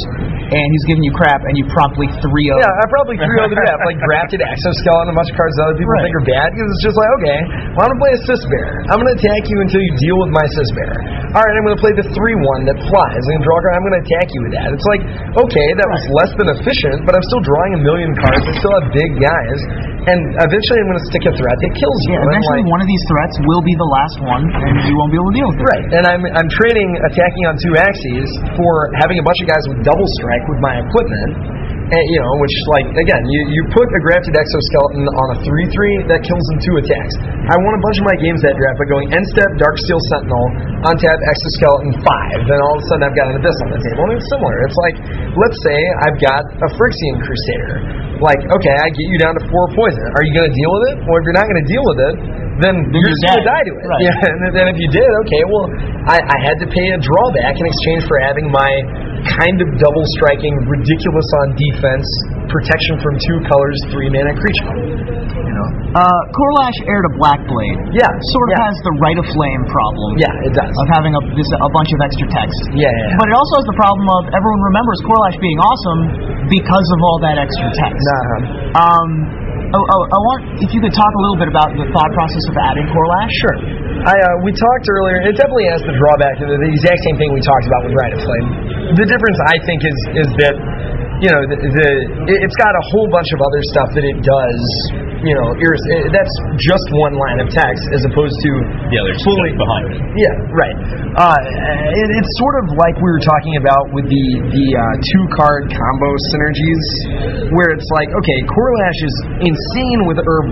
and 0.48 0.66
he's 0.72 0.86
giving 0.88 1.04
you 1.04 1.12
crap, 1.12 1.44
and 1.44 1.52
you 1.60 1.68
promptly 1.68 2.08
three. 2.24 2.48
Yeah, 2.48 2.64
I 2.64 2.84
probably 2.88 3.20
threw 3.20 3.36
out 3.44 3.52
the 3.52 3.60
draft, 3.60 3.84
like 3.84 4.00
drafted 4.00 4.40
Exoskeleton, 4.40 5.12
a 5.12 5.16
bunch 5.20 5.28
of 5.28 5.36
cards 5.36 5.52
that 5.60 5.68
other 5.68 5.76
people 5.76 5.92
Right. 5.92 6.08
think 6.08 6.16
are 6.16 6.28
bad, 6.32 6.48
because 6.56 6.68
it's 6.72 6.84
just 6.86 6.96
like, 6.96 7.10
okay, 7.20 7.38
well, 7.76 7.84
I'm 7.86 7.92
going 7.92 8.00
to 8.00 8.02
play 8.08 8.12
a 8.16 8.22
Cystbearer. 8.24 8.76
I'm 8.88 8.98
going 9.04 9.10
to 9.12 9.16
attack 9.20 9.42
you 9.52 9.58
until 9.60 9.82
you 9.84 9.92
deal 10.00 10.16
with 10.22 10.32
my 10.32 10.46
Cystbearer. 10.56 11.00
All 11.36 11.42
right, 11.44 11.54
I'm 11.60 11.64
going 11.68 11.76
to 11.76 11.82
play 11.84 11.92
the 11.92 12.06
3-1 12.08 12.72
that 12.72 12.78
flies. 12.88 13.20
I'm 13.20 13.30
going 13.36 13.42
to 13.42 13.46
draw 13.46 13.56
a 13.58 13.62
card, 13.68 13.74
I'm 13.76 13.84
going 13.84 13.96
to 14.00 14.04
attack 14.08 14.26
you 14.32 14.40
with 14.48 14.54
that. 14.56 14.68
It's 14.72 14.88
like, 14.88 15.02
okay, 15.44 15.68
that 15.76 15.88
was 15.90 16.00
less 16.12 16.32
than 16.38 16.48
efficient, 16.52 17.04
but 17.04 17.14
I'm 17.14 17.24
still 17.30 17.42
drawing 17.42 17.72
a 17.76 17.80
million 17.82 18.10
cards. 18.18 18.42
I 18.46 18.52
still 18.58 18.74
have 18.82 18.86
big 18.94 19.10
guys, 19.18 19.58
and 20.06 20.20
eventually 20.42 20.78
I'm 20.82 20.88
going 20.90 21.02
to 21.02 21.08
stick 21.10 21.24
a 21.26 21.34
threat 21.34 21.56
that 21.60 21.72
kills 21.74 22.00
you. 22.06 22.14
Yeah, 22.18 22.28
eventually 22.30 22.62
like, 22.62 22.74
one 22.74 22.80
of 22.84 22.88
these 22.88 23.04
threats 23.10 23.34
will 23.42 23.64
be 23.64 23.74
the 23.74 23.90
last 23.90 24.16
one, 24.22 24.44
and 24.46 24.74
you 24.86 24.94
won't 24.94 25.10
be 25.10 25.18
able 25.18 25.30
to 25.32 25.36
deal 25.36 25.48
with 25.50 25.58
it. 25.58 25.66
Right, 25.66 25.86
and 25.98 26.04
I'm 26.06 26.22
I'm 26.36 26.48
trading 26.52 26.88
attacking 27.10 27.44
on 27.50 27.54
two 27.58 27.74
axes 27.78 28.26
for 28.54 28.72
having 29.02 29.18
a 29.18 29.24
bunch 29.26 29.40
of 29.42 29.46
guys 29.50 29.64
with 29.70 29.82
double 29.82 30.06
strike 30.22 30.44
with 30.46 30.60
my 30.62 30.74
equipment. 30.80 31.65
And, 31.86 32.02
you 32.10 32.18
know, 32.18 32.32
which 32.42 32.56
like 32.66 32.88
again, 32.98 33.22
you, 33.30 33.40
you 33.46 33.62
put 33.70 33.86
a 33.86 34.00
grafted 34.02 34.34
exoskeleton 34.34 35.06
on 35.06 35.26
a 35.34 35.36
three 35.46 35.70
three 35.70 35.94
that 36.10 36.18
kills 36.26 36.42
in 36.50 36.58
two 36.58 36.82
attacks. 36.82 37.14
I 37.46 37.54
won 37.62 37.78
a 37.78 37.82
bunch 37.86 38.02
of 38.02 38.06
my 38.10 38.16
games 38.18 38.42
that 38.42 38.58
draft 38.58 38.82
by 38.82 38.90
going 38.90 39.06
end 39.14 39.22
step 39.30 39.46
Darksteel 39.54 40.02
Sentinel, 40.10 40.46
untap 40.82 41.14
exoskeleton 41.14 41.94
five. 42.02 42.42
Then 42.50 42.58
all 42.58 42.74
of 42.74 42.82
a 42.82 42.86
sudden 42.90 43.06
I've 43.06 43.14
got 43.14 43.30
an 43.30 43.38
abyss 43.38 43.54
on 43.62 43.70
the 43.70 43.78
table. 43.78 44.02
And 44.10 44.18
it's 44.18 44.26
similar. 44.34 44.54
It's 44.66 44.78
like 44.82 44.96
let's 45.38 45.58
say 45.62 45.78
I've 46.10 46.18
got 46.18 46.42
a 46.58 46.68
Phyrexian 46.74 47.22
Crusader. 47.22 47.78
Like, 48.18 48.42
okay, 48.48 48.74
I 48.74 48.90
get 48.90 49.06
you 49.06 49.18
down 49.22 49.38
to 49.38 49.42
four 49.46 49.70
poison. 49.76 50.02
Are 50.10 50.24
you 50.26 50.34
going 50.34 50.48
to 50.50 50.56
deal 50.56 50.72
with 50.72 50.84
it? 50.90 50.96
Well, 51.06 51.20
if 51.20 51.24
you're 51.28 51.38
not 51.38 51.46
going 51.46 51.62
to 51.62 51.68
deal 51.70 51.84
with 51.84 51.98
it, 52.02 52.14
then 52.62 52.74
you're, 52.88 53.20
going 53.20 53.40
to 53.40 53.48
die 53.48 53.64
to 53.68 53.72
it. 53.76 53.84
Right. 53.84 54.02
Yeah, 54.06 54.32
and 54.48 54.52
then 54.56 54.66
if 54.72 54.78
you 54.80 54.88
did, 54.88 55.10
okay, 55.26 55.42
well, 55.48 55.66
I, 56.08 56.16
I 56.16 56.38
had 56.40 56.56
to 56.64 56.68
pay 56.68 56.86
a 56.94 56.98
drawback 57.00 57.60
in 57.60 57.64
exchange 57.68 58.08
for 58.08 58.16
having 58.22 58.48
my 58.48 58.70
kind 59.36 59.58
of 59.60 59.68
double 59.76 60.04
striking, 60.16 60.54
ridiculous 60.70 61.28
on 61.44 61.46
defense, 61.58 62.06
protection 62.48 62.94
from 63.02 63.18
two 63.18 63.38
colors, 63.50 63.78
three 63.90 64.08
mana 64.08 64.32
creature. 64.38 64.72
You 65.36 65.52
know? 65.52 65.68
Uh, 65.98 66.20
Korlash 66.32 66.78
Heir 66.86 67.02
to 67.04 67.12
Blackblade 67.18 67.96
Yeah, 67.96 68.08
sort 68.08 68.46
of 68.52 68.56
yeah. 68.56 68.66
has 68.70 68.76
the 68.86 68.94
Rite 69.02 69.18
of 69.20 69.26
Flame 69.34 69.62
problem. 69.68 70.16
Yeah, 70.20 70.46
it 70.46 70.54
does. 70.54 70.70
Of 70.70 70.88
having 70.92 71.12
a 71.16 71.20
this 71.34 71.48
a 71.56 71.70
bunch 71.72 71.90
of 71.92 72.00
extra 72.04 72.26
text. 72.30 72.60
Yeah, 72.72 72.86
yeah, 72.86 72.92
yeah. 72.92 73.18
But 73.18 73.26
it 73.32 73.36
also 73.36 73.54
has 73.60 73.66
the 73.66 73.78
problem 73.80 74.06
of 74.06 74.22
everyone 74.32 74.62
remembers 74.62 74.98
Korlash 75.04 75.36
being 75.42 75.58
awesome 75.58 76.00
because 76.52 76.86
of 76.94 76.98
all 77.02 77.18
that 77.26 77.36
extra 77.40 77.68
text. 77.74 77.98
Nah. 77.98 78.86
Um, 78.86 79.45
oh, 79.74 79.84
oh, 79.96 80.02
I 80.12 80.18
want 80.20 80.40
if 80.62 80.70
you 80.70 80.80
could 80.82 80.94
talk 80.94 81.10
a 81.10 81.22
little 81.26 81.38
bit 81.40 81.50
about 81.50 81.70
the 81.74 81.86
thought 81.90 82.12
process 82.14 82.44
of 82.50 82.54
adding 82.60 82.86
Korlash. 82.92 83.32
Sure. 83.42 83.56
I 84.06 84.14
uh, 84.14 84.44
we 84.46 84.54
talked 84.54 84.86
earlier. 84.86 85.26
It 85.26 85.34
definitely 85.34 85.66
has 85.74 85.82
the 85.82 85.96
drawback 85.98 86.38
of 86.38 86.46
the, 86.46 86.56
the 86.60 86.70
exact 86.70 87.00
same 87.02 87.16
thing 87.18 87.34
we 87.34 87.42
talked 87.42 87.66
about 87.66 87.82
with 87.90 87.94
Rite 87.98 88.14
of 88.14 88.22
Flame. 88.22 88.46
The 88.94 89.06
difference, 89.08 89.38
I 89.50 89.56
think, 89.66 89.80
is 89.82 89.98
is 90.26 90.28
that 90.46 90.54
you 91.24 91.30
know 91.32 91.42
the, 91.48 91.56
the 91.56 91.88
it- 92.28 92.40
it's 92.44 92.56
got 92.60 92.72
a 92.72 92.84
whole 92.92 93.08
bunch 93.08 93.30
of 93.32 93.40
other 93.40 93.62
stuff 93.72 93.88
that 93.96 94.04
it 94.04 94.18
does. 94.20 94.62
You 95.24 95.32
know, 95.32 95.48
iris- 95.58 95.88
it, 95.90 96.12
that's 96.12 96.30
just 96.60 96.84
one 97.02 97.16
line 97.16 97.40
of 97.40 97.48
text 97.50 97.82
as 97.90 98.04
opposed 98.04 98.36
to 98.36 98.50
The 98.92 99.00
other 99.00 99.16
fully 99.24 99.52
behind 99.56 99.84
it. 99.96 100.00
Yeah, 100.14 100.34
right. 100.54 100.76
Uh, 101.16 101.40
it, 101.96 102.08
it's 102.20 102.32
sort 102.38 102.60
of 102.62 102.76
like 102.76 102.94
we 103.00 103.08
were 103.08 103.24
talking 103.24 103.56
about 103.58 103.90
with 103.96 104.06
the 104.12 104.26
the 104.52 104.66
uh, 104.76 104.84
two 105.00 105.24
card 105.34 105.72
combo 105.72 106.10
synergies, 106.30 106.84
where 107.56 107.72
it's 107.72 107.88
like, 107.96 108.12
okay, 108.12 108.38
Korlash 108.44 109.00
is 109.02 109.14
insane 109.50 110.00
with 110.04 110.20
Herb 110.20 110.46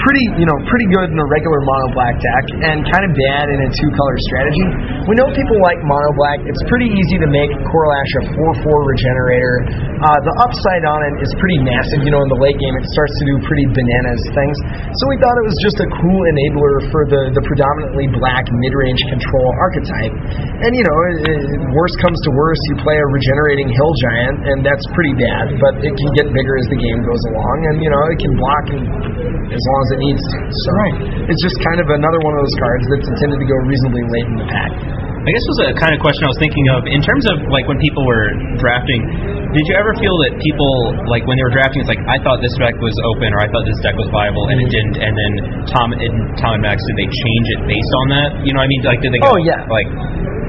Pretty, 0.00 0.24
you 0.40 0.48
know, 0.48 0.56
pretty 0.64 0.88
good 0.88 1.12
in 1.12 1.18
a 1.20 1.28
regular 1.28 1.60
mono 1.60 1.92
black 1.92 2.16
deck, 2.16 2.44
and 2.72 2.80
kind 2.88 3.04
of 3.04 3.12
bad 3.12 3.52
in 3.52 3.58
a 3.60 3.68
two 3.68 3.90
color 3.92 4.16
strategy. 4.32 4.66
We 5.04 5.12
know 5.12 5.28
people 5.36 5.60
like 5.60 5.76
mono 5.84 6.16
black. 6.16 6.40
It's 6.48 6.64
pretty 6.72 6.88
easy 6.88 7.20
to 7.20 7.28
make 7.28 7.52
Korlash 7.68 8.12
a 8.24 8.32
four 8.32 8.50
four 8.64 8.78
regenerator. 8.88 10.00
Uh, 10.00 10.16
the 10.24 10.34
upside 10.40 10.88
on 10.88 11.04
it 11.04 11.14
is 11.20 11.30
pretty 11.36 11.60
massive. 11.60 12.00
You 12.00 12.16
know, 12.16 12.24
in 12.24 12.30
the 12.32 12.40
late 12.40 12.56
game, 12.56 12.72
it 12.80 12.86
starts 12.96 13.12
to 13.12 13.24
do 13.28 13.34
pretty 13.44 13.68
bananas 13.76 14.22
things. 14.32 14.56
So 14.88 15.02
we 15.12 15.20
thought 15.20 15.36
it 15.36 15.46
was 15.52 15.58
just 15.68 15.78
a 15.84 15.88
cool 16.00 16.20
enabler 16.32 16.88
for 16.88 17.02
the 17.04 17.36
the 17.36 17.44
predominantly 17.44 18.08
black 18.16 18.48
mid 18.48 18.72
range 18.72 19.04
control 19.04 19.48
archetype. 19.68 20.14
And 20.64 20.72
you 20.72 20.84
know, 20.84 20.96
worst 21.76 21.96
comes 22.00 22.16
to 22.24 22.30
worst, 22.32 22.62
you 22.72 22.76
play 22.80 22.96
a 22.96 23.08
regenerating 23.12 23.68
hill 23.68 23.92
giant, 24.00 24.36
and 24.48 24.58
that's 24.64 24.84
pretty 24.96 25.12
bad. 25.12 25.60
But 25.60 25.84
it 25.84 25.92
can 25.92 26.10
get 26.16 26.32
bigger 26.32 26.56
as 26.56 26.66
the 26.72 26.80
game 26.80 27.04
goes 27.04 27.22
along, 27.36 27.56
and 27.68 27.74
you 27.84 27.92
know, 27.92 28.02
it 28.08 28.16
can 28.16 28.32
block 28.32 28.64
and, 28.72 28.84
as 29.50 29.62
long 29.66 29.80
as 29.82 29.89
it 29.92 30.00
needs 30.00 30.22
to. 30.22 30.38
So 30.50 30.68
Right. 30.74 30.96
it's 31.30 31.42
just 31.42 31.58
kind 31.66 31.80
of 31.82 31.86
another 31.90 32.20
one 32.22 32.32
of 32.34 32.40
those 32.46 32.56
cards 32.62 32.84
that's 32.94 33.08
intended 33.10 33.38
to 33.42 33.46
go 33.50 33.56
reasonably 33.66 34.04
late 34.08 34.28
in 34.30 34.36
the 34.40 34.48
pack. 34.48 35.09
I 35.20 35.28
guess 35.28 35.44
was 35.52 35.60
a 35.68 35.70
kind 35.76 35.92
of 35.92 36.00
question 36.00 36.24
I 36.24 36.32
was 36.32 36.40
thinking 36.40 36.66
of 36.72 36.80
in 36.88 37.04
terms 37.04 37.28
of 37.28 37.44
like 37.52 37.68
when 37.68 37.76
people 37.76 38.08
were 38.08 38.32
drafting. 38.56 39.04
Did 39.52 39.64
you 39.68 39.74
ever 39.76 39.92
feel 40.00 40.16
that 40.24 40.40
people 40.40 40.72
like 41.12 41.28
when 41.28 41.36
they 41.36 41.44
were 41.44 41.52
drafting, 41.52 41.84
it's 41.84 41.92
like 41.92 42.00
I 42.08 42.16
thought 42.24 42.40
this 42.40 42.56
deck 42.56 42.72
was 42.80 42.96
open 43.12 43.28
or 43.36 43.44
I 43.44 43.48
thought 43.52 43.68
this 43.68 43.76
deck 43.84 44.00
was 44.00 44.08
viable 44.08 44.48
and 44.48 44.56
it 44.64 44.72
mm-hmm. 44.72 44.80
didn't, 44.80 44.96
and 44.96 45.12
then 45.12 45.32
Tom 45.68 45.92
and 45.92 46.14
Tom 46.40 46.56
and 46.56 46.64
Max 46.64 46.80
did 46.80 46.96
they 47.04 47.08
change 47.12 47.46
it 47.52 47.60
based 47.68 47.92
on 48.00 48.06
that? 48.16 48.28
You 48.48 48.56
know 48.56 48.64
what 48.64 48.70
I 48.70 48.72
mean? 48.72 48.80
Like 48.80 49.00
did 49.04 49.12
they 49.12 49.20
go 49.20 49.36
Oh, 49.36 49.38
yeah. 49.44 49.60
like 49.68 49.90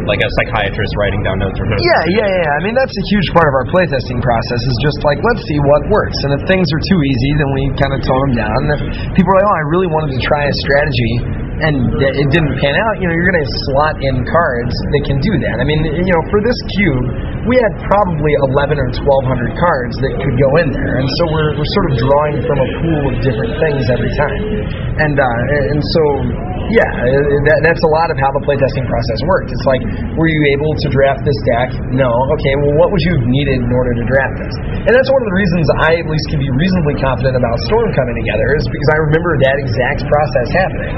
like 0.07 0.21
a 0.21 0.29
psychiatrist 0.41 0.93
writing 0.97 1.21
down 1.21 1.37
notes 1.37 1.57
or? 1.61 1.65
Yeah, 1.67 2.03
yeah, 2.17 2.25
yeah. 2.25 2.57
I 2.57 2.59
mean, 2.65 2.73
that's 2.73 2.95
a 2.95 3.05
huge 3.13 3.27
part 3.35 3.45
of 3.45 3.53
our 3.53 3.67
playtesting 3.69 4.17
process. 4.23 4.59
Is 4.65 4.77
just 4.81 4.99
like 5.05 5.19
let's 5.21 5.43
see 5.45 5.59
what 5.67 5.81
works, 5.91 6.17
and 6.25 6.31
if 6.39 6.41
things 6.49 6.65
are 6.73 6.81
too 6.81 6.99
easy, 7.05 7.31
then 7.37 7.49
we 7.53 7.61
kind 7.77 7.93
of 7.93 7.99
tone 8.01 8.21
them 8.31 8.35
down. 8.39 8.57
And 8.65 8.71
if 8.77 8.81
people 9.13 9.29
are 9.35 9.37
like, 9.43 9.49
oh, 9.51 9.57
I 9.61 9.63
really 9.69 9.89
wanted 9.91 10.15
to 10.17 10.21
try 10.25 10.47
a 10.47 10.53
strategy, 10.65 11.13
and 11.61 11.75
it 12.01 12.29
didn't 12.33 12.55
pan 12.57 12.73
out, 12.73 12.93
you 12.97 13.05
know, 13.05 13.13
you're 13.13 13.29
going 13.29 13.41
to 13.43 13.51
slot 13.69 13.95
in 14.01 14.15
cards 14.25 14.73
that 14.73 15.01
can 15.05 15.17
do 15.21 15.33
that. 15.45 15.61
I 15.61 15.65
mean, 15.65 15.81
you 15.85 16.13
know, 16.13 16.23
for 16.33 16.39
this 16.41 16.57
cube, 16.77 17.05
we 17.45 17.55
had 17.57 17.73
probably 17.85 18.33
11 18.53 18.77
or 18.77 18.89
1200 18.89 19.61
cards 19.61 19.95
that 20.01 20.13
could 20.17 20.35
go 20.37 20.49
in 20.61 20.67
there, 20.73 21.01
and 21.01 21.07
so 21.21 21.23
we're, 21.29 21.51
we're 21.57 21.71
sort 21.77 21.87
of 21.89 21.93
drawing 22.01 22.35
from 22.45 22.57
a 22.57 22.69
pool 22.81 23.01
of 23.09 23.15
different 23.21 23.53
things 23.61 23.83
every 23.89 24.13
time, 24.17 24.41
and 25.05 25.15
uh, 25.17 25.71
and 25.73 25.81
so 25.81 26.03
yeah, 26.71 26.87
uh, 26.87 27.43
that, 27.51 27.59
that's 27.67 27.83
a 27.83 27.91
lot 27.91 28.07
of 28.13 28.17
how 28.21 28.31
the 28.31 28.43
playtesting 28.47 28.87
process 28.87 29.19
worked. 29.27 29.51
It's 29.51 29.67
like, 29.67 29.83
were 30.15 30.29
you 30.31 30.41
able 30.55 30.71
to 30.71 30.87
draft 30.87 31.19
this 31.27 31.35
deck? 31.43 31.69
No. 31.91 32.07
Okay, 32.07 32.53
well, 32.63 32.73
what 32.79 32.95
would 32.95 33.03
you 33.03 33.13
have 33.19 33.27
needed 33.27 33.59
in 33.59 33.71
order 33.75 33.91
to 33.99 34.03
draft 34.07 34.35
this? 34.39 34.55
And 34.87 34.91
that's 34.95 35.11
one 35.11 35.21
of 35.21 35.27
the 35.27 35.37
reasons 35.37 35.63
I 35.83 35.91
at 35.99 36.07
least 36.07 36.25
can 36.31 36.39
be 36.39 36.47
reasonably 36.47 36.95
confident 37.03 37.35
about 37.35 37.55
Storm 37.67 37.91
coming 37.91 38.15
together 38.23 38.55
is 38.55 38.63
because 38.71 38.89
I 38.95 38.97
remember 39.11 39.31
that 39.43 39.55
exact 39.67 39.99
process 40.07 40.47
happening. 40.55 40.93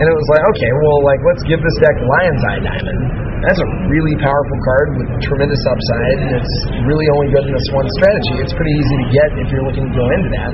And 0.00 0.04
it 0.08 0.18
was 0.18 0.28
like, 0.32 0.44
okay, 0.56 0.70
well, 0.84 0.98
like, 1.04 1.20
let's 1.28 1.44
give 1.44 1.60
this 1.60 1.76
deck 1.84 1.96
Lion's 2.00 2.42
Eye 2.48 2.60
Diamond. 2.64 3.00
That's 3.44 3.60
a 3.62 3.68
really 3.86 4.16
powerful 4.18 4.58
card 4.66 4.88
with 4.98 5.08
tremendous 5.22 5.62
upside, 5.68 6.16
and 6.26 6.30
it's 6.34 6.54
really 6.88 7.06
only 7.14 7.28
good 7.30 7.46
in 7.46 7.52
this 7.54 7.68
one 7.70 7.86
strategy. 8.02 8.34
It's 8.42 8.54
pretty 8.56 8.74
easy 8.74 8.96
to 8.98 9.06
get 9.14 9.28
if 9.38 9.46
you're 9.54 9.66
looking 9.68 9.86
to 9.86 9.94
go 9.94 10.06
into 10.18 10.28
that. 10.34 10.52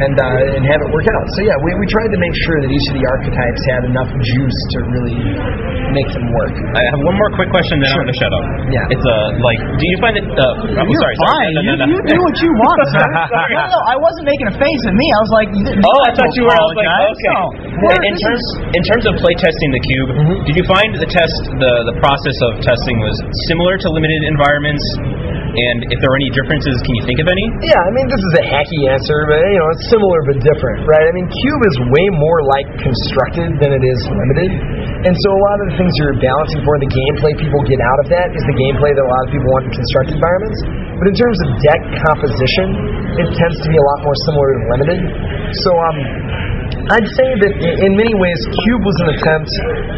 And 0.00 0.14
uh, 0.18 0.54
and 0.58 0.62
have 0.66 0.80
it 0.82 0.90
work 0.90 1.06
out. 1.06 1.24
So 1.38 1.46
yeah, 1.46 1.56
we, 1.62 1.70
we 1.78 1.86
tried 1.86 2.10
to 2.10 2.18
make 2.18 2.34
sure 2.46 2.58
that 2.62 2.70
each 2.70 2.86
of 2.90 2.94
the 2.98 3.04
archetypes 3.06 3.62
had 3.70 3.82
enough 3.90 4.10
juice 4.18 4.58
to 4.74 4.78
really 4.90 5.16
make 5.94 6.08
them 6.10 6.26
work. 6.34 6.54
I 6.74 6.82
have 6.82 6.98
one 7.06 7.14
more 7.14 7.30
quick 7.38 7.50
question, 7.54 7.78
then 7.78 7.88
I'm 7.94 8.02
going 8.02 8.10
to 8.10 8.18
shut 8.18 8.32
up. 8.34 8.44
Yeah. 8.74 8.94
It's 8.94 9.06
uh, 9.06 9.14
like, 9.38 9.60
do 9.78 9.84
you 9.86 9.98
find 10.02 10.14
that? 10.18 10.26
Uh, 10.26 10.82
I'm 10.82 10.88
You're 10.90 11.02
sorry. 11.02 11.16
fine. 11.22 11.30
Sorry. 11.30 11.50
No, 11.54 11.60
no, 11.62 11.72
no, 11.78 11.84
you, 11.86 11.96
you 11.98 12.10
do 12.10 12.18
what 12.18 12.36
you 12.42 12.50
want. 12.58 12.78
sir. 12.94 13.06
no, 13.06 13.64
no, 13.70 13.80
I 13.86 13.96
wasn't 14.02 14.26
making 14.26 14.50
a 14.50 14.54
face 14.58 14.82
at 14.90 14.94
me. 14.98 15.06
I 15.06 15.20
was 15.22 15.32
like, 15.32 15.48
Oh, 15.54 16.00
I 16.04 16.10
thought 16.18 16.32
you 16.34 16.44
were. 16.46 16.54
I 16.54 16.64
was 16.64 16.76
like, 16.78 16.90
okay. 17.14 17.34
No. 17.34 17.94
In, 17.94 18.00
in 18.10 18.14
terms 18.18 18.44
in 18.74 18.82
terms 18.86 19.04
of 19.06 19.12
play 19.22 19.34
testing 19.38 19.70
the 19.70 19.82
cube, 19.82 20.08
did 20.48 20.54
you 20.58 20.66
find 20.66 20.90
the 20.98 21.06
test 21.10 21.38
the 21.58 21.72
the 21.90 21.96
process 22.02 22.36
of 22.50 22.62
testing 22.62 22.96
was 23.02 23.14
similar 23.50 23.78
to 23.78 23.86
limited 23.92 24.20
environments? 24.26 24.82
And 25.54 25.86
if 25.94 26.02
there 26.02 26.10
are 26.10 26.18
any 26.18 26.34
differences, 26.34 26.74
can 26.82 26.94
you 26.98 27.04
think 27.06 27.22
of 27.22 27.30
any? 27.30 27.46
Yeah, 27.62 27.78
I 27.78 27.90
mean, 27.94 28.10
this 28.10 28.18
is 28.18 28.32
a 28.42 28.44
hacky 28.50 28.90
answer, 28.90 29.18
but 29.30 29.38
you 29.38 29.58
know, 29.62 29.68
it's 29.70 29.86
similar 29.86 30.18
but 30.26 30.42
different, 30.42 30.82
right? 30.82 31.06
I 31.06 31.12
mean, 31.14 31.30
Cube 31.30 31.62
is 31.70 31.76
way 31.94 32.06
more 32.18 32.40
like 32.50 32.66
constructed 32.82 33.62
than 33.62 33.70
it 33.70 33.84
is 33.86 34.00
limited, 34.10 34.50
and 35.06 35.14
so 35.14 35.28
a 35.30 35.40
lot 35.46 35.56
of 35.62 35.66
the 35.70 35.74
things 35.78 35.94
you're 36.02 36.18
balancing 36.18 36.58
for, 36.66 36.74
the 36.82 36.90
gameplay 36.90 37.38
people 37.38 37.62
get 37.70 37.78
out 37.78 37.98
of 38.02 38.06
that 38.10 38.34
is 38.34 38.42
the 38.50 38.56
gameplay 38.66 38.90
that 38.98 39.04
a 39.06 39.10
lot 39.14 39.22
of 39.22 39.30
people 39.30 39.48
want 39.54 39.70
in 39.70 39.72
constructed 39.78 40.18
environments. 40.18 40.58
But 40.98 41.06
in 41.10 41.14
terms 41.14 41.38
of 41.42 41.48
deck 41.62 41.80
composition, 42.02 42.66
it 43.22 43.28
tends 43.34 43.56
to 43.62 43.68
be 43.70 43.78
a 43.78 43.84
lot 43.94 43.98
more 44.02 44.16
similar 44.26 44.48
to 44.50 44.60
limited. 44.74 45.00
So, 45.62 45.70
um, 45.70 45.98
I'd 46.84 47.10
say 47.16 47.28
that 47.40 47.52
in 47.64 47.92
many 47.96 48.12
ways, 48.12 48.40
Cube 48.44 48.82
was 48.84 48.96
an 49.06 49.08
attempt 49.16 49.48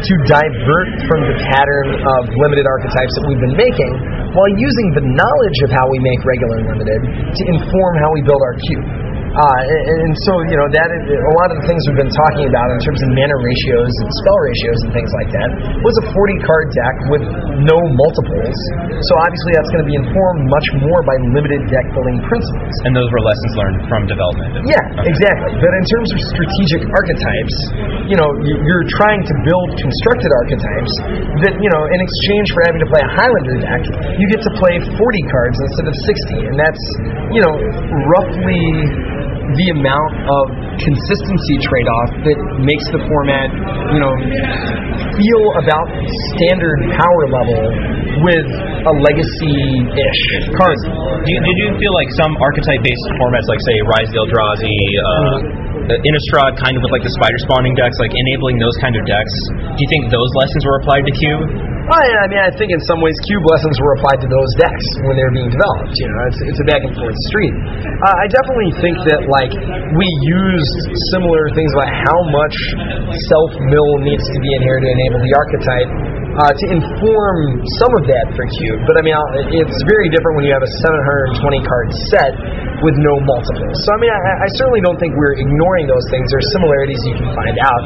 to 0.07 0.13
divert 0.23 0.89
from 1.09 1.19
the 1.27 1.35
pattern 1.51 1.99
of 1.99 2.21
limited 2.31 2.63
archetypes 2.63 3.11
that 3.17 3.23
we've 3.27 3.43
been 3.43 3.57
making, 3.59 3.91
while 4.33 4.51
using 4.57 4.87
the 4.97 5.05
knowledge 5.05 5.59
of 5.63 5.69
how 5.71 5.85
we 5.87 5.99
make 6.03 6.19
regular 6.25 6.55
and 6.63 6.67
limited 6.75 6.99
to 7.31 7.43
inform 7.53 7.93
how 8.01 8.09
we 8.11 8.21
build 8.25 8.41
our 8.41 8.55
cube. 8.71 9.06
Uh, 9.37 9.45
and, 9.45 10.01
and 10.01 10.13
so, 10.25 10.33
you 10.49 10.57
know, 10.57 10.65
that 10.73 10.89
is, 10.89 11.01
a 11.13 11.33
lot 11.37 11.53
of 11.53 11.61
the 11.61 11.65
things 11.69 11.77
we've 11.85 12.01
been 12.01 12.09
talking 12.09 12.49
about 12.49 12.73
in 12.73 12.79
terms 12.81 12.97
of 13.05 13.13
mana 13.13 13.37
ratios 13.37 13.93
and 14.01 14.09
spell 14.25 14.39
ratios 14.41 14.79
and 14.81 14.91
things 14.97 15.11
like 15.13 15.29
that 15.29 15.49
was 15.85 15.93
a 16.01 16.05
40 16.09 16.41
card 16.41 16.65
deck 16.73 16.95
with 17.13 17.23
no 17.61 17.77
multiples. 17.77 18.57
So 19.05 19.13
obviously, 19.21 19.53
that's 19.53 19.69
going 19.69 19.85
to 19.85 19.89
be 19.93 19.97
informed 20.01 20.41
much 20.49 20.67
more 20.81 21.05
by 21.05 21.15
limited 21.37 21.69
deck 21.69 21.85
building 21.93 22.17
principles. 22.25 22.73
And 22.89 22.97
those 22.97 23.05
were 23.13 23.21
lessons 23.21 23.53
learned 23.61 23.79
from 23.85 24.01
development. 24.09 24.65
Yeah, 24.65 25.05
exactly. 25.05 25.53
But 25.61 25.69
in 25.69 25.85
terms 25.85 26.09
of 26.09 26.19
strategic 26.33 26.81
archetypes, 26.89 27.55
you 28.09 28.17
know, 28.17 28.29
you're 28.41 28.87
trying 28.97 29.21
to 29.21 29.33
build 29.45 29.77
constructed 29.77 30.33
archetypes 30.33 30.93
that, 31.45 31.53
you 31.61 31.69
know, 31.77 31.83
in 31.93 31.99
exchange 32.01 32.57
for 32.57 32.65
having 32.65 32.81
to 32.81 32.89
play 32.89 33.05
a 33.05 33.11
Highlander 33.13 33.61
deck, 33.61 33.85
you 34.17 34.25
get 34.33 34.41
to 34.41 34.51
play 34.57 34.81
40 34.81 34.97
cards 35.29 35.57
instead 35.61 35.85
of 35.85 35.93
60. 35.93 36.49
And 36.49 36.55
that's, 36.57 36.83
you 37.37 37.41
know, 37.45 37.53
roughly 38.17 38.65
the 39.55 39.67
amount 39.71 40.13
of 40.27 40.43
consistency 40.75 41.55
trade 41.63 41.87
off 41.87 42.09
that 42.27 42.37
makes 42.59 42.83
the 42.91 42.99
format, 43.07 43.47
you 43.95 43.99
know, 44.03 44.13
feel 45.15 45.43
about 45.63 45.87
standard 46.35 46.79
power 46.91 47.23
level 47.31 47.61
with 48.27 48.49
a 48.83 48.93
legacy 49.07 49.59
ish 49.87 50.23
card. 50.57 50.77
You, 51.23 51.37
did 51.39 51.57
you 51.63 51.69
feel 51.79 51.93
like 51.95 52.11
some 52.19 52.35
archetype-based 52.35 53.07
formats, 53.23 53.47
like 53.47 53.61
say 53.63 53.77
Rise 53.87 54.09
the 54.11 54.19
Eldrazi, 54.27 54.75
uh, 54.75 55.95
Innistrad, 55.95 56.59
kind 56.59 56.75
of 56.75 56.83
with 56.83 56.91
like 56.91 57.05
the 57.07 57.13
spider 57.15 57.39
spawning 57.47 57.71
decks, 57.79 57.95
like 58.03 58.11
enabling 58.11 58.59
those 58.59 58.75
kind 58.83 58.99
of 58.99 59.03
decks, 59.07 59.35
do 59.63 59.79
you 59.79 59.89
think 59.89 60.11
those 60.11 60.31
lessons 60.35 60.67
were 60.67 60.83
applied 60.83 61.07
to 61.07 61.13
Cube? 61.15 61.76
I 61.95 62.27
mean, 62.27 62.41
I 62.43 62.51
think 62.51 62.67
in 62.67 62.81
some 62.83 62.99
ways 62.99 63.15
cube 63.23 63.47
lessons 63.47 63.79
were 63.79 63.95
applied 63.95 64.19
to 64.19 64.27
those 64.27 64.51
decks 64.59 64.85
when 65.07 65.15
they 65.15 65.23
were 65.23 65.35
being 65.35 65.47
developed. 65.47 65.95
You 65.95 66.07
know, 66.11 66.19
it's, 66.27 66.39
it's 66.43 66.59
a 66.59 66.67
back 66.67 66.83
and 66.83 66.91
forth 66.99 67.15
street. 67.31 67.55
Uh, 68.03 68.23
I 68.23 68.27
definitely 68.27 68.71
think 68.83 68.95
that 69.07 69.23
like 69.31 69.55
we 69.95 70.07
used 70.27 70.75
similar 71.15 71.47
things 71.55 71.71
about 71.71 71.87
how 71.87 72.19
much 72.35 72.55
self 73.31 73.51
mill 73.71 74.03
needs 74.03 74.23
to 74.27 74.37
be 74.43 74.49
in 74.59 74.61
here 74.67 74.83
to 74.83 74.89
enable 74.99 75.19
the 75.23 75.31
archetype. 75.31 75.91
Uh, 76.37 76.53
to 76.53 76.65
inform 76.69 77.37
some 77.81 77.89
of 77.97 78.05
that 78.05 78.29
for 78.37 78.45
Cube, 78.61 78.85
but 78.85 78.93
I 78.93 79.01
mean, 79.01 79.17
I'll- 79.17 79.33
it's 79.57 79.79
very 79.89 80.05
different 80.13 80.37
when 80.37 80.45
you 80.45 80.53
have 80.53 80.61
a 80.61 80.69
720 80.85 81.65
card 81.65 81.87
set 82.13 82.29
with 82.85 82.93
no 83.01 83.17
multiples. 83.25 83.73
So 83.81 83.89
I 83.89 83.97
mean, 83.97 84.13
I, 84.13 84.45
I 84.45 84.49
certainly 84.53 84.77
don't 84.85 85.01
think 85.01 85.17
we're 85.17 85.33
ignoring 85.33 85.89
those 85.89 86.05
things. 86.13 86.29
There 86.29 86.37
are 86.37 86.49
similarities 86.61 87.01
you 87.09 87.15
can 87.25 87.33
find 87.33 87.57
out, 87.57 87.83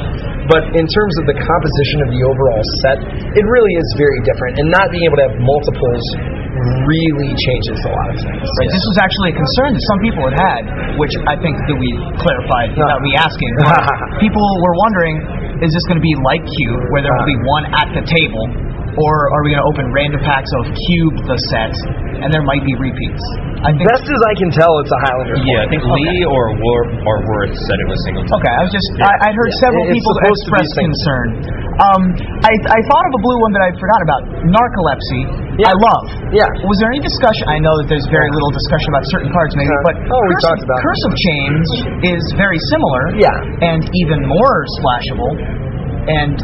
but 0.51 0.67
in 0.75 0.83
terms 0.83 1.13
of 1.23 1.31
the 1.31 1.37
composition 1.39 1.97
of 2.03 2.09
the 2.11 2.21
overall 2.27 2.63
set, 2.83 2.97
it 3.39 3.45
really 3.47 3.71
is 3.71 3.87
very 3.97 4.19
different. 4.27 4.59
And 4.61 4.67
not 4.71 4.91
being 4.91 5.05
able 5.07 5.17
to 5.19 5.25
have 5.31 5.37
multiples 5.41 6.03
really 6.85 7.31
changes 7.47 7.79
a 7.87 7.91
lot 7.91 8.07
of 8.11 8.17
things. 8.19 8.43
Right, 8.43 8.69
This 8.69 8.85
was 8.91 8.97
actually 8.99 9.29
a 9.33 9.37
concern 9.39 9.69
that 9.71 9.83
some 9.87 9.99
people 10.03 10.21
had 10.27 10.37
had, 10.37 10.61
which 10.99 11.13
I 11.25 11.35
think 11.39 11.55
that 11.55 11.77
we 11.79 11.89
clarified 12.19 12.75
without 12.75 13.01
me 13.01 13.15
asking. 13.15 13.49
people 14.25 14.43
were 14.43 14.75
wondering, 14.89 15.15
is 15.63 15.71
this 15.71 15.85
going 15.87 16.01
to 16.01 16.05
be 16.05 16.15
like 16.21 16.43
Cube, 16.43 16.81
where 16.91 17.01
there 17.05 17.13
will 17.13 17.29
be 17.29 17.39
one 17.47 17.65
at 17.71 17.87
the 17.95 18.03
table, 18.03 18.43
or 18.99 19.13
are 19.31 19.41
we 19.45 19.55
going 19.55 19.63
to 19.63 19.69
open 19.71 19.85
random 19.95 20.21
packs 20.25 20.51
of 20.59 20.67
Cube 20.71 21.15
the 21.27 21.37
set, 21.53 21.73
and 22.23 22.29
there 22.33 22.43
might 22.43 22.63
be 22.67 22.73
repeats? 22.75 23.23
I 23.61 23.69
think. 23.77 23.85
Best 23.87 24.09
as 24.09 24.21
I 24.25 24.33
can 24.41 24.49
tell, 24.49 24.73
it's 24.81 24.89
a 24.89 24.99
Highlander. 25.05 25.37
Yeah, 25.45 25.61
I 25.63 25.67
think 25.69 25.85
Lee 25.85 26.25
or 26.25 26.43
War 26.57 26.79
or 27.05 27.15
Worth 27.29 27.53
said 27.69 27.77
it 27.77 27.87
was 27.87 27.99
singleton. 28.09 28.33
Okay, 28.41 28.49
I 28.57 28.61
was 28.65 28.73
just 28.73 28.89
I, 28.97 29.29
I'd 29.29 29.37
heard 29.37 29.51
Yeah, 29.53 29.63
several 29.69 29.83
it's 29.85 29.95
people 30.01 30.11
supposed 30.17 30.41
to 30.41 30.49
express 30.49 30.67
concern. 30.81 31.25
Um, 31.77 32.01
I 32.41 32.51
I 32.57 32.79
thought 32.89 33.05
of 33.05 33.13
a 33.15 33.21
blue 33.21 33.37
one 33.45 33.53
that 33.53 33.63
I 33.63 33.69
forgot 33.77 34.01
about, 34.01 34.21
narcolepsy. 34.49 35.21
Yeah. 35.61 35.69
I 35.71 35.75
love. 35.77 36.05
Yeah. 36.33 36.49
Was 36.65 36.77
there 36.81 36.89
any 36.89 37.03
discussion? 37.05 37.45
I 37.47 37.61
know 37.61 37.71
that 37.83 37.87
there's 37.91 38.07
very 38.09 38.33
little 38.33 38.49
discussion 38.49 38.89
about 38.97 39.05
certain 39.13 39.29
cards, 39.29 39.53
maybe, 39.53 39.69
Uh, 39.69 39.85
but 39.85 39.95
oh, 40.09 40.21
we 40.25 40.33
Curse, 40.41 40.45
talked 40.47 40.63
about. 40.65 40.79
Curse 40.81 41.03
of 41.05 41.13
Chains 41.21 41.65
is 42.17 42.23
very 42.33 42.57
similar. 42.73 43.03
Yeah. 43.21 43.35
And 43.61 43.85
even 43.85 44.25
more 44.25 44.57
splashable. 44.81 45.33
And 46.09 46.37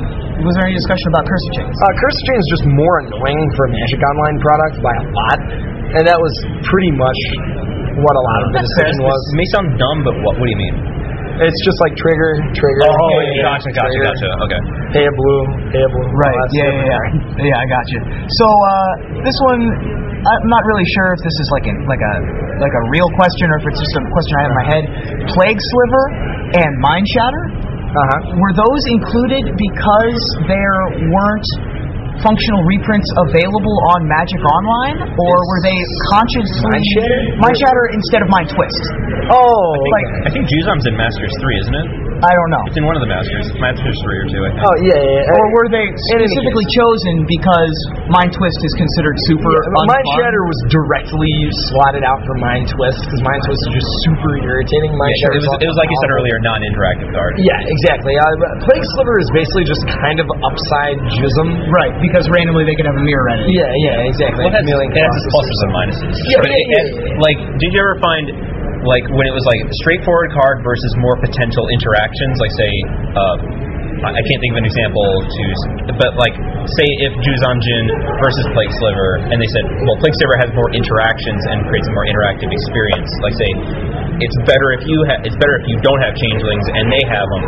was 0.45 0.53
there 0.57 0.65
any 0.69 0.77
discussion 0.77 1.07
about 1.13 1.23
Curse 1.25 1.45
of 1.49 1.53
Chains? 1.57 1.75
Uh, 1.77 1.85
Curse 1.97 2.17
of 2.17 2.23
Chain 2.29 2.37
is 2.39 2.49
just 2.53 2.65
more 2.69 2.95
annoying 3.07 3.45
for 3.57 3.63
a 3.67 3.71
Magic 3.73 3.99
Online 4.03 4.37
product 4.43 4.75
by 4.85 4.93
a 4.93 5.05
lot, 5.09 5.39
and 5.97 6.03
that 6.05 6.19
was 6.19 6.33
pretty 6.67 6.93
much 6.93 7.19
what 8.01 8.13
a 8.13 8.23
lot 8.23 8.39
of 8.45 8.47
the 8.53 8.61
That's 8.61 8.73
fair. 8.77 8.89
decision 8.93 9.01
was. 9.09 9.19
It 9.33 9.37
may 9.41 9.47
sound 9.53 9.67
dumb, 9.81 9.97
but 10.05 10.13
what? 10.21 10.33
What 10.37 10.45
do 10.45 10.51
you 10.53 10.61
mean? 10.61 10.77
It's 11.37 11.61
just 11.61 11.77
like 11.85 11.93
trigger, 11.93 12.33
trigger. 12.57 12.81
Oh, 12.89 12.97
trigger, 13.13 13.45
gotcha, 13.45 13.69
gotcha, 13.69 13.93
trigger, 13.93 14.09
gotcha. 14.09 14.29
Okay. 14.49 14.61
Pay 14.97 15.05
a 15.05 15.13
blue, 15.13 15.41
pay 15.69 15.81
a 15.85 15.89
blue. 15.93 16.07
Right. 16.17 16.33
all 16.33 16.41
that 16.41 16.49
Yeah, 16.49 16.65
yeah, 16.65 16.97
right? 16.97 17.13
yeah. 17.37 17.45
Yeah, 17.53 17.61
I 17.61 17.65
got 17.69 17.85
you. 17.93 17.99
So 18.41 18.45
uh, 18.49 19.21
this 19.21 19.37
one, 19.45 19.61
I'm 20.17 20.49
not 20.49 20.65
really 20.65 20.85
sure 20.97 21.13
if 21.13 21.21
this 21.21 21.37
is 21.37 21.47
like 21.53 21.69
a 21.69 21.73
like 21.85 22.01
a 22.01 22.13
like 22.57 22.73
a 22.73 22.83
real 22.89 23.05
question 23.21 23.53
or 23.53 23.61
if 23.61 23.65
it's 23.69 23.77
just 23.85 23.95
a 24.01 24.03
question 24.09 24.33
I 24.33 24.41
have 24.41 24.49
in 24.49 24.57
my 24.57 24.65
head. 24.65 24.83
Plague 25.37 25.61
Sliver 25.61 26.05
and 26.57 26.71
Mind 26.81 27.05
Shatter 27.05 27.43
Uh-huh. 27.87 28.35
were 28.37 28.53
those 28.55 28.83
included 28.91 29.43
because 29.55 30.19
there 30.45 30.79
weren't 31.07 31.47
functional 32.21 32.65
reprints 32.65 33.05
available 33.29 33.77
on 33.93 34.09
Magic 34.09 34.41
Online, 34.41 34.97
or 35.05 35.33
were 35.37 35.61
they 35.61 35.77
consciously 36.09 36.65
Mind 36.65 36.85
Shatter? 36.97 37.21
Mind 37.37 37.57
Shatter 37.61 37.85
instead 37.93 38.21
of 38.25 38.29
Mind 38.33 38.49
Twist? 38.49 38.81
Oh, 39.29 39.61
Like 39.93 40.09
I 40.25 40.29
think 40.33 40.49
Juzam's 40.49 40.85
in 40.89 40.97
Masters 40.97 41.33
3, 41.39 41.61
isn't 41.61 41.77
it? 41.77 41.87
I 42.17 42.31
don't 42.33 42.51
know. 42.51 42.63
It's 42.65 42.77
in 42.79 42.85
one 42.87 42.97
of 42.97 43.03
the 43.05 43.11
Masters. 43.11 43.45
Masters 43.61 43.97
3 44.01 44.23
or 44.23 44.27
2, 44.27 44.41
I 44.41 44.49
think. 44.57 44.63
oh 44.65 44.75
yeah, 44.81 44.97
yeah. 44.97 45.21
yeah. 45.21 45.35
Or 45.37 45.43
were 45.53 45.69
they 45.69 45.85
specifically 46.09 46.65
chosen 46.73 47.13
because 47.29 47.73
Mind 48.09 48.33
Twist 48.33 48.57
is 48.65 48.73
considered 48.73 49.13
super 49.29 49.45
Yeah, 49.53 49.85
Mind 49.85 50.01
unfun? 50.01 50.17
Shatter 50.17 50.43
was 50.49 50.59
directly 50.73 51.33
slotted 51.69 52.01
out 52.01 52.19
for 52.25 52.33
Mind 52.41 52.65
Twist 52.73 52.97
because 53.05 53.21
Mind 53.21 53.41
Twist 53.45 53.61
is 53.69 53.73
just 53.77 53.89
super 54.09 54.31
irritating. 54.41 54.97
Mind 54.97 55.13
Yeah, 55.13 55.21
Shatter 55.29 55.37
it 55.37 55.43
was, 55.45 55.49
it 55.61 55.69
was 55.69 55.77
like 55.77 55.89
you 55.93 55.99
said 56.01 56.11
earlier, 56.13 56.37
non-interactive 56.41 57.09
card. 57.13 57.37
Yeah, 57.37 57.59
exactly. 57.69 58.13
Uh, 58.17 58.65
Plague 58.65 58.85
Sliver 58.97 59.15
is 59.21 59.29
basically 59.37 59.65
just 59.69 59.83
kind 60.01 60.17
of 60.17 60.25
upside 60.41 60.97
Jism. 61.21 61.69
Right, 61.69 61.93
because 62.01 62.25
randomly 62.33 62.65
they 62.65 62.73
could 62.73 62.89
have 62.89 62.97
a 62.97 63.05
mirror 63.05 63.29
edit. 63.29 63.45
Yeah, 63.53 63.69
yeah, 63.85 64.09
exactly. 64.09 64.41
Well, 64.41 64.53
that's, 64.53 64.65
Chameleon 64.65 64.89
it 64.89 65.03
has 65.05 65.13
its 65.21 65.27
pluses 65.29 65.59
and 65.61 65.71
minuses. 65.75 66.13
Yeah, 66.33 66.41
But 66.41 66.49
yeah, 66.49 66.57
it- 66.57 66.69
yeah, 66.73 66.83
it- 67.13 67.19
Like, 67.21 67.39
did 67.61 67.69
you 67.73 67.79
ever 67.81 67.95
find, 68.01 68.25
like, 68.87 69.05
when 69.11 69.27
it 69.27 69.35
was 69.35 69.43
like 69.45 69.61
straightforward 69.83 70.31
card 70.31 70.63
versus 70.63 70.91
more 71.03 71.19
potential 71.19 71.67
interactions? 71.69 72.39
Like, 72.39 72.53
say, 72.55 72.71
uh, 73.13 73.37
I 73.97 74.21
can't 74.21 74.39
think 74.45 74.51
of 74.53 74.59
an 74.61 74.67
example 74.69 75.05
to, 75.25 75.43
but 75.97 76.11
like, 76.21 76.35
say 76.77 76.87
if 77.09 77.13
Juzam 77.17 77.57
Djinn 77.57 77.85
versus 78.21 78.45
Plague 78.53 78.73
Sliver, 78.77 79.25
and 79.33 79.37
they 79.41 79.49
said, 79.49 79.65
well, 79.89 79.97
Plague 79.97 80.13
Sliver 80.21 80.37
has 80.45 80.49
more 80.53 80.69
interactions 80.75 81.41
and 81.49 81.65
creates 81.65 81.87
a 81.89 81.93
more 81.97 82.05
interactive 82.05 82.49
experience. 82.53 83.09
Like, 83.25 83.35
say, 83.41 83.49
it's 84.21 84.37
better 84.49 84.73
if 84.77 84.81
you 84.85 84.97
ha- 85.09 85.21
it's 85.25 85.37
better 85.37 85.55
if 85.61 85.65
you 85.69 85.77
don't 85.85 86.01
have 86.01 86.13
changelings 86.17 86.65
and 86.73 86.89
they 86.89 87.03
have 87.09 87.27
them, 87.37 87.43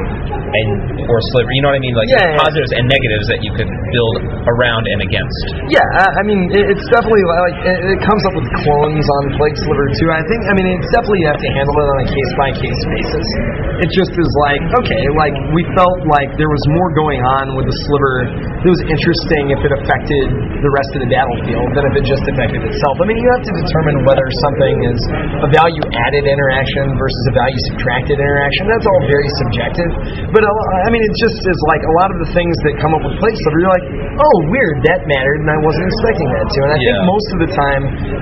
and 0.53 0.67
or 1.09 1.17
Sliver. 1.33 1.49
You 1.53 1.61
know 1.65 1.69
what 1.73 1.77
I 1.77 1.83
mean? 1.85 1.93
Like, 1.97 2.09
Yeah, 2.13 2.21
yeah. 2.33 2.41
positives 2.41 2.71
and 2.77 2.85
negatives 2.89 3.25
that 3.33 3.39
you 3.45 3.51
could 3.57 3.69
build 3.69 4.15
around 4.49 4.85
and 4.89 4.99
against. 5.05 5.39
Yeah, 5.69 5.81
I 6.01 6.21
I 6.21 6.23
mean, 6.25 6.49
it- 6.53 6.67
it's 6.77 6.85
definitely 6.93 7.25
like 7.25 7.57
it 7.65 7.77
it 7.97 7.99
comes 8.05 8.21
up 8.29 8.33
with 8.37 8.47
clones 8.65 9.05
on 9.21 9.23
Plague 9.37 9.57
Sliver 9.65 9.87
too. 10.01 10.09
I 10.13 10.21
think, 10.29 10.41
I 10.49 10.53
mean, 10.57 10.67
it's 10.77 10.89
definitely 10.93 11.25
you 11.25 11.29
have 11.29 11.41
to 11.41 11.51
handle 11.57 11.73
it 11.77 11.87
on 11.93 11.97
a 12.05 12.07
case 12.09 12.31
by 12.37 12.49
case 12.57 12.81
basis. 12.93 13.27
It 13.85 13.89
just 13.93 14.13
is 14.13 14.31
like, 14.49 14.61
okay, 14.85 15.03
like 15.17 15.35
we 15.53 15.61
felt 15.73 15.99
like 16.09 16.29
there 16.39 16.47
was 16.47 16.63
more 16.71 16.89
going 16.95 17.19
on 17.19 17.45
with 17.59 17.67
the 17.67 17.77
sliver 17.85 18.15
that 18.63 18.71
was 18.71 18.83
interesting 18.87 19.51
if 19.51 19.59
it 19.59 19.75
affected 19.75 20.25
the 20.63 20.71
rest 20.71 20.91
of 20.95 21.03
the 21.03 21.11
battlefield 21.11 21.67
than 21.75 21.83
if 21.91 21.93
it 21.99 22.05
just 22.07 22.23
affected 22.31 22.63
itself. 22.63 22.95
I 23.03 23.05
mean, 23.11 23.19
you 23.19 23.27
have 23.35 23.43
to 23.43 23.53
determine 23.59 24.07
whether 24.07 24.23
something 24.47 24.75
is 24.87 24.99
a 25.43 25.49
value 25.51 25.83
added 25.99 26.23
interaction 26.23 26.95
versus 26.95 27.23
a 27.29 27.33
value 27.35 27.59
subtracted 27.75 28.23
interaction. 28.23 28.71
That's 28.71 28.87
all 28.87 29.01
very 29.11 29.29
subjective. 29.43 29.91
But 30.31 30.47
uh, 30.47 30.87
I 30.87 30.89
mean, 30.95 31.03
it 31.03 31.13
just 31.19 31.43
is 31.43 31.59
like 31.67 31.83
a 31.83 31.93
lot 31.99 32.09
of 32.15 32.17
the 32.23 32.29
things 32.31 32.55
that 32.71 32.79
come 32.79 32.95
up 32.95 33.03
with 33.03 33.19
Plague 33.19 33.35
Sliver. 33.43 33.59
You're 33.59 33.75
like, 33.75 33.87
oh, 34.15 34.35
weird, 34.47 34.79
that 34.87 35.03
mattered, 35.11 35.43
and 35.43 35.49
I 35.51 35.59
wasn't 35.59 35.91
expecting 35.91 36.29
that 36.39 36.47
to. 36.47 36.57
And 36.63 36.71
I 36.71 36.77
think 36.79 36.97
most 37.03 37.27
of 37.35 37.37
the 37.43 37.51
time 37.51 37.81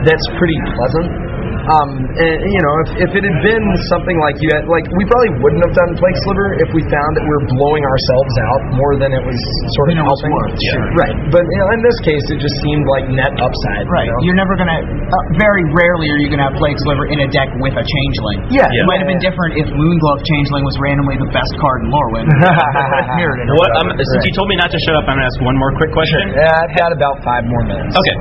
that's 0.09 0.25
pretty 0.41 0.57
pleasant. 0.73 1.36
Um, 1.67 1.89
and, 1.99 2.37
you 2.47 2.61
know, 2.63 2.73
if, 2.87 2.89
if 3.07 3.11
it 3.11 3.23
had 3.27 3.37
been 3.43 3.65
something 3.91 4.15
like 4.23 4.39
you 4.39 4.47
had, 4.55 4.63
like 4.71 4.87
we 4.95 5.03
probably 5.03 5.35
wouldn't 5.43 5.59
have 5.67 5.75
done 5.75 5.91
Plague 5.99 6.15
Sliver 6.23 6.55
if 6.63 6.69
we 6.71 6.79
found 6.87 7.11
that 7.19 7.23
we 7.27 7.31
were 7.35 7.45
blowing 7.59 7.83
ourselves 7.83 8.33
out 8.47 8.61
more 8.79 8.95
than 8.95 9.11
it 9.11 9.19
was 9.19 9.35
sort 9.75 9.91
of 9.91 9.99
Than 9.99 10.03
it 10.03 10.07
was 10.07 10.15
helping. 10.23 10.31
worth, 10.31 10.55
sure. 10.63 10.85
Right, 10.95 11.15
but 11.27 11.43
you 11.43 11.57
know, 11.59 11.69
in 11.75 11.81
this 11.83 11.97
case, 12.07 12.23
it 12.31 12.39
just 12.39 12.55
seemed 12.63 12.87
like 12.87 13.11
net 13.11 13.35
upside. 13.43 13.83
you 13.83 13.91
Right. 13.91 14.07
know? 14.07 14.19
You're 14.23 14.39
never 14.39 14.55
gonna. 14.55 14.79
Uh, 14.79 15.15
very 15.35 15.63
rarely 15.75 16.07
are 16.07 16.19
you 16.23 16.31
gonna 16.31 16.47
have 16.47 16.55
Plague 16.55 16.79
Sliver 16.87 17.11
in 17.11 17.19
a 17.23 17.27
deck 17.27 17.51
with 17.59 17.75
a 17.75 17.83
changeling. 17.83 18.47
Yeah. 18.47 18.71
It 18.71 18.87
might 18.87 19.03
have 19.03 19.11
been 19.11 19.19
different 19.19 19.59
if 19.59 19.67
Moonglove 19.67 20.23
Changeling 20.23 20.63
was 20.63 20.75
randomly 20.79 21.19
the 21.19 21.27
best 21.35 21.51
card 21.59 21.83
in 21.83 21.91
Lorwyn. 21.91 22.25
Mirrored 23.19 23.43
it. 23.43 23.47
What, 23.59 23.69
um, 23.83 23.87
since 23.91 24.23
you 24.23 24.31
told 24.39 24.47
me 24.47 24.55
not 24.55 24.71
to 24.71 24.79
shut 24.87 24.95
up, 24.95 25.03
I'm 25.11 25.19
gonna 25.19 25.27
ask 25.27 25.39
one 25.43 25.59
more 25.59 25.75
quick 25.75 25.91
question. 25.91 26.31
Yeah, 26.31 26.47
I've 26.63 26.75
got 26.79 26.95
about 26.95 27.19
five 27.27 27.43
more 27.43 27.63
minutes. 27.67 27.91
Okay. 27.91 28.15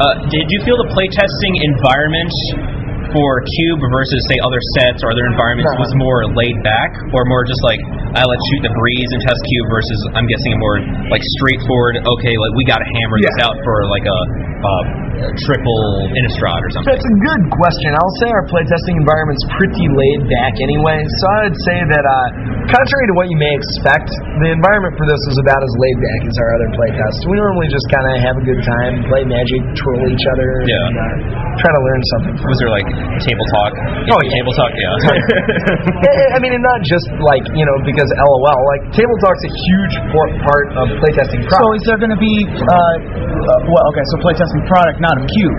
Uh, 0.00 0.14
did 0.32 0.44
you 0.48 0.60
feel 0.64 0.76
the 0.80 0.88
playtesting 0.92 1.54
environment 1.72 2.32
for 3.14 3.30
Cube 3.44 3.80
versus 3.90 4.20
say 4.30 4.38
other 4.42 4.62
sets 4.78 5.02
or 5.04 5.12
other 5.12 5.26
environments 5.30 5.70
was 5.78 5.90
more 5.94 6.26
laid 6.34 6.58
back, 6.66 6.90
or 7.14 7.26
more 7.26 7.46
just 7.46 7.62
like 7.62 7.80
I 8.16 8.22
let's 8.24 8.44
shoot 8.50 8.62
the 8.66 8.74
breeze 8.74 9.10
and 9.12 9.20
test 9.22 9.40
Cube 9.42 9.68
versus 9.70 9.98
I'm 10.16 10.26
guessing 10.26 10.52
a 10.54 10.60
more 10.60 10.76
like 11.10 11.22
straightforward. 11.38 12.00
Okay, 12.02 12.34
like 12.34 12.52
we 12.58 12.64
got 12.66 12.80
to 12.82 12.88
hammer 12.88 13.18
this 13.22 13.38
out 13.42 13.56
for 13.62 13.76
like 13.86 14.06
a, 14.06 14.20
uh 14.62 15.05
triple 15.46 15.80
Innistrad 16.12 16.60
or 16.60 16.70
something. 16.72 16.90
That's 16.92 17.04
a 17.06 17.16
good 17.24 17.42
question. 17.56 17.90
I'll 17.96 18.16
say 18.22 18.28
our 18.32 18.44
playtesting 18.50 18.96
environment's 19.00 19.44
pretty 19.56 19.86
laid 19.88 20.20
back 20.28 20.54
anyway, 20.60 21.00
so 21.20 21.24
I 21.30 21.38
would 21.48 21.58
say 21.64 21.78
that, 21.88 22.04
uh, 22.04 22.26
contrary 22.72 23.06
to 23.10 23.14
what 23.16 23.26
you 23.32 23.38
may 23.40 23.52
expect, 23.56 24.08
the 24.44 24.50
environment 24.52 24.94
for 25.00 25.06
this 25.08 25.20
is 25.32 25.36
about 25.40 25.60
as 25.60 25.72
laid 25.80 25.98
back 25.98 26.20
as 26.28 26.36
our 26.40 26.50
other 26.60 26.68
playtests. 26.76 27.20
We 27.28 27.36
normally 27.40 27.68
just 27.72 27.86
kind 27.92 28.06
of 28.12 28.14
have 28.22 28.36
a 28.36 28.44
good 28.44 28.60
time, 28.64 28.92
play 29.08 29.24
Magic, 29.26 29.60
troll 29.78 30.04
each 30.08 30.26
other, 30.36 30.48
Yeah. 30.68 30.78
and 30.86 30.96
uh, 30.96 31.58
try 31.60 31.70
to 31.72 31.82
learn 31.82 32.00
something 32.16 32.34
from 32.36 32.48
Was 32.52 32.58
there 32.62 32.72
like 32.72 32.88
table 33.24 33.46
talk? 33.56 33.72
Oh, 34.12 34.20
yeah. 34.20 34.36
table 34.36 34.52
talk. 34.54 34.72
Yeah. 34.76 34.92
I 35.56 36.36
I 36.36 36.38
mean, 36.42 36.52
and 36.52 36.62
not 36.64 36.80
just 36.84 37.06
like 37.24 37.42
you 37.56 37.64
know 37.64 37.76
because 37.88 38.08
LOL. 38.16 38.60
Like 38.76 38.82
table 38.92 39.16
talk's 39.24 39.42
a 39.46 39.52
huge 39.52 39.94
por- 40.12 40.34
part 40.44 40.66
of 40.78 40.86
playtesting 41.00 41.42
So 41.48 41.64
is 41.76 41.82
there 41.88 41.98
going 42.00 42.12
to 42.12 42.20
be? 42.20 42.34
Uh, 42.46 42.66
uh, 42.66 43.58
well, 43.72 43.84
okay. 43.94 44.04
So 44.12 44.20
playtesting 44.20 44.62
product, 44.68 45.00
not 45.06 45.14
of 45.22 45.24
Cube. 45.30 45.58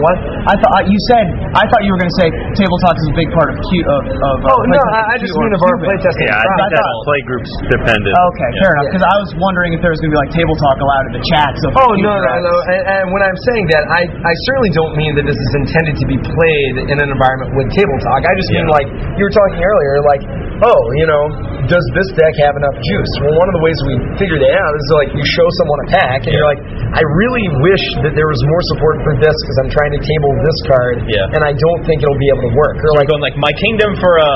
what? 0.00 0.16
I 0.48 0.54
thought 0.56 0.86
you 0.88 0.98
said. 1.12 1.26
I 1.52 1.64
thought 1.68 1.82
you 1.84 1.90
were 1.92 2.00
going 2.00 2.08
to 2.08 2.18
say 2.22 2.28
table 2.56 2.78
talk 2.86 2.94
is 2.96 3.10
a 3.10 3.16
big 3.18 3.28
part 3.36 3.50
of 3.52 3.56
Cube. 3.68 3.84
Of, 3.84 4.02
of 4.06 4.36
uh, 4.46 4.50
Oh 4.54 4.60
no, 4.70 4.80
I, 4.94 5.12
I 5.12 5.16
just 5.20 5.34
mean 5.36 5.50
or 5.52 5.58
of 5.58 5.62
our 5.66 5.76
playtesting 5.82 6.30
Yeah, 6.30 6.40
I 6.40 6.46
think 6.46 6.70
that's 6.72 6.80
thought- 6.80 7.04
play 7.10 7.20
groups 7.28 7.50
dependent. 7.68 8.14
Okay, 8.14 8.50
fair 8.62 8.70
enough. 8.72 8.86
Yeah. 8.86 8.92
Because 8.94 9.04
I 9.04 9.16
was 9.20 9.30
wondering 9.36 9.70
if 9.76 9.80
there 9.84 9.92
was 9.92 10.00
going 10.00 10.10
to 10.12 10.16
be 10.16 10.22
like 10.24 10.32
table 10.32 10.54
talk 10.62 10.76
allowed 10.80 11.04
in 11.10 11.14
the 11.20 11.24
chat. 11.34 11.50
So 11.60 11.66
Oh 11.74 11.92
no, 12.00 12.12
no, 12.16 12.32
no! 12.40 12.54
And, 12.70 12.82
and 12.86 13.04
when 13.12 13.22
I'm 13.26 13.38
saying 13.50 13.66
that, 13.74 13.82
I, 13.90 14.00
I 14.08 14.32
certainly 14.48 14.72
don't 14.72 14.94
mean 14.96 15.12
that 15.18 15.26
this 15.26 15.36
is 15.36 15.50
intended 15.60 15.98
to 16.00 16.06
be 16.08 16.16
played 16.22 16.74
in 16.88 16.96
an 17.02 17.10
environment 17.10 17.52
with 17.58 17.68
table 17.74 17.96
talk. 18.00 18.22
I 18.24 18.32
just 18.38 18.50
mean 18.54 18.70
like 18.70 18.88
you 19.18 19.22
were 19.26 19.34
talking 19.34 19.60
earlier, 19.60 19.94
like, 20.08 20.22
oh, 20.64 20.80
you 20.96 21.06
know, 21.10 21.22
does 21.70 21.86
this 21.94 22.08
deck 22.18 22.34
have 22.42 22.58
enough 22.58 22.76
juice? 22.82 23.12
Well, 23.22 23.34
one 23.38 23.48
of 23.48 23.54
the 23.54 23.62
ways 23.62 23.78
we 23.86 23.94
figure 24.18 24.36
that 24.42 24.52
out 24.58 24.72
is 24.74 24.86
like 24.98 25.10
you 25.14 25.22
show 25.22 25.46
someone 25.62 25.78
a 25.86 25.88
pack, 25.94 26.18
and 26.26 26.34
you're 26.34 26.50
like, 26.50 26.60
I 26.92 27.02
really 27.22 27.46
wish 27.62 27.84
that 28.02 28.12
there 28.18 28.26
was 28.26 28.40
more 28.50 28.62
support 28.74 28.96
for 29.06 29.12
this 29.22 29.32
because 29.32 29.56
I'm 29.62 29.70
trying 29.70 29.92
to 29.94 30.00
table 30.02 30.30
this 30.42 30.58
card, 30.66 30.94
Yeah. 31.06 31.30
and 31.38 31.40
I 31.46 31.54
don't 31.54 31.82
think 31.86 32.02
it'll 32.02 32.18
be 32.18 32.30
able 32.34 32.50
to 32.50 32.54
work. 32.58 32.76
Or 32.82 32.90
Like 32.98 33.06
like, 33.06 33.08
going 33.14 33.22
like 33.22 33.38
my 33.38 33.54
kingdom 33.56 33.94
for 34.02 34.12
a 34.18 34.32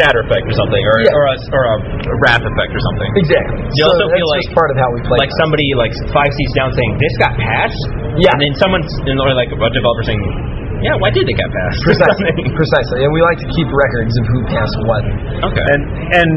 shatter 0.00 0.24
effect 0.24 0.48
or 0.48 0.54
something, 0.56 0.80
or 0.80 0.96
Yeah. 1.04 1.12
or 1.12 1.24
a 1.28 1.36
or 1.52 1.62
a 1.68 1.76
wrath 2.24 2.40
effect 2.40 2.72
or 2.72 2.80
something. 2.88 3.10
exactly. 3.20 3.60
You 3.76 3.84
so 3.84 3.92
also 3.92 4.04
that's 4.08 4.16
feel 4.16 4.28
like- 4.32 4.48
part 4.56 4.70
of 4.72 4.76
how 4.80 4.88
we 4.96 5.00
play. 5.04 5.18
like 5.20 5.34
somebody 5.44 5.68
like 5.76 5.92
five 6.08 6.30
seats 6.32 6.54
down 6.56 6.72
saying 6.72 6.92
this 6.96 7.14
got 7.20 7.36
passed. 7.36 7.82
Yeah. 8.16 8.32
And 8.32 8.40
then 8.40 8.52
someone 8.56 8.80
or 8.80 9.36
like 9.36 9.52
a 9.52 9.58
developer 9.60 10.04
saying, 10.08 10.22
yeah, 10.84 10.94
why 11.00 11.08
did 11.10 11.24
they 11.24 11.32
get 11.34 11.48
passed? 11.48 11.80
Precisely, 11.88 12.30
precisely, 12.60 12.98
and 13.08 13.10
we 13.10 13.20
like 13.24 13.40
to 13.40 13.48
keep 13.56 13.66
records 13.72 14.12
of 14.20 14.24
who 14.28 14.38
passed 14.52 14.76
what. 14.84 15.02
okay. 15.48 15.64
And 15.74 15.82
and 16.12 16.30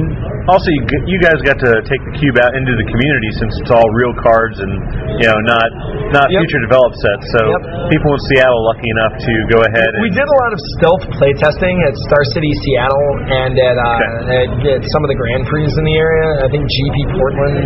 also 0.47 0.67
you, 0.71 0.81
you 1.11 1.19
guys 1.19 1.35
got 1.43 1.59
to 1.59 1.71
take 1.83 1.99
the 2.07 2.13
cube 2.15 2.39
out 2.39 2.55
into 2.55 2.71
the 2.79 2.87
community 2.87 3.29
since 3.35 3.51
it's 3.59 3.71
all 3.75 3.83
real 3.91 4.15
cards 4.23 4.55
and 4.63 4.71
you 5.19 5.27
know 5.27 5.37
not 5.43 5.67
not 6.15 6.25
Yep. 6.31 6.39
future 6.47 6.61
developed 6.63 6.95
sets. 7.03 7.25
So 7.35 7.41
Yep. 7.51 7.61
people 7.91 8.09
in 8.15 8.21
Seattle 8.31 8.55
are 8.55 8.67
lucky 8.71 8.87
enough 8.87 9.13
to 9.19 9.33
go 9.51 9.59
ahead 9.67 9.89
and 9.91 10.01
We 10.07 10.11
did 10.15 10.23
a 10.23 10.37
lot 10.39 10.51
of 10.55 10.59
stealth 10.79 11.03
playtesting 11.19 11.75
at 11.83 11.93
Star 12.07 12.23
City, 12.31 12.47
Seattle, 12.63 13.07
and 13.27 13.53
at, 13.59 13.75
uh, 13.75 14.31
at, 14.39 14.47
at 14.63 14.81
some 14.95 15.03
of 15.03 15.09
the 15.11 15.17
Grand 15.19 15.43
Prix 15.51 15.67
in 15.67 15.83
the 15.83 15.97
area. 15.99 16.27
I 16.43 16.47
think 16.47 16.63
GP 16.63 16.97
Portland, 17.19 17.59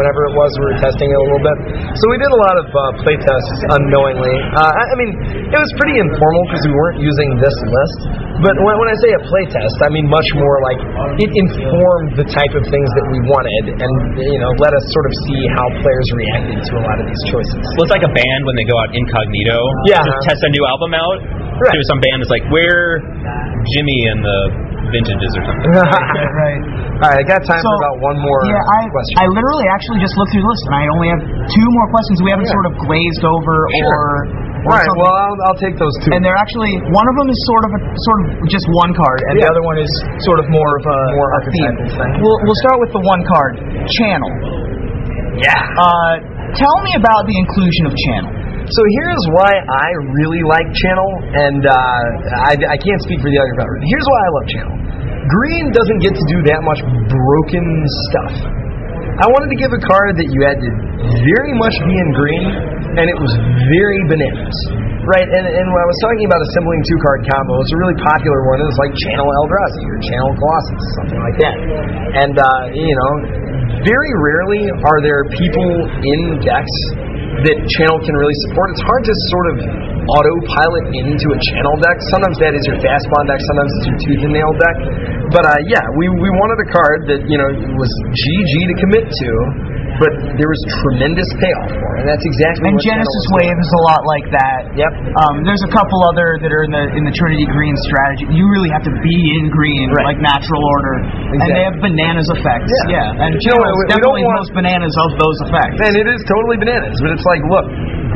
whenever 0.00 0.20
it 0.32 0.34
was, 0.40 0.48
we 0.56 0.72
were 0.72 0.78
testing 0.80 1.08
it 1.12 1.18
a 1.20 1.24
little 1.28 1.44
bit. 1.44 1.56
So 2.00 2.04
we 2.08 2.16
did 2.16 2.32
a 2.32 2.40
lot 2.40 2.56
of 2.56 2.66
uh, 2.72 2.80
playtests 3.04 3.58
unknowingly. 3.76 4.34
Uh, 4.56 4.72
I, 4.72 4.82
I 4.88 4.94
mean, 4.96 5.10
it 5.52 5.58
was 5.60 5.72
pretty 5.76 6.00
informal 6.12 6.42
because 6.50 6.64
we 6.66 6.74
weren't 6.74 7.00
using 7.02 7.28
this 7.42 7.56
list. 7.66 7.98
But 8.44 8.54
when, 8.62 8.74
when 8.78 8.88
I 8.92 8.96
say 9.00 9.10
a 9.16 9.22
playtest, 9.26 9.76
I 9.82 9.88
mean 9.90 10.06
much 10.06 10.28
more 10.36 10.56
like 10.62 10.78
it 11.22 11.30
informed 11.34 12.20
the 12.20 12.26
type 12.28 12.52
of 12.54 12.62
things 12.68 12.88
that 12.96 13.06
we 13.10 13.18
wanted, 13.26 13.64
and 13.80 13.92
you 14.20 14.40
know, 14.42 14.52
let 14.60 14.72
us 14.76 14.84
sort 14.92 15.06
of 15.08 15.12
see 15.26 15.40
how 15.56 15.66
players 15.82 16.06
reacted 16.14 16.58
to 16.68 16.72
a 16.78 16.82
lot 16.84 16.96
of 17.00 17.06
these 17.08 17.22
choices. 17.32 17.60
Well, 17.76 17.84
it's 17.88 17.94
like 17.96 18.06
a 18.06 18.12
band 18.12 18.40
when 18.44 18.54
they 18.60 18.66
go 18.68 18.76
out 18.78 18.88
incognito 18.94 19.58
Yeah. 19.90 20.04
to 20.04 20.12
test 20.28 20.40
a 20.44 20.50
new 20.52 20.64
album 20.68 20.92
out. 20.94 21.18
Right. 21.56 21.72
To 21.72 21.80
some 21.88 22.00
band 22.04 22.20
is 22.20 22.28
like, 22.28 22.44
where 22.52 23.00
Jimmy 23.72 24.00
and 24.12 24.20
the 24.20 24.38
vintages 24.92 25.32
or 25.40 25.42
something. 25.48 25.72
right. 25.72 26.60
All 27.00 27.08
right, 27.08 27.16
I 27.16 27.24
got 27.24 27.40
time 27.48 27.60
So, 27.64 27.68
for 27.72 27.76
about 27.80 27.96
one 28.04 28.16
more 28.20 28.40
Yeah, 28.44 28.60
I, 28.60 28.80
question. 28.92 29.14
I 29.20 29.26
literally 29.32 29.64
actually 29.72 30.00
just 30.04 30.14
looked 30.20 30.36
through 30.36 30.44
the 30.44 30.52
list, 30.52 30.64
and 30.68 30.76
I 30.76 30.84
only 30.92 31.08
have 31.16 31.22
two 31.48 31.68
more 31.72 31.88
questions 31.88 32.20
we 32.20 32.28
haven't 32.28 32.48
Yeah. 32.48 32.56
sort 32.60 32.66
of 32.68 32.74
glazed 32.84 33.24
over 33.24 33.54
Sure. 33.72 33.88
or. 33.88 34.04
Right. 34.64 34.80
something. 34.88 34.96
Well, 35.04 35.12
I'll, 35.14 35.38
I'll 35.52 35.60
take 35.60 35.76
those 35.76 35.92
two. 36.02 36.16
and 36.16 36.24
they're 36.24 36.38
actually 36.40 36.72
one 36.90 37.04
of 37.06 37.14
them 37.20 37.28
is 37.28 37.38
sort 37.44 37.62
of 37.68 37.70
a, 37.76 37.80
sort 37.92 38.18
of 38.24 38.26
just 38.48 38.64
one 38.80 38.96
card, 38.96 39.18
and 39.30 39.34
the 39.42 39.46
other 39.46 39.60
one 39.62 39.76
is 39.76 39.90
sort 40.24 40.40
of 40.40 40.46
more 40.48 40.72
of 40.80 40.84
a 40.88 40.98
More 41.14 41.30
a 41.36 41.40
theme. 41.52 41.76
thing. 41.92 42.10
We'll 42.24 42.38
we'll 42.42 42.60
start 42.64 42.78
with 42.80 42.92
the 42.96 43.02
one 43.04 43.22
card, 43.28 43.52
channel. 44.00 44.32
yeah. 45.42 45.60
Uh, 45.76 46.12
tell 46.56 46.76
me 46.86 46.96
about 46.96 47.28
the 47.28 47.36
inclusion 47.36 47.84
of 47.90 47.92
channel. 48.10 48.32
So 48.66 48.82
here's 48.98 49.22
why 49.30 49.46
I 49.54 49.86
really 50.18 50.42
like 50.42 50.66
Channel, 50.74 51.10
and 51.38 51.62
uh, 51.62 52.50
I, 52.50 52.58
I 52.58 52.76
can't 52.82 52.98
speak 53.06 53.22
for 53.22 53.30
the 53.30 53.38
other 53.38 53.52
developers. 53.54 53.78
Here's 53.86 54.06
why 54.10 54.18
I 54.26 54.30
love 54.34 54.46
Channel. 54.50 54.74
Green 55.30 55.64
doesn't 55.70 56.00
get 56.02 56.10
to 56.18 56.24
do 56.34 56.38
that 56.50 56.66
much 56.66 56.82
broken 56.82 57.62
stuff. 58.10 58.34
I 59.22 59.26
wanted 59.30 59.54
to 59.54 59.58
give 59.62 59.70
a 59.70 59.78
card 59.86 60.18
that 60.18 60.26
you 60.34 60.40
had 60.42 60.58
to 60.58 60.70
very 61.30 61.54
much 61.62 61.78
be 61.86 61.94
in 61.94 62.08
green, 62.18 62.46
and 62.96 63.06
it 63.06 63.18
was 63.20 63.32
very 63.68 64.00
bananas. 64.08 64.58
Right, 65.06 65.22
and, 65.22 65.44
and 65.46 65.66
when 65.70 65.80
I 65.80 65.86
was 65.86 65.98
talking 66.02 66.26
about 66.26 66.42
assembling 66.50 66.82
two 66.82 66.98
card 66.98 67.22
combo, 67.30 67.62
it's 67.62 67.70
a 67.70 67.78
really 67.78 67.94
popular 68.02 68.42
one. 68.50 68.58
It's 68.58 68.80
like 68.82 68.90
Channel 69.06 69.28
Eldrazi 69.38 69.84
or 69.86 69.98
Channel 70.02 70.32
Colossus, 70.34 70.82
something 70.98 71.20
like 71.22 71.38
that. 71.46 71.56
And, 72.26 72.34
uh, 72.34 72.62
you 72.74 72.90
know, 72.90 73.12
very 73.86 74.12
rarely 74.18 74.66
are 74.66 74.98
there 75.06 75.22
people 75.38 75.70
in 75.86 76.42
decks 76.42 76.76
that 77.46 77.54
channel 77.78 78.02
can 78.02 78.18
really 78.18 78.34
support. 78.48 78.74
It's 78.74 78.82
hard 78.82 79.02
to 79.06 79.14
sort 79.30 79.46
of 79.54 79.56
autopilot 80.10 80.90
into 80.96 81.26
a 81.30 81.38
channel 81.54 81.76
deck. 81.78 82.02
Sometimes 82.10 82.40
that 82.42 82.58
is 82.58 82.64
your 82.66 82.78
fast 82.82 83.06
spawn 83.06 83.30
deck, 83.30 83.38
sometimes 83.46 83.70
it's 83.78 83.86
your 83.86 83.98
tooth 84.10 84.22
and 84.26 84.32
nail 84.34 84.52
deck. 84.58 84.76
But 85.30 85.44
uh, 85.46 85.54
yeah, 85.70 85.86
we, 85.94 86.10
we 86.18 86.28
wanted 86.42 86.58
a 86.66 86.68
card 86.74 86.98
that, 87.14 87.20
you 87.30 87.38
know, 87.38 87.50
was 87.78 87.90
GG 88.10 88.52
to 88.72 88.74
commit 88.82 89.06
to, 89.06 89.30
but 90.00 90.12
there 90.36 90.50
was 90.50 90.60
tremendous 90.84 91.28
payoff 91.40 91.70
for. 91.72 91.90
And 92.02 92.06
that's 92.08 92.22
exactly 92.24 92.68
And 92.70 92.76
what 92.76 92.84
Genesis. 92.84 93.24
Wave 93.40 93.58
is 93.58 93.72
a 93.72 93.82
lot 93.88 94.02
like 94.04 94.26
that. 94.32 94.60
Yep. 94.76 94.92
Um, 95.24 95.34
there's 95.48 95.64
a 95.64 95.72
couple 95.72 95.98
other 96.12 96.36
that 96.44 96.52
are 96.52 96.64
in 96.68 96.72
the 96.72 96.84
in 96.96 97.02
the 97.08 97.14
Trinity 97.16 97.46
Green 97.50 97.74
strategy. 97.88 98.28
You 98.36 98.44
really 98.52 98.68
have 98.72 98.84
to 98.84 98.94
be 99.00 99.16
in 99.40 99.48
green, 99.52 99.88
Right. 99.96 100.16
like 100.16 100.20
natural 100.20 100.60
order, 100.60 100.94
and 101.32 101.38
they 101.48 101.64
have 101.64 101.76
bananas 101.80 102.28
effects. 102.32 102.72
Yeah. 102.92 103.24
and 103.24 103.36
You 103.40 103.52
know, 103.56 103.62
we- 103.62 103.88
definitely 103.92 104.24
most 104.36 104.52
bananas 104.52 104.94
of 105.00 105.10
those 105.18 105.38
effects. 105.48 105.78
And 105.80 105.92
it 105.96 106.06
is 106.08 106.20
totally 106.28 106.56
bananas, 106.60 106.96
but 107.00 107.10
it's 107.16 107.24
like, 107.26 107.42
look, 107.48 107.66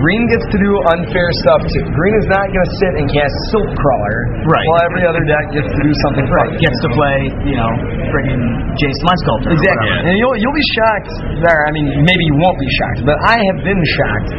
green 0.01 0.25
gets 0.33 0.47
to 0.53 0.59
do 0.61 0.71
unfair 0.97 1.29
stuff 1.45 1.61
too. 1.67 1.85
Green 1.97 2.15
is 2.21 2.27
not 2.33 2.45
going 2.49 2.65
to 2.67 2.73
sit 2.81 2.93
and 3.01 3.07
cast 3.11 3.35
Silk 3.53 3.69
Crawler, 3.77 4.17
Right. 4.49 4.67
while 4.69 4.83
every 4.89 5.05
other 5.09 5.23
deck 5.25 5.45
gets 5.57 5.69
to 5.69 5.81
do 5.83 5.93
something 6.09 6.27
Right, 6.31 6.51
fun. 6.53 6.61
gets 6.61 6.79
to 6.85 6.89
play, 6.97 7.19
you 7.49 7.57
know, 7.57 7.71
friggin' 8.13 8.41
Jace, 8.81 8.99
the 9.01 9.07
Mind 9.09 9.21
Sculptor. 9.25 9.51
Exactly. 9.57 9.91
And 10.09 10.15
you'll 10.21 10.37
you'll 10.41 10.57
be 10.57 10.67
shocked. 10.77 11.11
There, 11.45 11.61
I 11.71 11.73
mean, 11.73 11.87
maybe 12.03 12.23
you 12.27 12.35
won't 12.43 12.59
be 12.59 12.67
shocked, 12.83 13.01
but 13.07 13.15
I 13.31 13.39
have 13.39 13.59
been 13.63 13.79
shocked 13.95 14.31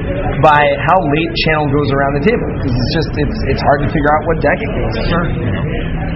by 0.44 0.60
how 0.84 1.00
late 1.00 1.32
channel 1.48 1.72
goes 1.72 1.88
around 1.96 2.20
the 2.20 2.26
table 2.28 2.48
because 2.60 2.76
it's 2.76 2.92
just 2.92 3.12
it's 3.24 3.38
it's 3.56 3.64
hard 3.64 3.80
to 3.88 3.90
figure 3.96 4.12
out 4.12 4.22
what 4.28 4.36
deck 4.44 4.60
it 4.60 4.72
goes. 4.76 4.96
Sure. 5.08 5.26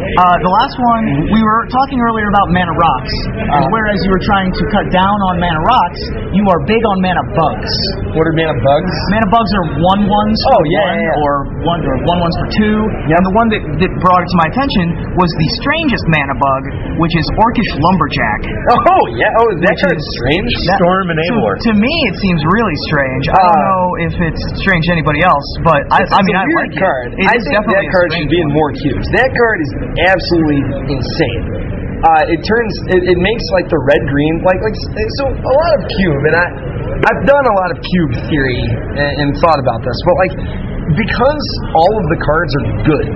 Uh, 0.06 0.38
the 0.44 0.52
last 0.62 0.76
one, 0.94 1.04
we 1.34 1.40
were 1.42 1.66
talking 1.72 1.98
earlier 1.98 2.30
about 2.30 2.48
mana 2.54 2.72
rocks. 2.78 3.16
Uh-huh. 3.42 3.68
Whereas 3.74 3.98
you 4.06 4.12
were 4.12 4.22
trying 4.28 4.52
to 4.54 4.64
cut 4.70 4.86
down 4.94 5.18
on 5.32 5.40
mana 5.42 5.60
rocks, 5.66 6.02
you 6.36 6.44
are 6.46 6.62
big 6.68 6.80
on 6.84 6.98
mana 7.02 7.24
bugs. 7.34 7.74
What 8.14 8.24
are 8.28 8.36
mana 8.38 8.54
bugs? 8.60 8.94
Mana 9.12 9.28
bugs 9.34 9.52
are 9.56 9.66
one 9.82 10.06
ones 10.06 10.38
Oh, 10.52 10.62
for 10.62 10.64
yeah, 10.72 10.84
one, 10.84 10.94
yeah, 11.00 11.10
yeah. 11.10 11.24
or 11.26 11.32
one 11.68 11.80
or 11.84 11.96
one 12.06 12.20
ones 12.22 12.36
for 12.38 12.48
two. 12.54 12.76
And 13.12 13.24
the 13.26 13.34
one 13.34 13.48
that, 13.56 13.64
that 13.66 13.92
brought 14.04 14.22
it 14.24 14.30
to 14.30 14.38
my 14.46 14.48
attention 14.54 14.86
was 15.18 15.32
the 15.36 15.48
strangest 15.64 16.06
mana 16.12 16.36
bug, 16.38 16.62
which 17.02 17.16
is 17.18 17.26
Orcish 17.42 17.72
Lumberjack. 17.82 18.40
Oh 18.72 19.04
yeah. 19.18 19.32
Oh, 19.42 19.48
that 19.58 19.74
Which 19.74 19.84
card's 19.90 20.06
is- 20.06 20.16
strange. 20.22 20.52
That- 20.70 20.80
Storm 20.86 21.05
to, 21.08 21.14
Enabler. 21.14 21.54
to 21.62 21.72
me, 21.78 21.94
it 22.10 22.16
seems 22.18 22.42
really 22.50 22.78
strange. 22.90 23.24
I 23.30 23.38
don't 23.38 23.46
Uh, 23.62 23.70
know 23.70 23.86
if 24.10 24.14
it's 24.34 24.44
strange 24.66 24.84
to 24.90 24.94
anybody 24.98 25.22
else, 25.22 25.48
but 25.62 25.82
I, 25.94 26.02
It's 26.02 26.14
I 26.16 26.22
mean, 26.26 26.38
a 26.38 26.42
I 26.42 26.46
weird 26.50 26.72
like 26.74 26.82
card. 26.82 27.08
it. 27.14 27.22
It 27.22 27.28
I 27.30 27.36
is 27.38 27.44
think 27.46 27.62
that 27.70 27.86
card 27.94 28.08
should 28.16 28.32
be 28.32 28.40
in 28.42 28.50
more 28.56 28.72
cubes. 28.74 29.06
That 29.14 29.30
card 29.34 29.58
is 29.62 29.72
absolutely 30.10 30.62
insane. 30.90 31.44
Uh, 32.06 32.34
it 32.34 32.40
turns, 32.46 32.74
it, 32.94 33.02
it 33.08 33.18
makes 33.18 33.46
like 33.56 33.66
the 33.72 33.82
red 33.88 34.04
green, 34.12 34.34
like 34.46 34.60
like 34.62 34.78
so 35.18 35.26
a 35.32 35.54
lot 35.58 35.72
of 35.80 35.82
cube, 35.90 36.22
and 36.30 36.36
I 36.38 36.46
I've 37.02 37.24
done 37.26 37.46
a 37.50 37.56
lot 37.56 37.70
of 37.74 37.78
cube 37.82 38.12
theory 38.30 38.62
and, 39.00 39.12
and 39.26 39.28
thought 39.42 39.58
about 39.58 39.82
this, 39.82 39.98
but 40.06 40.14
like 40.22 40.34
because 40.94 41.46
all 41.74 41.94
of 41.98 42.06
the 42.14 42.20
cards 42.22 42.52
are 42.62 42.66
good, 42.86 43.08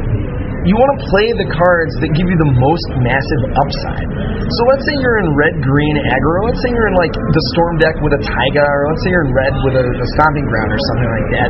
you 0.67 0.75
want 0.75 0.91
to 0.99 1.01
play 1.07 1.27
the 1.39 1.47
cards 1.55 1.93
that 2.03 2.11
give 2.11 2.27
you 2.27 2.35
the 2.35 2.51
most 2.51 2.87
massive 2.99 3.41
upside. 3.55 4.07
So 4.43 4.61
let's 4.67 4.83
say 4.83 4.95
you're 4.99 5.19
in 5.23 5.31
red 5.37 5.55
green 5.63 5.95
aggro. 6.11 6.51
Let's 6.51 6.59
say 6.59 6.69
you're 6.75 6.89
in 6.91 6.97
like 6.99 7.15
the 7.15 7.43
storm 7.55 7.79
deck 7.79 7.95
with 8.03 8.11
a 8.17 8.21
taiga, 8.21 8.65
or 8.65 8.81
let's 8.91 9.01
say 9.07 9.09
you're 9.13 9.27
in 9.29 9.33
red 9.35 9.53
with 9.63 9.75
a, 9.79 9.85
a 9.87 10.07
stomping 10.19 10.47
ground 10.51 10.69
or 10.75 10.81
something 10.91 11.09
like 11.15 11.27
that. 11.39 11.49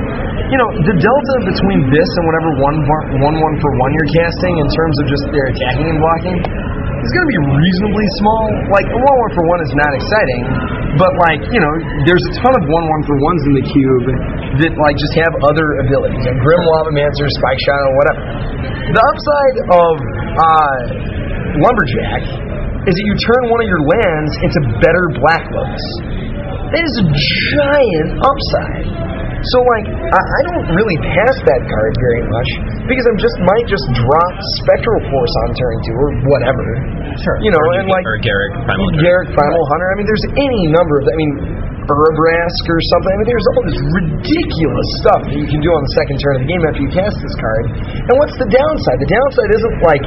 You 0.53 0.57
know, 0.61 0.69
the 0.85 0.95
delta 1.01 1.35
between 1.41 1.89
this 1.89 2.09
and 2.21 2.23
whatever 2.29 2.49
one 2.61 2.77
one 3.17 3.35
one 3.41 3.55
for 3.57 3.71
one 3.81 3.91
you're 3.97 4.13
casting 4.13 4.53
in 4.61 4.67
terms 4.77 4.95
of 5.01 5.05
just 5.09 5.25
their 5.33 5.47
attacking 5.57 5.87
and 5.89 5.97
blocking 5.97 6.37
is 6.99 7.09
going 7.15 7.25
to 7.25 7.31
be 7.33 7.41
reasonably 7.55 8.07
small. 8.21 8.45
Like 8.69 8.87
one 8.93 9.17
one 9.25 9.31
for 9.33 9.43
one 9.49 9.59
is 9.63 9.73
not 9.73 9.91
exciting, 9.95 10.43
but 10.97 11.11
like 11.29 11.41
you 11.53 11.61
know, 11.61 11.73
there's 12.07 12.23
a 12.23 12.33
ton 12.41 12.53
of 12.55 12.63
one 12.71 12.85
one 12.89 13.01
for 13.05 13.15
ones 13.21 13.41
in 13.45 13.53
the 13.59 13.65
cube 13.69 14.05
that 14.63 14.71
like 14.73 14.95
just 14.97 15.15
have 15.19 15.33
other 15.45 15.67
abilities, 15.85 16.23
like 16.25 16.39
Grim 16.41 16.63
Lavamancer, 16.65 17.27
Spike 17.37 17.61
Shot, 17.61 17.79
or 17.83 17.93
whatever. 17.99 18.21
The 18.95 19.03
upside 19.05 19.57
of 19.69 19.93
uh, 20.39 20.77
Lumberjack 21.61 22.23
is 22.87 22.93
that 22.95 23.05
you 23.05 23.15
turn 23.19 23.43
one 23.51 23.59
of 23.59 23.67
your 23.67 23.83
lands 23.83 24.31
into 24.45 24.59
better 24.79 25.03
Black 25.19 25.43
Lotus. 25.51 25.85
That 26.71 26.83
is 26.85 26.95
a 27.01 27.07
giant 27.57 28.09
upside. 28.21 28.87
So 29.39 29.57
like 29.63 29.87
I, 29.87 30.19
I 30.19 30.41
don't 30.51 30.75
really 30.75 30.99
pass 30.99 31.35
that 31.47 31.61
card 31.63 31.91
very 32.03 32.23
much 32.27 32.49
because 32.91 33.05
I'm 33.07 33.19
just 33.19 33.37
might 33.47 33.67
just 33.71 33.87
drop 33.95 34.33
Spectral 34.59 34.99
Force 35.07 35.33
on 35.47 35.49
turn 35.55 35.75
two 35.87 35.95
or 35.95 36.09
whatever. 36.27 36.65
Sure. 37.23 37.39
You 37.39 37.55
know, 37.55 37.63
Or, 37.63 37.79
and 37.79 37.87
like 37.87 38.03
or 38.03 38.19
Garruk, 38.19 38.51
Primal 38.67 38.83
Hunter. 38.91 38.99
Garruk 38.99 39.27
Primal 39.31 39.63
Hunter. 39.71 39.87
I 39.87 39.95
mean, 39.95 40.07
there's 40.11 40.27
any 40.35 40.61
number 40.75 40.99
of. 40.99 41.03
I 41.07 41.15
mean, 41.15 41.31
Urabrask 41.95 42.63
or 42.69 42.79
something. 42.93 43.11
I 43.13 43.17
mean, 43.23 43.29
there's 43.29 43.47
all 43.55 43.63
this 43.65 43.79
ridiculous 43.97 44.87
stuff 45.01 45.21
that 45.29 45.37
you 45.37 45.47
can 45.49 45.61
do 45.63 45.69
on 45.73 45.81
the 45.85 45.93
second 45.97 46.17
turn 46.21 46.33
of 46.37 46.41
the 46.45 46.49
game 46.49 46.61
after 46.65 46.81
you 46.83 46.91
cast 46.93 47.17
this 47.21 47.35
card. 47.41 47.63
And 48.09 48.13
what's 48.21 48.35
the 48.37 48.49
downside? 48.49 48.97
The 49.01 49.11
downside 49.11 49.49
isn't 49.55 49.77
like 49.85 50.03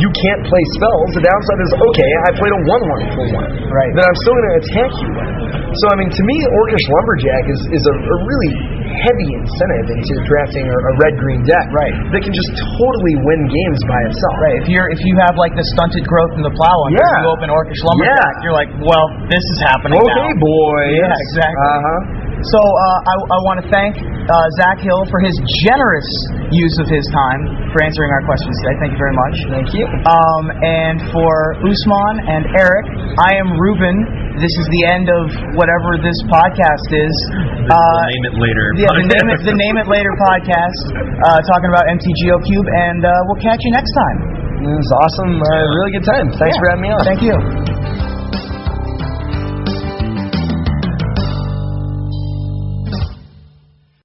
you 0.00 0.08
can't 0.12 0.42
play 0.48 0.64
spells. 0.76 1.08
The 1.16 1.24
downside 1.24 1.60
is 1.66 1.72
okay, 1.92 2.10
I 2.26 2.30
played 2.36 2.54
a 2.54 2.60
one-one 2.68 3.02
for 3.16 3.24
one. 3.36 3.50
Right. 3.68 3.90
Then 3.96 4.04
I'm 4.06 4.18
still 4.22 4.34
going 4.34 4.48
to 4.48 4.56
attack 4.64 4.90
you 5.02 5.08
with. 5.12 5.30
So 5.76 5.84
I 5.92 5.94
mean, 6.00 6.08
to 6.08 6.22
me, 6.24 6.36
Orcish 6.64 6.86
Lumberjack 6.88 7.44
is 7.52 7.60
is 7.76 7.84
a, 7.84 7.94
a 7.94 8.16
really 8.24 8.52
heavy 8.96 9.28
incentive 9.36 9.86
into 9.92 10.14
drafting 10.24 10.64
a, 10.64 10.72
a 10.72 10.92
red-green 11.04 11.44
deck. 11.44 11.66
Right. 11.74 11.92
That 12.16 12.22
can 12.24 12.32
just 12.32 12.48
totally 12.56 13.14
win 13.28 13.40
games 13.44 13.80
by 13.84 14.00
itself. 14.08 14.36
Right. 14.40 14.56
If 14.64 14.66
you're 14.72 14.88
if 14.88 15.00
you 15.04 15.12
have 15.20 15.36
like 15.36 15.52
the 15.52 15.66
stunted 15.76 16.06
growth 16.08 16.32
in 16.40 16.42
the 16.46 16.54
plow 16.56 16.76
under, 16.88 16.96
Yeah. 16.96 17.20
you 17.20 17.28
open 17.28 17.48
Orcish 17.52 17.82
Lumberjack, 17.84 18.16
Yeah. 18.16 18.44
you're 18.46 18.56
like, 18.56 18.70
well, 18.80 19.06
this 19.28 19.44
is 19.52 19.58
happening 19.68 20.00
Okay, 20.00 20.28
now. 20.32 20.40
boys. 20.40 20.96
Yeah, 20.96 21.12
exactly. 21.26 21.66
Uh 21.66 21.80
huh. 21.82 22.00
So 22.46 22.60
uh, 22.60 23.10
I, 23.10 23.14
I 23.16 23.38
want 23.48 23.58
to 23.64 23.66
thank 23.72 23.96
uh, 23.96 24.46
Zac 24.60 24.78
Hill 24.84 25.02
for 25.08 25.18
his 25.24 25.32
generous 25.66 26.04
use 26.52 26.76
of 26.78 26.86
his 26.86 27.02
time 27.10 27.40
for 27.72 27.80
answering 27.82 28.12
our 28.12 28.22
questions 28.28 28.52
today. 28.62 28.76
Thank 28.86 28.92
you 28.94 29.00
very 29.00 29.16
much. 29.16 29.36
Thank 29.50 29.68
you. 29.72 29.84
Um, 30.04 30.44
and 30.62 30.96
for 31.16 31.56
Usman 31.64 32.14
and 32.28 32.44
Eric, 32.60 32.86
I 33.24 33.40
am 33.40 33.56
Ruben. 33.56 33.96
This 34.36 34.52
is 34.52 34.66
the 34.68 34.82
end 34.92 35.08
of 35.08 35.24
whatever 35.56 35.96
this 35.96 36.14
podcast 36.28 36.86
is. 36.92 37.14
The 37.66 37.72
Uh, 37.72 38.04
name 38.12 38.24
it 38.28 38.36
later. 38.36 38.64
yeah, 38.76 38.92
the 38.92 39.08
name 39.08 39.26
it, 39.32 39.40
the 39.48 39.56
name 39.64 39.80
it 39.80 39.88
later 39.88 40.12
podcast, 40.20 40.80
uh, 41.24 41.40
talking 41.48 41.72
about 41.72 41.88
MTGO 41.88 42.36
Cube, 42.44 42.68
and 42.68 43.00
uh, 43.00 43.10
we'll 43.32 43.40
catch 43.40 43.64
you 43.64 43.72
next 43.72 43.90
time. 43.96 44.18
It 44.60 44.76
was 44.76 44.90
awesome. 45.08 45.40
Uh, 45.40 45.48
really 45.80 45.92
good 45.96 46.04
time. 46.04 46.28
Thanks 46.36 46.52
Yeah. 46.52 46.60
for 46.60 46.66
having 46.68 46.84
me 46.84 46.90
on. 46.92 47.00
Thank 47.08 47.22
you. 47.24 47.85